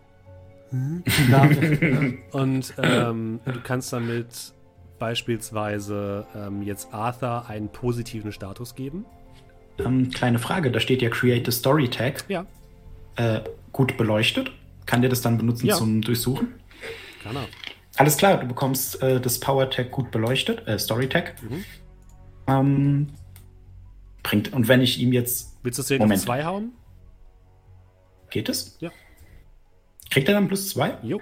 Und 2.33 2.75
ähm, 2.83 3.41
du 3.45 3.61
kannst 3.63 3.93
damit 3.93 4.53
beispielsweise 4.99 6.27
ähm, 6.35 6.63
jetzt 6.63 6.93
Arthur 6.93 7.47
einen 7.49 7.69
positiven 7.69 8.33
Status 8.33 8.75
geben. 8.75 9.05
Ähm, 9.79 10.11
kleine 10.11 10.39
Frage, 10.39 10.71
da 10.71 10.81
steht 10.81 11.03
ja 11.03 11.09
Create 11.11 11.47
a 11.49 11.53
Story 11.53 11.89
Tag. 11.89 12.25
Ja, 12.29 12.45
Äh, 13.17 13.41
gut 13.73 13.97
beleuchtet. 13.97 14.51
Kann 14.87 15.01
der 15.03 15.11
das 15.11 15.21
dann 15.23 15.39
benutzen 15.39 15.67
Ja. 15.67 15.77
zum 15.77 16.01
Durchsuchen? 16.03 16.55
kann 17.23 17.37
er. 17.37 17.47
Alles 17.97 18.17
klar, 18.17 18.39
du 18.39 18.47
bekommst 18.47 19.03
äh, 19.03 19.21
das 19.21 19.41
Power 19.41 19.69
Tag 19.71 19.91
gut 19.91 20.11
beleuchtet, 20.11 20.67
äh, 20.69 20.79
Story 20.79 21.09
Tag. 21.09 21.35
Mhm. 21.43 21.65
Ähm, 22.47 23.09
bringt, 24.23 24.53
und 24.53 24.69
wenn 24.69 24.81
ich 24.81 25.01
ihm 25.01 25.13
jetzt. 25.13 25.59
Willst 25.63 25.79
du 25.79 25.83
es 25.83 25.91
auf 25.93 25.99
Moment. 25.99 26.21
zwei 26.21 26.45
hauen? 26.45 26.73
Geht 28.31 28.49
es? 28.49 28.77
Ja. 28.81 28.91
Kriegt 30.11 30.29
er 30.29 30.35
dann 30.35 30.49
plus 30.49 30.71
zwei? 30.71 30.97
Jo. 31.03 31.21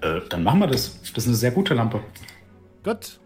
Äh, 0.00 0.20
dann 0.28 0.42
machen 0.42 0.60
wir 0.60 0.66
das. 0.66 1.00
Das 1.00 1.24
ist 1.24 1.26
eine 1.26 1.36
sehr 1.36 1.50
gute 1.50 1.74
Lampe. 1.74 2.00
Gut. 2.82 3.20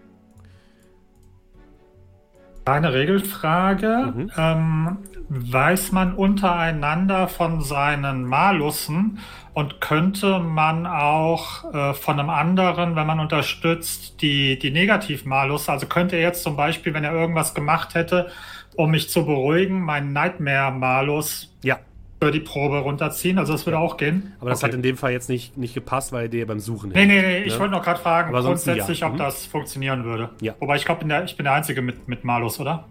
Kleine 2.64 2.92
Regelfrage. 2.92 4.12
Mhm. 4.14 4.30
Ähm, 4.36 4.98
weiß 5.28 5.92
man 5.92 6.14
untereinander 6.14 7.28
von 7.28 7.60
seinen 7.60 8.24
Malussen 8.24 9.18
und 9.54 9.80
könnte 9.80 10.38
man 10.38 10.86
auch 10.86 11.72
äh, 11.72 11.94
von 11.94 12.20
einem 12.20 12.30
anderen, 12.30 12.94
wenn 12.94 13.06
man 13.06 13.18
unterstützt, 13.20 14.20
die, 14.22 14.58
die 14.58 14.70
Negativ-Malus, 14.70 15.68
also 15.68 15.86
könnte 15.86 16.16
er 16.16 16.22
jetzt 16.22 16.42
zum 16.42 16.56
Beispiel, 16.56 16.94
wenn 16.94 17.04
er 17.04 17.12
irgendwas 17.12 17.54
gemacht 17.54 17.94
hätte, 17.94 18.30
um 18.76 18.90
mich 18.90 19.10
zu 19.10 19.24
beruhigen, 19.24 19.80
meinen 19.80 20.12
Nightmare-Malus 20.12 21.52
Ja, 21.62 21.78
die 22.20 22.40
Probe 22.40 22.78
runterziehen? 22.78 23.38
Also 23.38 23.52
das 23.52 23.66
würde 23.66 23.78
auch 23.78 23.96
gehen. 23.96 24.32
aber 24.40 24.50
das 24.50 24.60
Okay. 24.60 24.68
hat 24.68 24.74
in 24.74 24.82
dem 24.82 24.96
Fall 24.96 25.12
jetzt 25.12 25.28
nicht, 25.28 25.56
nicht 25.56 25.74
gepasst, 25.74 26.12
weil 26.12 26.28
dir 26.28 26.46
beim 26.46 26.60
Suchen 26.60 26.90
Nee, 26.90 27.04
nee, 27.06 27.20
nee, 27.20 27.38
ich 27.42 27.52
ne? 27.54 27.60
wollte 27.60 27.72
noch 27.72 27.82
gerade 27.84 28.00
fragen, 28.00 28.30
Aber 28.30 28.42
sonst 28.42 28.64
grundsätzlich, 28.64 29.00
ja. 29.00 29.08
ob 29.08 29.14
Mhm. 29.14 29.18
das 29.18 29.44
funktionieren 29.46 30.04
würde. 30.04 30.30
Ja. 30.40 30.54
Wobei 30.58 30.76
ich 30.76 30.84
glaube, 30.84 31.04
ich 31.26 31.36
bin 31.36 31.44
der 31.44 31.52
Einzige 31.54 31.82
mit, 31.82 32.08
mit 32.08 32.24
Malus, 32.24 32.58
oder? 32.58 32.84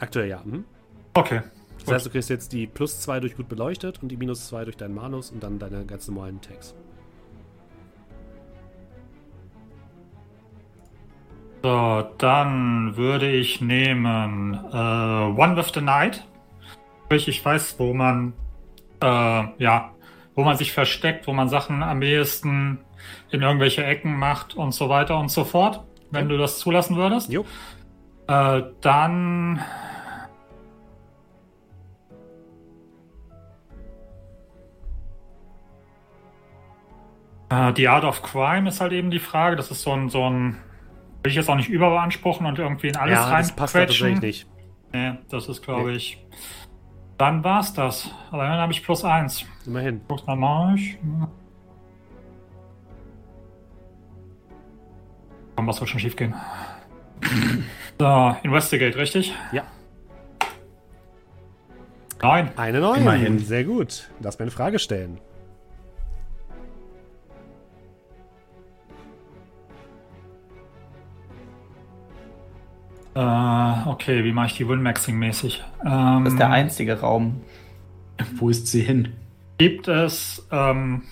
Aktuell 0.00 0.28
ja. 0.28 0.40
Mhm. 0.44 0.64
Okay. 1.14 1.42
Das 1.84 1.94
heißt, 1.94 2.06
du 2.06 2.10
kriegst 2.10 2.30
jetzt 2.30 2.52
die 2.52 2.66
plus 2.66 3.00
2 3.00 3.20
durch 3.20 3.36
gut 3.36 3.48
beleuchtet 3.48 4.02
und 4.02 4.08
die 4.08 4.16
minus 4.16 4.46
2 4.48 4.64
durch 4.64 4.76
deinen 4.76 4.94
Manus 4.94 5.30
und 5.30 5.42
dann 5.42 5.58
deine 5.58 5.84
ganz 5.84 6.06
normalen 6.08 6.40
Tags. 6.40 6.74
So, 11.62 12.04
dann 12.18 12.96
würde 12.96 13.30
ich 13.30 13.60
nehmen 13.60 14.54
äh, 14.54 14.76
One 14.76 15.56
with 15.56 15.70
the 15.74 15.80
Night. 15.80 16.24
Sprich, 17.04 17.28
ich 17.28 17.44
weiß, 17.44 17.76
wo 17.78 17.94
man 17.94 18.32
äh, 19.02 19.62
ja, 19.62 19.90
wo 20.34 20.44
man 20.44 20.56
sich 20.56 20.72
versteckt, 20.72 21.26
wo 21.26 21.32
man 21.32 21.48
Sachen 21.48 21.82
am 21.82 22.00
ehesten 22.02 22.78
in 23.30 23.42
irgendwelche 23.42 23.84
Ecken 23.84 24.16
macht 24.18 24.54
und 24.54 24.72
so 24.72 24.88
weiter 24.88 25.18
und 25.18 25.30
so 25.30 25.44
fort. 25.44 25.84
Wenn 26.10 26.26
Okay. 26.26 26.34
du 26.34 26.38
das 26.38 26.58
zulassen 26.58 26.96
würdest. 26.96 27.30
Jo. 27.32 27.44
Äh, 28.28 28.62
dann. 28.80 29.60
Äh, 37.50 37.72
die 37.74 37.88
Art 37.88 38.04
of 38.04 38.22
Crime 38.22 38.68
ist 38.68 38.80
halt 38.80 38.92
eben 38.92 39.10
die 39.10 39.18
Frage. 39.18 39.56
Das 39.56 39.70
ist 39.70 39.82
so 39.82 39.92
ein, 39.92 40.08
so 40.08 40.28
ein. 40.28 40.56
Will 41.22 41.30
ich 41.30 41.36
jetzt 41.36 41.48
auch 41.48 41.54
nicht 41.56 41.68
überbeanspruchen 41.68 42.46
und 42.46 42.58
irgendwie 42.58 42.88
in 42.88 42.96
alles 42.96 43.14
ja, 43.18 43.30
das 43.38 43.52
passt 43.54 43.74
reinquetschen. 43.76 44.14
tatsächlich 44.14 44.20
nicht. 44.20 44.48
Nee, 44.92 45.12
das 45.30 45.48
ist, 45.48 45.62
glaube 45.62 45.92
ich. 45.92 46.18
Dann 47.22 47.44
war's 47.44 47.72
das. 47.72 48.10
Aber 48.32 48.42
dann 48.42 48.58
habe 48.58 48.72
ich 48.72 48.82
plus 48.82 49.04
eins. 49.04 49.44
Immerhin. 49.64 50.00
Guck's 50.08 50.26
mal, 50.26 50.34
mach 50.34 50.74
ich. 50.74 50.98
Komm, 55.54 55.68
was 55.68 55.76
soll 55.76 55.86
schon 55.86 56.00
schief 56.00 56.16
gehen? 56.16 56.34
so, 58.00 58.36
Investigate, 58.42 58.96
richtig? 58.96 59.32
Ja. 59.52 59.62
Nein. 62.20 62.50
Eine 62.56 62.80
neue. 62.80 62.98
Immerhin. 62.98 63.38
Sehr 63.38 63.62
gut. 63.62 64.10
Lass 64.18 64.40
mir 64.40 64.46
eine 64.46 64.50
Frage 64.50 64.80
stellen. 64.80 65.20
Äh, 73.14 73.88
okay, 73.88 74.24
wie 74.24 74.32
mache 74.32 74.46
ich 74.46 74.54
die 74.54 74.68
Win-Maxing-mäßig? 74.68 75.62
Ähm, 75.84 76.24
Das 76.24 76.32
ist 76.32 76.38
der 76.38 76.50
einzige 76.50 77.00
Raum. 77.00 77.42
Wo 78.36 78.48
ist 78.48 78.66
sie 78.68 78.82
hin? 78.82 79.12
Gibt 79.58 79.86
es, 79.88 80.46
ähm, 80.50 81.02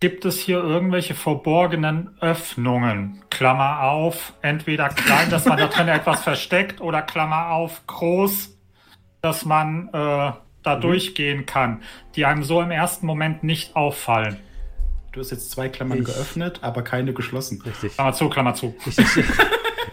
gibt 0.00 0.24
es 0.24 0.38
hier 0.40 0.58
irgendwelche 0.58 1.14
verborgenen 1.14 2.16
Öffnungen? 2.20 3.22
Klammer 3.30 3.82
auf, 3.82 4.34
entweder 4.42 4.88
klein, 4.90 5.30
dass 5.30 5.46
man 5.46 5.56
da 5.58 5.68
drin 5.68 5.88
etwas 6.00 6.22
versteckt, 6.22 6.80
oder 6.80 7.02
Klammer 7.02 7.50
auf, 7.50 7.86
groß, 7.86 8.56
dass 9.22 9.44
man 9.44 9.88
äh, 9.88 10.32
da 10.62 10.76
durchgehen 10.76 11.46
kann, 11.46 11.82
die 12.14 12.26
einem 12.26 12.42
so 12.42 12.60
im 12.60 12.70
ersten 12.70 13.06
Moment 13.06 13.42
nicht 13.42 13.74
auffallen. 13.74 14.38
Du 15.16 15.22
hast 15.22 15.30
jetzt 15.30 15.50
zwei 15.50 15.70
Klammern 15.70 16.00
Ich- 16.00 16.04
geöffnet, 16.04 16.58
aber 16.60 16.82
keine 16.82 17.14
geschlossen. 17.14 17.62
Richtig. 17.64 17.94
Klammer 17.94 18.12
zu, 18.12 18.28
Klammer 18.28 18.52
zu. 18.52 18.74
Ich, 18.84 18.98
ich, 18.98 19.16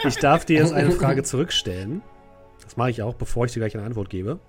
ich 0.04 0.16
darf 0.18 0.44
dir 0.44 0.58
jetzt 0.60 0.74
eine 0.74 0.92
Frage 0.92 1.24
zurückstellen. 1.24 2.02
Das 2.62 2.76
mache 2.76 2.90
ich 2.90 3.02
auch, 3.02 3.14
bevor 3.14 3.46
ich 3.46 3.54
dir 3.54 3.60
gleich 3.62 3.74
eine 3.74 3.86
Antwort 3.86 4.10
gebe. 4.10 4.40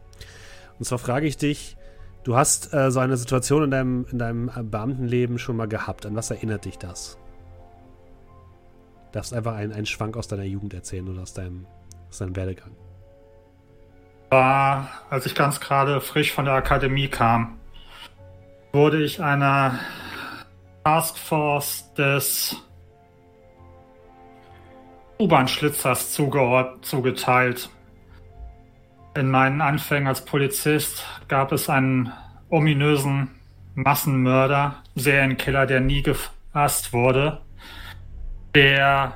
Und 0.80 0.84
zwar 0.84 0.98
frage 0.98 1.28
ich 1.28 1.36
dich, 1.36 1.76
du 2.24 2.34
hast 2.34 2.74
äh, 2.74 2.90
so 2.90 2.98
eine 2.98 3.16
Situation 3.16 3.62
in 3.62 3.70
deinem, 3.70 4.06
in 4.10 4.18
deinem 4.18 4.50
Beamtenleben 4.68 5.38
schon 5.38 5.56
mal 5.56 5.68
gehabt. 5.68 6.06
An 6.06 6.16
was 6.16 6.32
erinnert 6.32 6.64
dich 6.64 6.76
das? 6.76 7.18
Du 9.12 9.18
darfst 9.18 9.32
einfach 9.32 9.54
einen, 9.54 9.72
einen 9.72 9.86
Schwank 9.86 10.16
aus 10.16 10.26
deiner 10.26 10.42
Jugend 10.42 10.74
erzählen 10.74 11.08
oder 11.08 11.22
aus 11.22 11.34
deinem, 11.34 11.68
aus 12.10 12.18
deinem 12.18 12.34
Werdegang. 12.34 12.72
war, 14.30 14.88
als 15.08 15.24
ich 15.24 15.36
ganz 15.36 15.60
gerade 15.60 16.00
frisch 16.00 16.32
von 16.32 16.46
der 16.46 16.54
Akademie 16.54 17.06
kam, 17.06 17.58
wurde 18.72 19.00
ich 19.04 19.22
einer 19.22 19.78
Taskforce 20.84 21.94
des 21.94 22.56
U-Bahn-Schlitzers 25.18 26.12
zuge 26.12 26.74
zugeteilt. 26.82 27.70
In 29.16 29.30
meinen 29.30 29.60
Anfängen 29.60 30.08
als 30.08 30.24
Polizist 30.24 31.06
gab 31.28 31.52
es 31.52 31.70
einen 31.70 32.12
ominösen 32.50 33.30
Massenmörder, 33.74 34.82
Serienkiller, 34.94 35.66
der 35.66 35.80
nie 35.80 36.02
gefasst 36.02 36.92
wurde, 36.92 37.40
der 38.54 39.14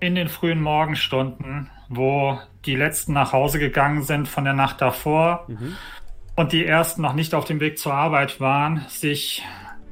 in 0.00 0.14
den 0.14 0.28
frühen 0.28 0.60
Morgenstunden, 0.60 1.70
wo 1.88 2.38
die 2.66 2.76
letzten 2.76 3.14
nach 3.14 3.32
Hause 3.32 3.58
gegangen 3.58 4.02
sind 4.02 4.28
von 4.28 4.44
der 4.44 4.52
Nacht 4.52 4.80
davor 4.80 5.44
Mhm. 5.48 5.76
und 6.36 6.52
die 6.52 6.66
ersten 6.66 7.00
noch 7.02 7.14
nicht 7.14 7.34
auf 7.34 7.46
dem 7.46 7.58
Weg 7.60 7.78
zur 7.78 7.94
Arbeit 7.94 8.40
waren, 8.40 8.84
sich 8.88 9.42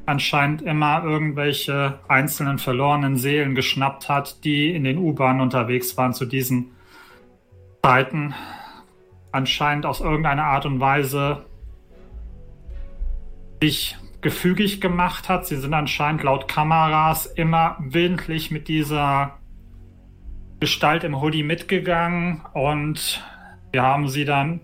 anscheinend 0.06 0.62
immer 0.62 1.02
irgendwelche 1.04 1.98
einzelnen 2.08 2.58
verlorenen 2.58 3.16
Seelen 3.16 3.54
geschnappt 3.54 4.08
hat, 4.08 4.44
die 4.44 4.70
in 4.70 4.84
den 4.84 4.98
U-Bahnen 4.98 5.40
unterwegs 5.40 5.96
waren 5.96 6.14
zu 6.14 6.24
diesen 6.24 6.70
Zeiten. 7.82 8.34
Anscheinend 9.32 9.84
aus 9.84 10.00
irgendeiner 10.00 10.44
Art 10.44 10.64
und 10.64 10.80
Weise 10.80 11.44
sich 13.62 13.96
gefügig 14.20 14.80
gemacht 14.80 15.28
hat. 15.28 15.46
Sie 15.46 15.56
sind 15.56 15.74
anscheinend 15.74 16.22
laut 16.22 16.48
Kameras 16.48 17.26
immer 17.26 17.76
willentlich 17.80 18.50
mit 18.50 18.68
dieser 18.68 19.38
Gestalt 20.60 21.04
im 21.04 21.20
Hoodie 21.20 21.42
mitgegangen 21.42 22.40
und 22.54 23.22
wir 23.72 23.82
haben 23.82 24.08
sie 24.08 24.24
dann 24.24 24.60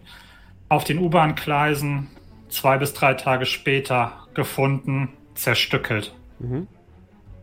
auf 0.69 0.85
den 0.85 0.99
U-Bahn-Gleisen 0.99 2.09
zwei 2.49 2.79
bis 2.79 2.95
drei 2.95 3.15
Tage 3.15 3.45
später 3.45 4.27
gefunden, 4.35 5.11
zerstückelt. 5.35 6.15
Mhm. 6.39 6.67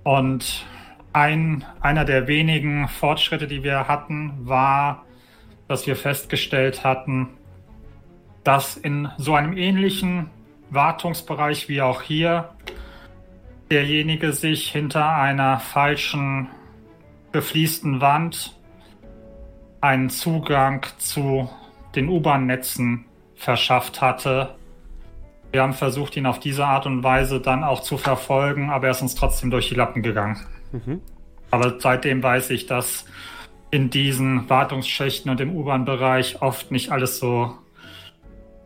Und 0.04 0.66
ein, 1.14 1.66
einer 1.82 2.06
der 2.06 2.28
wenigen 2.28 2.88
Fortschritte, 2.88 3.48
die 3.48 3.64
wir 3.64 3.88
hatten, 3.88 4.48
war, 4.48 5.06
dass 5.68 5.88
wir 5.88 5.96
festgestellt 5.96 6.84
hatten, 6.84 7.30
dass 8.44 8.78
in 8.78 9.10
so 9.18 9.36
einem 9.36 9.58
ähnlichen 9.58 10.30
Wartungsbereich 10.70 11.70
wie 11.70 11.82
auch 11.82 12.02
hier 12.02 12.50
derjenige 13.70 14.34
sich 14.34 14.72
hinter 14.72 15.16
einer 15.16 15.60
falschen 15.60 16.48
befließten 17.32 18.02
Wand 18.02 18.56
einen 19.82 20.10
Zugang 20.10 20.86
zu 20.98 21.50
den 21.96 22.10
U-Bahn-Netzen 22.10 23.06
verschafft 23.36 24.02
hatte. 24.02 24.56
Wir 25.52 25.64
haben 25.64 25.74
versucht, 25.74 26.16
ihn 26.16 26.26
auf 26.26 26.40
diese 26.40 26.66
Art 26.66 26.86
und 26.86 27.04
Weise 27.04 27.40
dann 27.40 27.64
auch 27.64 27.82
zu 27.82 27.98
verfolgen, 27.98 28.70
aber 28.70 28.88
er 28.88 28.92
ist 28.92 29.02
uns 29.02 29.16
trotzdem 29.16 29.50
durch 29.50 29.70
die 29.70 29.76
Lappen 29.76 30.04
gegangen. 30.04 30.38
Mhm. 30.72 31.02
Aber 31.52 31.80
seitdem 31.80 32.22
weiß 32.22 32.52
ich, 32.52 32.68
dass 32.68 33.06
in 33.72 33.90
diesen 33.90 34.50
Wartungsschächten 34.50 35.30
und 35.30 35.40
im 35.42 35.56
U-Bahn-Bereich 35.56 36.42
oft 36.42 36.72
nicht 36.72 36.92
alles 36.92 37.20
so 37.20 37.56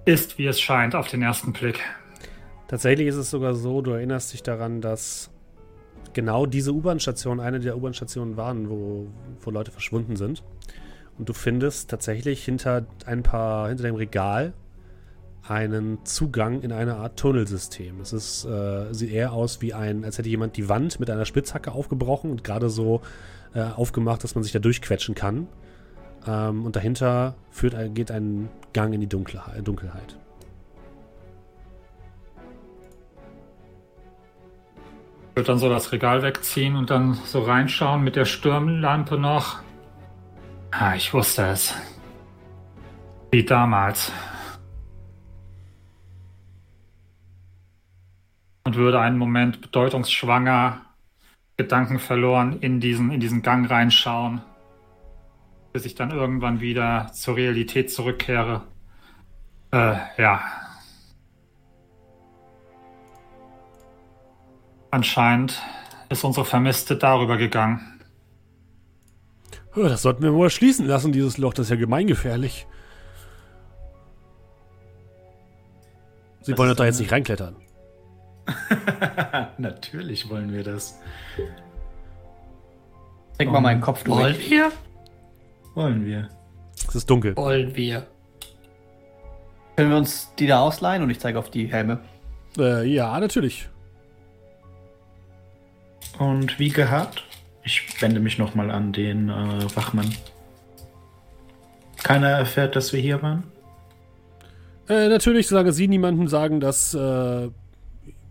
ist, 0.05 0.37
wie 0.37 0.45
es 0.45 0.59
scheint 0.59 0.95
auf 0.95 1.07
den 1.07 1.21
ersten 1.21 1.53
Blick. 1.53 1.79
Tatsächlich 2.67 3.07
ist 3.07 3.15
es 3.15 3.29
sogar 3.29 3.53
so, 3.53 3.81
du 3.81 3.91
erinnerst 3.91 4.33
dich 4.33 4.43
daran, 4.43 4.81
dass 4.81 5.29
genau 6.13 6.45
diese 6.45 6.73
U-Bahn-Station 6.73 7.39
eine 7.39 7.59
der 7.59 7.77
U-Bahn-Stationen 7.77 8.37
waren, 8.37 8.69
wo, 8.69 9.07
wo 9.41 9.51
Leute 9.51 9.71
verschwunden 9.71 10.15
sind. 10.15 10.43
Und 11.17 11.29
du 11.29 11.33
findest 11.33 11.89
tatsächlich 11.89 12.43
hinter 12.43 12.85
ein 13.05 13.23
paar, 13.23 13.69
hinter 13.69 13.83
dem 13.83 13.95
Regal 13.95 14.53
einen 15.47 16.05
Zugang 16.05 16.61
in 16.61 16.71
eine 16.71 16.95
Art 16.95 17.19
Tunnelsystem. 17.19 17.99
Es 17.99 18.13
ist, 18.13 18.45
äh, 18.45 18.93
sieht 18.93 19.11
eher 19.11 19.33
aus 19.33 19.61
wie 19.61 19.73
ein, 19.73 20.05
als 20.05 20.17
hätte 20.17 20.29
jemand 20.29 20.55
die 20.55 20.69
Wand 20.69 20.99
mit 20.99 21.09
einer 21.09 21.25
Spitzhacke 21.25 21.71
aufgebrochen 21.71 22.31
und 22.31 22.43
gerade 22.43 22.69
so 22.69 23.01
äh, 23.53 23.61
aufgemacht, 23.61 24.23
dass 24.23 24.35
man 24.35 24.43
sich 24.43 24.53
da 24.53 24.59
durchquetschen 24.59 25.15
kann. 25.15 25.47
Ähm, 26.25 26.65
und 26.65 26.75
dahinter 26.75 27.35
führt, 27.51 27.75
geht 27.93 28.09
ein 28.09 28.49
Gang 28.71 28.93
in 28.93 29.01
die 29.01 29.09
Dunkelheit. 29.09 29.67
Dunkelheit. 29.67 30.17
Ich 35.31 35.37
würde 35.37 35.47
dann 35.47 35.57
so 35.57 35.67
das 35.67 35.91
Regal 35.91 36.21
wegziehen 36.21 36.75
und 36.75 36.89
dann 36.89 37.15
so 37.25 37.41
reinschauen 37.41 38.03
mit 38.03 38.15
der 38.15 38.25
Stirnlampe 38.25 39.17
noch. 39.17 39.57
Ah, 40.71 40.95
ich 40.95 41.13
wusste 41.13 41.47
es. 41.47 41.73
Wie 43.31 43.43
damals. 43.43 44.11
Und 48.65 48.75
würde 48.75 48.99
einen 48.99 49.17
Moment 49.17 49.61
bedeutungsschwanger, 49.61 50.81
gedankenverloren 51.57 52.59
in 52.61 52.79
diesen, 52.79 53.11
in 53.11 53.19
diesen 53.19 53.41
Gang 53.41 53.69
reinschauen, 53.69 54.41
bis 55.73 55.85
ich 55.85 55.95
dann 55.95 56.11
irgendwann 56.11 56.61
wieder 56.61 57.11
zur 57.13 57.35
Realität 57.35 57.91
zurückkehre. 57.91 58.63
Äh, 59.71 59.95
ja. 60.17 60.41
Anscheinend 64.91 65.61
ist 66.09 66.23
unsere 66.23 66.45
Vermisste 66.45 66.95
darüber 66.95 67.37
gegangen. 67.37 67.93
Das 69.75 70.03
sollten 70.03 70.21
wir 70.21 70.31
mal 70.31 70.51
schließen 70.51 70.85
lassen, 70.85 71.11
dieses 71.11 71.37
Loch. 71.37 71.53
Das 71.53 71.65
ist 71.65 71.69
ja 71.71 71.75
gemeingefährlich. 71.75 72.67
Sie 76.41 76.51
Das 76.51 76.59
wollen 76.59 76.69
doch 76.69 76.75
da 76.75 76.85
jetzt 76.85 76.99
nicht 76.99 77.11
reinklettern. 77.11 77.55
Natürlich 79.57 80.29
wollen 80.29 80.51
wir 80.51 80.63
das. 80.63 80.99
Denk 83.39 83.51
mal 83.51 83.61
meinen 83.61 83.81
Kopf 83.81 84.07
Wollen 84.07 84.33
durch. 84.35 84.49
wir? 84.49 84.71
Wollen 85.75 86.05
wir. 86.05 86.29
Es 86.87 86.95
ist 86.95 87.09
dunkel. 87.09 87.35
Wollen 87.35 87.75
wir. 87.75 88.05
Können 89.75 89.89
wir 89.89 89.97
uns 89.97 90.31
die 90.37 90.47
da 90.47 90.59
ausleihen? 90.61 91.01
Und 91.03 91.09
ich 91.09 91.19
zeige 91.19 91.39
auf 91.39 91.49
die 91.49 91.67
Helme. 91.71 91.99
Äh, 92.57 92.85
ja, 92.85 93.19
natürlich. 93.19 93.69
Und 96.19 96.59
wie 96.59 96.69
gehabt? 96.69 97.23
Ich 97.63 98.01
wende 98.01 98.19
mich 98.19 98.37
nochmal 98.37 98.69
an 98.69 98.91
den 98.91 99.29
äh, 99.29 99.75
Wachmann. 99.75 100.13
Keiner 102.03 102.29
erfährt, 102.29 102.75
dass 102.75 102.93
wir 102.93 102.99
hier 102.99 103.21
waren? 103.23 103.43
Äh, 104.89 105.07
natürlich, 105.07 105.47
solange 105.47 105.71
Sie 105.71 105.87
niemandem 105.87 106.27
sagen, 106.27 106.59
dass, 106.59 106.93
äh, 106.93 107.49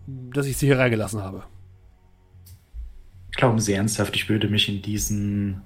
dass 0.06 0.46
ich 0.46 0.56
Sie 0.56 0.66
hier 0.66 0.78
reingelassen 0.78 1.22
habe. 1.22 1.44
Glauben 3.32 3.60
Sie 3.60 3.72
ernsthaft, 3.72 4.14
ich 4.14 4.28
würde 4.28 4.48
mich 4.48 4.68
in 4.68 4.82
diesen 4.82 5.62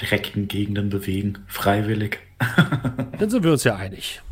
direkten 0.00 0.48
Gegenden 0.48 0.88
bewegen? 0.88 1.38
Freiwillig? 1.46 2.20
Dann 3.18 3.30
sind 3.30 3.44
wir 3.44 3.52
uns 3.52 3.64
ja 3.64 3.76
einig. 3.76 4.22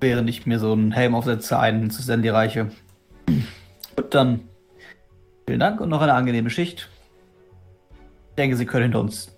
Während 0.00 0.30
ich 0.30 0.46
mir 0.46 0.58
so 0.58 0.72
einen 0.72 0.92
Helm 0.92 1.14
aufsetze, 1.14 1.58
einen 1.58 1.90
zu 1.90 2.02
Sandy 2.02 2.30
reiche. 2.30 2.70
Gut, 3.96 4.14
dann 4.14 4.48
vielen 5.46 5.60
Dank 5.60 5.78
und 5.82 5.90
noch 5.90 6.00
eine 6.00 6.14
angenehme 6.14 6.48
Schicht. 6.48 6.88
Ich 8.30 8.36
denke, 8.36 8.56
Sie 8.56 8.64
können 8.64 8.84
hinter 8.84 9.00
uns 9.00 9.36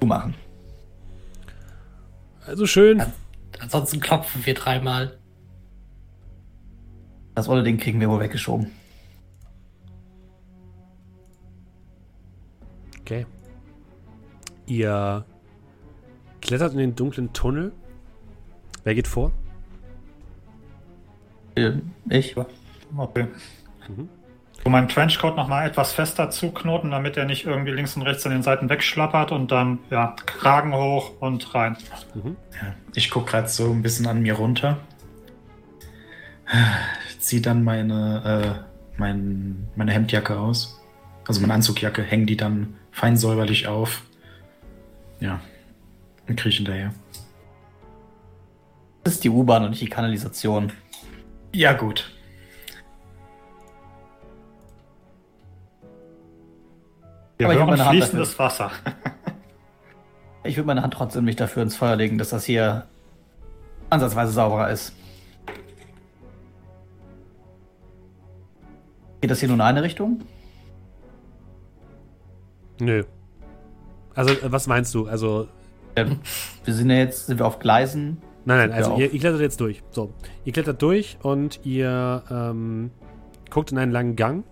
zumachen. 0.00 0.34
Also 2.52 2.66
schön. 2.66 2.98
Ja. 2.98 3.10
Ansonsten 3.60 3.98
klopfen 3.98 4.44
wir 4.44 4.52
dreimal. 4.52 5.18
Das 7.34 7.48
olle 7.48 7.62
Ding 7.62 7.78
kriegen 7.78 7.98
wir 7.98 8.10
wohl 8.10 8.20
weggeschoben. 8.20 8.70
Okay. 13.00 13.24
Ihr 14.66 15.24
klettert 16.42 16.72
in 16.72 16.78
den 16.78 16.94
dunklen 16.94 17.32
Tunnel. 17.32 17.72
Wer 18.84 18.94
geht 18.96 19.08
vor? 19.08 19.32
Äh, 21.54 21.72
Ich? 22.10 22.36
Okay. 22.94 23.28
Mhm. 23.88 24.10
So 24.64 24.70
meinen 24.70 24.88
Trenchcoat 24.88 25.36
nochmal 25.36 25.66
etwas 25.66 25.92
fester 25.92 26.30
zuknoten, 26.30 26.92
damit 26.92 27.16
er 27.16 27.24
nicht 27.24 27.46
irgendwie 27.46 27.72
links 27.72 27.96
und 27.96 28.02
rechts 28.02 28.24
an 28.26 28.32
den 28.32 28.42
Seiten 28.42 28.68
wegschlappert 28.68 29.32
und 29.32 29.50
dann, 29.50 29.80
ja, 29.90 30.14
Kragen 30.24 30.72
hoch 30.74 31.12
und 31.18 31.52
rein. 31.54 31.76
Ja, 32.14 32.74
ich 32.94 33.10
gucke 33.10 33.32
gerade 33.32 33.48
so 33.48 33.72
ein 33.72 33.82
bisschen 33.82 34.06
an 34.06 34.22
mir 34.22 34.34
runter. 34.34 34.78
Zieh 37.18 37.42
dann 37.42 37.64
meine, 37.64 38.60
äh, 38.60 38.98
mein, 38.98 39.68
meine 39.74 39.92
Hemdjacke 39.92 40.38
aus. 40.38 40.80
Also 41.26 41.40
meine 41.40 41.54
Anzugjacke, 41.54 42.02
häng 42.02 42.26
die 42.26 42.36
dann 42.36 42.76
fein 42.92 43.16
säuberlich 43.16 43.66
auf. 43.66 44.02
Ja. 45.18 45.40
Und 46.28 46.36
kriech 46.36 46.56
hinterher. 46.56 46.92
Das 49.02 49.14
ist 49.14 49.24
die 49.24 49.30
U-Bahn 49.30 49.64
und 49.64 49.70
nicht 49.70 49.82
die 49.82 49.88
Kanalisation. 49.88 50.72
Ja, 51.52 51.72
gut. 51.72 52.11
Wir 57.42 57.48
Aber 57.48 57.58
hören 57.58 57.70
meine 57.70 57.84
Hand 57.84 57.98
fließendes 57.98 58.38
Wasser. 58.38 58.70
Ich 60.44 60.56
würde 60.56 60.66
meine 60.66 60.82
Hand 60.82 60.92
trotzdem 60.92 61.24
nicht 61.24 61.38
dafür 61.38 61.62
ins 61.62 61.76
Feuer 61.76 61.94
legen, 61.94 62.18
dass 62.18 62.30
das 62.30 62.44
hier 62.44 62.86
ansatzweise 63.90 64.32
sauberer 64.32 64.70
ist. 64.70 64.92
Geht 69.20 69.30
das 69.30 69.38
hier 69.38 69.48
nur 69.48 69.54
in 69.54 69.60
eine 69.60 69.84
Richtung? 69.84 70.22
Nö. 72.80 73.04
Also, 74.16 74.32
äh, 74.34 74.50
was 74.50 74.66
meinst 74.66 74.92
du? 74.96 75.06
Also, 75.06 75.46
wir 75.94 76.74
sind 76.74 76.90
ja 76.90 76.96
jetzt, 76.96 77.26
sind 77.28 77.38
wir 77.38 77.46
auf 77.46 77.60
Gleisen. 77.60 78.20
nein, 78.44 78.58
nein, 78.58 78.72
also 78.72 78.96
ihr, 78.96 79.12
ihr 79.12 79.20
klettert 79.20 79.42
jetzt 79.42 79.60
durch. 79.60 79.84
So, 79.92 80.12
ihr 80.44 80.52
klettert 80.52 80.82
durch 80.82 81.18
und 81.22 81.60
ihr 81.62 82.24
ähm, 82.28 82.90
guckt 83.48 83.70
in 83.70 83.78
einen 83.78 83.92
langen 83.92 84.16
Gang, 84.16 84.42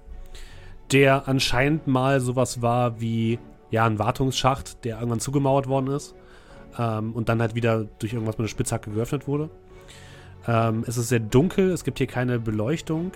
der 0.92 1.28
anscheinend 1.28 1.86
mal 1.86 2.20
sowas 2.20 2.62
war 2.62 3.00
wie, 3.00 3.38
ja, 3.70 3.84
ein 3.86 3.98
Wartungsschacht, 3.98 4.84
der 4.84 4.96
irgendwann 4.96 5.20
zugemauert 5.20 5.68
worden 5.68 5.88
ist 5.88 6.14
ähm, 6.78 7.12
und 7.12 7.28
dann 7.28 7.40
halt 7.40 7.54
wieder 7.54 7.84
durch 7.98 8.12
irgendwas 8.12 8.34
mit 8.34 8.40
einer 8.40 8.48
Spitzhacke 8.48 8.90
geöffnet 8.90 9.26
wurde. 9.26 9.50
Ähm, 10.46 10.84
es 10.86 10.96
ist 10.96 11.08
sehr 11.08 11.20
dunkel, 11.20 11.70
es 11.70 11.84
gibt 11.84 11.98
hier 11.98 12.06
keine 12.06 12.38
Beleuchtung. 12.38 13.12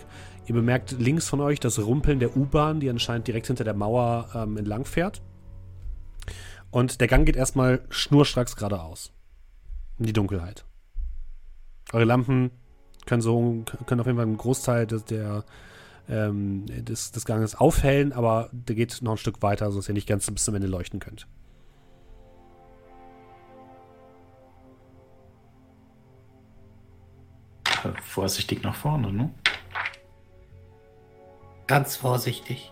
Ihr 0.46 0.55
bemerkt 0.55 0.92
links 0.92 1.28
von 1.28 1.40
euch 1.40 1.59
das 1.59 1.78
Rumpeln 1.78 2.20
der 2.20 2.36
U-Bahn, 2.36 2.80
die 2.80 2.90
anscheinend 2.90 3.26
direkt 3.26 3.46
hinter 3.46 3.64
der 3.64 3.74
Mauer 3.74 4.28
ähm, 4.34 4.56
entlang 4.56 4.84
fährt. 4.84 5.22
Und 6.70 7.01
der 7.01 7.09
Gang 7.09 7.24
geht 7.24 7.36
erstmal 7.36 7.82
schnurstracks 7.88 8.56
geradeaus. 8.56 9.12
In 9.98 10.06
die 10.06 10.12
Dunkelheit. 10.12 10.64
Eure 11.92 12.05
Lampen 12.05 12.51
können 13.06 13.22
so 13.22 13.64
können 13.86 14.01
auf 14.01 14.06
jeden 14.06 14.18
Fall 14.18 14.26
einen 14.26 14.36
Großteil 14.36 14.86
des, 14.86 15.05
der, 15.05 15.44
ähm, 16.09 16.66
des, 16.66 17.12
des 17.12 17.24
Ganges 17.24 17.55
aufhellen, 17.55 18.12
aber 18.12 18.51
der 18.52 18.76
geht 18.76 19.01
noch 19.02 19.12
ein 19.12 19.18
Stück 19.18 19.43
weiter, 19.43 19.70
sodass 19.70 19.89
ihr 19.89 19.94
nicht 19.94 20.09
ganz 20.09 20.31
bis 20.31 20.44
zum 20.44 20.55
Ende 20.55 20.68
leuchten 20.68 21.01
könnt. 21.01 21.26
Äh, 27.85 28.01
Vorsichtig 28.02 28.62
nach 28.62 28.74
vorne, 28.74 29.12
ne? 29.12 29.31
Ganz 31.66 31.97
vorsichtig. 31.97 32.70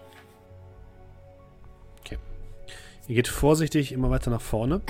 Ihr 3.09 3.17
geht 3.17 3.29
vorsichtig 3.29 3.93
immer 3.93 4.11
weiter 4.11 4.31
nach 4.31 4.41
vorne. 4.41 4.81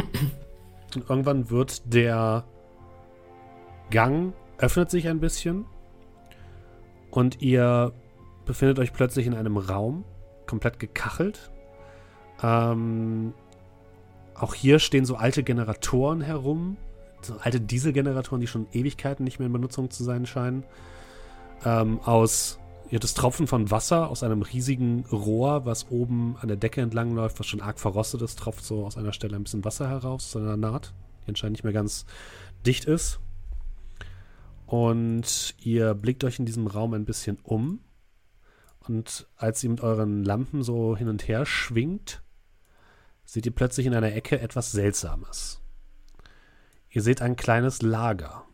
Und 0.95 1.09
irgendwann 1.09 1.51
wird 1.51 1.93
der 1.93 2.45
Gang, 3.91 4.35
öffnet 4.59 4.91
sich 4.91 5.09
ein 5.09 5.21
bisschen. 5.21 5.65
Und 7.11 7.41
ihr 7.41 7.93
befindet 8.45 8.79
euch 8.79 8.93
plötzlich 8.93 9.27
in 9.27 9.35
einem 9.35 9.57
Raum, 9.57 10.05
komplett 10.47 10.79
gekachelt. 10.79 11.51
Ähm, 12.43 13.35
auch 14.35 14.55
hier 14.55 14.79
stehen 14.79 15.05
so 15.05 15.17
alte 15.17 15.43
Generatoren 15.43 16.21
herum. 16.21 16.77
So 17.21 17.35
alte 17.41 17.61
Dieselgeneratoren, 17.61 18.41
die 18.41 18.49
schon 18.49 18.67
Ewigkeiten 18.73 19.25
nicht 19.25 19.39
mehr 19.39 19.47
in 19.47 19.53
Benutzung 19.53 19.91
zu 19.91 20.03
sein 20.03 20.27
scheinen. 20.27 20.65
Ähm, 21.65 22.01
aus 22.01 22.59
habt 22.93 23.05
das 23.05 23.15
Tropfen 23.15 23.47
von 23.47 23.71
Wasser 23.71 24.11
aus 24.11 24.23
einem 24.23 24.43
riesigen 24.43 25.07
Rohr, 25.11 25.65
was 25.65 25.91
oben 25.91 26.37
an 26.41 26.49
der 26.49 26.57
Decke 26.57 26.81
entlang 26.83 27.15
läuft, 27.15 27.39
was 27.39 27.47
schon 27.47 27.63
arg 27.63 27.81
verrostet 27.81 28.21
ist, 28.23 28.39
tropft 28.39 28.65
so 28.65 28.85
aus 28.85 28.99
einer 28.99 29.13
Stelle 29.13 29.37
ein 29.37 29.45
bisschen 29.45 29.65
Wasser 29.65 29.89
heraus, 29.89 30.37
aus 30.37 30.43
einer 30.43 30.57
Naht, 30.57 30.93
die 31.25 31.29
anscheinend 31.29 31.55
nicht 31.55 31.65
mehr 31.65 31.73
ganz 31.73 32.05
dicht 32.67 32.85
ist. 32.85 33.19
Und 34.67 35.55
ihr 35.63 35.95
blickt 35.95 36.25
euch 36.25 36.39
in 36.39 36.47
diesem 36.47 36.67
Raum 36.67 36.95
ein 36.95 37.05
bisschen 37.05 37.39
um. 37.43 37.81
Und 38.87 39.27
als 39.37 39.63
ihr 39.63 39.71
mit 39.71 39.81
euren 39.81 40.25
Lampen 40.25 40.63
so 40.63 40.97
hin 40.97 41.09
und 41.09 41.29
her 41.29 41.47
schwingt, 41.47 42.23
seht 43.25 43.47
ihr 43.47 43.55
plötzlich 43.55 43.87
in 43.87 43.95
einer 43.95 44.13
Ecke 44.13 44.41
etwas 44.41 44.73
Seltsames. 44.73 45.61
Ihr 46.91 47.03
seht 47.03 47.23
ein 47.23 47.37
kleines 47.37 47.83
Lager. 47.83 48.45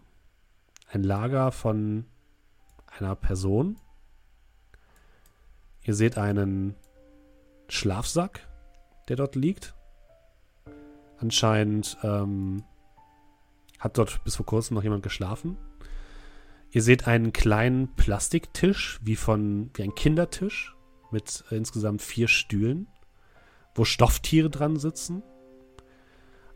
Ein 0.90 1.02
Lager 1.02 1.50
von 1.50 2.06
einer 2.86 3.16
Person. 3.16 3.78
Ihr 5.82 5.94
seht 5.94 6.18
einen 6.18 6.74
Schlafsack, 7.68 8.46
der 9.08 9.16
dort 9.16 9.34
liegt. 9.34 9.74
Anscheinend 11.18 11.96
ähm, 12.02 12.62
hat 13.78 13.98
dort 13.98 14.22
bis 14.24 14.36
vor 14.36 14.46
kurzem 14.46 14.74
noch 14.74 14.82
jemand 14.82 15.02
geschlafen. 15.02 15.56
Ihr 16.70 16.82
seht 16.82 17.06
einen 17.06 17.32
kleinen 17.32 17.94
Plastiktisch, 17.96 18.98
wie 19.02 19.16
von 19.16 19.70
wie 19.74 19.82
ein 19.82 19.94
Kindertisch, 19.94 20.74
mit 21.10 21.44
insgesamt 21.50 22.02
vier 22.02 22.28
Stühlen, 22.28 22.86
wo 23.74 23.84
Stofftiere 23.84 24.50
dran 24.50 24.76
sitzen. 24.76 25.22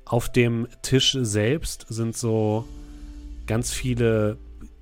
Auf 0.04 0.30
dem 0.30 0.68
Tisch 0.82 1.16
selbst 1.20 1.86
sind 1.88 2.16
so 2.16 2.66
ganz 3.46 3.72
viele 3.72 4.38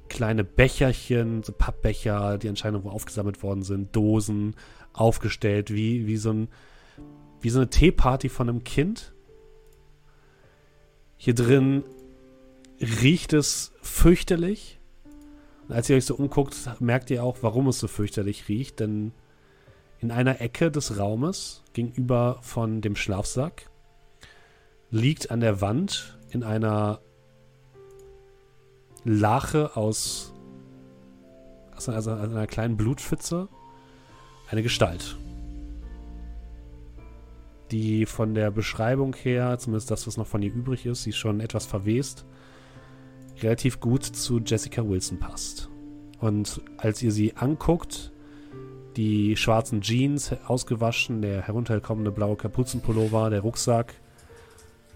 kleine 0.08 0.42
Becherchen, 0.42 1.42
so 1.44 1.52
Pappbecher, 1.52 2.38
die 2.38 2.48
anscheinend 2.48 2.78
irgendwo 2.78 2.94
aufgesammelt 2.94 3.42
worden 3.42 3.62
sind, 3.62 3.94
Dosen 3.94 4.56
aufgestellt, 4.92 5.72
wie, 5.72 6.06
wie 6.06 6.16
so 6.16 6.32
ein 6.32 6.48
wie 7.40 7.50
so 7.50 7.60
eine 7.60 7.70
Teeparty 7.70 8.28
von 8.28 8.48
einem 8.48 8.64
Kind. 8.64 9.12
Hier 11.16 11.34
drin 11.34 11.84
riecht 12.80 13.32
es 13.32 13.72
fürchterlich. 13.82 14.79
Und 15.70 15.76
als 15.76 15.88
ihr 15.88 15.94
euch 15.94 16.04
so 16.04 16.16
umguckt, 16.16 16.56
merkt 16.80 17.10
ihr 17.10 17.22
auch, 17.22 17.36
warum 17.42 17.68
es 17.68 17.78
so 17.78 17.86
fürchterlich 17.86 18.48
riecht, 18.48 18.80
denn 18.80 19.12
in 20.00 20.10
einer 20.10 20.40
Ecke 20.40 20.68
des 20.72 20.98
Raumes 20.98 21.62
gegenüber 21.74 22.40
von 22.42 22.80
dem 22.80 22.96
Schlafsack 22.96 23.70
liegt 24.90 25.30
an 25.30 25.38
der 25.38 25.60
Wand 25.60 26.18
in 26.30 26.42
einer 26.42 27.00
Lache 29.04 29.76
aus, 29.76 30.34
aus 31.76 31.88
einer, 31.88 32.04
also 32.20 32.46
kleinen 32.48 32.76
Blutpfütze 32.76 33.46
eine 34.48 34.64
Gestalt. 34.64 35.18
Die 37.70 38.06
von 38.06 38.34
der 38.34 38.50
Beschreibung 38.50 39.14
her, 39.14 39.56
zumindest 39.60 39.92
das, 39.92 40.08
was 40.08 40.16
noch 40.16 40.26
von 40.26 40.42
ihr 40.42 40.52
übrig 40.52 40.84
ist, 40.84 41.04
sie 41.04 41.10
ist 41.10 41.18
schon 41.18 41.38
etwas 41.38 41.64
verwest, 41.64 42.26
relativ 43.42 43.80
gut 43.80 44.04
zu 44.04 44.40
Jessica 44.40 44.86
Wilson 44.86 45.18
passt. 45.18 45.68
Und 46.20 46.60
als 46.76 47.02
ihr 47.02 47.12
sie 47.12 47.36
anguckt, 47.36 48.12
die 48.96 49.36
schwarzen 49.36 49.80
Jeans 49.80 50.34
ausgewaschen, 50.46 51.22
der 51.22 51.42
herunterkommende 51.42 52.10
blaue 52.10 52.36
Kapuzenpullover, 52.36 53.30
der 53.30 53.40
Rucksack, 53.40 53.94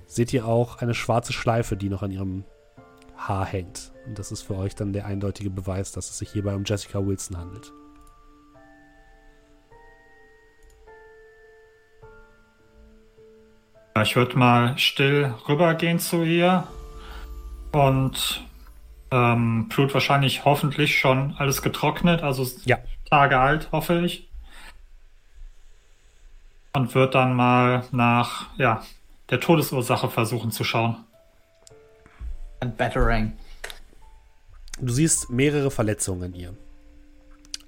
seht 0.06 0.32
ihr 0.32 0.46
auch 0.46 0.78
eine 0.78 0.94
schwarze 0.94 1.32
Schleife, 1.32 1.76
die 1.76 1.88
noch 1.88 2.02
an 2.02 2.10
ihrem 2.10 2.44
Haar 3.16 3.46
hängt. 3.46 3.92
Und 4.06 4.18
das 4.18 4.32
ist 4.32 4.42
für 4.42 4.56
euch 4.56 4.74
dann 4.74 4.92
der 4.92 5.06
eindeutige 5.06 5.50
Beweis, 5.50 5.92
dass 5.92 6.10
es 6.10 6.18
sich 6.18 6.30
hierbei 6.30 6.54
um 6.54 6.64
Jessica 6.64 7.04
Wilson 7.04 7.38
handelt. 7.38 7.72
Ich 14.02 14.16
würde 14.16 14.36
mal 14.36 14.76
still 14.76 15.32
rübergehen 15.48 16.00
zu 16.00 16.24
ihr 16.24 16.66
und 17.74 18.44
ähm, 19.10 19.68
Blut 19.68 19.92
wahrscheinlich 19.94 20.44
hoffentlich 20.44 20.98
schon 20.98 21.34
alles 21.38 21.62
getrocknet, 21.62 22.22
also 22.22 22.46
Ja. 22.64 22.78
Tage 23.10 23.38
alt, 23.38 23.70
hoffe 23.72 24.04
ich. 24.04 24.28
Und 26.72 26.94
wird 26.94 27.14
dann 27.14 27.34
mal 27.34 27.84
nach 27.92 28.48
ja, 28.56 28.82
der 29.30 29.40
Todesursache 29.40 30.10
versuchen 30.10 30.50
zu 30.50 30.64
schauen. 30.64 30.96
Ein 32.60 32.76
Batarang. 32.76 33.32
Du 34.80 34.92
siehst 34.92 35.30
mehrere 35.30 35.70
Verletzungen 35.70 36.24
an 36.24 36.34
ihr. 36.34 36.56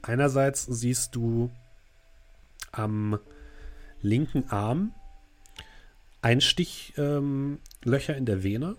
Einerseits 0.02 0.66
siehst 0.66 1.14
du 1.14 1.50
am 2.72 3.18
linken 4.00 4.48
Arm 4.50 4.92
Einstichlöcher 6.22 7.18
ähm, 7.18 7.60
Löcher 7.84 8.16
in 8.16 8.26
der 8.26 8.42
Vene. 8.42 8.76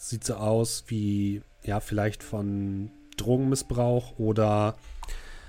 Sieht 0.00 0.24
so 0.24 0.36
aus 0.36 0.84
wie, 0.86 1.42
ja, 1.64 1.80
vielleicht 1.80 2.22
von 2.22 2.90
Drogenmissbrauch 3.16 4.18
oder 4.18 4.76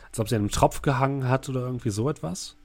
als 0.10 0.20
ob 0.20 0.28
sie 0.28 0.36
an 0.36 0.42
einem 0.42 0.52
Tropf 0.52 0.82
gehangen 0.82 1.30
hat 1.30 1.48
oder 1.50 1.62
irgendwie 1.62 1.92
so 1.92 2.10
etwas. 2.10 2.56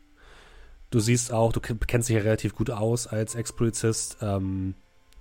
Du 0.91 0.99
siehst 0.99 1.31
auch, 1.31 1.53
du 1.53 1.61
ken- 1.61 1.79
kennst 1.81 2.09
dich 2.09 2.17
ja 2.17 2.23
relativ 2.23 2.55
gut 2.55 2.71
aus 2.71 3.07
als 3.07 3.35
Ex-Polizist, 3.35 4.17
ähm, 4.23 4.75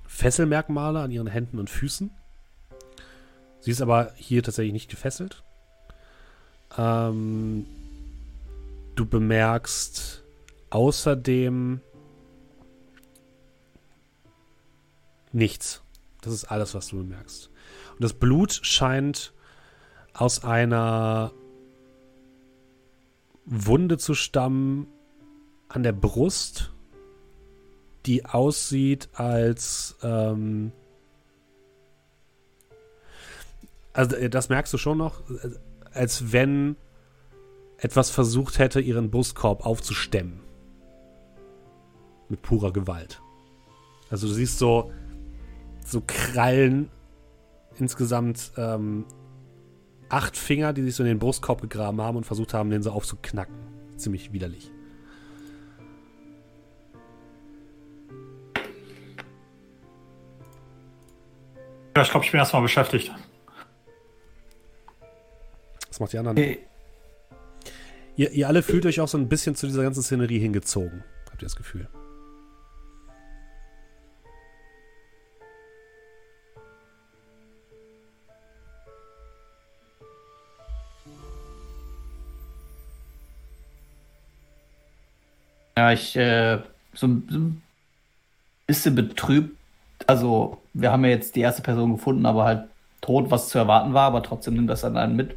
Fesselmerkmale 0.08 1.02
an 1.02 1.12
ihren 1.12 1.28
Händen 1.28 1.60
und 1.60 1.70
Füßen. 1.70 2.12
Sie 3.60 3.72
ist 3.72 3.82
aber 3.82 4.14
hier 4.16 4.42
tatsächlich 4.42 4.74
nicht 4.74 4.90
gefesselt. 4.90 5.44
Ähm, 6.78 7.66
du 8.96 9.06
bemerkst 9.06 10.24
außerdem 10.70 11.82
nichts. 15.34 15.83
Das 16.24 16.34
ist 16.34 16.46
alles, 16.46 16.74
was 16.74 16.88
du 16.88 16.98
bemerkst. 16.98 17.50
Und 17.92 18.04
das 18.04 18.14
Blut 18.14 18.60
scheint 18.64 19.34
aus 20.14 20.44
einer 20.44 21.32
Wunde 23.46 23.98
zu 23.98 24.14
stammen 24.14 24.88
an 25.68 25.84
der 25.84 25.92
Brust, 25.92 26.72
die 28.06 28.26
aussieht 28.26 29.10
als 29.14 29.96
ähm, 30.02 30.72
also 33.94 34.16
äh, 34.16 34.30
das 34.30 34.50
merkst 34.50 34.74
du 34.74 34.78
schon 34.78 34.98
noch, 34.98 35.22
äh, 35.30 35.50
als 35.94 36.32
wenn 36.32 36.76
etwas 37.78 38.10
versucht 38.10 38.60
hätte, 38.60 38.80
ihren 38.80 39.12
Brustkorb 39.12 39.66
aufzustemmen. 39.66 40.42
Mit 42.30 42.42
purer 42.42 42.74
Gewalt. 42.74 43.22
Also 44.10 44.28
du 44.28 44.34
siehst 44.34 44.58
so, 44.58 44.92
so 45.88 46.02
Krallen, 46.06 46.90
insgesamt 47.78 48.52
ähm, 48.58 49.06
acht 50.10 50.38
Finger, 50.38 50.74
die 50.74 50.84
sich 50.84 50.96
so 50.96 51.04
in 51.04 51.10
den 51.10 51.20
Brustkorb 51.20 51.62
gegraben 51.62 52.02
haben 52.02 52.18
und 52.18 52.26
versucht 52.26 52.54
haben, 52.54 52.70
den 52.70 52.84
so 52.84 52.92
aufzuknacken. 52.92 53.56
Ziemlich 53.98 54.32
widerlich. 54.34 54.72
Ja, 61.96 62.02
ich 62.02 62.10
glaube, 62.10 62.26
ich 62.26 62.32
bin 62.32 62.40
erstmal 62.40 62.62
beschäftigt. 62.62 63.12
Was 65.90 66.00
macht 66.00 66.14
die 66.14 66.18
anderen? 66.18 66.38
Okay. 66.38 66.60
Ihr, 68.16 68.32
ihr 68.32 68.48
alle 68.48 68.64
fühlt 68.64 68.86
euch 68.86 69.00
auch 69.00 69.08
so 69.08 69.18
ein 69.18 69.30
bisschen 69.30 69.56
zu 69.56 69.68
dieser 69.68 69.84
ganzen 69.84 70.02
Szenerie 70.02 70.40
hingezogen. 70.40 71.04
Habt 71.30 71.42
ihr 71.42 71.46
das 71.46 71.56
Gefühl? 71.56 71.88
Ja, 85.78 85.92
ich 85.92 86.16
äh, 86.16 86.60
so, 86.94 87.08
ein- 87.08 87.28
so 87.30 87.40
ein 87.40 87.62
bisschen 88.68 88.96
betrübt. 88.96 89.58
Also, 90.08 90.58
wir 90.74 90.92
haben 90.92 91.04
ja 91.06 91.12
jetzt 91.12 91.36
die 91.36 91.42
erste 91.42 91.62
Person 91.62 91.94
gefunden, 91.94 92.26
aber 92.26 92.44
halt 92.46 92.66
tot, 93.02 93.32
was 93.32 93.50
zu 93.50 93.58
erwarten 93.58 93.94
war, 93.94 94.04
aber 94.08 94.24
trotzdem 94.24 94.56
nimmt 94.56 94.70
das 94.70 94.82
dann 94.82 94.98
einen 94.98 95.16
mit. 95.16 95.36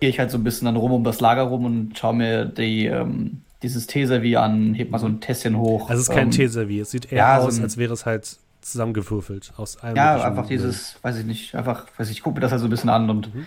Gehe 0.00 0.10
ich 0.10 0.18
halt 0.18 0.30
so 0.30 0.38
ein 0.38 0.44
bisschen 0.44 0.66
dann 0.66 0.76
rum 0.76 0.92
um 0.92 1.04
das 1.04 1.20
Lager 1.20 1.42
rum 1.42 1.64
und 1.64 1.98
schaue 1.98 2.14
mir 2.14 2.44
die, 2.44 2.86
ähm, 2.86 3.42
dieses 3.62 3.86
Teeservieh 3.86 4.36
an, 4.36 4.74
heb 4.74 4.90
mal 4.90 4.98
so 4.98 5.06
ein 5.06 5.20
Tässchen 5.20 5.56
hoch. 5.58 5.88
Also 5.88 6.02
es 6.02 6.08
ist 6.08 6.14
kein 6.14 6.26
ähm, 6.28 6.30
Teeservieh. 6.30 6.80
Es 6.80 6.90
sieht 6.90 7.10
eher 7.12 7.18
ja, 7.18 7.40
so 7.40 7.46
aus, 7.46 7.58
ein- 7.58 7.62
als 7.64 7.76
wäre 7.76 7.92
es 7.92 8.06
halt 8.06 8.36
zusammengewürfelt 8.60 9.52
aus 9.56 9.76
allem 9.78 9.96
Ja, 9.96 10.22
einfach 10.22 10.46
dieses, 10.46 10.96
weiß 11.02 11.18
ich 11.18 11.26
nicht, 11.26 11.54
einfach, 11.54 11.86
weiß 11.96 12.10
ich, 12.10 12.18
ich 12.18 12.22
gucke 12.22 12.36
mir 12.36 12.40
das 12.40 12.52
halt 12.52 12.60
so 12.60 12.66
ein 12.66 12.70
bisschen 12.70 12.90
an 12.90 13.10
und 13.10 13.34
Mhm. 13.34 13.46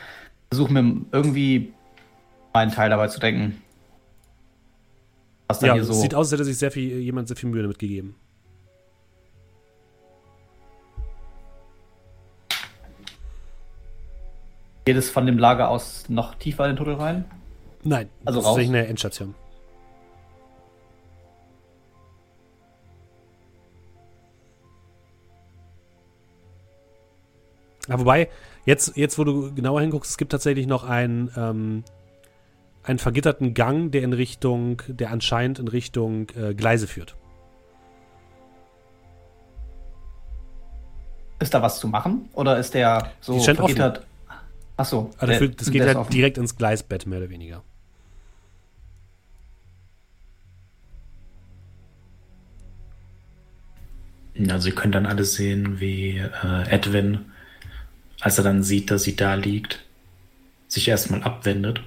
versuche 0.52 0.74
mir 0.74 1.02
irgendwie 1.12 1.72
meinen 2.54 2.72
Teil 2.72 2.90
dabei 2.90 3.08
zu 3.08 3.20
denken. 3.20 3.62
Dann 5.60 5.78
Ja, 5.78 5.84
so. 5.84 5.94
sieht 5.94 6.14
aus, 6.16 6.28
als 6.28 6.34
hätte 6.34 6.46
sich 6.46 6.58
sehr 6.58 6.72
viel, 6.72 7.00
jemand 7.00 7.28
sehr 7.28 7.38
viel 7.38 7.50
Mühe 7.50 7.62
damit 7.62 7.80
gegeben. 7.80 8.16
Geht 14.86 14.96
es 14.98 15.10
von 15.10 15.26
dem 15.26 15.38
Lager 15.38 15.70
aus 15.70 16.06
noch 16.10 16.36
tiefer 16.36 16.66
in 16.66 16.72
den 16.72 16.78
Tunnel 16.78 16.96
rein? 16.96 17.26
Nein, 17.84 18.10
Also 18.26 18.40
das 18.40 18.48
raus? 18.50 18.58
ist 18.60 18.70
eine 18.70 18.88
Endstation. 18.88 19.36
Ja, 27.88 28.00
wobei, 28.00 28.30
jetzt, 28.66 28.96
jetzt, 28.96 29.18
wo 29.18 29.24
du 29.24 29.54
genauer 29.54 29.82
hinguckst, 29.82 30.12
es 30.12 30.18
gibt 30.18 30.32
tatsächlich 30.32 30.68
noch 30.68 30.84
einen, 30.84 31.32
ähm, 31.36 31.84
einen 32.84 33.00
vergitterten 33.00 33.54
Gang, 33.54 33.92
der 33.92 34.02
in 34.04 34.14
Richtung, 34.14 34.82
der 34.88 35.12
anscheinend 35.12 35.60
in 35.60 35.68
Richtung 35.68 36.30
äh, 36.36 36.54
Gleise 36.54 36.88
führt. 36.88 37.16
Ist 41.40 41.54
da 41.54 41.62
was 41.62 41.80
zu 41.80 41.88
machen? 41.88 42.30
Oder 42.34 42.58
ist 42.60 42.74
der 42.74 43.12
so 43.20 43.34
Die 43.34 43.44
scheint 43.44 43.60
offen. 43.60 43.76
vergittert? 43.76 44.06
Achso. 44.78 45.12
Also 45.18 45.34
für, 45.34 45.50
das 45.50 45.72
geht 45.72 45.82
halt 45.84 46.14
direkt 46.14 46.38
ins 46.38 46.56
Gleisbett, 46.56 47.06
mehr 47.06 47.20
oder 47.20 47.30
weniger. 47.30 47.64
Also 54.50 54.70
ihr 54.70 54.76
könnt 54.76 54.96
dann 54.96 55.06
alle 55.06 55.26
sehen, 55.26 55.80
wie 55.80 56.18
äh, 56.18 56.70
Edwin, 56.70 57.32
als 58.22 58.38
er 58.38 58.44
dann 58.44 58.64
sieht, 58.64 58.90
dass 58.90 59.04
sie 59.04 59.16
da 59.16 59.36
liegt, 59.36 59.84
sich 60.68 60.88
erstmal 60.88 61.22
abwendet, 61.24 61.82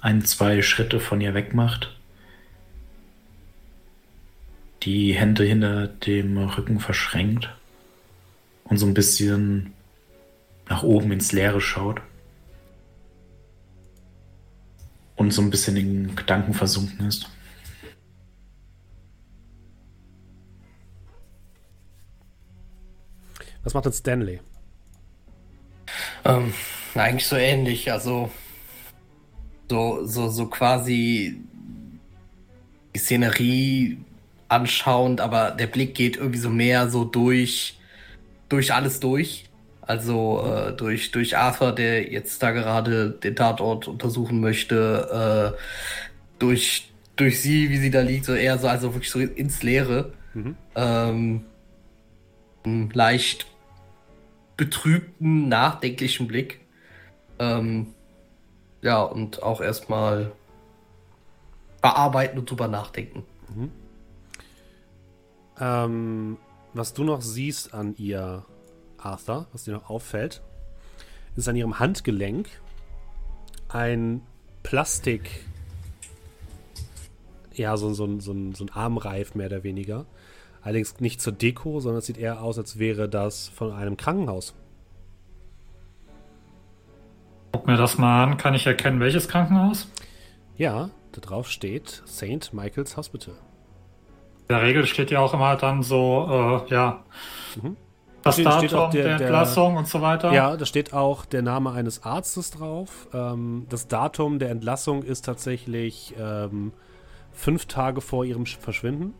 ein, 0.00 0.24
zwei 0.24 0.62
Schritte 0.62 1.00
von 1.00 1.20
ihr 1.20 1.34
wegmacht, 1.34 1.96
die 4.82 5.14
Hände 5.14 5.44
hinter 5.44 5.88
dem 5.88 6.38
Rücken 6.38 6.80
verschränkt 6.80 7.50
und 8.64 8.78
so 8.78 8.86
ein 8.86 8.94
bisschen 8.94 9.72
nach 10.68 10.82
oben 10.82 11.12
ins 11.12 11.32
Leere 11.32 11.60
schaut 11.60 12.00
und 15.16 15.32
so 15.32 15.42
ein 15.42 15.50
bisschen 15.50 15.76
in 15.76 16.14
Gedanken 16.14 16.54
versunken 16.54 17.06
ist. 17.06 17.28
Was 23.64 23.74
macht 23.74 23.86
denn 23.86 23.92
Stanley? 23.92 24.40
Ähm, 26.24 26.54
eigentlich 26.94 27.26
so 27.26 27.36
ähnlich, 27.36 27.90
also 27.90 28.30
so, 29.68 30.04
so, 30.04 30.28
so 30.28 30.46
quasi 30.46 31.40
die 32.94 32.98
Szenerie 32.98 33.98
anschauend, 34.48 35.20
aber 35.20 35.50
der 35.50 35.66
Blick 35.66 35.94
geht 35.94 36.16
irgendwie 36.16 36.38
so 36.38 36.50
mehr 36.50 36.88
so 36.88 37.04
durch, 37.04 37.78
durch 38.48 38.72
alles 38.72 39.00
durch. 39.00 39.44
Also 39.82 40.44
äh, 40.44 40.72
durch, 40.72 41.12
durch 41.12 41.36
Arthur, 41.36 41.72
der 41.72 42.10
jetzt 42.10 42.42
da 42.42 42.50
gerade 42.50 43.10
den 43.10 43.36
Tatort 43.36 43.86
untersuchen 43.86 44.40
möchte, 44.40 45.54
äh, 45.54 45.58
durch, 46.38 46.90
durch 47.14 47.40
sie, 47.40 47.70
wie 47.70 47.78
sie 47.78 47.90
da 47.90 48.00
liegt, 48.00 48.24
so 48.24 48.34
eher 48.34 48.58
so, 48.58 48.66
also 48.66 48.94
wirklich 48.94 49.10
so 49.10 49.20
ins 49.20 49.62
Leere. 49.62 50.12
Mhm. 50.34 50.56
Ähm, 50.74 51.44
einen 52.64 52.90
leicht 52.90 53.46
betrübten, 54.56 55.48
nachdenklichen 55.48 56.26
Blick. 56.26 56.60
Ähm, 57.38 57.88
ja, 58.86 59.02
und 59.02 59.42
auch 59.42 59.60
erstmal 59.60 60.30
bearbeiten 61.82 62.38
und 62.38 62.48
drüber 62.48 62.68
nachdenken. 62.68 63.24
Ähm, 65.58 66.36
was 66.72 66.94
du 66.94 67.02
noch 67.02 67.20
siehst 67.20 67.74
an 67.74 67.96
ihr, 67.96 68.44
Arthur, 68.96 69.48
was 69.52 69.64
dir 69.64 69.74
noch 69.74 69.90
auffällt, 69.90 70.40
ist 71.34 71.48
an 71.48 71.56
ihrem 71.56 71.80
Handgelenk 71.80 72.48
ein 73.68 74.22
Plastik, 74.62 75.44
ja, 77.54 77.76
so, 77.76 77.92
so, 77.92 78.20
so, 78.20 78.34
so 78.52 78.64
ein 78.64 78.70
Armreif 78.72 79.34
mehr 79.34 79.46
oder 79.46 79.64
weniger. 79.64 80.06
Allerdings 80.62 81.00
nicht 81.00 81.20
zur 81.20 81.32
Deko, 81.32 81.80
sondern 81.80 81.98
es 81.98 82.06
sieht 82.06 82.18
eher 82.18 82.40
aus, 82.40 82.56
als 82.56 82.78
wäre 82.78 83.08
das 83.08 83.48
von 83.48 83.72
einem 83.72 83.96
Krankenhaus. 83.96 84.54
Guck 87.56 87.66
mir 87.66 87.78
das 87.78 87.96
mal 87.96 88.22
an. 88.22 88.36
Kann 88.36 88.52
ich 88.52 88.66
erkennen, 88.66 89.00
welches 89.00 89.28
Krankenhaus? 89.28 89.88
Ja, 90.58 90.90
da 91.12 91.20
drauf 91.22 91.48
steht 91.48 92.02
St. 92.06 92.52
Michael's 92.52 92.98
Hospital. 92.98 93.32
In 94.48 94.54
der 94.56 94.60
Regel 94.62 94.84
steht 94.84 95.10
ja 95.10 95.20
auch 95.20 95.32
immer 95.32 95.56
dann 95.56 95.82
so, 95.82 96.62
äh, 96.68 96.70
ja, 96.70 97.02
Mhm. 97.62 97.78
das 98.22 98.34
Steht- 98.34 98.52
steht 98.52 98.72
Datum 98.72 98.78
auch 98.78 98.90
der- 98.90 99.02
der, 99.04 99.16
der- 99.16 99.26
Entlassung 99.28 99.78
und 99.78 99.88
so 99.88 100.02
weiter. 100.02 100.34
Ja, 100.34 100.54
da 100.58 100.66
steht 100.66 100.92
auch 100.92 101.24
der 101.24 101.40
Name 101.40 101.72
eines 101.72 102.02
Arztes 102.02 102.50
drauf. 102.50 103.08
Ähm, 103.14 103.64
das 103.70 103.88
Datum 103.88 104.38
der 104.38 104.50
Entlassung 104.50 105.02
ist 105.02 105.24
tatsächlich 105.24 106.14
ähm, 106.20 106.72
fünf 107.32 107.64
Tage 107.64 108.02
vor 108.02 108.26
ihrem 108.26 108.42
Sch- 108.44 108.58
Verschwinden. 108.60 109.14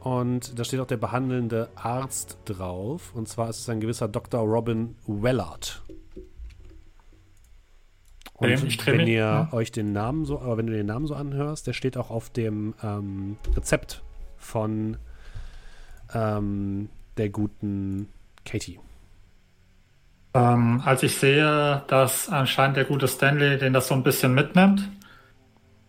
Und 0.00 0.58
da 0.58 0.64
steht 0.64 0.78
auch 0.80 0.86
der 0.86 0.98
behandelnde 0.98 1.70
Arzt 1.74 2.36
drauf. 2.44 3.12
Und 3.14 3.28
zwar 3.28 3.48
ist 3.48 3.60
es 3.60 3.68
ein 3.70 3.80
gewisser 3.80 4.08
Dr. 4.08 4.40
Robin 4.42 4.94
Wellard. 5.06 5.82
Und 8.38 8.50
Ähm, 8.50 8.68
wenn 8.86 9.06
ihr 9.06 9.16
ja. 9.16 9.48
euch 9.52 9.72
den 9.72 9.92
Namen 9.92 10.24
so, 10.24 10.40
aber 10.40 10.56
wenn 10.56 10.68
du 10.68 10.72
den 10.72 10.86
Namen 10.86 11.06
so 11.06 11.14
anhörst, 11.14 11.66
der 11.66 11.72
steht 11.72 11.96
auch 11.96 12.10
auf 12.10 12.30
dem 12.30 12.74
ähm, 12.82 13.36
Rezept 13.56 14.02
von 14.36 14.96
ähm, 16.14 16.88
der 17.16 17.28
guten 17.30 18.08
Katie. 18.44 18.78
Ähm, 20.34 20.80
als 20.84 21.02
ich 21.02 21.16
sehe, 21.16 21.82
dass 21.88 22.28
anscheinend 22.28 22.76
der 22.76 22.84
gute 22.84 23.08
Stanley 23.08 23.58
den 23.58 23.72
das 23.72 23.88
so 23.88 23.94
ein 23.94 24.04
bisschen 24.04 24.34
mitnimmt, 24.34 24.88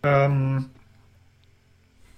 ähm, 0.02 0.70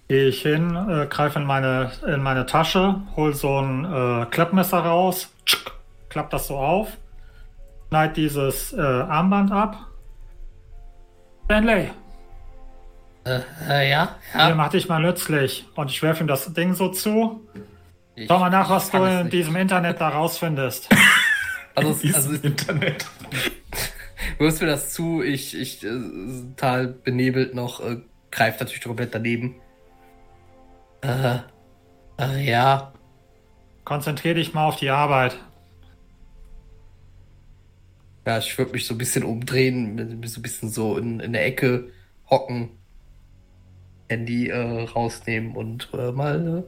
gehe 0.09 0.29
ich 0.29 0.43
hin, 0.43 0.75
äh, 0.75 1.07
greife 1.09 1.41
in 1.41 1.45
meine, 1.45 1.93
in 2.07 2.23
meine 2.23 2.47
Tasche, 2.47 3.03
hol 3.17 3.35
so 3.35 3.61
ein 3.61 3.85
äh, 3.85 4.27
Klappmesser 4.31 4.79
raus, 4.79 5.31
tschick, 5.45 5.73
klapp 6.09 6.31
das 6.31 6.47
so 6.47 6.57
auf, 6.57 6.97
schneid 7.89 8.17
dieses 8.17 8.73
äh, 8.73 8.81
Armband 8.81 9.53
ab. 9.53 9.92
Stanley, 11.53 11.91
Äh, 13.25 13.41
äh, 13.69 13.91
ja, 13.91 14.17
hier 14.33 14.41
ja. 14.41 14.55
mach 14.55 14.71
dich 14.71 14.89
mal 14.89 15.03
nützlich. 15.03 15.67
Und 15.75 15.91
ich 15.91 16.03
werfe 16.03 16.25
ihm 16.25 16.27
das 16.27 16.55
Ding 16.55 16.73
so 16.73 16.89
zu. 16.89 17.47
Ich- 18.15 18.27
Schau 18.27 18.39
mal 18.39 18.49
nach, 18.49 18.71
was 18.71 18.91
du 18.91 18.97
in 19.05 19.19
nicht. 19.25 19.33
diesem 19.35 19.57
Internet 19.57 20.01
da 20.01 20.09
rausfindest. 20.09 20.89
Also, 21.75 21.91
es- 22.07 22.15
also 22.15 22.33
Internet. 22.35 23.07
wirst 24.39 24.61
mir 24.61 24.67
das 24.69 24.93
zu, 24.93 25.23
ich, 25.23 25.59
ich, 25.59 25.83
äh, 25.83 25.89
total 26.55 26.87
benebelt 26.89 27.55
noch, 27.55 27.81
äh, 27.81 27.97
greift 28.31 28.61
natürlich 28.61 28.83
komplett 28.85 29.15
daneben. 29.15 29.55
Äh, 31.01 31.39
äh, 32.19 32.45
ja, 32.47 32.93
Konzentrier 33.85 34.35
dich 34.35 34.53
mal 34.53 34.67
auf 34.67 34.77
die 34.77 34.91
Arbeit. 34.91 35.37
Ja, 38.25 38.39
ich 38.39 38.57
würde 38.57 38.73
mich 38.73 38.87
so 38.87 38.95
ein 38.95 38.99
bisschen 38.99 39.25
umdrehen, 39.25 40.23
so 40.27 40.39
ein 40.39 40.43
bisschen 40.43 40.69
so 40.69 40.97
in, 40.97 41.21
in 41.21 41.33
der 41.33 41.45
Ecke 41.45 41.91
hocken, 42.31 42.71
Handy 44.09 44.49
äh, 44.49 44.85
rausnehmen 44.85 45.57
und 45.57 45.89
äh, 45.93 46.13
mal 46.13 46.59
äh, 46.59 46.63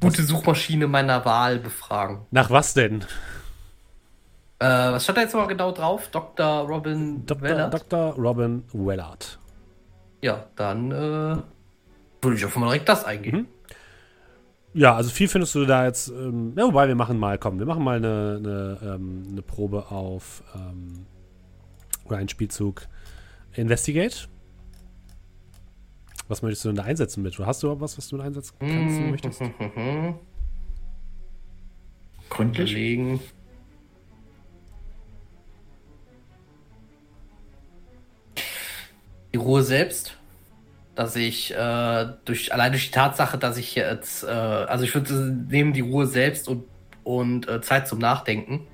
gute 0.00 0.22
Suchmaschine 0.22 0.86
meiner 0.86 1.24
Wahl 1.24 1.58
befragen. 1.58 2.26
Nach 2.30 2.50
was 2.50 2.74
denn? 2.74 3.04
Äh, 4.60 4.66
was 4.66 5.04
stand 5.04 5.18
da 5.18 5.22
jetzt 5.22 5.34
mal 5.34 5.46
genau 5.46 5.72
drauf? 5.72 6.08
Dr. 6.10 6.66
Robin 6.66 7.24
Dr. 7.24 7.42
Weller? 7.42 7.70
Dr. 7.70 8.14
Robin 8.14 8.64
Wellard. 8.72 9.38
Ja, 10.20 10.46
dann 10.56 10.90
äh, 10.90 11.36
würde 12.20 12.36
ich 12.36 12.44
auf 12.44 12.56
mal 12.56 12.66
direkt 12.66 12.88
das 12.88 13.04
eingeben. 13.04 13.38
Mhm. 13.38 13.46
Ja, 14.78 14.94
also 14.94 15.10
viel 15.10 15.26
findest 15.26 15.56
du 15.56 15.64
da 15.64 15.86
jetzt. 15.86 16.08
Ähm, 16.08 16.52
ja, 16.56 16.62
wobei 16.64 16.86
wir 16.86 16.94
machen 16.94 17.18
mal, 17.18 17.36
komm, 17.36 17.58
wir 17.58 17.66
machen 17.66 17.82
mal 17.82 17.96
eine, 17.96 18.36
eine, 18.38 18.78
ähm, 18.94 19.24
eine 19.28 19.42
Probe 19.42 19.90
auf 19.90 20.44
ähm, 20.54 21.04
oder 22.04 22.18
einen 22.18 22.28
Spielzug 22.28 22.86
Investigate. 23.54 24.28
Was 26.28 26.42
möchtest 26.42 26.64
du 26.64 26.68
denn 26.68 26.76
da 26.76 26.84
einsetzen 26.84 27.24
mit? 27.24 27.36
Hast 27.40 27.64
du 27.64 27.80
was, 27.80 27.98
was 27.98 28.06
du 28.06 28.20
einsetzen 28.20 28.54
kannst 28.60 29.00
und 29.00 29.06
Mhm. 29.06 29.10
möchtest? 29.10 29.40
Gründlich? 32.30 32.70
Überlegen. 32.70 33.20
Die 39.32 39.38
Ruhe 39.38 39.64
selbst, 39.64 40.16
dass 40.98 41.14
ich 41.14 41.54
äh, 41.54 42.06
durch 42.24 42.52
allein 42.52 42.72
durch 42.72 42.86
die 42.86 42.90
Tatsache, 42.90 43.38
dass 43.38 43.56
ich 43.56 43.76
jetzt, 43.76 44.24
äh, 44.24 44.26
also 44.26 44.82
ich 44.82 44.92
würde 44.96 45.14
nehmen 45.48 45.72
die 45.72 45.80
Ruhe 45.80 46.06
selbst 46.08 46.48
und, 46.48 46.64
und 47.04 47.48
äh, 47.48 47.60
Zeit 47.60 47.86
zum 47.86 48.00
Nachdenken. 48.00 48.66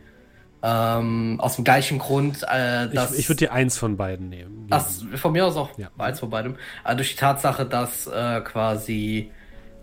Ähm, 0.63 1.39
aus 1.39 1.57
dem 1.57 1.65
gleichen 1.65 1.99
Grund, 1.99 2.43
äh, 2.45 2.89
dass 2.89 3.13
Ich, 3.13 3.19
ich 3.19 3.29
würde 3.29 3.41
dir 3.41 3.53
eins 3.53 3.77
von 3.77 3.99
beiden 3.99 4.31
nehmen. 4.31 4.67
Ach, 4.71 4.87
von 5.17 5.33
mir 5.33 5.45
aus 5.45 5.57
auch 5.57 5.77
Ja. 5.77 5.91
eins 5.99 6.21
von 6.21 6.31
beidem. 6.31 6.57
Aber 6.83 6.95
durch 6.95 7.11
die 7.11 7.17
Tatsache, 7.17 7.67
dass 7.67 8.07
äh, 8.07 8.41
quasi 8.41 9.31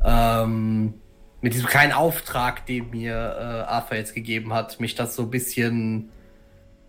ähm, 0.03 0.95
mit 1.41 1.53
diesem 1.53 1.68
kleinen 1.68 1.91
Auftrag, 1.91 2.65
den 2.65 2.89
mir 2.89 3.13
äh, 3.13 3.72
Arthur 3.72 3.97
jetzt 3.97 4.15
gegeben 4.15 4.51
hat, 4.51 4.80
mich 4.80 4.95
das 4.95 5.15
so 5.15 5.22
ein 5.22 5.30
bisschen 5.30 6.09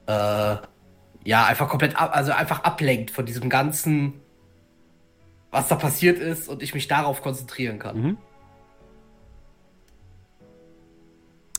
äh, 0.06 0.56
ja 1.24 1.44
einfach 1.44 1.68
komplett 1.68 2.00
ab, 2.00 2.12
also 2.14 2.32
einfach 2.32 2.64
ablenkt 2.64 3.10
von 3.10 3.26
diesem 3.26 3.50
ganzen, 3.50 4.21
was 5.52 5.68
da 5.68 5.76
passiert 5.76 6.18
ist 6.18 6.48
und 6.48 6.62
ich 6.62 6.74
mich 6.74 6.88
darauf 6.88 7.22
konzentrieren 7.22 7.78
kann. 7.78 8.00
Mhm. 8.00 8.18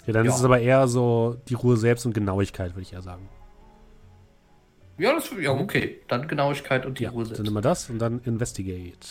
Ja, 0.05 0.11
dann 0.13 0.25
Ja. 0.25 0.31
ist 0.31 0.39
es 0.39 0.43
aber 0.43 0.59
eher 0.59 0.87
so 0.89 1.37
die 1.47 1.53
Ruhe 1.53 1.77
selbst 1.77 2.05
und 2.05 2.13
Genauigkeit, 2.13 2.71
würde 2.71 2.81
ich 2.81 2.91
eher 2.91 3.01
sagen. 3.01 3.29
Ja, 4.97 5.13
das 5.13 5.31
ja 5.39 5.51
okay. 5.51 6.01
Dann 6.07 6.27
Genauigkeit 6.27 6.85
und 6.85 6.99
die 6.99 7.03
Ja, 7.03 7.11
Ruhe 7.11 7.19
dann 7.23 7.27
selbst. 7.29 7.43
nehmen 7.43 7.55
wir 7.55 7.61
das 7.61 7.89
und 7.89 7.99
dann 7.99 8.19
Investigate. 8.25 9.07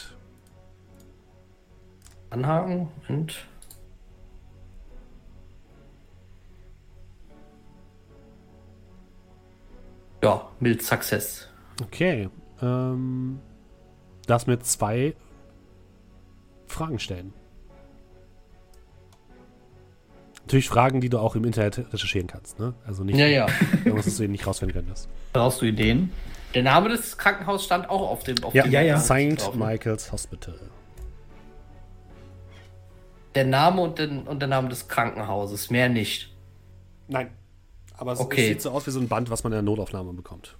Anhaken 2.30 2.88
und 3.08 3.46
ja, 10.22 10.48
mild 10.60 10.82
Success. 10.82 11.48
Okay. 11.82 12.28
Ähm, 12.60 13.38
darfst 14.32 14.46
mir 14.48 14.58
zwei 14.60 15.14
Fragen 16.66 16.98
stellen. 16.98 17.32
Natürlich 20.40 20.68
Fragen, 20.68 21.00
die 21.00 21.08
du 21.08 21.18
auch 21.18 21.36
im 21.36 21.44
Internet 21.44 21.92
recherchieren 21.92 22.26
kannst, 22.26 22.58
ne? 22.58 22.74
Also 22.84 23.04
nicht 23.04 23.16
Ja, 23.16 23.26
ja. 23.26 23.46
irgendwas, 23.84 24.06
was 24.06 24.16
du 24.16 24.28
nicht 24.28 24.46
rausfinden 24.46 24.74
könntest. 24.74 25.08
Brauchst 25.32 25.60
du 25.62 25.66
Ideen? 25.66 26.10
Der 26.54 26.62
Name 26.64 26.88
des 26.88 27.16
Krankenhauses 27.16 27.64
stand 27.64 27.88
auch 27.88 28.10
auf 28.10 28.24
dem 28.24 28.42
auf 28.42 28.52
Ja, 28.54 28.64
dem 28.64 28.72
ja, 28.72 28.82
ja. 28.82 28.98
St. 28.98 29.40
drauf. 29.40 29.54
Michael's 29.54 30.10
Hospital. 30.10 30.58
Der 33.34 33.44
Name 33.46 33.80
und, 33.80 33.98
den, 33.98 34.22
und 34.26 34.40
der 34.40 34.48
Name 34.48 34.68
des 34.68 34.88
Krankenhauses, 34.88 35.70
mehr 35.70 35.88
nicht. 35.88 36.34
Nein. 37.08 37.30
Aber 37.96 38.12
es, 38.12 38.20
Okay. 38.20 38.42
es 38.42 38.48
sieht 38.48 38.62
so 38.62 38.70
aus 38.72 38.86
wie 38.86 38.90
so 38.90 39.00
ein 39.00 39.08
Band, 39.08 39.30
was 39.30 39.44
man 39.44 39.52
in 39.52 39.56
der 39.56 39.62
Notaufnahme 39.62 40.12
bekommt. 40.12 40.56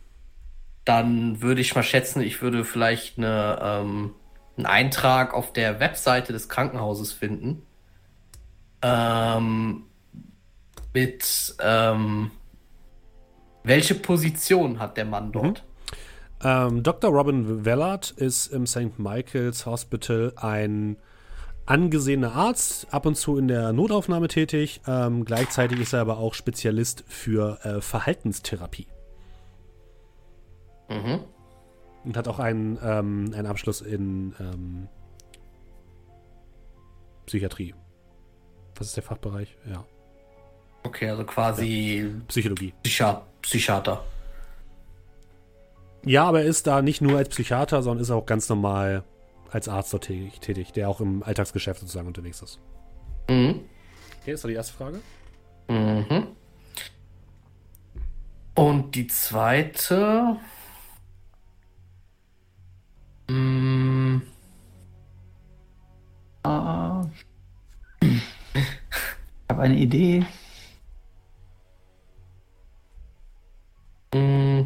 Dann 0.85 1.43
würde 1.43 1.61
ich 1.61 1.75
mal 1.75 1.83
schätzen, 1.83 2.23
ich 2.23 2.43
würde 2.43 2.65
vielleicht 2.65 3.19
eine, 3.19 3.59
ähm, 3.63 4.15
einen 4.57 4.67
Eintrag 4.67 5.35
auf 5.35 5.53
der 5.53 5.81
Webseite 5.81 6.33
des 6.33 6.49
Krankenhauses 6.49 7.13
finden. 7.13 7.63
Ähm, 8.83 9.85
mit 10.93 11.55
ähm, 11.61 12.31
welche 13.65 13.95
Position 13.95 14.81
hat 14.81 14.97
der 14.97 15.05
Mann 15.05 15.33
dort? 15.33 15.65
Ähm, 16.43 16.83
Dr. 16.83 17.11
Robin 17.11 17.65
Wellard 17.65 18.11
ist 18.11 18.49
im 18.49 18.67
St. 18.67 18.99
Michael's 18.99 19.65
Hospital 19.65 20.33
ein 20.37 20.97
angesehener 21.67 22.35
Arzt, 22.35 22.89
ab 22.93 23.07
und 23.07 23.17
zu 23.17 23.39
in 23.39 23.47
der 23.47 23.73
Notaufnahme 23.73 24.27
tätig. 24.27 24.81
Ähm, 24.87 25.25
gleichzeitig 25.25 25.79
ist 25.81 25.93
er 25.93 26.01
aber 26.01 26.19
auch 26.19 26.35
Spezialist 26.35 27.05
für 27.07 27.65
äh, 27.65 27.81
Verhaltenstherapie 27.81 28.89
Mhm. 30.93 31.21
und 32.05 32.17
hat 32.17 32.29
auch 32.29 32.39
einen, 32.39 32.79
ähm, 32.83 33.33
einen 33.35 33.47
Abschluss 33.47 33.81
in 33.81 34.35
ähm, 34.41 34.89
Psychiatrie. 37.27 37.75
Was 38.77 38.89
ist 38.89 38.97
der 38.97 39.03
Fachbereich? 39.05 39.57
Ja, 39.71 39.85
Okay, 40.85 41.09
also 41.09 41.25
quasi 41.25 42.13
Psychologie. 42.29 42.75
Psychiat 42.83 43.23
Psychiater. 43.43 44.05
Ja, 46.05 46.25
aber 46.25 46.41
er 46.43 46.47
ist 46.47 46.67
da 46.67 46.83
nicht 46.83 47.01
nur 47.01 47.19
als 47.19 47.29
Psychiater, 47.29 47.83
sondern 47.83 48.03
ist 48.03 48.11
auch 48.11 48.27
ganz 48.27 48.49
normal 48.49 49.05
als 49.51 49.69
Arzt 49.69 49.93
dort 49.93 50.05
tätig, 50.05 50.41
tätig 50.41 50.73
der 50.73 50.89
auch 50.89 51.01
im 51.01 51.23
Alltagsgeschäft 51.23 51.81
sozusagen 51.81 52.09
unterwegs 52.09 52.43
ist. 52.43 52.61
Mhm. 53.29 53.61
Okay, 54.21 54.33
das 54.33 54.43
war 54.43 54.49
die 54.49 54.57
erste 54.57 54.75
Frage. 54.75 55.01
Mhm. 55.69 56.27
Und 58.55 58.95
die 58.95 59.07
zweite. 59.07 60.37
Mm, 63.33 64.21
Ah. 66.45 67.07
Ich 68.03 68.21
habe 69.49 69.63
eine 69.63 69.77
Idee. 69.79 70.27
mm. 74.15 74.63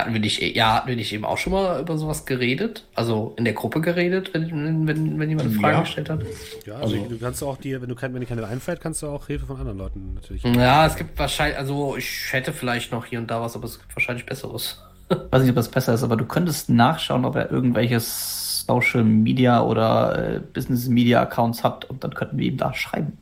Hatten 0.00 0.12
wir 0.12 0.20
nicht, 0.20 0.40
ja, 0.56 0.74
hatten 0.74 0.88
wir 0.88 0.94
nicht 0.94 1.12
eben 1.12 1.24
auch 1.24 1.36
schon 1.38 1.52
mal 1.52 1.80
über 1.80 1.98
sowas 1.98 2.24
geredet? 2.24 2.86
Also 2.94 3.34
in 3.36 3.44
der 3.44 3.52
Gruppe 3.54 3.80
geredet, 3.80 4.32
wenn, 4.32 4.86
wenn, 4.86 5.18
wenn 5.18 5.28
jemand 5.28 5.48
eine 5.50 5.58
Frage 5.58 5.74
Ja. 5.74 5.80
gestellt 5.80 6.08
hat? 6.08 6.20
Ja, 6.64 6.76
also, 6.76 6.94
Also- 6.96 7.08
du 7.08 7.18
kannst 7.18 7.42
auch 7.42 7.56
dir, 7.56 7.82
wenn 7.82 7.88
du 7.88 7.96
kein, 7.96 8.14
wenn 8.14 8.20
dir 8.20 8.26
keine 8.26 8.46
einfällt, 8.46 8.80
kannst 8.80 9.02
du 9.02 9.08
auch 9.08 9.26
Hilfe 9.26 9.46
von 9.46 9.56
anderen 9.58 9.78
Leuten 9.78 10.14
natürlich. 10.14 10.44
Ja, 10.44 10.86
es 10.86 10.94
gibt 10.94 11.18
wahrscheinlich, 11.18 11.58
also 11.58 11.96
ich 11.96 12.32
hätte 12.32 12.52
vielleicht 12.52 12.92
noch 12.92 13.04
hier 13.06 13.18
und 13.18 13.28
da 13.28 13.40
was, 13.40 13.56
aber 13.56 13.64
es 13.64 13.80
gibt 13.80 13.94
wahrscheinlich 13.96 14.24
Besseres. 14.24 14.80
Weiß 15.08 15.42
nicht, 15.42 15.50
ob 15.50 15.56
das 15.56 15.70
besser 15.70 15.94
ist, 15.94 16.02
aber 16.02 16.16
du 16.16 16.24
könntest 16.24 16.70
nachschauen, 16.70 17.24
ob 17.24 17.36
er 17.36 17.50
irgendwelche 17.50 18.00
Social 18.00 19.04
Media 19.04 19.62
oder 19.62 20.36
äh, 20.36 20.40
Business 20.40 20.88
Media 20.88 21.22
Accounts 21.22 21.64
hat 21.64 21.84
und 21.86 22.04
dann 22.04 22.14
könnten 22.14 22.38
wir 22.38 22.46
ihm 22.46 22.56
da 22.56 22.74
schreiben. 22.74 23.16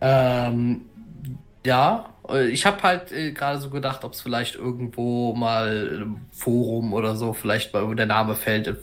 Ähm, 0.00 0.82
ja, 1.64 2.06
äh, 2.28 2.48
ich 2.48 2.66
habe 2.66 2.82
halt 2.82 3.12
äh, 3.12 3.32
gerade 3.32 3.58
so 3.58 3.70
gedacht, 3.70 4.04
ob 4.04 4.12
es 4.12 4.20
vielleicht 4.20 4.54
irgendwo 4.56 5.34
mal 5.34 5.90
einem 5.92 6.16
Forum 6.32 6.92
oder 6.92 7.16
so 7.16 7.32
vielleicht 7.32 7.72
mal 7.72 7.94
der 7.94 8.06
Name 8.06 8.34
fällt 8.34 8.66
im 8.66 8.76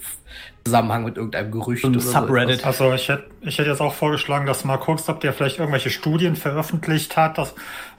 Zusammenhang 0.64 1.06
mit 1.06 1.18
irgendeinem 1.18 1.52
Gerücht. 1.52 1.82
So 1.82 1.90
oder 1.90 2.00
so 2.00 2.12
Subreddit. 2.12 2.60
etwas. 2.60 2.82
Also 2.82 2.94
ich 2.94 3.10
hätte 3.10 3.26
ich 3.42 3.58
hätte 3.58 3.70
jetzt 3.70 3.82
auch 3.82 3.94
vorgeschlagen, 3.94 4.46
dass 4.46 4.62
du 4.62 4.68
mal 4.68 4.78
guckst, 4.78 5.10
ob 5.10 5.20
der 5.22 5.34
vielleicht 5.34 5.60
irgendwelche 5.60 5.90
Studien 5.90 6.36
veröffentlicht 6.36 7.18
hat 7.18 7.38
dass, 7.38 7.56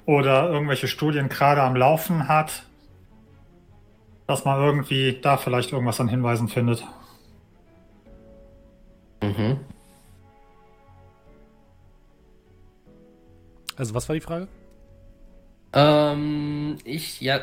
oder 0.07 0.49
irgendwelche 0.51 0.89
Studien 0.89 1.29
gerade 1.29 1.63
am 1.63 1.77
Laufen 1.77 2.29
hat. 2.29 2.65
Dass 4.33 4.47
man 4.47 4.59
irgendwie 4.63 5.19
da 5.21 5.37
vielleicht 5.37 5.73
irgendwas 5.73 6.01
an 6.01 6.09
Hinweisen 6.09 6.49
findet. 6.49 6.83
Mhm. 9.23 9.61
Also, 13.77 13.95
was 13.95 14.09
war 14.09 14.15
die 14.15 14.23
Frage? 14.23 14.49
Ähm, 15.75 16.79
ich, 16.85 17.21
ja, 17.21 17.43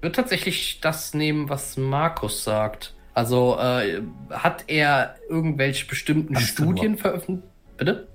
würde 0.00 0.16
tatsächlich 0.16 0.80
das 0.80 1.12
nehmen, 1.12 1.50
was 1.50 1.76
Markus 1.76 2.42
sagt. 2.42 2.94
Also, 3.12 3.58
äh, 3.58 4.00
hat 4.30 4.64
er 4.68 5.16
irgendwelche 5.28 5.86
bestimmten 5.86 6.32
du 6.32 6.40
Studien 6.40 6.96
veröffentlicht? 6.96 7.52
Bitte? 7.76 8.08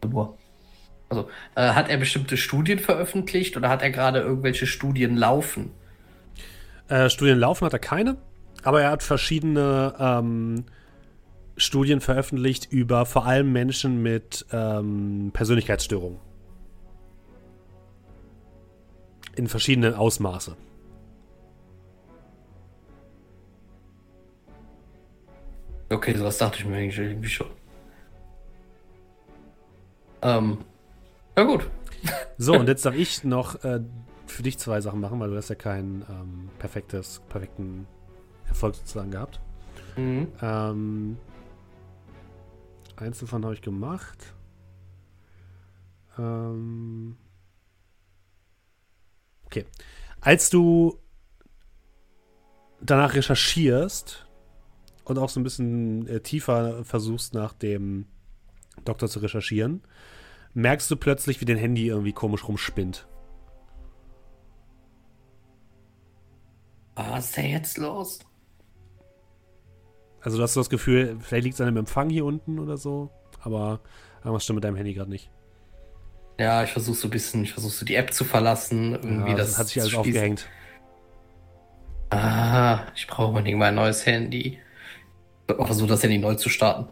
Boah. 0.00 0.36
Also, 1.08 1.30
äh, 1.54 1.68
hat 1.68 1.88
er 1.88 1.98
bestimmte 1.98 2.36
Studien 2.36 2.80
veröffentlicht 2.80 3.56
oder 3.56 3.68
hat 3.68 3.82
er 3.82 3.92
gerade 3.92 4.18
irgendwelche 4.18 4.66
Studien 4.66 5.16
laufen? 5.16 5.70
Äh, 6.88 7.08
Studien 7.08 7.38
laufen 7.38 7.64
hat 7.64 7.72
er 7.72 7.78
keine, 7.78 8.16
aber 8.62 8.82
er 8.82 8.90
hat 8.90 9.02
verschiedene 9.02 9.94
ähm, 9.98 10.64
Studien 11.56 12.00
veröffentlicht 12.00 12.70
über 12.70 13.06
vor 13.06 13.26
allem 13.26 13.52
Menschen 13.52 14.02
mit 14.02 14.44
ähm, 14.52 15.30
Persönlichkeitsstörungen. 15.32 16.18
In 19.36 19.48
verschiedenen 19.48 19.94
Ausmaße. 19.94 20.56
Okay, 25.90 26.16
sowas 26.16 26.38
dachte 26.38 26.58
ich 26.58 26.64
mir 26.64 26.76
eigentlich 26.76 26.98
irgendwie 26.98 27.28
schon. 27.28 27.46
Ähm, 30.22 30.58
ja 31.36 31.44
gut. 31.44 31.68
So, 32.36 32.54
und 32.54 32.68
jetzt 32.68 32.84
darf 32.84 32.94
ich 32.94 33.22
noch 33.22 33.62
äh, 33.64 33.80
für 34.34 34.42
dich 34.42 34.58
zwei 34.58 34.80
Sachen 34.80 35.00
machen, 35.00 35.20
weil 35.20 35.30
du 35.30 35.36
hast 35.36 35.48
ja 35.48 35.54
keinen 35.54 36.02
ähm, 36.08 36.50
perfektes, 36.58 37.22
perfekten 37.28 37.86
Erfolg 38.46 38.74
sozusagen 38.74 39.10
gehabt. 39.10 39.40
Mhm. 39.96 40.28
Ähm, 40.42 41.16
eins 42.96 43.20
davon 43.20 43.44
habe 43.44 43.54
ich 43.54 43.62
gemacht. 43.62 44.34
Ähm, 46.18 47.16
okay. 49.46 49.64
Als 50.20 50.50
du 50.50 50.98
danach 52.80 53.14
recherchierst 53.14 54.26
und 55.04 55.18
auch 55.18 55.28
so 55.28 55.40
ein 55.40 55.44
bisschen 55.44 56.06
äh, 56.06 56.20
tiefer 56.20 56.84
versuchst, 56.84 57.34
nach 57.34 57.52
dem 57.52 58.06
Doktor 58.84 59.08
zu 59.08 59.20
recherchieren, 59.20 59.82
merkst 60.54 60.90
du 60.90 60.96
plötzlich, 60.96 61.40
wie 61.40 61.44
dein 61.44 61.56
Handy 61.56 61.88
irgendwie 61.88 62.12
komisch 62.12 62.46
rumspinnt. 62.46 63.06
Was 66.94 67.26
ist 67.26 67.36
denn 67.36 67.50
jetzt 67.50 67.78
los? 67.78 68.20
Also 70.20 70.38
du 70.38 70.42
hast 70.42 70.54
so 70.54 70.60
das 70.60 70.70
Gefühl, 70.70 71.18
vielleicht 71.20 71.44
liegt 71.44 71.54
es 71.54 71.60
an 71.60 71.66
dem 71.66 71.76
Empfang 71.76 72.08
hier 72.08 72.24
unten 72.24 72.58
oder 72.58 72.76
so, 72.76 73.10
aber 73.40 73.80
irgendwas 74.18 74.44
stimmt 74.44 74.56
mit 74.56 74.64
deinem 74.64 74.76
Handy 74.76 74.94
gerade 74.94 75.10
nicht. 75.10 75.30
Ja, 76.38 76.64
ich 76.64 76.72
versuche 76.72 76.96
so 76.96 77.08
ein 77.08 77.10
bisschen, 77.10 77.44
ich 77.44 77.52
versuche 77.52 77.72
so 77.72 77.84
die 77.84 77.94
App 77.94 78.12
zu 78.12 78.24
verlassen. 78.24 78.92
Irgendwie 78.94 79.30
Ja, 79.32 79.36
das 79.36 79.58
hat 79.58 79.68
sich 79.68 79.80
alles 79.80 79.94
aufgehängt. 79.94 80.48
Ah, 82.10 82.86
ich 82.94 83.06
brauche 83.06 83.28
unbedingt 83.28 83.58
mal 83.58 83.66
ein 83.66 83.74
neues 83.74 84.06
Handy. 84.06 84.58
Ich 85.48 85.66
versuche 85.66 85.88
das 85.88 86.02
Handy 86.02 86.18
neu 86.18 86.34
zu 86.36 86.48
starten. 86.48 86.88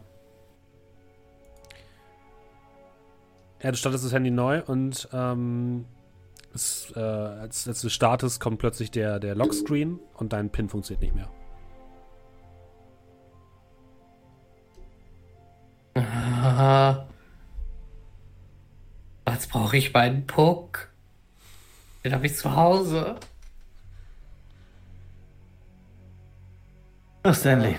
Ja, 3.62 3.70
du 3.70 3.76
startest 3.76 4.04
das 4.04 4.12
Handy 4.12 4.30
neu 4.30 4.62
und 4.62 5.08
ähm, 5.12 5.86
es, 6.54 6.92
äh, 6.96 7.00
als, 7.00 7.66
als 7.68 7.80
du 7.80 7.88
startest, 7.88 8.40
kommt 8.40 8.58
plötzlich 8.58 8.90
der, 8.90 9.18
der 9.20 9.34
Lockscreen 9.34 9.98
und 10.14 10.32
dein 10.32 10.50
PIN 10.50 10.68
funktioniert 10.68 11.02
nicht 11.02 11.14
mehr. 11.14 11.30
Ah. 16.44 17.06
Jetzt 19.28 19.50
brauche 19.50 19.76
ich 19.76 19.92
meinen 19.92 20.26
Puck. 20.26 20.88
Den 22.04 22.12
habe 22.12 22.26
ich 22.26 22.36
zu 22.36 22.54
Hause. 22.54 23.18
Ja, 27.24 27.32
Stanley. 27.32 27.78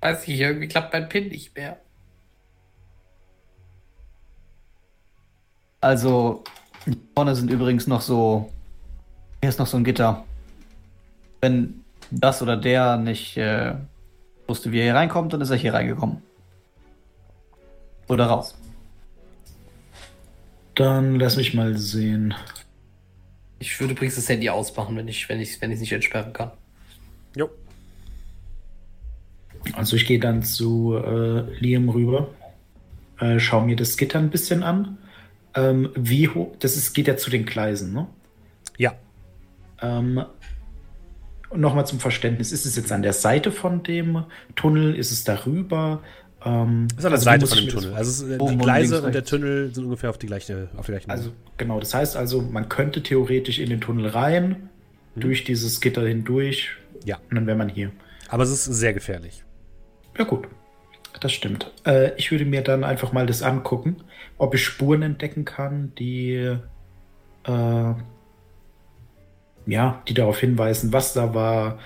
Weiß 0.00 0.26
ich, 0.26 0.40
irgendwie 0.40 0.68
klappt 0.68 0.92
mein 0.92 1.08
PIN 1.08 1.28
nicht 1.28 1.54
mehr. 1.54 1.78
Also, 5.80 6.42
hier 6.86 6.96
vorne 7.14 7.34
sind 7.34 7.50
übrigens 7.50 7.86
noch 7.86 8.00
so. 8.00 8.50
Hier 9.40 9.50
ist 9.50 9.58
noch 9.58 9.66
so 9.66 9.76
ein 9.76 9.84
Gitter. 9.84 10.24
Wenn 11.40 11.84
das 12.10 12.40
oder 12.42 12.56
der 12.56 12.96
nicht 12.96 13.36
äh, 13.36 13.74
wusste, 14.46 14.72
wie 14.72 14.78
er 14.78 14.84
hier 14.84 14.94
reinkommt, 14.94 15.32
dann 15.32 15.40
ist 15.40 15.50
er 15.50 15.56
hier 15.56 15.74
reingekommen. 15.74 16.22
Oder 18.08 18.26
raus. 18.26 18.54
Dann 20.76 21.18
lass 21.18 21.36
mich 21.36 21.54
mal 21.54 21.76
sehen. 21.76 22.34
Ich 23.58 23.78
würde 23.80 23.94
übrigens 23.94 24.16
das 24.16 24.28
Handy 24.28 24.48
ausmachen, 24.48 24.96
wenn 24.96 25.08
ich 25.08 25.28
wenn 25.28 25.40
ich 25.40 25.60
wenn 25.60 25.72
ich 25.72 25.80
nicht 25.80 25.92
entsperren 25.92 26.32
kann. 26.32 26.52
Jo. 27.34 27.50
Also 29.72 29.96
ich 29.96 30.06
gehe 30.06 30.20
dann 30.20 30.42
zu 30.42 30.94
äh, 30.96 31.40
Liam 31.58 31.88
rüber, 31.88 32.28
äh, 33.18 33.40
schau 33.40 33.62
mir 33.62 33.74
das 33.74 33.96
Gitter 33.96 34.18
ein 34.18 34.30
bisschen 34.30 34.62
an. 34.62 34.98
Ähm, 35.56 35.90
wie 35.94 36.28
hoch, 36.28 36.54
das 36.60 36.76
ist, 36.76 36.92
geht 36.94 37.08
ja 37.08 37.16
zu 37.16 37.30
den 37.30 37.44
Gleisen, 37.46 37.92
ne? 37.92 38.06
Ja. 38.78 38.94
Ähm, 39.80 40.22
Nochmal 41.54 41.86
zum 41.86 42.00
Verständnis, 42.00 42.50
ist 42.50 42.66
es 42.66 42.74
jetzt 42.76 42.90
an 42.90 43.02
der 43.02 43.12
Seite 43.12 43.52
von 43.52 43.82
dem 43.84 44.24
Tunnel? 44.56 44.96
Ist 44.96 45.12
es 45.12 45.22
darüber? 45.22 46.02
Ähm, 46.44 46.88
ist 46.90 47.04
an 47.04 47.10
der 47.10 47.12
also 47.12 47.24
Seite 47.24 47.46
von 47.46 47.58
dem 47.58 47.68
Tunnel. 47.68 47.94
Also 47.94 48.26
die 48.36 48.56
Gleise 48.58 48.94
links, 48.94 49.06
und 49.06 49.14
der. 49.14 49.24
Tunnel 49.24 49.72
sind 49.74 49.84
ungefähr 49.84 50.10
auf 50.10 50.18
die 50.18 50.26
gleiche, 50.26 50.68
auf 50.76 50.86
die 50.86 50.92
gleichen 50.92 51.10
Also 51.10 51.30
genau, 51.56 51.78
das 51.78 51.94
heißt 51.94 52.16
also, 52.16 52.42
man 52.42 52.68
könnte 52.68 53.02
theoretisch 53.02 53.58
in 53.60 53.70
den 53.70 53.80
Tunnel 53.80 54.08
rein, 54.08 54.68
Mhm. 55.14 55.20
durch 55.20 55.44
dieses 55.44 55.80
Gitter 55.80 56.06
hindurch, 56.06 56.70
Ja. 57.04 57.18
und 57.30 57.36
dann 57.36 57.46
wäre 57.46 57.56
man 57.56 57.68
hier. 57.68 57.90
Aber 58.28 58.42
es 58.42 58.50
ist 58.50 58.64
sehr 58.64 58.92
gefährlich. 58.92 59.44
Ja 60.18 60.24
gut, 60.24 60.46
das 61.20 61.32
stimmt. 61.32 61.72
Äh, 61.84 62.12
ich 62.16 62.30
würde 62.30 62.44
mir 62.44 62.62
dann 62.62 62.84
einfach 62.84 63.12
mal 63.12 63.26
das 63.26 63.42
angucken, 63.42 64.04
ob 64.38 64.54
ich 64.54 64.64
Spuren 64.64 65.02
entdecken 65.02 65.44
kann, 65.44 65.92
die 65.98 66.56
äh, 67.44 67.94
ja, 69.66 70.02
die 70.08 70.14
darauf 70.14 70.38
hinweisen, 70.38 70.92
was 70.92 71.12
da 71.12 71.34
war, 71.34 71.78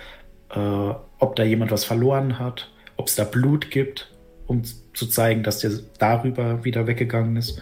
äh, 0.50 0.94
ob 1.18 1.36
da 1.36 1.42
jemand 1.42 1.70
was 1.70 1.84
verloren 1.84 2.38
hat, 2.38 2.70
ob 2.96 3.08
es 3.08 3.16
da 3.16 3.24
Blut 3.24 3.70
gibt, 3.70 4.12
um 4.46 4.62
zu 4.64 5.06
zeigen, 5.06 5.42
dass 5.42 5.60
der 5.60 5.72
darüber 5.98 6.64
wieder 6.64 6.86
weggegangen 6.86 7.36
ist. 7.36 7.60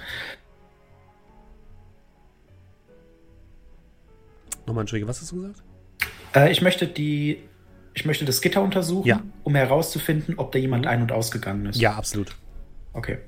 Nochmal, 4.66 4.82
Entschuldige, 4.82 5.09
was 5.09 5.20
hast 5.20 5.32
du 5.32 5.36
gesagt? 5.36 5.62
Äh, 6.35 6.51
ich 6.51 6.61
möchte 6.61 6.86
die, 6.86 7.48
ich 7.99 8.05
möchte 8.05 8.25
das 8.25 8.41
Gitter 8.41 8.62
untersuchen, 8.62 9.09
Ja. 9.09 9.20
um 9.43 9.57
herauszufinden, 9.57 10.35
ob 10.39 10.53
da 10.53 10.59
jemand 10.61 10.87
ein- 10.87 11.03
und 11.03 11.11
ausgegangen 11.11 11.66
ist. 11.66 11.81
Ja, 11.81 11.95
absolut. 11.97 12.37
Okay. 12.93 13.19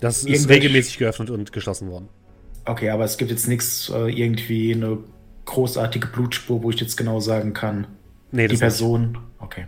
Das 0.00 0.18
ist 0.18 0.26
Irgendwelche- 0.26 0.62
regelmäßig 0.64 0.98
geöffnet 0.98 1.30
und 1.30 1.52
geschlossen 1.52 1.90
worden. 1.90 2.08
Okay, 2.64 2.90
aber 2.90 3.04
es 3.04 3.16
gibt 3.16 3.30
jetzt 3.30 3.46
nichts, 3.46 3.88
äh, 3.88 4.08
irgendwie 4.10 4.74
eine 4.74 4.98
großartige 5.44 6.08
Blutspur, 6.08 6.62
wo 6.64 6.70
ich 6.70 6.80
jetzt 6.80 6.96
genau 6.96 7.20
sagen 7.20 7.52
kann, 7.52 7.86
Nee, 8.32 8.42
die 8.48 8.54
das 8.56 8.60
nicht. 8.60 8.60
Person. 8.60 9.18
Okay. 9.38 9.66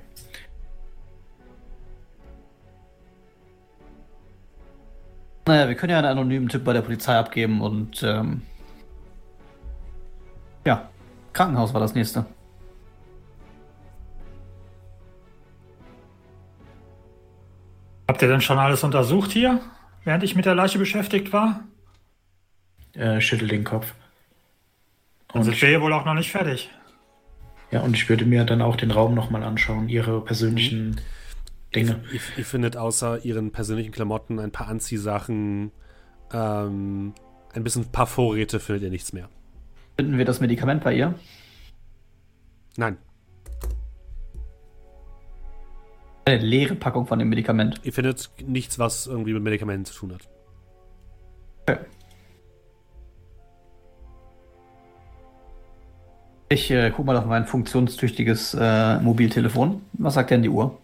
Naja, 5.47 5.69
wir 5.69 5.75
können 5.75 5.91
ja 5.91 5.99
einen 5.99 6.07
anonymen 6.09 6.49
Tipp 6.49 6.65
bei 6.65 6.73
der 6.73 6.83
Polizei 6.83 7.15
abgeben 7.15 7.61
und 7.61 8.03
ähm, 8.03 8.43
ja, 10.67 10.89
Krankenhaus 11.33 11.73
war 11.75 11.81
das 11.81 11.95
nächste. 11.95 12.27
Habt 18.11 18.23
ihr 18.23 18.27
denn 18.29 18.41
schon 18.41 18.59
alles 18.59 18.83
untersucht 18.83 19.31
hier, 19.31 19.61
während 20.03 20.25
ich 20.25 20.35
mit 20.35 20.45
der 20.45 20.57
Leiche 20.57 20.81
beschäftigt 20.81 21.33
war? 21.33 21.61
Äh, 22.93 23.21
schüttel 23.21 23.47
den 23.47 23.63
Kopf. 23.63 23.95
Dann 25.29 25.43
Und, 25.43 25.45
sind 25.45 25.63
wir 25.63 25.69
hier 25.69 25.81
wohl 25.81 25.93
auch 25.93 26.05
noch 26.05 26.15
nicht 26.15 26.33
fertig. 26.33 26.73
ja, 27.71 27.83
und 27.83 27.95
ich 27.95 28.09
würde 28.09 28.25
mir 28.25 28.43
dann 28.43 28.63
auch 28.63 28.75
den 28.75 28.91
Raum 28.91 29.15
nochmal 29.15 29.45
anschauen, 29.45 29.89
ihre 29.89 30.25
persönlichen 30.25 31.01
Dinge. 31.73 32.03
Ihr, 32.13 32.21
ihr 32.37 32.45
findet 32.45 32.77
außer 32.77 33.25
ihren 33.25 33.53
persönlichen 33.53 33.93
Klamotten 33.93 34.41
ein 34.41 34.51
paar 34.51 34.67
Anziehsachen, 34.67 35.71
ähm, 36.33 37.15
ein 37.55 37.63
bisschen 37.63 37.85
ein 37.85 37.93
paar 37.93 38.09
Vorräte 38.09 38.59
findet 38.59 38.83
ihr 38.83 38.91
nichts 38.91 39.13
mehr. 39.13 39.29
Finden 39.97 40.19
wir 40.19 40.25
das 40.25 40.41
Medikament 40.41 40.83
bei 40.83 40.95
ihr? 40.95 41.15
Nein, 42.77 42.97
Eine 46.31 46.45
leere 46.45 46.77
Packung 46.77 47.07
von 47.07 47.19
dem 47.19 47.29
Medikament. 47.29 47.81
ihr 47.83 47.93
findet 47.93 48.31
nichts, 48.47 48.79
was 48.79 49.09
irgendwie 49.09 49.33
mit 49.33 49.43
Medikamenten 49.43 49.85
zu 49.85 49.95
tun 49.95 50.15
hat. 50.15 50.29
Okay. 51.63 51.79
Ich 56.49 56.71
äh, 56.71 56.93
guck 56.95 57.05
mal 57.05 57.17
auf 57.17 57.27
mein 57.27 57.47
funktionstüchtiges 57.47 58.55
äh, 58.55 59.01
Mobiltelefon. 59.01 59.83
Was 59.95 60.15
sagt 60.15 60.31
denn 60.31 60.43
die 60.43 60.49
Uhr? 60.49 60.79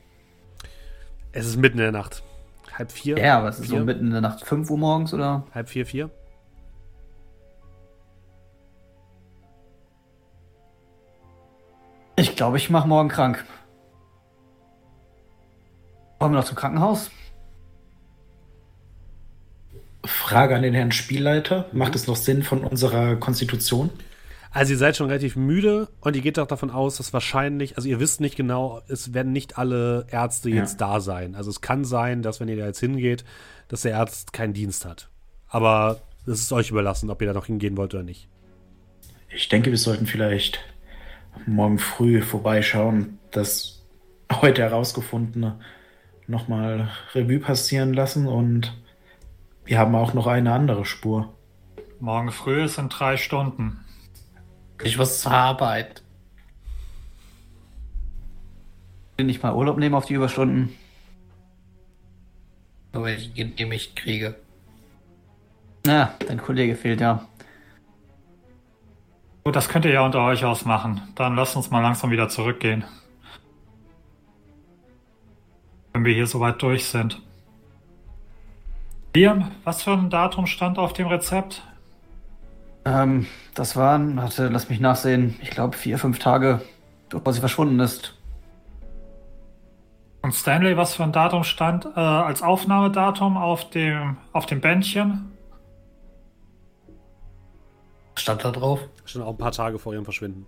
Es 1.30 1.46
ist 1.46 1.56
mitten 1.56 1.78
in 1.78 1.84
der 1.84 1.92
Nacht. 1.92 2.24
Halb 2.76 2.90
vier? 2.90 3.16
Ja, 3.16 3.38
aber 3.38 3.48
es 3.48 3.60
ist 3.60 3.68
so 3.68 3.76
mitten 3.76 4.06
in 4.06 4.10
der 4.10 4.20
Nacht 4.20 4.44
5 4.44 4.68
Uhr 4.68 4.78
morgens 4.78 5.14
oder? 5.14 5.46
Halb 5.54 5.68
vier, 5.68 5.86
vier? 5.86 6.10
Ich 12.16 12.34
glaube, 12.34 12.56
ich 12.56 12.68
mache 12.68 12.88
morgen 12.88 13.08
krank. 13.08 13.44
Wollen 16.18 16.32
wir 16.32 16.38
noch 16.38 16.44
zum 16.44 16.56
Krankenhaus? 16.56 17.10
Frage 20.04 20.54
an 20.54 20.62
den 20.62 20.74
Herrn 20.74 20.92
Spielleiter. 20.92 21.66
Macht 21.72 21.94
es 21.94 22.06
noch 22.06 22.16
Sinn 22.16 22.42
von 22.42 22.62
unserer 22.62 23.16
Konstitution? 23.16 23.90
Also 24.52 24.72
ihr 24.72 24.78
seid 24.78 24.96
schon 24.96 25.08
relativ 25.08 25.36
müde 25.36 25.88
und 26.00 26.16
ihr 26.16 26.22
geht 26.22 26.38
auch 26.38 26.46
davon 26.46 26.70
aus, 26.70 26.96
dass 26.96 27.12
wahrscheinlich, 27.12 27.76
also 27.76 27.88
ihr 27.88 28.00
wisst 28.00 28.20
nicht 28.20 28.36
genau, 28.36 28.80
es 28.88 29.12
werden 29.12 29.32
nicht 29.32 29.58
alle 29.58 30.06
Ärzte 30.10 30.48
Ja. 30.48 30.56
jetzt 30.56 30.80
da 30.80 31.00
sein. 31.00 31.34
Also 31.34 31.50
es 31.50 31.60
kann 31.60 31.84
sein, 31.84 32.22
dass 32.22 32.40
wenn 32.40 32.48
ihr 32.48 32.56
da 32.56 32.64
jetzt 32.66 32.80
hingeht, 32.80 33.24
dass 33.68 33.82
der 33.82 33.98
Arzt 33.98 34.32
keinen 34.32 34.54
Dienst 34.54 34.86
hat. 34.86 35.10
Aber 35.48 36.00
das 36.24 36.40
ist 36.40 36.52
euch 36.52 36.70
überlassen, 36.70 37.10
ob 37.10 37.20
ihr 37.20 37.26
da 37.28 37.34
noch 37.34 37.46
hingehen 37.46 37.76
wollt 37.76 37.92
oder 37.92 38.02
nicht. 38.04 38.28
Ich 39.28 39.48
denke, 39.48 39.70
wir 39.70 39.78
sollten 39.78 40.06
vielleicht 40.06 40.60
morgen 41.44 41.78
früh 41.78 42.22
vorbeischauen, 42.22 43.18
das 43.32 43.82
heute 44.32 44.62
herausgefundene 44.62 45.58
nochmal 46.28 46.90
Revue 47.14 47.38
passieren 47.38 47.92
lassen 47.92 48.26
und 48.26 48.76
wir 49.64 49.78
haben 49.78 49.94
auch 49.94 50.14
noch 50.14 50.26
eine 50.26 50.52
andere 50.52 50.84
Spur. 50.84 51.34
Morgen 52.00 52.30
früh 52.30 52.64
ist 52.64 52.78
in 52.78 52.88
drei 52.88 53.16
Stunden. 53.16 53.84
Ich 54.82 54.98
muss 54.98 55.20
zur 55.20 55.32
Arbeit. 55.32 56.02
Will 59.16 59.26
nicht 59.26 59.42
mal 59.42 59.54
Urlaub 59.54 59.78
nehmen 59.78 59.94
auf 59.94 60.04
die 60.04 60.14
Überstunden? 60.14 60.74
Nur 62.92 63.04
wenn 63.04 63.16
ich 63.16 63.36
ihn 63.36 63.68
nicht 63.68 63.96
kriege. 63.96 64.36
Na, 65.86 66.14
dein 66.26 66.42
Kollege 66.42 66.76
fehlt 66.76 67.00
ja. 67.00 67.26
Gut, 69.44 69.54
das 69.54 69.68
könnt 69.68 69.84
ihr 69.84 69.92
ja 69.92 70.04
unter 70.04 70.24
euch 70.24 70.44
ausmachen. 70.44 71.00
Dann 71.14 71.36
lasst 71.36 71.56
uns 71.56 71.70
mal 71.70 71.80
langsam 71.80 72.10
wieder 72.10 72.28
zurückgehen. 72.28 72.84
Wenn 75.96 76.04
wir 76.04 76.12
hier 76.12 76.26
soweit 76.26 76.60
durch 76.60 76.84
sind. 76.84 77.22
Liam, 79.14 79.50
was 79.64 79.82
für 79.82 79.92
ein 79.92 80.10
Datum 80.10 80.46
stand 80.46 80.78
auf 80.78 80.92
dem 80.92 81.06
Rezept? 81.06 81.62
Ähm, 82.84 83.26
das 83.54 83.76
waren, 83.76 84.18
warte, 84.18 84.48
lass 84.48 84.68
mich 84.68 84.78
nachsehen, 84.78 85.36
ich 85.40 85.48
glaube 85.48 85.74
vier, 85.74 85.96
fünf 85.96 86.18
Tage, 86.18 86.60
bevor 87.08 87.32
sie 87.32 87.40
verschwunden 87.40 87.80
ist. 87.80 88.14
Und 90.20 90.34
Stanley, 90.34 90.76
was 90.76 90.94
für 90.94 91.02
ein 91.02 91.12
Datum 91.12 91.44
stand 91.44 91.86
äh, 91.86 91.98
als 91.98 92.42
Aufnahmedatum 92.42 93.38
auf 93.38 93.70
dem, 93.70 94.18
auf 94.34 94.44
dem 94.44 94.60
Bändchen? 94.60 95.32
Was 98.12 98.22
stand 98.22 98.44
da 98.44 98.50
drauf? 98.50 98.80
Schon 99.06 99.22
auch 99.22 99.30
ein 99.30 99.38
paar 99.38 99.52
Tage 99.52 99.78
vor 99.78 99.94
ihrem 99.94 100.04
Verschwinden. 100.04 100.44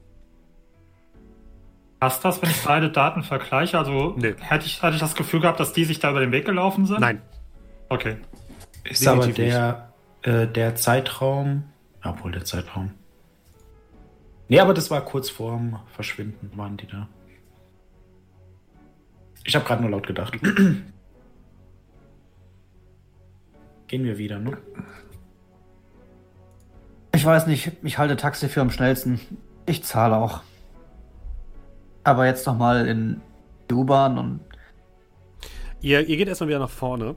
Passt 2.01 2.25
das, 2.25 2.41
wenn 2.43 2.51
ich 2.51 2.63
beide 2.63 2.91
Daten 2.91 3.23
vergleiche? 3.25 3.77
Also 3.79 4.15
Nee. 4.17 4.35
hätte, 4.41 4.67
ich, 4.67 4.83
hätte 4.83 4.95
ich 4.95 5.01
das 5.01 5.15
Gefühl 5.17 5.41
gehabt, 5.41 5.59
dass 5.59 5.73
die 5.73 5.85
sich 5.85 5.99
da 5.99 6.11
über 6.11 6.21
den 6.21 6.31
Weg 6.33 6.45
gelaufen 6.47 6.87
sind? 6.87 7.01
Nein. 7.01 7.21
Okay. 7.89 8.17
Ist 8.85 9.07
aber 9.07 9.27
Definitiv 9.27 9.55
der, 9.55 9.93
äh, 10.23 10.47
der 10.47 10.75
Zeitraum, 10.77 11.65
obwohl 12.05 12.33
der 12.33 12.45
Zeitraum. 12.45 12.93
Nee, 14.49 14.61
aber 14.61 14.75
das 14.75 14.91
war 14.91 15.01
kurz 15.03 15.29
vorm 15.29 15.81
Verschwinden, 15.93 16.51
waren 16.57 16.77
die 16.77 16.87
da. 16.87 17.09
Ich 19.45 19.55
habe 19.57 19.65
gerade 19.65 19.83
nur 19.83 19.91
laut 19.91 20.07
gedacht. 20.07 20.39
Gehen 23.89 24.05
wir 24.05 24.19
wieder, 24.19 24.39
ne? 24.39 24.59
Ich 27.15 27.25
weiß 27.25 27.47
nicht, 27.47 27.73
ich 27.83 27.99
halte 27.99 28.17
Taxi 28.17 28.49
für 28.49 28.61
am 28.61 28.71
schnellsten. 28.71 29.19
Ich 29.67 29.83
zahle 29.83 30.17
auch. 30.17 30.43
Aber 32.11 32.27
jetzt 32.27 32.47
noch 32.47 32.57
mal 32.57 32.87
in 32.87 33.21
die 33.71 33.75
U-Bahn 33.75 34.19
und 34.19 34.41
Ihr, 35.81 36.07
ihr 36.09 36.17
geht 36.17 36.27
erstmal 36.27 36.49
wieder 36.49 36.59
nach 36.59 36.71
vorne. 36.71 37.15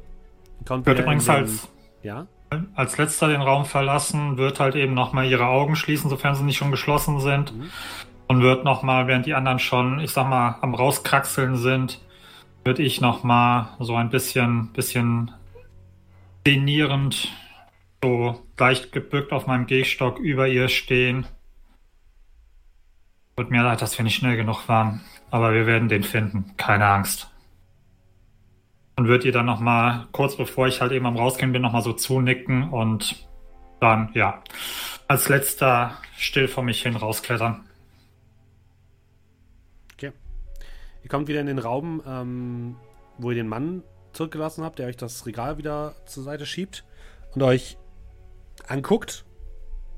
Kommt 0.67 0.85
Wird 0.85 0.99
übrigens 0.99 1.25
den- 1.25 1.33
als, 1.35 1.67
Ja? 2.03 2.27
als 2.75 2.97
letzter 2.97 3.27
den 3.29 3.41
Raum 3.41 3.65
verlassen, 3.65 4.37
wird 4.37 4.59
halt 4.59 4.75
eben 4.75 4.93
nochmal 4.93 5.25
ihre 5.25 5.45
Augen 5.47 5.75
schließen, 5.75 6.09
sofern 6.09 6.35
sie 6.35 6.43
nicht 6.43 6.57
schon 6.57 6.69
geschlossen 6.69 7.19
sind. 7.19 7.53
Und 8.27 8.41
wird 8.41 8.63
nochmal, 8.63 9.07
während 9.07 9.25
die 9.25 9.33
anderen 9.33 9.57
schon, 9.59 9.99
ich 9.99 10.11
sag 10.11 10.29
mal, 10.29 10.57
am 10.61 10.75
rauskraxeln 10.75 11.55
sind, 11.55 12.01
würde 12.63 12.83
ich 12.83 13.01
nochmal 13.01 13.69
so 13.79 13.95
ein 13.95 14.09
bisschen, 14.09 14.71
bisschen 14.73 15.31
denierend, 16.45 17.29
so 18.03 18.39
leicht 18.59 18.91
gebückt 18.91 19.31
auf 19.33 19.47
meinem 19.47 19.65
Gehstock 19.65 20.19
über 20.19 20.47
ihr 20.47 20.69
stehen. 20.69 21.25
Tut 23.35 23.49
mir 23.49 23.63
leid, 23.63 23.81
dass 23.81 23.97
wir 23.97 24.03
nicht 24.03 24.15
schnell 24.15 24.37
genug 24.37 24.67
waren. 24.67 25.01
Aber 25.29 25.53
wir 25.53 25.65
werden 25.65 25.89
den 25.89 26.03
finden. 26.03 26.53
Keine 26.57 26.85
Angst. 26.85 27.29
Und 28.97 29.07
wird 29.07 29.23
ihr 29.25 29.31
dann 29.31 29.45
nochmal, 29.45 30.07
kurz 30.11 30.35
bevor 30.35 30.67
ich 30.67 30.81
halt 30.81 30.91
eben 30.91 31.05
am 31.05 31.15
Rausgehen 31.15 31.53
bin, 31.53 31.61
nochmal 31.61 31.81
so 31.81 31.93
zunicken 31.93 32.69
und 32.69 33.27
dann, 33.79 34.11
ja, 34.13 34.43
als 35.07 35.27
letzter 35.27 35.97
still 36.17 36.47
vor 36.47 36.63
mich 36.63 36.83
hin 36.83 36.95
rausklettern. 36.95 37.65
Okay. 39.93 40.11
Ihr 41.03 41.09
kommt 41.09 41.27
wieder 41.27 41.39
in 41.39 41.47
den 41.47 41.57
Raum, 41.57 42.03
ähm, 42.05 42.75
wo 43.17 43.31
ihr 43.31 43.35
den 43.37 43.47
Mann 43.47 43.81
zurückgelassen 44.13 44.63
habt, 44.63 44.77
der 44.77 44.87
euch 44.87 44.97
das 44.97 45.25
Regal 45.25 45.57
wieder 45.57 45.95
zur 46.05 46.23
Seite 46.23 46.45
schiebt 46.45 46.83
und 47.33 47.41
euch 47.41 47.77
anguckt. 48.67 49.25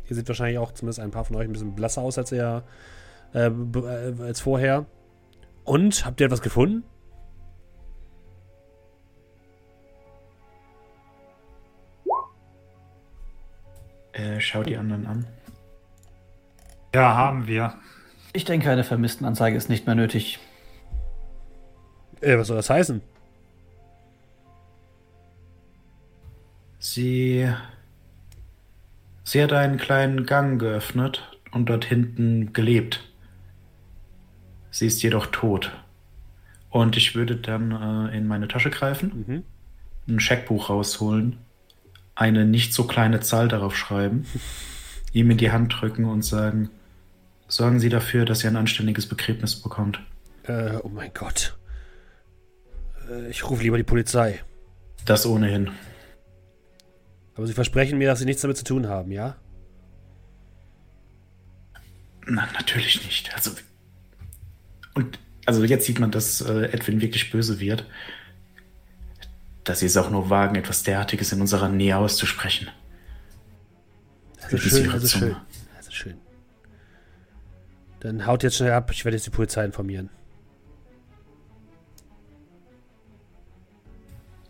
Ihr 0.08 0.16
seht 0.16 0.28
wahrscheinlich 0.28 0.60
auch 0.60 0.72
zumindest 0.72 1.00
ein 1.00 1.12
paar 1.12 1.26
von 1.26 1.36
euch 1.36 1.48
ein 1.48 1.54
bisschen 1.54 1.76
blasser 1.76 2.02
aus 2.02 2.18
als 2.18 2.32
er 2.32 2.64
äh, 3.34 3.48
äh, 3.48 4.22
als 4.22 4.42
vorher. 4.42 4.86
Und 5.64 6.06
habt 6.06 6.20
ihr 6.20 6.26
etwas 6.26 6.42
gefunden? 6.42 6.84
Äh, 14.14 14.40
schau 14.40 14.64
die 14.64 14.78
anderen 14.78 15.08
an. 15.08 15.26
Ja, 16.94 17.16
haben 17.16 17.48
wir. 17.48 17.74
ich 18.34 18.46
denke, 18.46 18.70
eine 18.70 18.84
Vermisstenanzeige 18.84 19.58
ist 19.58 19.70
nicht 19.70 19.88
mehr 19.88 19.96
nötig. 19.96 20.40
Äh, 22.22 22.38
was 22.38 22.48
soll 22.48 22.58
das 22.58 22.70
heißen? 22.70 23.02
Sie. 26.80 27.50
Sie 29.24 29.42
hat 29.42 29.54
einen 29.54 29.78
kleinen 29.78 30.26
Gang 30.26 30.60
geöffnet 30.60 31.38
und 31.52 31.70
dort 31.70 31.86
hinten 31.86 32.54
gelebt. 32.54 33.13
Sie 34.74 34.88
ist 34.88 35.04
jedoch 35.04 35.28
tot. 35.28 35.72
Und 36.72 36.98
ich 36.98 37.14
würde 37.14 37.36
dann 37.36 37.72
äh, 38.10 38.18
in 38.18 38.26
meine 38.28 38.48
Tasche 38.48 38.72
greifen, 38.72 39.24
Mhm. 39.28 39.44
ein 40.08 40.20
Scheckbuch 40.20 40.70
rausholen, 40.72 41.38
eine 42.16 42.46
nicht 42.46 42.74
so 42.74 42.86
kleine 42.88 43.20
Zahl 43.20 43.48
darauf 43.48 43.78
schreiben, 43.78 44.26
ihm 45.14 45.30
in 45.30 45.38
die 45.38 45.52
Hand 45.52 45.80
drücken 45.80 46.06
und 46.06 46.24
sagen: 46.24 46.72
Sorgen 47.48 47.80
Sie 47.80 47.90
dafür, 47.90 48.26
dass 48.26 48.44
er 48.44 48.50
ein 48.50 48.56
anständiges 48.58 49.06
Begräbnis 49.08 49.62
bekommt. 49.62 50.00
Äh, 50.48 50.78
oh 50.84 50.90
mein 50.90 51.12
Gott. 51.14 51.56
Äh, 53.08 53.30
ich 53.30 53.48
rufe 53.48 53.62
lieber 53.62 53.78
die 53.78 53.84
Polizei. 53.84 54.42
Das 55.06 55.28
ohnehin. 55.28 55.70
Aber 57.36 57.46
sie 57.46 57.54
versprechen 57.54 58.00
mir, 58.00 58.08
dass 58.08 58.20
sie 58.20 58.26
nichts 58.26 58.42
damit 58.42 58.58
zu 58.58 58.64
tun 58.64 58.88
haben, 58.88 59.12
ja? 59.12 59.36
Na, 62.26 62.48
natürlich 62.54 63.06
nicht. 63.06 63.34
Also. 63.36 63.52
Und 64.94 65.20
also 65.46 65.64
jetzt 65.64 65.86
sieht 65.86 66.00
man, 66.00 66.12
dass 66.12 66.42
äh, 66.42 66.66
Edwin 66.72 67.02
wirklich 67.02 67.32
böse 67.32 67.60
wird. 67.60 67.86
Dass 69.64 69.80
sie 69.80 69.86
es 69.86 69.98
auch 69.98 70.10
nur 70.10 70.30
wagen, 70.30 70.56
etwas 70.56 70.84
derartiges 70.84 71.32
in 71.32 71.42
unserer 71.42 71.70
Nähe 71.70 71.98
auszusprechen. 71.98 72.70
Das 74.36 74.52
Bitte 74.52 74.68
ist 74.68 74.78
schön, 74.78 74.92
das 74.92 75.04
ist 75.04 75.12
Zunge. 75.12 75.26
schön. 75.26 75.36
Das 75.78 75.88
ist 75.88 75.94
schön. 75.94 76.18
Dann 78.02 78.26
haut 78.26 78.44
jetzt 78.44 78.58
schnell 78.58 78.74
ab, 78.74 78.92
ich 78.92 79.06
werde 79.06 79.16
jetzt 79.16 79.26
die 79.26 79.32
Polizei 79.32 79.64
informieren. 79.64 80.10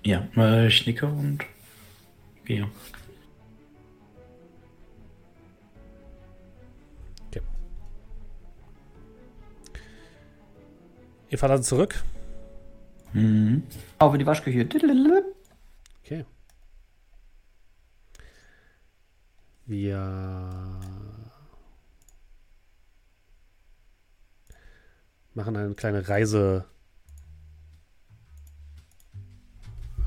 Ja, 0.03 0.27
äh, 0.35 0.67
ich 0.67 0.85
nicke 0.85 1.05
und 1.05 1.45
gehe. 2.45 2.69
Ihr 11.33 11.39
fahrt 11.39 11.51
also 11.51 11.63
zurück? 11.63 12.03
Mhm. 13.13 13.63
Auf 13.97 14.13
in 14.13 14.19
die 14.19 14.25
Waschküche. 14.27 14.69
Okay. 16.03 16.25
Wir 19.65 20.79
machen 25.33 25.57
eine 25.57 25.73
kleine 25.73 26.07
Reise. 26.07 26.65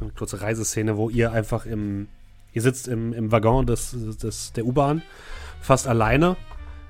Eine 0.00 0.10
kurze 0.12 0.40
Reiseszene, 0.42 0.96
wo 0.96 1.10
ihr 1.10 1.32
einfach 1.32 1.66
im. 1.66 2.06
Ihr 2.52 2.62
sitzt 2.62 2.86
im, 2.86 3.12
im 3.12 3.32
Waggon 3.32 3.66
des, 3.66 3.96
des, 4.22 4.52
der 4.52 4.64
U-Bahn, 4.64 5.02
fast 5.60 5.88
alleine. 5.88 6.36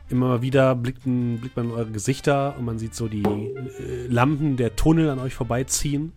Immer 0.08 0.28
mal 0.28 0.42
wieder 0.42 0.74
blickt, 0.74 1.04
man- 1.06 1.38
blickt 1.40 1.56
man 1.56 1.66
in 1.66 1.72
eure 1.72 1.90
Gesichter 1.90 2.56
und 2.58 2.64
man 2.64 2.78
sieht 2.78 2.94
so 2.94 3.08
die 3.08 3.22
äh, 3.24 4.06
Lampen 4.08 4.56
der 4.56 4.76
Tunnel 4.76 5.10
an 5.10 5.18
euch 5.18 5.34
vorbeiziehen. 5.34 6.12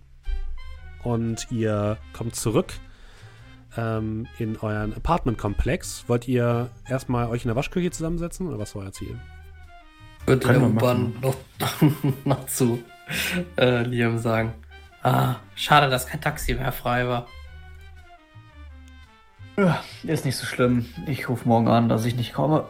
Und 1.03 1.47
ihr 1.51 1.97
kommt 2.13 2.35
zurück 2.35 2.73
ähm, 3.77 4.27
in 4.37 4.57
euren 4.57 4.93
Apartment-Komplex. 4.93 6.03
Wollt 6.07 6.27
ihr 6.27 6.69
erstmal 6.87 7.29
euch 7.29 7.43
in 7.45 7.47
der 7.47 7.55
Waschküche 7.55 7.89
zusammensetzen 7.89 8.47
oder 8.47 8.59
was 8.59 8.75
war 8.75 8.83
euer 8.83 8.91
Ziel? 8.91 9.17
Würde 10.25 10.45
der 10.45 10.53
Können 10.55 10.75
wir 10.75 10.81
U-Bahn 10.81 11.13
noch, 11.21 11.35
noch 12.25 12.45
zu 12.47 12.83
äh, 13.57 13.83
Liam 13.83 14.17
sagen. 14.19 14.53
Ah, 15.01 15.37
schade, 15.55 15.89
dass 15.89 16.05
kein 16.05 16.19
Taxi 16.21 16.53
mehr 16.53 16.73
frei 16.73 17.07
war. 17.07 17.25
Ja, 19.57 19.81
Ist 20.03 20.25
nicht 20.25 20.35
so 20.37 20.45
schlimm. 20.45 20.85
Ich 21.07 21.27
rufe 21.29 21.47
morgen 21.47 21.67
an, 21.69 21.89
dass 21.89 22.05
ich 22.05 22.15
nicht 22.15 22.33
komme. 22.33 22.65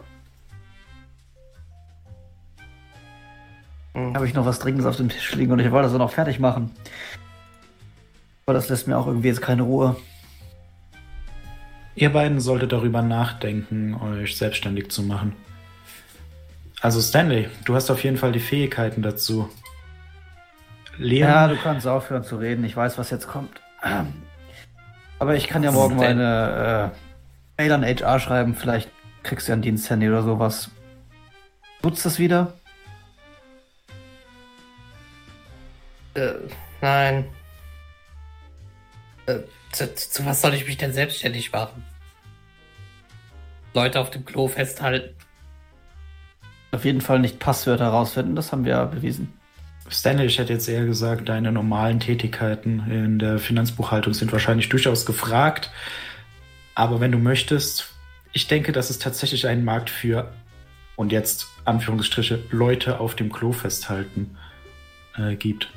Hm. 3.94 4.16
Habe 4.16 4.28
ich 4.28 4.34
noch 4.34 4.46
was 4.46 4.60
Dringendes 4.60 4.86
auf 4.86 4.98
dem 4.98 5.10
Tisch 5.10 5.34
liegen 5.36 5.52
und 5.52 5.60
ich 5.60 5.72
wollte 5.72 5.84
das 5.84 5.94
dann 5.94 6.02
auch 6.02 6.12
fertig 6.12 6.40
machen. 6.40 6.72
Aber 8.46 8.54
das 8.54 8.70
lässt 8.70 8.88
mir 8.88 8.98
auch 8.98 9.08
irgendwie 9.08 9.28
jetzt 9.28 9.42
keine 9.42 9.64
Ruhe. 9.64 9.96
Ihr 11.96 12.12
beiden 12.12 12.40
solltet 12.40 12.72
darüber 12.72 13.02
nachdenken, 13.02 13.94
euch 13.96 14.38
selbstständig 14.38 14.90
zu 14.90 15.04
machen. 15.04 15.36
Also 16.82 17.02
Stanley, 17.02 17.50
du 17.66 17.76
hast 17.76 17.92
auf 17.92 18.04
jeden 18.04 18.18
Fall 18.18 18.32
die 18.32 18.40
Fähigkeiten 18.40 19.02
dazu. 19.02 19.50
Leon, 20.98 21.30
Ja, 21.30 21.48
du 21.48 21.58
kannst 21.58 21.88
aufhören 21.88 22.24
zu 22.24 22.38
reden. 22.38 22.64
Ich 22.64 22.76
weiß, 22.76 22.98
was 22.98 23.10
jetzt 23.10 23.28
kommt. 23.28 23.62
Aber 25.20 25.36
ich 25.36 25.48
kann 25.48 25.64
ja 25.64 25.72
morgen 25.72 25.98
meine 25.98 26.92
äh, 27.58 27.62
Mail 27.62 27.74
an 27.74 27.84
HR 27.84 28.20
schreiben. 28.20 28.56
Vielleicht 28.56 28.90
kriegst 29.24 29.48
du 29.48 29.52
ja 29.52 29.58
ein 29.58 29.62
Diensthandy 29.62 30.08
oder 30.08 30.24
sowas. 30.24 30.72
Nutzt 31.84 32.06
das 32.06 32.20
wieder? 32.20 32.54
Äh, 36.20 36.34
nein. 36.82 37.26
Äh, 39.26 39.40
zu, 39.72 39.94
zu 39.96 40.26
was 40.26 40.42
soll 40.42 40.54
ich 40.54 40.66
mich 40.66 40.78
denn 40.78 40.94
selbstständig 40.94 41.52
machen? 41.52 41.84
Leute 43.74 44.00
auf 44.00 44.10
dem 44.10 44.26
Klo 44.26 44.48
festhalten. 44.48 45.16
Auf 46.72 46.86
jeden 46.86 47.02
Fall 47.02 47.20
nicht 47.20 47.40
Passwörter 47.40 47.88
rausfinden. 47.88 48.36
Das 48.36 48.52
haben 48.52 48.66
wir 48.66 48.72
ja 48.72 48.86
bewiesen. 48.86 49.34
Stanley, 49.90 50.26
ich 50.26 50.38
hätte 50.38 50.54
jetzt 50.54 50.68
eher 50.68 50.86
gesagt, 50.86 51.30
deine 51.30 51.52
normalen 51.52 52.00
Tätigkeiten 52.00 52.92
in 52.92 53.18
der 53.18 53.40
Finanzbuchhaltung 53.40 54.14
sind 54.14 54.32
wahrscheinlich 54.32 54.70
durchaus 54.70 55.06
gefragt. 55.06 55.72
Aber 56.76 57.00
wenn 57.00 57.12
du 57.12 57.18
möchtest, 57.18 57.92
ich 58.34 58.48
denke, 58.48 58.72
dass 58.72 58.90
es 58.90 59.00
tatsächlich 59.00 59.48
einen 59.48 59.66
Markt 59.66 59.90
für, 59.90 60.32
und 60.96 61.12
jetzt 61.12 61.48
Anführungsstriche, 61.66 62.44
Leute 62.52 63.00
auf 63.00 63.16
dem 63.16 63.32
Klo 63.32 63.52
festhalten 63.52 64.38
äh, 65.18 65.36
gibt. 65.36 65.72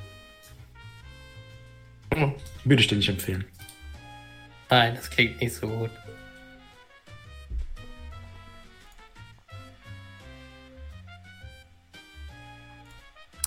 Würde 2.65 2.83
ich 2.83 2.89
dir 2.89 2.97
nicht 2.97 3.09
empfehlen. 3.09 3.45
Nein, 4.71 4.95
das 4.95 5.11
klingt 5.11 5.41
nicht 5.41 5.55
so 5.55 5.69
gut. 5.69 5.91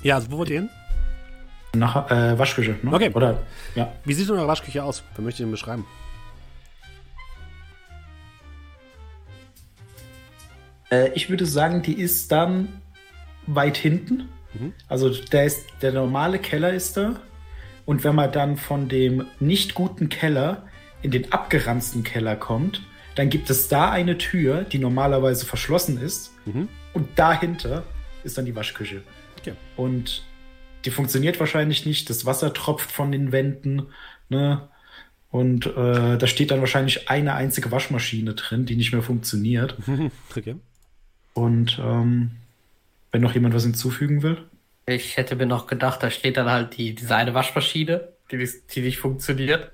Ja, 0.03 0.15
also 0.15 0.31
wo 0.31 0.37
wollt 0.37 0.49
ihr 0.51 0.61
hin? 0.61 0.69
Nach 1.75 2.11
äh, 2.11 2.37
Waschküche, 2.37 2.75
ne? 2.83 2.93
Okay. 2.93 3.11
Oder, 3.13 3.41
ja. 3.73 3.91
Wie 4.03 4.13
sieht 4.13 4.29
denn 4.29 4.35
eure 4.35 4.47
Waschküche 4.47 4.83
aus? 4.83 5.03
Wer 5.15 5.23
möchte 5.23 5.43
den 5.43 5.51
beschreiben? 5.51 5.85
Äh, 10.91 11.09
ich 11.13 11.29
würde 11.29 11.45
sagen, 11.45 11.81
die 11.81 11.99
ist 11.99 12.31
dann 12.31 12.81
weit 13.47 13.77
hinten. 13.77 14.29
Mhm. 14.53 14.73
Also 14.87 15.09
der, 15.09 15.45
ist, 15.45 15.65
der 15.81 15.91
normale 15.91 16.39
Keller 16.39 16.71
ist 16.71 16.95
da. 16.97 17.15
Und 17.85 18.03
wenn 18.03 18.15
man 18.15 18.31
dann 18.31 18.57
von 18.57 18.89
dem 18.89 19.25
nicht 19.39 19.75
guten 19.75 20.09
Keller 20.09 20.67
in 21.01 21.11
den 21.11 21.31
abgeranzten 21.31 22.03
Keller 22.03 22.35
kommt, 22.35 22.81
dann 23.15 23.29
gibt 23.29 23.49
es 23.49 23.67
da 23.67 23.91
eine 23.91 24.17
Tür, 24.17 24.63
die 24.63 24.79
normalerweise 24.79 25.45
verschlossen 25.45 25.99
ist. 25.99 26.33
Mhm. 26.45 26.67
Und 26.93 27.07
dahinter 27.15 27.83
ist 28.23 28.37
dann 28.37 28.45
die 28.45 28.55
Waschküche. 28.55 29.03
Okay. 29.39 29.53
Und 29.77 30.23
die 30.83 30.91
funktioniert 30.91 31.39
wahrscheinlich 31.39 31.85
nicht. 31.85 32.09
Das 32.09 32.25
Wasser 32.25 32.53
tropft 32.53 32.91
von 32.91 33.11
den 33.11 33.31
Wänden. 33.31 33.87
Ne? 34.29 34.67
Und 35.31 35.65
äh, 35.65 36.17
da 36.17 36.27
steht 36.27 36.51
dann 36.51 36.59
wahrscheinlich 36.59 37.09
eine 37.09 37.33
einzige 37.33 37.71
Waschmaschine 37.71 38.33
drin, 38.33 38.65
die 38.65 38.75
nicht 38.75 38.91
mehr 38.91 39.01
funktioniert. 39.01 39.77
okay. 40.35 40.55
Und 41.33 41.79
ähm, 41.83 42.31
wenn 43.11 43.21
noch 43.21 43.33
jemand 43.33 43.53
was 43.53 43.63
hinzufügen 43.63 44.23
will. 44.23 44.37
Ich 44.87 45.17
hätte 45.17 45.35
mir 45.35 45.45
noch 45.47 45.67
gedacht, 45.67 46.03
da 46.03 46.11
steht 46.11 46.37
dann 46.37 46.49
halt 46.49 46.77
die, 46.77 46.93
diese 46.93 47.15
eine 47.15 47.33
Waschmaschine, 47.33 48.13
die, 48.31 48.37
nicht- 48.37 48.75
die 48.75 48.81
nicht 48.81 48.99
funktioniert. 48.99 49.71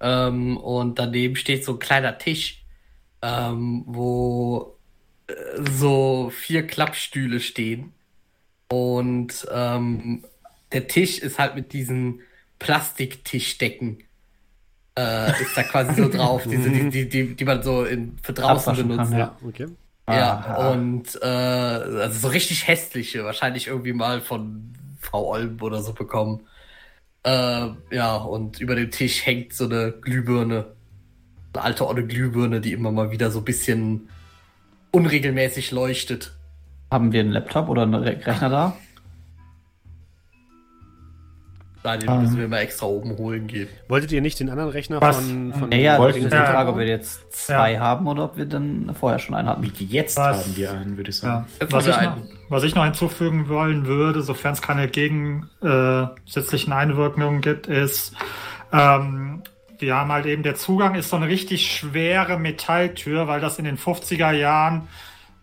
Ähm, 0.00 0.56
und 0.56 0.98
daneben 0.98 1.36
steht 1.36 1.64
so 1.64 1.74
ein 1.74 1.78
kleiner 1.78 2.18
Tisch, 2.18 2.64
ähm, 3.22 3.84
wo 3.86 4.78
äh, 5.28 5.34
so 5.70 6.30
vier 6.30 6.66
Klappstühle 6.66 7.40
stehen. 7.40 7.94
Und 8.68 9.46
ähm, 9.52 10.24
der 10.72 10.88
Tisch 10.88 11.18
ist 11.18 11.38
halt 11.38 11.54
mit 11.56 11.72
diesen 11.72 12.22
Plastiktischdecken. 12.58 14.04
Äh, 14.98 15.40
ist 15.42 15.56
da 15.56 15.62
quasi 15.64 15.94
so 15.94 16.08
drauf, 16.08 16.46
diese, 16.50 16.70
die, 16.70 16.88
die, 16.88 17.08
die, 17.08 17.36
die 17.36 17.44
man 17.44 17.62
so 17.62 17.84
in, 17.84 18.18
für 18.22 18.32
draußen 18.32 18.74
kann, 18.74 18.76
benutzt. 18.88 19.12
ja. 19.12 19.18
Ja, 19.18 19.38
okay. 19.42 19.66
Ja, 20.08 20.70
und 20.70 21.20
äh, 21.20 21.26
also 21.26 22.20
so 22.20 22.28
richtig 22.28 22.68
hässliche, 22.68 23.24
wahrscheinlich 23.24 23.66
irgendwie 23.66 23.92
mal 23.92 24.20
von 24.20 24.72
Frau 25.00 25.26
Olm 25.32 25.58
oder 25.60 25.82
so 25.82 25.92
bekommen. 25.92 26.46
Äh, 27.24 27.68
ja, 27.90 28.16
und 28.16 28.60
über 28.60 28.76
dem 28.76 28.90
Tisch 28.92 29.26
hängt 29.26 29.52
so 29.52 29.64
eine 29.64 29.92
Glühbirne. 29.92 30.66
Eine 31.52 31.64
alte 31.64 31.88
olle 31.88 32.06
Glühbirne, 32.06 32.60
die 32.60 32.72
immer 32.72 32.92
mal 32.92 33.10
wieder 33.10 33.30
so 33.32 33.40
ein 33.40 33.44
bisschen 33.44 34.08
unregelmäßig 34.92 35.72
leuchtet. 35.72 36.36
Haben 36.90 37.12
wir 37.12 37.20
einen 37.20 37.32
Laptop 37.32 37.68
oder 37.68 37.82
einen 37.82 37.94
Re 37.94 38.20
Rechner 38.24 38.48
da? 38.48 38.76
Nein, 41.86 42.00
den 42.00 42.08
Ah. 42.08 42.16
müssen 42.16 42.36
wir 42.36 42.48
mal 42.48 42.58
extra 42.58 42.86
oben 42.86 43.16
holen 43.16 43.46
gehen. 43.46 43.68
Wolltet 43.86 44.10
ihr 44.10 44.20
nicht 44.20 44.40
den 44.40 44.50
anderen 44.50 44.70
Rechner 44.70 45.00
Was? 45.00 45.16
von, 45.18 45.52
von 45.54 45.70
Ja, 45.70 45.78
ja, 45.78 45.98
wollten- 45.98 46.16
das 46.18 46.24
ist 46.24 46.32
die 46.32 46.36
Ja. 46.36 46.46
Frage, 46.46 46.70
ob 46.70 46.78
wir 46.78 46.86
jetzt 46.86 47.32
zwei 47.32 47.78
haben 47.78 48.06
oder 48.08 48.24
ob 48.24 48.36
wir 48.36 48.44
dann 48.46 48.92
vorher 48.98 49.20
schon 49.20 49.36
einen 49.36 49.48
hatten. 49.48 49.72
Jetzt 49.78 50.16
Was? 50.16 50.44
haben 50.46 50.56
wir 50.56 50.72
einen, 50.72 50.96
würde 50.96 51.10
ich 51.10 51.16
sagen. 51.18 51.46
Ja. 51.48 51.56
Jetzt 51.60 51.72
Was, 51.72 51.86
ich 51.86 51.96
noch, 52.00 52.16
was 52.48 52.62
ich 52.64 52.74
noch 52.74 52.84
hinzufügen 52.84 53.48
wollen 53.48 53.86
würde, 53.86 54.22
sofern 54.22 54.52
es 54.54 54.62
keine 54.62 54.88
gegensätzlichen 54.88 56.72
Einwirkungen 56.72 57.40
gibt, 57.40 57.66
ist, 57.68 58.14
ähm, 58.72 59.42
wir 59.78 59.94
haben 59.94 60.10
halt 60.10 60.26
eben, 60.26 60.42
der 60.42 60.54
Zugang 60.54 60.94
ist 60.94 61.10
so 61.10 61.16
eine 61.16 61.28
richtig 61.28 61.70
schwere 61.70 62.38
Metalltür, 62.38 63.28
weil 63.28 63.40
das 63.40 63.58
in 63.58 63.64
den 63.64 63.76
50er 63.78 64.32
Jahren 64.32 64.88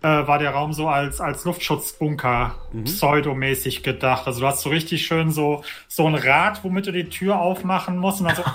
äh, 0.03 0.27
war 0.27 0.37
der 0.37 0.51
Raum 0.51 0.73
so 0.73 0.89
als, 0.89 1.21
als 1.21 1.45
Luftschutzbunker 1.45 2.55
pseudomäßig 2.83 3.83
gedacht. 3.83 4.27
Also 4.27 4.41
du 4.41 4.47
hast 4.47 4.61
so 4.61 4.69
richtig 4.69 5.05
schön 5.05 5.31
so, 5.31 5.63
so 5.87 6.05
ein 6.05 6.15
Rad, 6.15 6.63
womit 6.63 6.87
du 6.87 6.91
die 6.91 7.07
Tür 7.09 7.39
aufmachen 7.39 7.97
musst 7.97 8.19
und 8.21 8.27
dann 8.27 8.35
so. 8.35 8.43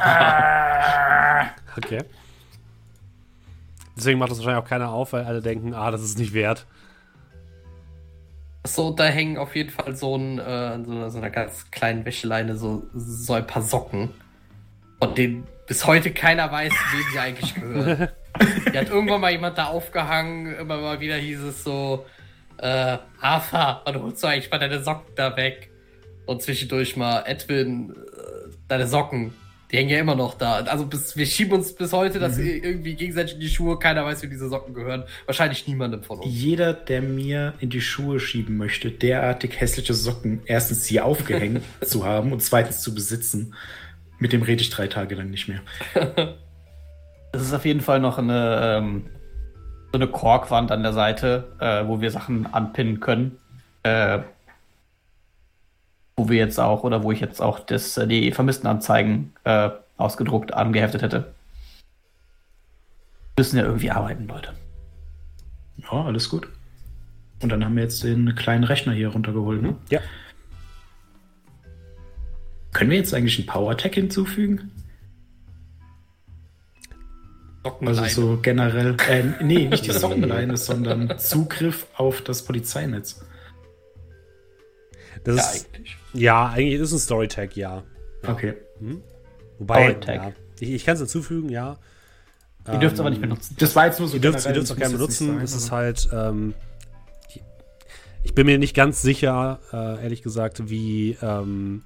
Okay. 1.76 2.02
Deswegen 3.96 4.18
macht 4.18 4.32
das 4.32 4.38
wahrscheinlich 4.38 4.64
auch 4.64 4.68
keiner 4.68 4.90
auf, 4.90 5.12
weil 5.12 5.24
alle 5.24 5.40
denken, 5.40 5.74
ah, 5.74 5.92
das 5.92 6.02
ist 6.02 6.18
nicht 6.18 6.34
wert. 6.34 6.66
So, 8.66 8.90
da 8.90 9.04
hängen 9.04 9.38
auf 9.38 9.54
jeden 9.54 9.70
Fall 9.70 9.94
so, 9.94 10.16
ein, 10.16 10.40
äh, 10.40 10.84
so, 10.84 10.90
einer, 10.90 11.10
so 11.10 11.18
einer 11.18 11.30
ganz 11.30 11.70
kleinen 11.70 12.04
Wäscheleine 12.04 12.56
so, 12.56 12.82
so 12.94 13.32
ein 13.34 13.46
paar 13.46 13.62
Socken. 13.62 14.10
Von 14.98 15.14
denen 15.14 15.46
bis 15.68 15.86
heute 15.86 16.10
keiner 16.10 16.50
weiß, 16.50 16.72
wem 16.72 17.12
sie 17.12 17.18
eigentlich 17.18 17.54
gehören. 17.54 18.08
Die 18.72 18.78
hat 18.78 18.90
irgendwann 18.90 19.20
mal 19.20 19.32
jemand 19.32 19.58
da 19.58 19.66
aufgehangen, 19.66 20.54
immer 20.56 20.78
mal 20.78 21.00
wieder 21.00 21.16
hieß 21.16 21.40
es 21.40 21.64
so, 21.64 22.06
äh, 22.58 22.98
Hafer, 23.20 23.82
wann 23.84 24.02
holst 24.02 24.22
du 24.22 24.26
eigentlich 24.26 24.50
mal 24.50 24.58
deine 24.58 24.82
Socken 24.82 25.14
da 25.14 25.36
weg? 25.36 25.70
Und 26.26 26.42
zwischendurch 26.42 26.96
mal, 26.96 27.22
Edwin, 27.26 27.90
äh, 27.90 28.50
deine 28.68 28.86
Socken, 28.86 29.32
die 29.70 29.76
hängen 29.76 29.90
ja 29.90 29.98
immer 29.98 30.14
noch 30.14 30.34
da. 30.34 30.56
Also 30.56 30.86
bis, 30.86 31.16
wir 31.16 31.26
schieben 31.26 31.54
uns 31.54 31.74
bis 31.74 31.92
heute 31.92 32.18
das 32.18 32.38
irgendwie 32.38 32.94
gegenseitig 32.94 33.34
in 33.34 33.40
die 33.40 33.48
Schuhe, 33.48 33.78
keiner 33.78 34.04
weiß, 34.04 34.22
wem 34.22 34.30
diese 34.30 34.48
Socken 34.48 34.74
gehören. 34.74 35.04
Wahrscheinlich 35.26 35.66
niemandem 35.66 36.02
von 36.02 36.20
uns. 36.20 36.26
Jeder, 36.30 36.72
der 36.72 37.02
mir 37.02 37.54
in 37.60 37.70
die 37.70 37.80
Schuhe 37.80 38.18
schieben 38.18 38.56
möchte, 38.56 38.90
derartig 38.90 39.60
hässliche 39.60 39.94
Socken, 39.94 40.40
erstens 40.46 40.86
hier 40.86 41.04
aufgehängt 41.04 41.62
zu 41.84 42.04
haben 42.04 42.32
und 42.32 42.42
zweitens 42.42 42.80
zu 42.80 42.94
besitzen, 42.94 43.54
mit 44.18 44.32
dem 44.32 44.42
rede 44.42 44.62
ich 44.62 44.70
drei 44.70 44.86
Tage 44.86 45.14
lang 45.14 45.30
nicht 45.30 45.48
mehr. 45.48 45.60
Es 47.32 47.42
ist 47.42 47.52
auf 47.52 47.64
jeden 47.64 47.80
Fall 47.80 48.00
noch 48.00 48.18
eine, 48.18 48.60
ähm, 48.62 49.06
so 49.92 49.98
eine 49.98 50.06
Korkwand 50.06 50.72
an 50.72 50.82
der 50.82 50.92
Seite, 50.92 51.52
äh, 51.60 51.86
wo 51.86 52.00
wir 52.00 52.10
Sachen 52.10 52.46
anpinnen 52.52 53.00
können. 53.00 53.38
Äh, 53.82 54.20
wo 56.18 56.28
wir 56.28 56.36
jetzt 56.36 56.58
auch, 56.58 56.82
oder 56.82 57.02
wo 57.04 57.12
ich 57.12 57.20
jetzt 57.20 57.40
auch 57.40 57.60
das, 57.60 57.96
äh, 57.96 58.06
die 58.06 58.32
Vermisstenanzeigen 58.32 59.32
äh, 59.44 59.70
ausgedruckt 59.96 60.52
angeheftet 60.52 61.02
hätte. 61.02 61.32
Müssen 63.38 63.56
ja 63.56 63.64
irgendwie 63.64 63.90
arbeiten, 63.90 64.26
Leute. 64.26 64.52
Ja, 65.76 66.04
alles 66.04 66.28
gut. 66.28 66.48
Und 67.40 67.50
dann 67.50 67.64
haben 67.64 67.76
wir 67.76 67.84
jetzt 67.84 68.02
den 68.02 68.34
kleinen 68.34 68.64
Rechner 68.64 68.92
hier 68.92 69.08
runtergeholt. 69.08 69.62
Ne? 69.62 69.76
Ja. 69.90 70.00
Können 72.72 72.90
wir 72.90 72.98
jetzt 72.98 73.14
eigentlich 73.14 73.38
einen 73.38 73.46
Power-Tag 73.46 73.94
hinzufügen? 73.94 74.72
Also 77.80 78.04
so 78.04 78.38
generell, 78.40 78.96
äh, 79.08 79.24
nee, 79.42 79.68
nicht 79.68 79.86
die 79.86 79.92
Sockenleine, 79.92 80.56
sondern 80.56 81.18
Zugriff 81.18 81.86
auf 81.94 82.22
das 82.22 82.42
Polizeinetz. 82.42 83.20
Das 85.24 85.36
ja, 85.36 85.42
ist, 85.42 85.66
eigentlich. 85.66 85.96
Ja, 86.14 86.48
eigentlich 86.48 86.74
ist 86.74 86.80
es 86.80 86.92
ein 86.92 86.98
Storytag, 87.00 87.56
ja. 87.56 87.82
ja. 88.22 88.30
Okay. 88.30 88.54
Hm? 88.78 89.02
Wobei, 89.58 89.96
ja, 90.06 90.32
ich, 90.60 90.70
ich 90.70 90.84
kann 90.84 90.94
es 90.94 91.00
hinzufügen, 91.00 91.48
ja. 91.48 91.78
Ihr 92.72 92.78
dürft 92.78 92.94
es 92.94 93.00
aber 93.00 93.10
nicht 93.10 93.22
ähm, 93.22 93.30
benutzen. 93.30 93.56
Das 93.58 93.74
war 93.74 93.86
jetzt 93.86 93.98
nur 93.98 94.08
so. 94.08 94.14
Ihr 94.14 94.20
dürft 94.20 94.38
es 94.38 94.70
auch 94.70 94.76
gerne 94.76 94.94
benutzen. 94.94 95.40
es 95.40 95.54
ist 95.54 95.70
halt. 95.70 96.08
Ähm, 96.12 96.54
ich 98.24 98.34
bin 98.34 98.46
mir 98.46 98.58
nicht 98.58 98.74
ganz 98.74 99.00
sicher, 99.00 99.60
äh, 99.72 100.02
ehrlich 100.02 100.22
gesagt, 100.22 100.68
wie. 100.68 101.16
Ähm, 101.22 101.82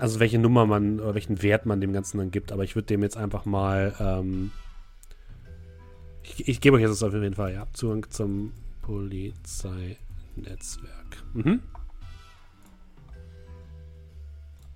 also 0.00 0.18
welche 0.18 0.38
Nummer 0.38 0.64
man 0.66 0.98
oder 0.98 1.14
welchen 1.14 1.42
Wert 1.42 1.66
man 1.66 1.80
dem 1.80 1.92
Ganzen 1.92 2.18
dann 2.18 2.30
gibt, 2.30 2.52
aber 2.52 2.64
ich 2.64 2.74
würde 2.74 2.86
dem 2.86 3.02
jetzt 3.02 3.16
einfach 3.16 3.44
mal. 3.44 3.94
Ähm, 4.00 4.50
ich, 6.22 6.48
ich 6.48 6.60
gebe 6.60 6.76
euch 6.76 6.82
jetzt 6.82 7.02
auf 7.02 7.12
jeden 7.12 7.34
Fall, 7.34 7.52
ja. 7.52 7.66
Zugang 7.72 8.08
zum 8.10 8.52
Polizeinetzwerk. 8.82 9.98
Mhm. 11.34 11.60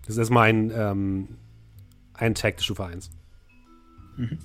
Das 0.03 0.11
ist 0.11 0.19
erstmal 0.19 0.51
ein, 0.51 0.71
ähm, 0.75 1.29
ein 2.13 2.35
Tag 2.35 2.57
der 2.59 2.63
Stufe 2.63 2.85
1. 2.85 3.11
Mhm. 4.17 4.39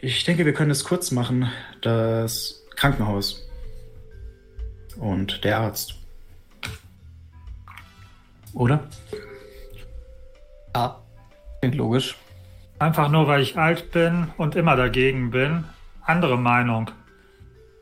Ich 0.00 0.24
denke, 0.24 0.44
wir 0.44 0.52
können 0.52 0.70
es 0.70 0.84
kurz 0.84 1.12
machen. 1.12 1.50
Das 1.80 2.63
Krankenhaus 2.76 3.48
und 4.98 5.44
der 5.44 5.58
Arzt. 5.58 5.94
Oder? 8.52 8.80
Ja, 10.74 11.00
klingt 11.60 11.76
logisch. 11.76 12.16
Einfach 12.78 13.08
nur, 13.08 13.26
weil 13.28 13.40
ich 13.40 13.58
alt 13.58 13.92
bin 13.92 14.28
und 14.36 14.56
immer 14.56 14.76
dagegen 14.76 15.30
bin. 15.30 15.64
Andere 16.02 16.36
Meinung. 16.36 16.90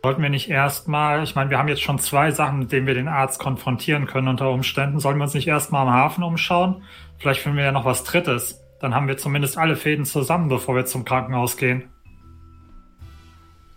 Sollten 0.02 0.23
wir 0.23 0.31
nicht 0.31 0.51
erstmal, 0.51 1.23
ich 1.23 1.35
meine, 1.35 1.51
wir 1.51 1.59
haben 1.59 1.69
jetzt 1.69 1.82
schon 1.82 1.98
zwei 1.98 2.32
Sachen, 2.32 2.59
mit 2.59 2.73
denen 2.73 2.86
wir 2.86 2.94
den 2.94 3.09
Arzt 3.09 3.39
konfrontieren 3.39 4.06
können 4.06 4.28
unter 4.28 4.51
Umständen. 4.51 4.98
Sollen 4.98 5.16
wir 5.19 5.24
uns 5.24 5.35
nicht 5.35 5.47
erstmal 5.47 5.82
am 5.82 5.93
Hafen 5.93 6.24
umschauen? 6.24 6.82
Vielleicht 7.19 7.40
finden 7.40 7.59
wir 7.59 7.64
ja 7.64 7.73
noch 7.73 7.85
was 7.85 8.02
Drittes. 8.02 8.60
Dann 8.81 8.97
haben 8.97 9.06
wir 9.06 9.16
zumindest 9.16 9.56
alle 9.59 9.77
Fäden 9.77 10.05
zusammen, 10.05 10.48
bevor 10.48 10.74
wir 10.74 10.86
zum 10.86 11.05
Krankenhaus 11.05 11.56
gehen. 11.56 11.91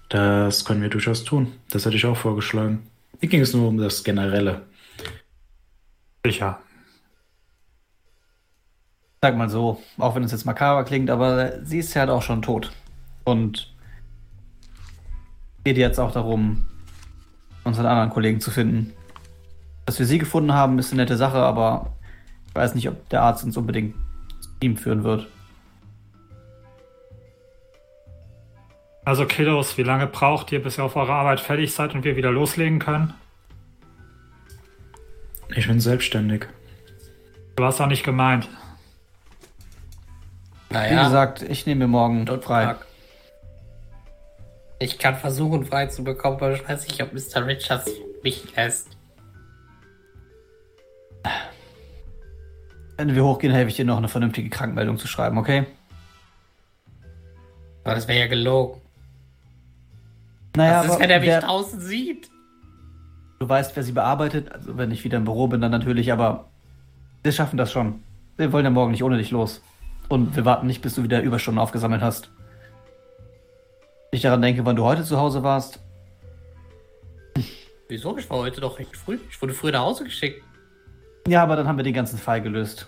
Das 0.10 0.66
können 0.66 0.82
wir 0.82 0.90
durchaus 0.90 1.24
tun. 1.24 1.54
Das 1.70 1.86
hätte 1.86 1.96
ich 1.96 2.06
auch 2.06 2.18
vorgeschlagen. 2.18 2.88
Hier 3.20 3.30
ging 3.30 3.42
es 3.42 3.54
nur 3.54 3.68
um 3.68 3.78
das 3.78 4.04
Generelle. 4.04 4.64
Sicher. 6.26 6.60
Sag 9.22 9.38
mal 9.38 9.50
so, 9.50 9.82
auch 9.98 10.16
wenn 10.16 10.24
es 10.24 10.32
jetzt 10.32 10.46
makaber 10.46 10.84
klingt, 10.84 11.10
aber 11.10 11.64
sie 11.66 11.80
ist 11.80 11.94
ja 11.94 12.02
halt 12.02 12.12
auch 12.12 12.22
schon 12.22 12.42
tot. 12.42 12.72
Und 13.24 13.74
geht 15.64 15.78
jetzt 15.78 16.00
auch 16.00 16.12
darum, 16.12 16.68
unseren 17.64 17.88
anderen 17.88 18.12
Kollegen 18.12 18.40
zu 18.40 18.52
finden. 18.52 18.94
Dass 19.86 20.00
wir 20.00 20.06
sie 20.06 20.20
gefunden 20.20 20.54
haben, 20.54 20.78
ist 20.80 20.92
eine 20.92 21.02
nette 21.02 21.18
Sache, 21.18 21.38
aber 21.38 21.94
ich 22.48 22.56
weiß 22.56 22.76
nicht, 22.76 22.88
ob 22.88 23.10
der 23.10 23.24
Arzt 23.24 23.44
uns 23.44 23.58
unbedingt 23.58 23.96
zu 24.42 24.50
ihm 24.62 24.78
führen 24.78 25.04
wird. 25.04 25.28
Also 29.06 29.28
Kiddos, 29.28 29.78
wie 29.78 29.84
lange 29.84 30.08
braucht 30.08 30.52
ihr, 30.52 30.62
bis 30.62 30.80
ihr 30.80 30.84
auf 30.84 30.96
eurer 30.96 31.14
Arbeit 31.14 31.40
fertig 31.40 31.72
seid 31.72 31.94
und 31.94 32.04
wir 32.04 32.16
wieder 32.16 32.32
loslegen 32.32 32.80
können? 32.80 33.14
Ich 35.56 35.68
bin 35.68 35.80
selbstständig. 35.80 36.48
Du 37.56 37.64
hast 37.64 37.80
auch 37.80 37.88
nicht 37.88 38.04
gemeint. 38.04 38.50
Naja. 40.72 40.92
Wie 40.92 41.04
gesagt, 41.06 41.44
ich 41.44 41.68
nehme 41.68 41.86
mir 41.86 41.88
morgen 41.88 42.26
dort 42.26 42.44
frei. 42.44 42.66
Tag. 42.66 42.86
Ich 44.80 44.98
kann 44.98 45.16
versuchen, 45.16 45.66
frei 45.66 45.86
zu 45.86 46.04
bekommen, 46.04 46.38
aber 46.38 46.54
ich 46.54 46.68
weiß 46.68 46.88
nicht, 46.88 47.02
ob 47.02 47.14
Mr. 47.14 47.46
Richards 47.46 47.90
mich 48.24 48.44
lässt. 48.56 48.90
Wenn 52.98 53.14
wir 53.14 53.24
hochgehen, 53.24 53.54
helfe 53.54 53.70
ich 53.70 53.76
dir 53.76 53.86
noch 53.86 53.98
eine 53.98 54.08
vernünftige 54.08 54.50
Krankmeldung 54.50 54.98
zu 54.98 55.08
schreiben, 55.08 55.38
okay? 55.38 55.66
Aber 57.84 57.96
das 57.96 58.08
wäre 58.08 58.20
ja 58.20 58.28
gelogen. 58.28 58.82
Naja, 60.56 60.80
Was 60.80 60.94
ist, 60.94 61.00
wenn 61.00 61.10
er 61.10 61.20
mich 61.20 61.30
wer, 61.30 61.42
draußen 61.42 61.80
sieht? 61.80 62.30
Du 63.40 63.50
weißt, 63.50 63.76
wer 63.76 63.84
sie 63.84 63.92
bearbeitet. 63.92 64.52
Also, 64.52 64.78
wenn 64.78 64.92
ich 64.92 65.04
wieder 65.04 65.18
im 65.18 65.26
Büro 65.26 65.48
bin, 65.48 65.62
dann 65.62 65.72
natürlich, 65.72 66.12
aber 66.12 66.46
wir 67.24 67.32
schaffen 67.32 67.58
das 67.58 67.72
schon. 67.72 68.04
Wir 68.38 68.52
wollen 68.52 68.66
ja 68.66 68.72
morgen 68.72 68.92
nicht 68.92 69.04
ohne 69.04 69.18
dich 69.18 69.32
los. 69.32 69.62
Und 70.08 70.36
wir 70.36 70.46
warten 70.46 70.68
nicht, 70.68 70.82
bis 70.82 70.96
du 70.96 71.04
wieder 71.04 71.22
Überstunden 71.22 71.60
aufgesammelt 71.60 72.02
hast 72.02 72.30
ich 74.16 74.22
daran 74.22 74.42
denke, 74.42 74.66
wann 74.66 74.76
du 74.76 74.84
heute 74.84 75.04
zu 75.04 75.18
Hause 75.18 75.44
warst. 75.44 75.80
Wieso? 77.90 78.18
Ich 78.18 78.30
war 78.30 78.38
heute 78.40 78.62
doch 78.62 78.80
recht 78.80 78.96
früh. 78.96 79.20
Ich 79.30 79.42
wurde 79.42 79.54
früh 79.54 79.72
nach 79.72 79.82
Hause 79.82 80.06
geschickt. 80.06 80.42
Ja, 81.28 81.44
aber 81.44 81.56
dann 81.56 81.68
haben 81.68 81.78
wir 81.78 81.84
den 81.84 81.94
ganzen 81.94 82.18
Fall 82.18 82.42
gelöst. 82.42 82.88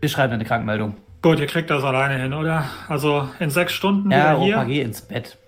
Wir 0.00 0.08
schreiben 0.08 0.32
eine 0.32 0.44
Krankmeldung. 0.44 0.96
Gut, 1.22 1.38
ihr 1.38 1.46
kriegt 1.46 1.70
das 1.70 1.84
alleine 1.84 2.20
hin, 2.20 2.32
oder? 2.32 2.64
Also 2.88 3.28
in 3.38 3.50
sechs 3.50 3.72
Stunden 3.72 4.10
ja, 4.10 4.32
wieder 4.32 4.44
hier? 4.44 4.56
Ja, 4.56 4.64
geh 4.64 4.82
ins 4.82 5.02
Bett. 5.02 5.38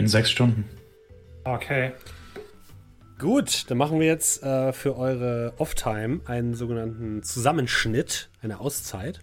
In 0.00 0.08
sechs 0.08 0.30
Stunden. 0.30 0.64
Okay. 1.44 1.92
Gut, 3.18 3.70
dann 3.70 3.76
machen 3.76 4.00
wir 4.00 4.06
jetzt 4.06 4.42
äh, 4.42 4.72
für 4.72 4.96
eure 4.96 5.52
Off-Time 5.58 6.20
einen 6.24 6.54
sogenannten 6.54 7.22
Zusammenschnitt, 7.22 8.30
eine 8.40 8.60
Auszeit. 8.60 9.20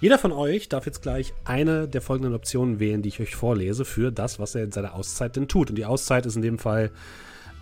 Jeder 0.00 0.18
von 0.18 0.32
euch 0.32 0.68
darf 0.68 0.84
jetzt 0.84 1.00
gleich 1.00 1.32
eine 1.44 1.88
der 1.88 2.02
folgenden 2.02 2.34
Optionen 2.34 2.80
wählen, 2.80 3.00
die 3.00 3.08
ich 3.08 3.20
euch 3.20 3.34
vorlese, 3.34 3.86
für 3.86 4.12
das, 4.12 4.38
was 4.38 4.54
er 4.54 4.64
in 4.64 4.72
seiner 4.72 4.94
Auszeit 4.94 5.36
denn 5.36 5.48
tut. 5.48 5.70
Und 5.70 5.76
die 5.76 5.86
Auszeit 5.86 6.26
ist 6.26 6.36
in 6.36 6.42
dem 6.42 6.58
Fall 6.58 6.90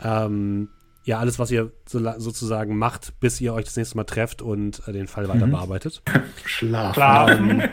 ähm, 0.02 0.68
ja 1.04 1.20
alles, 1.20 1.38
was 1.38 1.52
ihr 1.52 1.70
so, 1.86 2.00
sozusagen 2.18 2.76
macht, 2.76 3.20
bis 3.20 3.40
ihr 3.40 3.54
euch 3.54 3.66
das 3.66 3.76
nächste 3.76 3.96
Mal 3.96 4.04
trefft 4.04 4.42
und 4.42 4.82
äh, 4.88 4.92
den 4.92 5.06
Fall 5.06 5.28
weiter 5.28 5.46
mhm. 5.46 5.52
bearbeitet. 5.52 6.02
Schlafen. 6.44 7.60
Ähm, 7.60 7.68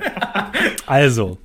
also, 0.85 1.39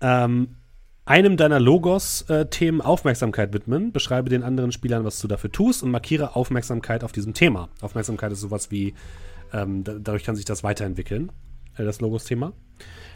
ähm, 0.00 0.56
einem 1.04 1.36
deiner 1.36 1.60
Logos-Themen 1.60 2.80
äh, 2.80 2.84
Aufmerksamkeit 2.84 3.52
widmen. 3.52 3.92
Beschreibe 3.92 4.30
den 4.30 4.42
anderen 4.42 4.72
Spielern, 4.72 5.04
was 5.04 5.20
du 5.20 5.28
dafür 5.28 5.50
tust 5.50 5.82
und 5.82 5.90
markiere 5.90 6.36
Aufmerksamkeit 6.36 7.04
auf 7.04 7.12
diesem 7.12 7.34
Thema. 7.34 7.68
Aufmerksamkeit 7.80 8.32
ist 8.32 8.40
sowas 8.40 8.70
wie, 8.70 8.94
ähm, 9.52 9.84
dadurch 9.84 10.24
kann 10.24 10.36
sich 10.36 10.44
das 10.44 10.62
weiterentwickeln 10.62 11.32
äh, 11.76 11.84
das 11.84 12.00
Logos-Thema. 12.00 12.52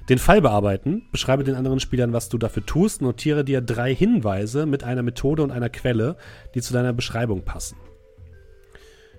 Den 0.09 0.19
Fall 0.19 0.41
bearbeiten. 0.41 1.03
Beschreibe 1.11 1.45
den 1.45 1.57
anderen 1.57 1.81
Spielern, 1.81 2.13
was 2.13 2.29
du 2.29 2.39
dafür 2.39 2.65
tust. 2.65 3.03
Notiere 3.03 3.45
dir 3.45 3.61
drei 3.61 3.95
Hinweise 3.95 4.67
mit 4.67 4.85
einer 4.85 5.03
Methode 5.03 5.43
und 5.43 5.51
einer 5.51 5.69
Quelle, 5.69 6.17
die 6.55 6.61
zu 6.61 6.73
deiner 6.73 6.93
Beschreibung 6.93 7.45
passen. 7.45 7.77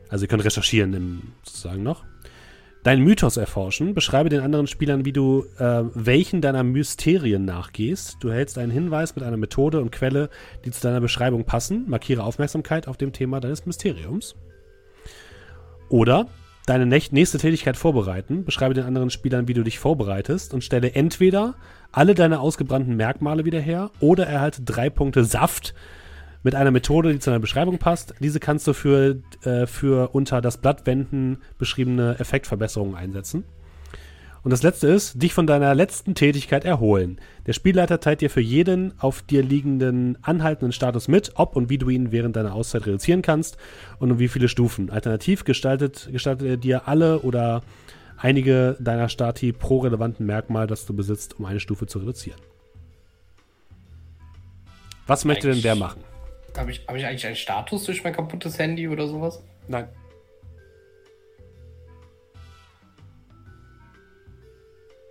Also 0.09 0.23
ihr 0.23 0.29
könnt 0.29 0.45
recherchieren 0.45 0.93
im, 0.93 1.21
sozusagen 1.43 1.83
noch. 1.83 2.05
Deinen 2.87 3.03
Mythos 3.03 3.35
erforschen. 3.35 3.93
Beschreibe 3.93 4.29
den 4.29 4.39
anderen 4.39 4.65
Spielern, 4.65 5.03
wie 5.03 5.11
du 5.11 5.43
äh, 5.59 5.83
welchen 5.93 6.39
deiner 6.39 6.63
Mysterien 6.63 7.43
nachgehst. 7.43 8.15
Du 8.21 8.31
hältst 8.31 8.57
einen 8.57 8.71
Hinweis 8.71 9.13
mit 9.13 9.25
einer 9.25 9.35
Methode 9.35 9.81
und 9.81 9.91
Quelle, 9.91 10.29
die 10.63 10.71
zu 10.71 10.79
deiner 10.79 11.01
Beschreibung 11.01 11.43
passen. 11.43 11.83
Markiere 11.89 12.23
Aufmerksamkeit 12.23 12.87
auf 12.87 12.95
dem 12.95 13.11
Thema 13.11 13.41
deines 13.41 13.65
Mysteriums. 13.65 14.37
Oder 15.89 16.29
deine 16.65 16.85
nächste 16.85 17.37
Tätigkeit 17.37 17.75
vorbereiten. 17.75 18.45
Beschreibe 18.45 18.73
den 18.73 18.85
anderen 18.85 19.09
Spielern, 19.09 19.49
wie 19.49 19.53
du 19.53 19.63
dich 19.63 19.79
vorbereitest 19.79 20.53
und 20.53 20.63
stelle 20.63 20.93
entweder 20.95 21.55
alle 21.91 22.15
deine 22.15 22.39
ausgebrannten 22.39 22.95
Merkmale 22.95 23.43
wieder 23.43 23.59
her 23.59 23.91
oder 23.99 24.27
erhalte 24.27 24.61
drei 24.61 24.89
Punkte 24.89 25.25
Saft 25.25 25.73
mit 26.43 26.55
einer 26.55 26.71
Methode, 26.71 27.11
die 27.11 27.19
zu 27.19 27.29
deiner 27.29 27.39
Beschreibung 27.39 27.77
passt. 27.77 28.13
Diese 28.19 28.39
kannst 28.39 28.67
du 28.67 28.73
für, 28.73 29.21
äh, 29.43 29.65
für 29.65 30.09
unter 30.13 30.41
das 30.41 30.57
Blatt 30.57 30.85
wenden 30.85 31.39
beschriebene 31.57 32.19
Effektverbesserungen 32.19 32.95
einsetzen. 32.95 33.43
Und 34.47 34.51
das 34.51 34.63
letzte 34.63 34.87
ist, 34.87 35.21
dich 35.21 35.33
von 35.33 35.45
deiner 35.45 35.75
letzten 35.75 36.15
Tätigkeit 36.15 36.63
erholen. 36.63 37.19
Der 37.47 37.51
Spielleiter 37.53 37.99
teilt 37.99 38.21
dir 38.21 38.29
für 38.29 38.39
jeden 38.39 38.93
auf 38.97 39.21
dir 39.21 39.43
liegenden 39.43 40.17
anhaltenden 40.21 40.71
Status 40.71 41.09
mit, 41.09 41.33
ob 41.35 41.57
und 41.57 41.69
wie 41.69 41.77
du 41.77 41.89
ihn 41.89 42.13
während 42.13 42.37
deiner 42.37 42.53
Auszeit 42.53 42.85
reduzieren 42.85 43.21
kannst 43.21 43.57
und 43.99 44.09
um 44.09 44.19
wie 44.19 44.29
viele 44.29 44.47
Stufen. 44.47 44.89
Alternativ 44.89 45.43
gestaltet, 45.43 46.07
gestaltet 46.13 46.47
er 46.47 46.55
dir 46.55 46.87
alle 46.87 47.19
oder 47.19 47.61
einige 48.15 48.77
deiner 48.79 49.09
Stati 49.09 49.51
pro 49.51 49.79
relevanten 49.79 50.25
Merkmal, 50.25 50.65
das 50.65 50.85
du 50.85 50.93
besitzt, 50.93 51.37
um 51.37 51.45
eine 51.45 51.59
Stufe 51.59 51.85
zu 51.85 51.99
reduzieren. 51.99 52.39
Was 55.07 55.25
möchte 55.25 55.49
denn 55.51 55.61
wer 55.63 55.75
machen? 55.75 56.06
Habe 56.57 56.71
ich, 56.71 56.85
hab 56.87 56.95
ich 56.95 57.05
eigentlich 57.05 57.25
einen 57.25 57.35
Status 57.35 57.83
durch 57.83 58.03
mein 58.03 58.13
kaputtes 58.13 58.57
Handy 58.57 58.87
oder 58.87 59.07
sowas? 59.07 59.43
Nein. 59.67 59.87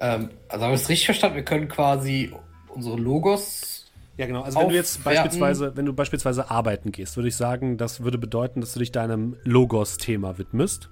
Ähm, 0.00 0.30
also 0.48 0.64
habe 0.64 0.74
ich 0.74 0.82
es 0.82 0.88
richtig 0.88 1.06
verstanden, 1.06 1.36
wir 1.36 1.44
können 1.44 1.68
quasi 1.68 2.32
unsere 2.68 2.96
Logos 2.96 3.90
Ja, 4.18 4.26
genau. 4.26 4.42
Also 4.42 4.60
wenn 4.60 4.68
du 4.68 4.74
jetzt 4.74 5.02
beispielsweise, 5.04 5.76
wenn 5.76 5.86
du 5.86 5.94
beispielsweise 5.94 6.50
arbeiten 6.50 6.92
gehst, 6.92 7.16
würde 7.16 7.28
ich 7.28 7.36
sagen, 7.36 7.78
das 7.78 8.02
würde 8.02 8.18
bedeuten, 8.18 8.60
dass 8.60 8.74
du 8.74 8.80
dich 8.80 8.92
deinem 8.92 9.36
Logos-Thema 9.44 10.38
widmest. 10.38 10.90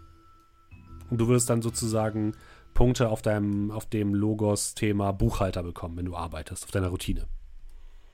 Und 1.10 1.20
du 1.20 1.28
würdest 1.28 1.50
dann 1.50 1.60
sozusagen 1.60 2.32
Punkte 2.72 3.10
auf 3.10 3.20
deinem, 3.20 3.70
auf 3.70 3.86
dem 3.86 4.14
Logos-Thema 4.14 5.12
Buchhalter 5.12 5.62
bekommen, 5.62 5.98
wenn 5.98 6.06
du 6.06 6.16
arbeitest, 6.16 6.64
auf 6.64 6.70
deiner 6.70 6.88
Routine. 6.88 7.26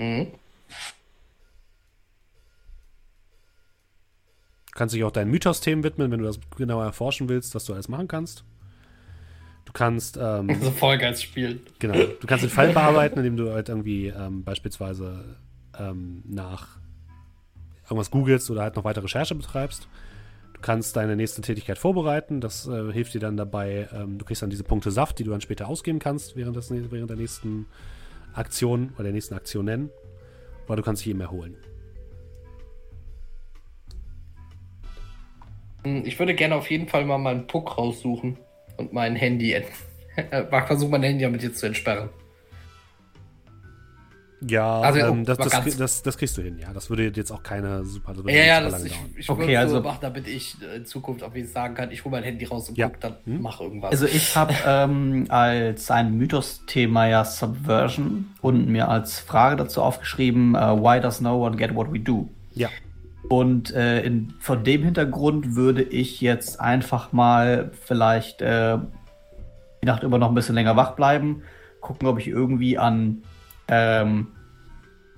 Mhm. 0.00 0.28
Du 4.72 4.78
kannst 4.78 4.94
dich 4.94 5.02
auch 5.04 5.10
deinen 5.10 5.30
Mythos-Themen 5.30 5.82
widmen, 5.82 6.10
wenn 6.10 6.20
du 6.20 6.26
das 6.26 6.38
genauer 6.56 6.84
erforschen 6.84 7.28
willst, 7.28 7.54
was 7.54 7.64
du 7.64 7.72
alles 7.74 7.88
machen 7.88 8.08
kannst. 8.08 8.44
Du 9.64 9.72
kannst, 9.72 10.16
ähm, 10.20 10.48
So 10.62 10.70
Vollgas 10.70 11.22
spielen. 11.22 11.60
genau, 11.78 11.94
du 11.94 12.26
kannst 12.26 12.44
den 12.44 12.50
Fall 12.50 12.72
bearbeiten, 12.72 13.18
indem 13.18 13.36
du 13.36 13.52
halt 13.52 13.68
irgendwie 13.68 14.08
ähm, 14.08 14.44
beispielsweise 14.44 15.36
ähm, 15.78 16.22
nach 16.26 16.78
irgendwas 17.84 18.10
googelst 18.10 18.50
oder 18.50 18.62
halt 18.62 18.76
noch 18.76 18.84
weitere 18.84 19.04
Recherche 19.04 19.34
betreibst. 19.34 19.88
Du 20.54 20.60
kannst 20.60 20.94
deine 20.96 21.16
nächste 21.16 21.42
Tätigkeit 21.42 21.78
vorbereiten. 21.78 22.40
Das 22.40 22.66
äh, 22.68 22.92
hilft 22.92 23.14
dir 23.14 23.20
dann 23.20 23.36
dabei. 23.36 23.88
Ähm, 23.92 24.18
du 24.18 24.24
kriegst 24.24 24.42
dann 24.42 24.50
diese 24.50 24.62
Punkte 24.64 24.90
Saft, 24.90 25.18
die 25.18 25.24
du 25.24 25.30
dann 25.30 25.40
später 25.40 25.68
ausgeben 25.68 25.98
kannst 25.98 26.36
während, 26.36 26.54
des, 26.56 26.70
während 26.70 27.10
der 27.10 27.16
nächsten 27.16 27.66
Aktion 28.34 28.90
oder 28.94 29.04
der 29.04 29.12
nächsten 29.12 29.34
Aktionen. 29.34 29.90
Oder 30.66 30.76
du 30.76 30.82
kannst 30.82 31.02
dich 31.02 31.10
eben 31.10 31.20
erholen. 31.20 31.56
Ich 35.84 36.18
würde 36.18 36.34
gerne 36.34 36.54
auf 36.56 36.70
jeden 36.70 36.88
Fall 36.88 37.04
mal 37.04 37.18
meinen 37.18 37.46
Puck 37.46 37.78
raussuchen 37.78 38.36
und 38.76 38.92
mein 38.92 39.16
Handy. 39.16 39.56
Äh, 40.16 40.44
Versuche 40.66 40.90
mein 40.90 41.04
Handy 41.04 41.22
damit 41.22 41.42
jetzt 41.42 41.60
zu 41.60 41.66
entsperren. 41.66 42.10
Ja, 44.46 44.80
Also, 44.80 45.00
ähm, 45.00 45.24
das, 45.24 45.36
das, 45.38 45.76
das, 45.76 46.02
das 46.02 46.16
kriegst 46.18 46.36
du 46.38 46.42
hin. 46.42 46.58
Ja, 46.58 46.72
das 46.72 46.88
würde 46.88 47.04
jetzt 47.14 47.30
auch 47.30 47.42
keine 47.42 47.84
super. 47.84 48.14
Ja, 48.26 48.32
ja, 48.44 48.60
das, 48.62 48.72
lange 48.72 48.86
ich, 48.86 48.92
dauern. 48.92 49.14
ich 49.18 49.30
Okay, 49.30 49.40
würde 49.42 49.58
also- 49.58 49.76
so 49.76 49.82
machen, 49.82 49.98
damit 50.00 50.26
ich 50.26 50.56
äh, 50.62 50.76
in 50.76 50.86
Zukunft 50.86 51.22
auf 51.22 51.34
jeden 51.36 51.46
Fall 51.46 51.64
sagen 51.64 51.74
kann, 51.74 51.90
ich 51.90 52.04
hole 52.04 52.12
mein 52.12 52.24
Handy 52.24 52.44
raus 52.46 52.68
und 52.70 52.78
Ja. 52.78 52.88
guck, 52.88 53.00
dann 53.00 53.16
Hm. 53.24 53.40
mach 53.42 53.60
irgendwas. 53.60 53.90
Also 53.92 54.06
ich 54.06 54.34
habe 54.34 54.54
ähm, 54.66 55.26
als 55.28 55.90
ein 55.90 56.16
Mythos-Thema 56.16 57.06
ja 57.06 57.24
Subversion 57.24 58.30
und 58.40 58.66
mir 58.68 58.88
als 58.88 59.20
Frage 59.20 59.56
dazu 59.56 59.82
aufgeschrieben, 59.82 60.54
äh, 60.54 60.58
why 60.58 61.00
does 61.00 61.20
no 61.20 61.44
one 61.46 61.56
get 61.56 61.74
what 61.74 61.92
we 61.92 62.00
do? 62.00 62.28
Ja. 62.54 62.68
Und 63.30 63.72
äh, 63.74 64.02
in, 64.02 64.34
von 64.40 64.64
dem 64.64 64.82
Hintergrund 64.82 65.54
würde 65.54 65.82
ich 65.82 66.20
jetzt 66.20 66.60
einfach 66.60 67.12
mal 67.12 67.70
vielleicht 67.86 68.42
äh, 68.42 68.76
die 69.82 69.86
Nacht 69.86 70.02
über 70.02 70.18
noch 70.18 70.28
ein 70.28 70.34
bisschen 70.34 70.56
länger 70.56 70.74
wach 70.76 70.96
bleiben, 70.96 71.42
gucken, 71.80 72.08
ob 72.08 72.18
ich 72.18 72.26
irgendwie 72.26 72.76
an 72.76 73.22
ähm, 73.68 74.26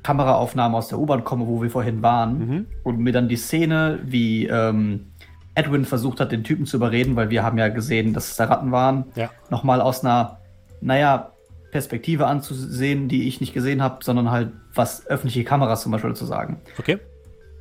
Kameraaufnahmen 0.02 0.76
aus 0.76 0.88
der 0.88 0.98
U-Bahn 0.98 1.24
komme, 1.24 1.46
wo 1.46 1.62
wir 1.62 1.70
vorhin 1.70 2.02
waren, 2.02 2.38
Mhm. 2.38 2.66
und 2.82 2.98
mir 2.98 3.12
dann 3.12 3.28
die 3.28 3.36
Szene, 3.36 4.00
wie 4.04 4.46
ähm, 4.46 5.06
Edwin 5.54 5.84
versucht 5.86 6.20
hat, 6.20 6.32
den 6.32 6.44
Typen 6.44 6.66
zu 6.66 6.76
überreden, 6.76 7.16
weil 7.16 7.30
wir 7.30 7.42
haben 7.42 7.56
ja 7.56 7.68
gesehen, 7.68 8.12
dass 8.12 8.30
es 8.30 8.36
da 8.36 8.44
Ratten 8.44 8.72
waren, 8.72 9.06
Ja. 9.14 9.30
nochmal 9.48 9.80
aus 9.80 10.04
einer, 10.04 10.38
naja, 10.82 11.30
Perspektive 11.70 12.26
anzusehen, 12.26 13.08
die 13.08 13.26
ich 13.26 13.40
nicht 13.40 13.54
gesehen 13.54 13.82
habe, 13.82 14.04
sondern 14.04 14.30
halt, 14.30 14.50
was 14.74 15.06
öffentliche 15.06 15.44
Kameras 15.44 15.80
zum 15.82 15.92
Beispiel 15.92 16.12
zu 16.14 16.26
sagen. 16.26 16.60
Okay. 16.78 16.98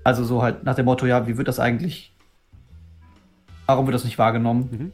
Also 0.03 0.23
so 0.23 0.41
halt 0.41 0.63
nach 0.63 0.75
dem 0.75 0.85
Motto, 0.85 1.05
ja, 1.05 1.27
wie 1.27 1.37
wird 1.37 1.47
das 1.47 1.59
eigentlich, 1.59 2.15
warum 3.65 3.85
wird 3.85 3.95
das 3.95 4.03
nicht 4.03 4.17
wahrgenommen? 4.17 4.93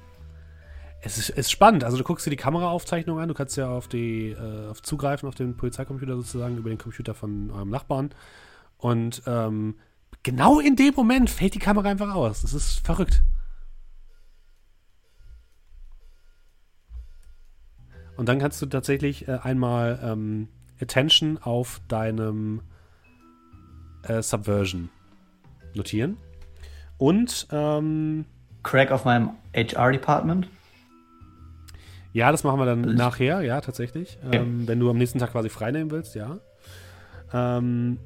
Es 1.02 1.18
ist, 1.18 1.30
ist 1.30 1.52
spannend. 1.52 1.84
Also 1.84 1.98
du 1.98 2.04
guckst 2.04 2.26
dir 2.26 2.32
die 2.32 2.36
Kameraaufzeichnung 2.36 3.20
an, 3.20 3.28
du 3.28 3.34
kannst 3.34 3.56
ja 3.56 3.70
auf 3.70 3.88
die 3.88 4.32
äh, 4.32 4.68
auf 4.70 4.82
zugreifen 4.82 5.30
auf 5.30 5.36
den 5.36 5.56
Polizeicomputer 5.56 6.16
sozusagen 6.16 6.58
über 6.58 6.70
den 6.70 6.78
Computer 6.78 7.14
von 7.14 7.52
eurem 7.52 7.70
Nachbarn. 7.70 8.10
Und 8.78 9.22
ähm, 9.26 9.76
genau 10.24 10.60
in 10.60 10.76
dem 10.76 10.94
Moment 10.96 11.30
fällt 11.30 11.56
die 11.56 11.60
Kamera 11.60 11.90
einfach 11.90 12.14
aus. 12.14 12.42
Das 12.42 12.54
ist 12.54 12.86
verrückt. 12.86 13.24
Und 18.18 18.28
dann 18.28 18.40
kannst 18.40 18.62
du 18.62 18.66
tatsächlich 18.66 19.28
äh, 19.28 19.40
einmal 19.44 20.00
ähm, 20.04 20.50
Attention 20.82 21.38
auf 21.38 21.80
deinem 21.88 22.62
äh, 24.04 24.22
Subversion 24.22 24.90
notieren. 25.78 26.18
Und 26.98 27.48
ähm, 27.52 28.26
Crack 28.64 28.92
auf 28.92 29.06
meinem 29.06 29.32
HR-Department. 29.56 30.50
Ja, 32.14 32.32
das 32.32 32.44
machen 32.44 32.60
wir 32.60 32.66
dann 32.66 32.90
Ich- 32.90 32.96
nachher, 32.98 33.42
ja, 33.42 33.62
tatsächlich. 33.62 34.18
Okay. 34.26 34.38
Ähm, 34.38 34.68
wenn 34.68 34.80
du 34.80 34.90
am 34.90 34.98
nächsten 34.98 35.20
Tag 35.20 35.32
quasi 35.32 35.50
frei 35.50 35.72
nehmen 35.72 35.92
willst, 35.92 36.16
ja. 36.16 36.40
Ähm, 37.34 38.00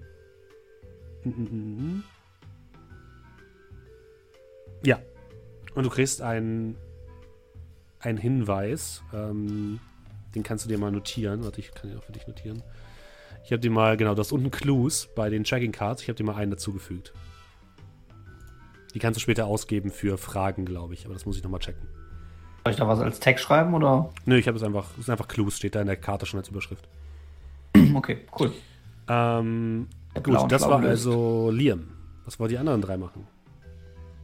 ja. 4.83 4.99
Und 5.75 5.83
du 5.85 5.89
kriegst 5.89 6.21
einen, 6.21 6.75
einen 7.99 8.17
Hinweis. 8.17 9.03
Ähm, 9.13 9.79
den 10.35 10.43
kannst 10.43 10.65
du 10.65 10.69
dir 10.69 10.77
mal 10.77 10.91
notieren. 10.91 11.43
Warte, 11.43 11.59
ich 11.59 11.71
kann 11.73 11.89
den 11.89 11.99
auch 11.99 12.03
für 12.03 12.11
dich 12.11 12.27
notieren. 12.27 12.63
Ich 13.43 13.51
habe 13.51 13.59
dir 13.59 13.71
mal, 13.71 13.97
genau, 13.97 14.13
du 14.13 14.19
hast 14.19 14.31
unten 14.31 14.51
Clues 14.51 15.07
bei 15.15 15.29
den 15.29 15.43
Tracking 15.43 15.71
Cards. 15.71 16.01
Ich 16.01 16.09
habe 16.09 16.15
dir 16.17 16.23
mal 16.23 16.35
einen 16.35 16.51
dazugefügt. 16.51 17.13
Die 18.93 18.99
kannst 18.99 19.17
du 19.17 19.21
später 19.21 19.45
ausgeben 19.45 19.89
für 19.91 20.17
Fragen, 20.17 20.65
glaube 20.65 20.93
ich. 20.93 21.05
Aber 21.05 21.13
das 21.13 21.25
muss 21.25 21.37
ich 21.37 21.43
nochmal 21.43 21.59
checken. 21.59 21.87
Soll 22.63 22.71
ich 22.73 22.77
da 22.77 22.87
was 22.87 22.99
als 22.99 23.19
Text 23.19 23.43
schreiben 23.45 23.73
oder? 23.73 24.09
Nö, 24.25 24.37
ich 24.37 24.47
habe 24.47 24.57
es 24.57 24.63
einfach, 24.63 24.91
es 24.93 24.99
ist 25.05 25.09
einfach 25.09 25.27
Clues, 25.27 25.57
steht 25.57 25.75
da 25.75 25.81
in 25.81 25.87
der 25.87 25.95
Karte 25.95 26.25
schon 26.25 26.39
als 26.39 26.49
Überschrift. 26.49 26.87
Okay, 27.95 28.19
cool. 28.39 28.51
Ähm, 29.09 29.87
gut, 30.23 30.51
das 30.51 30.61
war 30.61 30.79
gelöst. 30.79 31.05
also 31.07 31.49
Liam. 31.51 31.87
Was 32.25 32.39
wollen 32.39 32.49
die 32.49 32.57
anderen 32.57 32.81
drei 32.81 32.97
machen? 32.97 33.27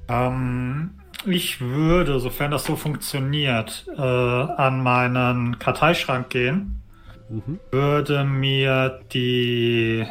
Ähm, 0.07 0.91
ich 1.26 1.60
würde, 1.60 2.19
sofern 2.19 2.52
das 2.52 2.64
so 2.65 2.76
funktioniert, 2.76 3.85
äh, 3.98 4.02
an 4.02 4.81
meinen 4.84 5.60
Karteischrank 5.60 6.30
gehen, 6.30 6.81
Mhm. 7.30 7.60
würde 7.72 8.23
mir 8.23 9.02
die 9.11 10.06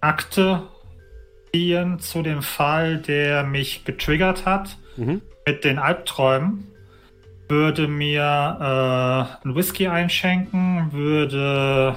Akte 0.00 0.62
ziehen 1.52 1.98
zu 1.98 2.22
dem 2.22 2.42
Fall, 2.42 2.98
der 2.98 3.44
mich 3.44 3.84
getriggert 3.84 4.46
hat 4.46 4.76
Mhm. 4.96 5.22
mit 5.46 5.64
den 5.64 5.78
Albträumen, 5.78 6.66
würde 7.48 7.88
mir 7.88 8.22
äh, 9.40 9.44
einen 9.44 9.54
Whisky 9.56 9.88
einschenken, 9.88 10.92
würde 10.92 11.96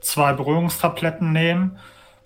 zwei 0.00 0.32
Beruhigungstabletten 0.32 1.32
nehmen 1.32 1.78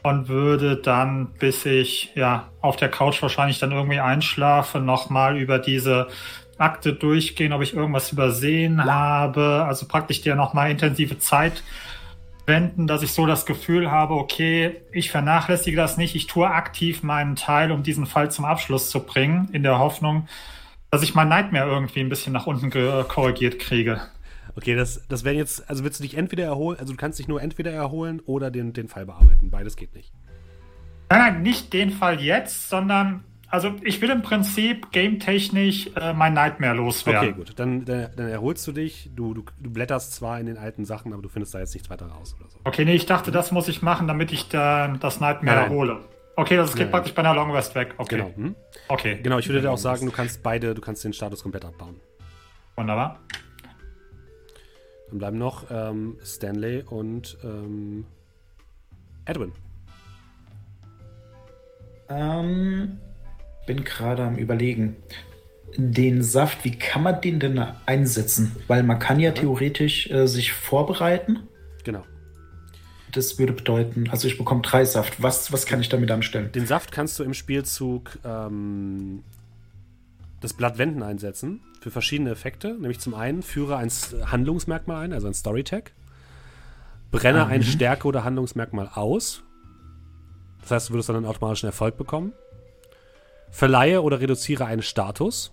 und 0.03 0.29
würde 0.29 0.77
dann, 0.77 1.27
bis 1.39 1.67
ich 1.67 2.13
ja 2.15 2.49
auf 2.61 2.77
der 2.77 2.89
Couch 2.89 3.21
wahrscheinlich 3.23 3.59
dann 3.59 3.73
irgendwie 3.73 4.01
einschlafe, 4.01 4.81
nochmal 4.81 5.37
über 5.37 5.59
diese 5.59 6.09
Akte 6.57 6.93
durchgehen, 6.95 7.53
ob 7.53 7.63
ich 7.63 7.75
irgendwas 7.75 8.11
übersehen 8.11 8.85
habe. 8.85 9.65
Also 9.69 9.87
praktisch 9.87 10.23
dir 10.23 10.35
nochmal 10.35 10.71
intensive 10.71 11.19
Zeit 11.19 11.63
wenden, 12.49 12.87
dass 12.87 13.03
ich 13.03 13.13
so 13.13 13.27
das 13.27 13.47
Gefühl 13.47 13.91
habe, 13.91 14.15
okay, 14.15 14.81
ich 14.93 15.11
vernachlässige 15.11 15.77
das 15.77 15.97
nicht, 15.97 16.15
ich 16.15 16.27
tue 16.27 16.51
aktiv 16.51 17.03
meinen 17.03 17.37
Teil, 17.37 17.71
um 17.71 17.83
diesen 17.83 18.07
Fall 18.07 18.31
zum 18.31 18.45
Abschluss 18.45 18.91
zu 18.91 19.01
bringen, 19.01 19.49
in 19.53 19.63
der 19.63 19.79
Hoffnung, 19.79 20.27
dass 20.91 21.03
ich 21.03 21.15
mein 21.15 21.29
Nightmare 21.29 21.71
irgendwie 21.71 22.01
ein 22.01 22.09
bisschen 22.09 22.33
nach 22.33 22.47
unten 22.47 22.71
korrigiert 23.09 23.59
kriege. 23.59 24.01
Okay, 24.57 24.75
das, 24.75 25.07
das 25.09 25.23
wären 25.23 25.37
jetzt, 25.37 25.71
also 25.71 25.85
willst 25.85 26.01
du 26.01 26.03
dich 26.03 26.17
entweder 26.17 26.45
erholen, 26.45 26.81
also 26.81 26.93
du 26.93 26.97
kannst 26.97 27.21
dich 27.21 27.29
nur 27.29 27.41
entweder 27.41 27.71
erholen 27.71 28.21
oder 28.27 28.51
den, 28.51 28.73
den 28.73 28.89
Fall 28.89 29.07
bearbeiten. 29.07 29.51
Beides 29.51 29.77
geht 29.77 29.95
nicht. 29.95 30.13
Nein, 31.11 31.21
nein, 31.21 31.43
nicht 31.43 31.73
den 31.73 31.91
Fall 31.91 32.21
jetzt, 32.21 32.69
sondern 32.69 33.23
also 33.51 33.75
ich 33.83 34.01
will 34.01 34.11
im 34.11 34.23
Prinzip 34.23 34.93
game-technisch 34.93 35.91
äh, 35.97 36.13
mein 36.13 36.35
Nightmare 36.35 36.75
loswerden. 36.75 37.31
Okay, 37.31 37.39
gut. 37.39 37.53
Dann, 37.59 37.85
dann, 37.85 38.11
dann 38.17 38.29
erholst 38.29 38.67
du 38.67 38.73
dich. 38.73 39.11
Du, 39.15 39.35
du, 39.35 39.45
du 39.59 39.71
blätterst 39.71 40.15
zwar 40.15 40.39
in 40.39 40.47
den 40.47 40.59
alten 40.59 40.85
Sachen, 40.85 41.13
aber 41.13 41.23
du 41.23 41.29
findest 41.29 41.55
da 41.55 41.61
jetzt 41.61 41.75
nichts 41.75 41.89
weiter 41.89 42.07
raus 42.07 42.37
oder 42.39 42.51
so. 42.51 42.59
Okay, 42.65 42.85
nee, 42.85 42.95
ich 42.95 43.07
dachte, 43.07 43.31
das 43.31 43.51
muss 43.53 43.69
ich 43.69 43.81
machen, 43.83 44.07
damit 44.07 44.33
ich 44.33 44.49
dann 44.49 45.01
das 45.01 45.21
Nightmare 45.21 45.57
Nein, 45.57 45.65
nein. 45.65 45.73
erhole. 45.73 46.01
Okay, 46.37 46.57
das 46.57 46.71
geht 46.71 46.77
Nein, 46.77 46.85
nein. 46.87 46.91
praktisch 46.93 47.15
bei 47.15 47.23
einer 47.23 47.35
Long 47.35 47.51
Rest 47.51 47.75
weg. 47.75 47.95
Okay. 47.97 48.17
Genau. 48.17 48.31
Hm? 48.37 48.55
Okay. 48.89 49.19
Genau, 49.23 49.39
ich 49.39 49.49
würde 49.49 49.61
dir 49.61 49.73
auch 49.73 49.79
sagen, 49.79 50.07
du 50.07 50.13
kannst 50.13 50.43
beide, 50.43 50.75
du 50.75 50.81
kannst 50.81 51.03
den 51.05 51.13
Status 51.13 51.43
komplett 51.43 51.65
abbauen. 51.65 52.01
Wunderbar. 52.77 53.19
Dann 55.09 55.19
bleiben 55.19 55.39
noch 55.39 55.65
ähm, 55.71 56.17
Stanley 56.23 56.83
und 56.83 57.39
ähm, 57.43 58.05
Edwin. 59.25 59.53
Ähm, 62.09 62.99
bin 63.69 63.85
gerade 63.85 64.25
am 64.25 64.37
überlegen. 64.37 64.97
Den 65.77 66.23
Saft, 66.23 66.65
wie 66.65 66.77
kann 66.77 67.03
man 67.03 67.21
den 67.21 67.39
denn 67.39 67.63
einsetzen? 67.85 68.57
Weil 68.67 68.83
man 68.83 68.99
kann 68.99 69.21
ja 69.21 69.31
theoretisch 69.31 70.11
äh, 70.11 70.27
sich 70.27 70.53
vorbereiten. 70.53 71.41
Genau. 71.85 72.03
Das 73.13 73.39
würde 73.39 73.53
bedeuten, 73.53 74.09
also 74.11 74.27
ich 74.27 74.39
bekomme 74.39 74.63
drei 74.63 74.85
Saft. 74.87 75.23
Was, 75.23 75.53
was 75.53 75.67
kann 75.67 75.81
ich 75.81 75.91
damit 75.91 76.11
anstellen? 76.11 76.51
Den 76.53 76.67
Saft 76.67 76.91
kannst 76.91 77.19
du 77.19 77.25
im 77.25 77.35
Spielzug 77.35 78.19
ähm, 78.25 79.23
das 80.41 80.55
Blatt 80.55 80.79
Wenden 80.79 81.03
einsetzen 81.03 81.61
für 81.81 81.91
verschiedene 81.91 82.31
Effekte. 82.31 82.73
Nämlich 82.73 83.01
zum 83.01 83.15
einen 83.15 83.43
führe 83.43 83.77
ein 83.77 83.91
Handlungsmerkmal 84.25 85.05
ein, 85.05 85.13
also 85.13 85.27
ein 85.27 85.35
Storytag. 85.35 85.93
Brenne 87.11 87.45
Mhm. 87.45 87.51
ein 87.51 87.63
Stärke- 87.63 88.09
oder 88.09 88.25
Handlungsmerkmal 88.25 88.91
aus. 88.95 89.43
Das 90.63 90.71
heißt, 90.71 90.89
du 90.89 90.95
würdest 90.95 91.11
dann 91.11 91.17
einen 91.17 91.27
automatischen 91.27 91.67
Erfolg 91.67 91.99
bekommen. 91.99 92.33
Verleihe 93.51 94.03
oder 94.03 94.21
reduziere 94.21 94.67
einen 94.67 94.83
Status. 94.83 95.53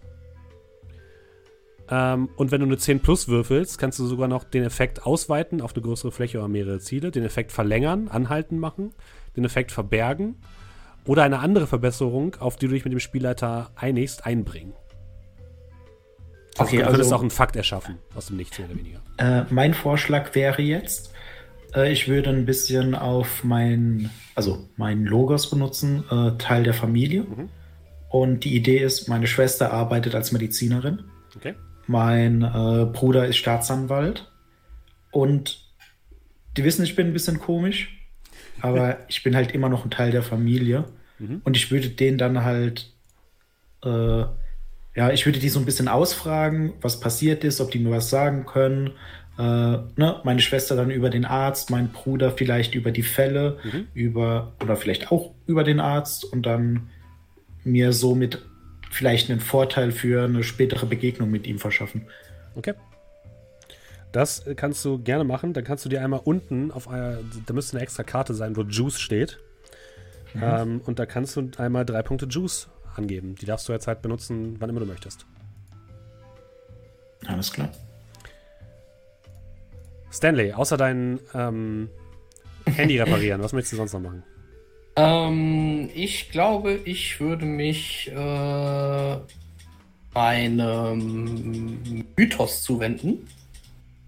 Ähm, 1.90 2.30
und 2.36 2.52
wenn 2.52 2.62
du 2.62 2.66
eine 2.66 2.78
10 2.78 3.00
plus 3.00 3.28
würfelst, 3.28 3.78
kannst 3.78 4.00
du 4.00 4.08
sogar 4.08 4.28
noch 4.28 4.44
den 4.44 4.64
Effekt 4.64 5.06
ausweiten 5.06 5.62
auf 5.62 5.76
eine 5.76 5.84
größere 5.84 6.12
Fläche 6.12 6.40
oder 6.40 6.48
mehrere 6.48 6.80
Ziele, 6.80 7.12
den 7.12 7.24
Effekt 7.24 7.52
verlängern, 7.52 8.08
anhalten 8.08 8.58
machen, 8.58 8.94
den 9.36 9.46
Effekt 9.46 9.72
verbergen 9.72 10.38
oder 11.06 11.24
eine 11.24 11.40
andere 11.40 11.68
Verbesserung, 11.68 12.36
auf 12.40 12.56
die 12.56 12.68
du 12.68 12.74
dich 12.74 12.86
mit 12.86 12.94
dem 12.94 13.00
Spielleiter 13.00 13.70
einigst, 13.76 14.26
einbringen. 14.26 14.74
Das 16.58 16.68
Okay, 16.68 16.78
du 16.78 16.84
könntest 16.84 17.04
also- 17.04 17.16
auch 17.16 17.22
einen 17.22 17.32
Fakt 17.32 17.56
erschaffen, 17.56 17.98
aus 18.16 18.28
dem 18.28 18.38
Nichts 18.38 18.58
mehr 18.58 18.68
oder 18.68 18.80
weniger. 18.80 19.02
Äh, 19.18 19.44
mein 19.50 19.74
Vorschlag 19.74 20.34
wäre 20.34 20.62
jetzt, 20.62 21.12
äh, 21.76 21.92
ich 21.92 22.08
würde 22.08 22.30
ein 22.32 22.46
bisschen 22.46 22.96
auf 22.96 23.44
mein, 23.44 24.10
also 24.34 24.66
meinen 24.78 25.06
Logos 25.06 25.50
benutzen, 25.50 26.04
äh, 26.10 26.32
Teil 26.38 26.64
der 26.64 26.74
Familie. 26.74 27.24
Mhm. 27.24 27.50
Und 28.16 28.46
die 28.46 28.56
Idee 28.56 28.78
ist, 28.78 29.10
meine 29.10 29.28
Schwester 29.28 29.74
arbeitet 29.74 30.16
als 30.16 30.32
Medizinerin, 30.32 31.04
Okay? 31.36 31.54
mein 31.86 32.44
äh, 32.44 32.86
Bruder 32.86 33.28
ist 33.28 33.36
Staatsanwalt 33.36 34.32
und 35.12 35.60
die 36.56 36.64
wissen, 36.64 36.86
ich 36.86 36.96
bin 36.96 37.08
ein 37.08 37.12
bisschen 37.14 37.40
komisch, 37.40 38.08
aber 38.62 39.00
ich 39.10 39.22
bin 39.22 39.36
halt 39.36 39.52
immer 39.52 39.68
noch 39.68 39.84
ein 39.84 39.92
Teil 39.92 40.12
der 40.12 40.24
Familie. 40.24 40.86
Mhm. 41.20 41.42
Und 41.44 41.58
ich 41.58 41.72
würde 41.72 41.90
den 41.90 42.18
dann 42.18 42.46
halt, 42.46 42.90
äh, 43.84 43.90
ja, 43.90 45.12
ich 45.12 45.26
würde 45.26 45.40
die 45.40 45.50
so 45.50 45.60
ein 45.60 45.66
bisschen 45.66 45.90
ausfragen, 45.90 46.72
was 46.80 47.02
passiert 47.02 47.44
ist, 47.44 47.60
ob 47.60 47.72
die 47.72 47.80
mir 47.80 47.92
was 47.92 48.10
sagen 48.10 48.46
können. 48.46 48.92
Äh, 49.38 49.42
ne? 49.42 50.22
Meine 50.24 50.40
Schwester 50.40 50.78
dann 50.78 50.90
über 50.90 51.10
den 51.10 51.26
Arzt, 51.26 51.70
mein 51.70 51.90
Bruder 51.90 52.32
vielleicht 52.32 52.76
über 52.76 52.92
die 52.92 53.04
Fälle, 53.04 53.58
Mhm. 53.66 53.88
über 53.94 54.54
oder 54.64 54.78
vielleicht 54.78 55.12
auch 55.12 55.34
über 55.48 55.66
den 55.66 55.82
Arzt 55.82 56.24
und 56.24 56.46
dann 56.46 56.88
mir 57.66 57.92
somit 57.92 58.42
vielleicht 58.92 59.30
einen 59.30 59.42
Vorteil 59.42 59.92
für 59.92 60.24
eine 60.24 60.44
spätere 60.44 60.86
Begegnung 60.86 61.30
mit 61.30 61.48
ihm 61.48 61.60
verschaffen. 61.60 62.08
Okay. 62.56 62.74
Das 64.12 64.48
äh, 64.48 64.56
kannst 64.56 64.86
du 64.86 65.00
gerne 65.00 65.26
machen. 65.26 65.52
Dann 65.52 65.66
kannst 65.66 65.84
du 65.84 65.90
dir 65.90 66.02
einmal 66.02 66.22
unten 66.24 66.72
auf 66.72 66.88
einer, 66.88 67.20
da 67.46 67.54
müsste 67.54 67.76
eine 67.76 67.84
extra 67.84 68.04
Karte 68.04 68.34
sein, 68.34 68.56
wo 68.56 68.62
Juice 68.62 69.00
steht. 69.00 69.40
Ähm, 70.42 70.82
und 70.86 71.00
da 71.00 71.06
kannst 71.06 71.36
du 71.36 71.50
einmal 71.58 71.86
drei 71.86 72.02
Punkte 72.02 72.26
Juice 72.26 72.70
angeben. 72.96 73.36
Die 73.36 73.46
darfst 73.46 73.68
du 73.68 73.74
jetzt 73.74 73.88
halt 73.88 74.02
benutzen, 74.02 74.56
wann 74.60 74.70
immer 74.70 74.80
du 74.80 74.86
möchtest. 74.86 75.26
Alles 77.26 77.52
klar. 77.52 77.70
Stanley, 80.12 80.54
außer 80.54 80.78
dein 80.78 81.20
ähm, 81.34 81.90
Handy 82.66 83.00
reparieren, 83.00 83.42
was 83.42 83.54
möchtest 83.54 83.74
du 83.74 83.78
sonst 83.78 83.94
noch 83.94 84.02
machen? 84.02 84.24
Ähm, 84.96 85.90
ich 85.94 86.30
glaube, 86.32 86.74
ich 86.86 87.20
würde 87.20 87.46
mich 87.46 88.10
äh, 88.12 89.18
einem 90.14 92.06
Mythos 92.18 92.64
zuwenden 92.64 93.28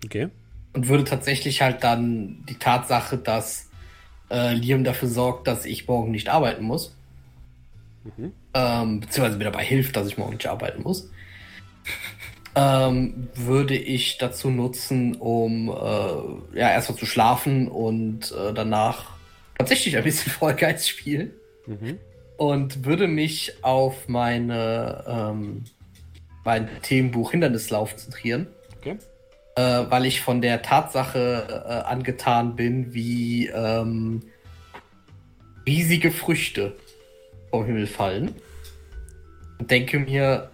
Okay. 0.05 0.29
und 0.73 0.87
würde 0.87 1.03
tatsächlich 1.03 1.61
halt 1.61 1.83
dann 1.83 2.45
die 2.47 2.55
Tatsache, 2.55 3.17
dass 3.17 3.69
äh, 4.29 4.53
Liam 4.53 4.83
dafür 4.85 5.09
sorgt, 5.09 5.47
dass 5.47 5.65
ich 5.65 5.87
morgen 5.87 6.11
nicht 6.11 6.29
arbeiten 6.29 6.63
muss, 6.63 6.95
Mhm. 8.17 8.31
ähm, 8.53 8.99
beziehungsweise 9.01 9.37
mir 9.37 9.43
dabei 9.45 9.65
hilft, 9.65 9.95
dass 9.97 10.07
ich 10.07 10.17
morgen 10.17 10.33
nicht 10.33 10.47
arbeiten 10.47 10.83
muss, 10.83 11.11
ähm, 12.55 13.27
würde 13.35 13.75
ich 13.75 14.17
dazu 14.17 14.49
nutzen, 14.49 15.15
um 15.15 15.67
äh, 15.69 16.57
ja 16.57 16.71
erstmal 16.71 16.97
zu 16.97 17.05
schlafen 17.05 17.67
und 17.67 18.31
äh, 18.31 18.53
danach 18.53 19.16
tatsächlich 19.57 19.97
ein 19.97 20.03
bisschen 20.03 20.31
Fall 20.39 20.55
Guys 20.55 20.87
spielen 20.87 21.33
Mhm. 21.65 21.99
und 22.37 22.85
würde 22.85 23.07
mich 23.07 23.63
auf 23.63 24.07
meine 24.07 25.03
ähm, 25.07 25.65
mein 26.45 26.69
Themenbuch 26.81 27.31
Hindernislauf 27.31 27.89
konzentrieren, 27.89 28.47
Okay. 28.77 28.97
äh, 29.57 29.83
weil 29.89 30.05
ich 30.05 30.21
von 30.21 30.41
der 30.41 30.61
Tatsache 30.61 31.65
äh, 31.67 31.71
angetan 31.89 32.55
bin, 32.55 32.93
wie 32.93 33.47
ähm, 33.47 34.23
riesige 35.67 36.11
Früchte 36.11 36.77
vom 37.49 37.65
Himmel 37.65 37.85
fallen. 37.87 38.33
Und 39.59 39.69
denke 39.69 39.99
mir, 39.99 40.49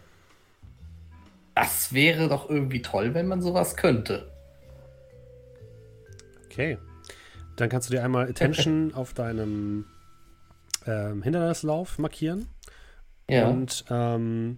das 1.53 1.93
wäre 1.93 2.27
doch 2.27 2.49
irgendwie 2.49 2.82
toll, 2.82 3.14
wenn 3.14 3.27
man 3.27 3.41
sowas 3.43 3.75
könnte. 3.75 4.32
Okay. 6.45 6.80
Dann 7.56 7.69
kannst 7.69 7.90
du 7.90 7.93
dir 7.93 8.03
einmal 8.03 8.30
Attention 8.30 8.93
auf 8.95 9.14
deinem 9.14 9.85
ähm, 10.85 11.22
Hindernislauf 11.23 11.99
markieren. 11.99 12.48
Ja. 13.30 13.48
Und 13.48 13.85
ähm, 13.90 14.57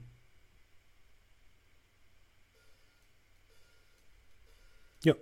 ja, 5.04 5.14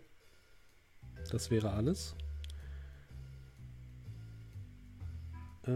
das 1.32 1.52
wäre 1.52 1.72
alles. 1.72 2.16
Äh, 5.66 5.72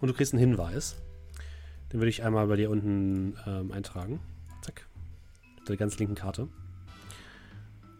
und 0.00 0.08
du 0.08 0.14
kriegst 0.14 0.32
einen 0.32 0.40
Hinweis. 0.40 0.96
Den 1.92 2.00
würde 2.00 2.08
ich 2.08 2.22
einmal 2.22 2.46
bei 2.46 2.56
dir 2.56 2.70
unten 2.70 3.36
ähm, 3.46 3.72
eintragen. 3.72 4.20
Zack. 4.62 4.86
Auf 5.58 5.64
der 5.64 5.76
ganz 5.76 5.98
linken 5.98 6.14
Karte. 6.14 6.48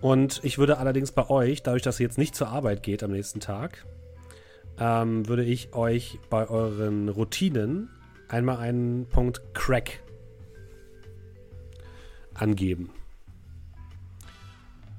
Und 0.00 0.40
ich 0.44 0.58
würde 0.58 0.78
allerdings 0.78 1.12
bei 1.12 1.28
euch, 1.28 1.62
dadurch, 1.62 1.82
dass 1.82 2.00
ihr 2.00 2.06
jetzt 2.06 2.18
nicht 2.18 2.34
zur 2.34 2.48
Arbeit 2.48 2.82
geht 2.82 3.02
am 3.02 3.10
nächsten 3.10 3.40
Tag, 3.40 3.84
ähm, 4.78 5.28
würde 5.28 5.44
ich 5.44 5.74
euch 5.74 6.18
bei 6.30 6.48
euren 6.48 7.08
Routinen 7.08 7.90
einmal 8.28 8.58
einen 8.58 9.06
Punkt 9.06 9.42
Crack 9.52 10.02
angeben. 12.32 12.90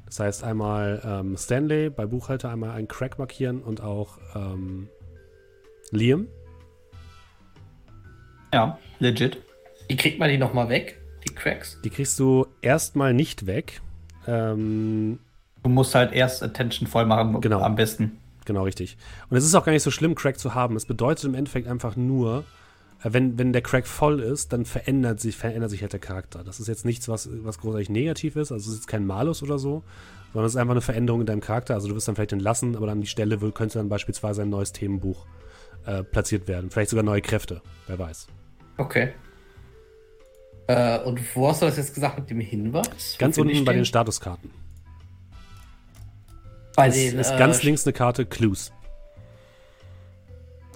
Das 0.06 0.20
heißt 0.20 0.44
einmal 0.44 1.02
ähm, 1.06 1.38
Stanley 1.38 1.90
bei 1.90 2.06
Buchhalter 2.06 2.50
einmal 2.50 2.72
einen 2.72 2.88
Crack 2.88 3.18
markieren 3.18 3.64
und 3.64 3.82
auch 3.82 4.20
ähm, 4.36 4.90
Liam. 5.92 6.28
Ja, 8.54 8.78
legit. 9.00 9.42
Wie 9.88 9.96
kriegt 9.96 10.20
man 10.20 10.30
die 10.30 10.38
nochmal 10.38 10.70
weg, 10.70 11.02
die 11.26 11.34
Cracks? 11.34 11.80
Die 11.84 11.90
kriegst 11.90 12.20
du 12.20 12.46
erstmal 12.62 13.14
nicht 13.14 13.46
weg. 13.48 13.82
Ähm, 14.28 15.20
Du 15.64 15.70
musst 15.70 15.94
halt 15.94 16.12
erst 16.12 16.42
Attention 16.42 16.88
voll 16.88 17.06
machen, 17.06 17.40
Genau. 17.40 17.62
am 17.62 17.76
besten. 17.76 18.18
Genau, 18.46 18.64
richtig. 18.64 18.98
Und 19.30 19.38
es 19.38 19.46
ist 19.46 19.54
auch 19.54 19.64
gar 19.64 19.72
nicht 19.74 19.84
so 19.84 19.92
schlimm, 19.92 20.16
Crack 20.16 20.40
zu 20.40 20.56
haben. 20.56 20.76
Es 20.76 20.86
bedeutet 20.86 21.26
im 21.26 21.36
Endeffekt 21.36 21.68
einfach 21.68 21.96
nur, 21.96 22.44
äh, 23.04 23.10
wenn, 23.14 23.38
wenn 23.38 23.54
der 23.54 23.62
Crack 23.62 23.86
voll 23.86 24.20
ist, 24.22 24.52
dann 24.54 24.66
verändert 24.66 25.20
sich, 25.20 25.36
verändert 25.38 25.70
sich 25.70 25.84
halt 25.84 25.94
der 25.94 26.00
Charakter. 26.00 26.44
Das 26.44 26.60
ist 26.60 26.68
jetzt 26.68 26.84
nichts, 26.84 27.08
was, 27.08 27.30
was 27.44 27.60
großartig 27.60 27.90
negativ 27.92 28.36
ist. 28.38 28.52
Also 28.52 28.64
es 28.64 28.74
ist 28.74 28.80
jetzt 28.82 28.88
kein 28.88 29.06
Malus 29.06 29.44
oder 29.44 29.60
so, 29.60 29.84
sondern 30.34 30.48
es 30.48 30.54
ist 30.54 30.58
einfach 30.60 30.72
eine 30.72 30.82
Veränderung 30.82 31.22
in 31.22 31.28
deinem 31.28 31.42
Charakter. 31.42 31.76
Also 31.76 31.88
du 31.90 31.94
wirst 31.96 32.08
dann 32.08 32.16
vielleicht 32.16 32.34
entlassen, 32.34 32.76
aber 32.76 32.88
an 32.90 33.02
die 33.02 33.08
Stelle 33.08 33.40
will- 33.42 33.52
könnte 33.52 33.78
dann 33.78 33.88
beispielsweise 33.90 34.42
ein 34.42 34.50
neues 34.50 34.72
Themenbuch 34.72 35.28
äh, 35.86 36.04
platziert 36.04 36.48
werden. 36.48 36.72
Vielleicht 36.72 36.90
sogar 36.90 37.04
neue 37.04 37.22
Kräfte, 37.22 37.62
wer 37.86 38.00
weiß. 38.00 38.26
Okay. 38.78 39.10
Äh, 40.72 41.00
und 41.04 41.36
wo 41.36 41.50
hast 41.50 41.62
du 41.62 41.66
das 41.66 41.78
jetzt 41.78 41.94
gesagt 41.94 42.18
mit 42.20 42.30
dem 42.30 42.40
Hinweis? 42.40 43.16
Ganz 43.18 43.38
unten 43.38 43.66
bei 43.66 43.74
den 43.74 43.80
den? 43.80 43.86
Statuskarten. 43.86 44.50
Bei 46.76 46.88
Es 46.88 46.96
den, 46.96 47.20
ist 47.20 47.32
äh, 47.32 47.38
ganz 47.38 47.62
links 47.64 47.86
eine 47.86 47.94
Karte 47.94 48.26
Clues. 48.26 48.72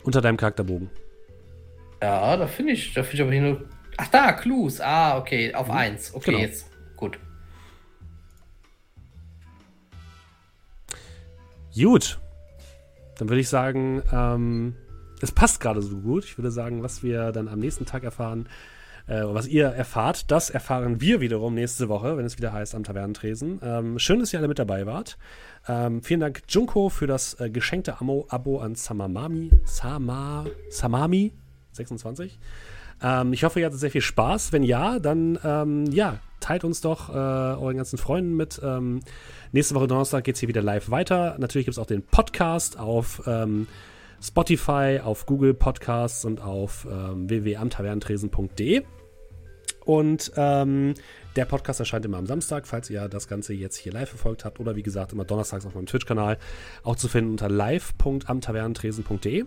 Unter 0.03 0.21
deinem 0.21 0.37
Charakterbogen. 0.37 0.89
Ja, 2.01 2.35
da 2.35 2.45
finde 2.47 2.73
ich, 2.73 2.93
da 2.93 3.03
finde 3.03 3.15
ich 3.15 3.21
aber 3.21 3.31
hier 3.31 3.41
nur. 3.41 3.69
Ach 3.97 4.07
da, 4.09 4.33
Clues. 4.33 4.81
Ah, 4.81 5.17
okay, 5.17 5.53
auf 5.55 5.69
eins. 5.69 6.13
Okay, 6.13 6.31
Genau. 6.31 6.43
jetzt. 6.43 6.65
Gut. 6.97 7.17
Gut. 11.73 12.19
Dann 13.17 13.29
würde 13.29 13.39
ich 13.39 13.49
sagen, 13.49 14.03
ähm, 14.11 14.75
es 15.21 15.31
passt 15.31 15.61
gerade 15.61 15.81
so 15.81 15.97
gut. 15.97 16.25
Ich 16.25 16.37
würde 16.37 16.51
sagen, 16.51 16.83
was 16.83 17.01
wir 17.01 17.31
dann 17.31 17.47
am 17.47 17.59
nächsten 17.59 17.85
Tag 17.85 18.03
erfahren, 18.03 18.49
äh, 19.07 19.21
was 19.23 19.47
ihr 19.47 19.67
erfahrt, 19.67 20.31
das 20.31 20.49
erfahren 20.49 21.01
wir 21.01 21.21
wiederum 21.21 21.53
nächste 21.53 21.89
Woche, 21.89 22.17
wenn 22.17 22.25
es 22.25 22.37
wieder 22.37 22.53
heißt 22.53 22.75
am 22.75 22.83
Tavernentresen. 22.83 23.59
Ähm, 23.63 23.99
schön, 23.99 24.19
dass 24.19 24.33
ihr 24.33 24.39
alle 24.39 24.47
mit 24.47 24.59
dabei 24.59 24.85
wart. 24.85 25.17
Ähm, 25.67 26.01
vielen 26.01 26.19
Dank, 26.19 26.43
Junko, 26.47 26.89
für 26.89 27.07
das 27.07 27.39
äh, 27.39 27.49
geschenkte 27.49 27.99
Amo 27.99 28.25
Abo 28.29 28.59
an 28.59 28.75
Samamami. 28.75 29.51
Sama, 29.65 30.45
Samami 30.69 31.33
26. 31.73 32.39
Ähm, 33.01 33.33
ich 33.33 33.43
hoffe, 33.43 33.59
ihr 33.59 33.65
hattet 33.65 33.79
sehr 33.79 33.91
viel 33.91 34.01
Spaß. 34.01 34.51
Wenn 34.53 34.63
ja, 34.63 34.99
dann 34.99 35.37
ähm, 35.43 35.85
ja, 35.91 36.19
teilt 36.39 36.63
uns 36.63 36.81
doch 36.81 37.09
äh, 37.09 37.13
euren 37.13 37.77
ganzen 37.77 37.97
Freunden 37.97 38.35
mit. 38.35 38.59
Ähm, 38.63 39.01
nächste 39.51 39.75
Woche 39.75 39.87
Donnerstag 39.87 40.23
geht 40.23 40.35
es 40.35 40.39
hier 40.39 40.49
wieder 40.49 40.61
live 40.61 40.89
weiter. 40.89 41.35
Natürlich 41.39 41.65
gibt 41.65 41.77
es 41.77 41.79
auch 41.79 41.87
den 41.87 42.03
Podcast 42.03 42.79
auf 42.79 43.23
ähm, 43.27 43.67
Spotify, 44.25 44.99
auf 45.03 45.25
Google 45.25 45.53
Podcasts 45.53 46.25
und 46.25 46.41
auf 46.41 46.87
ähm, 46.89 47.29
www.amtavernentresen.de. 47.29 48.83
Und 49.85 50.31
ähm, 50.35 50.95
Der 51.35 51.45
Podcast 51.45 51.79
erscheint 51.79 52.05
immer 52.05 52.17
am 52.17 52.25
Samstag, 52.25 52.65
falls 52.65 52.89
ihr 52.89 53.07
das 53.07 53.27
Ganze 53.27 53.53
jetzt 53.53 53.75
hier 53.75 53.93
live 53.93 54.09
verfolgt 54.09 54.43
habt. 54.43 54.59
Oder 54.59 54.75
wie 54.75 54.81
gesagt, 54.81 55.13
immer 55.13 55.25
donnerstags 55.25 55.65
auf 55.65 55.75
meinem 55.75 55.85
Twitch-Kanal. 55.85 56.39
Auch 56.83 56.95
zu 56.95 57.07
finden 57.07 57.31
unter 57.31 57.49
live.amtavernentresen.de. 57.49 59.45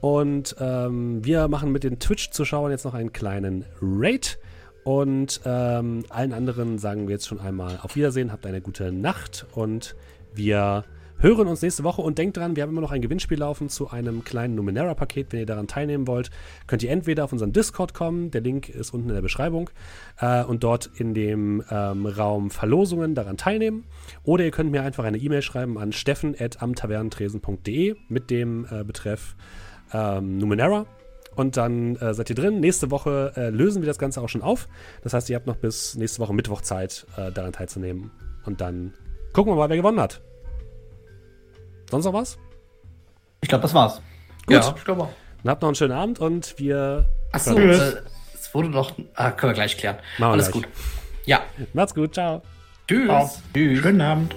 Und 0.00 0.56
ähm, 0.58 1.24
wir 1.24 1.46
machen 1.46 1.70
mit 1.70 1.84
den 1.84 2.00
Twitch-Zuschauern 2.00 2.72
jetzt 2.72 2.84
noch 2.84 2.94
einen 2.94 3.12
kleinen 3.12 3.64
Raid. 3.80 4.40
Und 4.82 5.40
ähm, 5.44 6.04
allen 6.08 6.32
anderen 6.32 6.78
sagen 6.78 7.06
wir 7.06 7.12
jetzt 7.12 7.28
schon 7.28 7.38
einmal 7.38 7.78
auf 7.82 7.94
Wiedersehen, 7.94 8.32
habt 8.32 8.46
eine 8.46 8.60
gute 8.60 8.90
Nacht 8.90 9.46
und 9.52 9.94
wir 10.34 10.84
hören 11.22 11.46
uns 11.46 11.62
nächste 11.62 11.84
Woche 11.84 12.02
und 12.02 12.18
denkt 12.18 12.36
dran, 12.36 12.56
wir 12.56 12.64
haben 12.64 12.70
immer 12.70 12.80
noch 12.80 12.90
ein 12.90 13.00
Gewinnspiel 13.00 13.38
laufen 13.38 13.68
zu 13.68 13.90
einem 13.90 14.24
kleinen 14.24 14.56
Numenera-Paket. 14.56 15.32
Wenn 15.32 15.38
ihr 15.40 15.46
daran 15.46 15.68
teilnehmen 15.68 16.08
wollt, 16.08 16.30
könnt 16.66 16.82
ihr 16.82 16.90
entweder 16.90 17.22
auf 17.24 17.32
unseren 17.32 17.52
Discord 17.52 17.94
kommen, 17.94 18.32
der 18.32 18.40
Link 18.40 18.68
ist 18.68 18.92
unten 18.92 19.08
in 19.08 19.14
der 19.14 19.22
Beschreibung, 19.22 19.70
äh, 20.20 20.42
und 20.42 20.64
dort 20.64 20.90
in 20.96 21.14
dem 21.14 21.62
ähm, 21.70 22.06
Raum 22.06 22.50
Verlosungen 22.50 23.14
daran 23.14 23.36
teilnehmen. 23.36 23.84
Oder 24.24 24.42
ihr 24.44 24.50
könnt 24.50 24.72
mir 24.72 24.82
einfach 24.82 25.04
eine 25.04 25.18
E-Mail 25.18 25.42
schreiben 25.42 25.78
an 25.78 25.92
steffen.amtavernentresen.de 25.92 27.94
mit 28.08 28.30
dem 28.30 28.66
äh, 28.70 28.82
Betreff 28.82 29.36
ähm, 29.92 30.38
Numenera. 30.38 30.86
Und 31.36 31.56
dann 31.56 31.94
äh, 31.96 32.14
seid 32.14 32.30
ihr 32.30 32.36
drin. 32.36 32.60
Nächste 32.60 32.90
Woche 32.90 33.32
äh, 33.36 33.50
lösen 33.50 33.80
wir 33.80 33.86
das 33.86 33.98
Ganze 33.98 34.20
auch 34.20 34.28
schon 34.28 34.42
auf. 34.42 34.68
Das 35.02 35.14
heißt, 35.14 35.30
ihr 35.30 35.36
habt 35.36 35.46
noch 35.46 35.56
bis 35.56 35.94
nächste 35.94 36.20
Woche 36.20 36.34
Mittwoch 36.34 36.62
Zeit, 36.62 37.06
äh, 37.16 37.30
daran 37.30 37.52
teilzunehmen. 37.52 38.10
Und 38.44 38.60
dann 38.60 38.92
gucken 39.32 39.52
wir 39.52 39.56
mal, 39.56 39.70
wer 39.70 39.76
gewonnen 39.76 40.00
hat. 40.00 40.20
Sonst 41.92 42.06
noch 42.06 42.14
was? 42.14 42.38
Ich 43.42 43.50
glaube, 43.50 43.60
das 43.60 43.74
war's. 43.74 44.00
Gut. 44.46 44.56
Ja, 44.56 44.74
ich 44.74 44.82
glaube 44.82 45.02
auch. 45.02 45.10
Dann 45.42 45.50
habt 45.50 45.60
noch 45.60 45.68
einen 45.68 45.74
schönen 45.74 45.92
Abend 45.92 46.20
und 46.20 46.58
wir 46.58 47.06
Achso, 47.32 47.54
äh, 47.54 47.96
es 48.32 48.54
wurde 48.54 48.70
noch. 48.70 48.92
Ah, 49.14 49.30
können 49.30 49.50
wir 49.50 49.54
gleich 49.54 49.76
klären. 49.76 49.96
Machen 50.16 50.32
Alles 50.32 50.50
gleich. 50.50 50.62
gut. 50.62 50.72
Ja. 51.26 51.42
macht's 51.74 51.94
gut. 51.94 52.14
Ciao. 52.14 52.40
Tschüss. 52.88 53.06
Ciao. 53.08 53.30
Tschüss. 53.52 53.82
Schönen 53.82 54.00
Abend. 54.00 54.34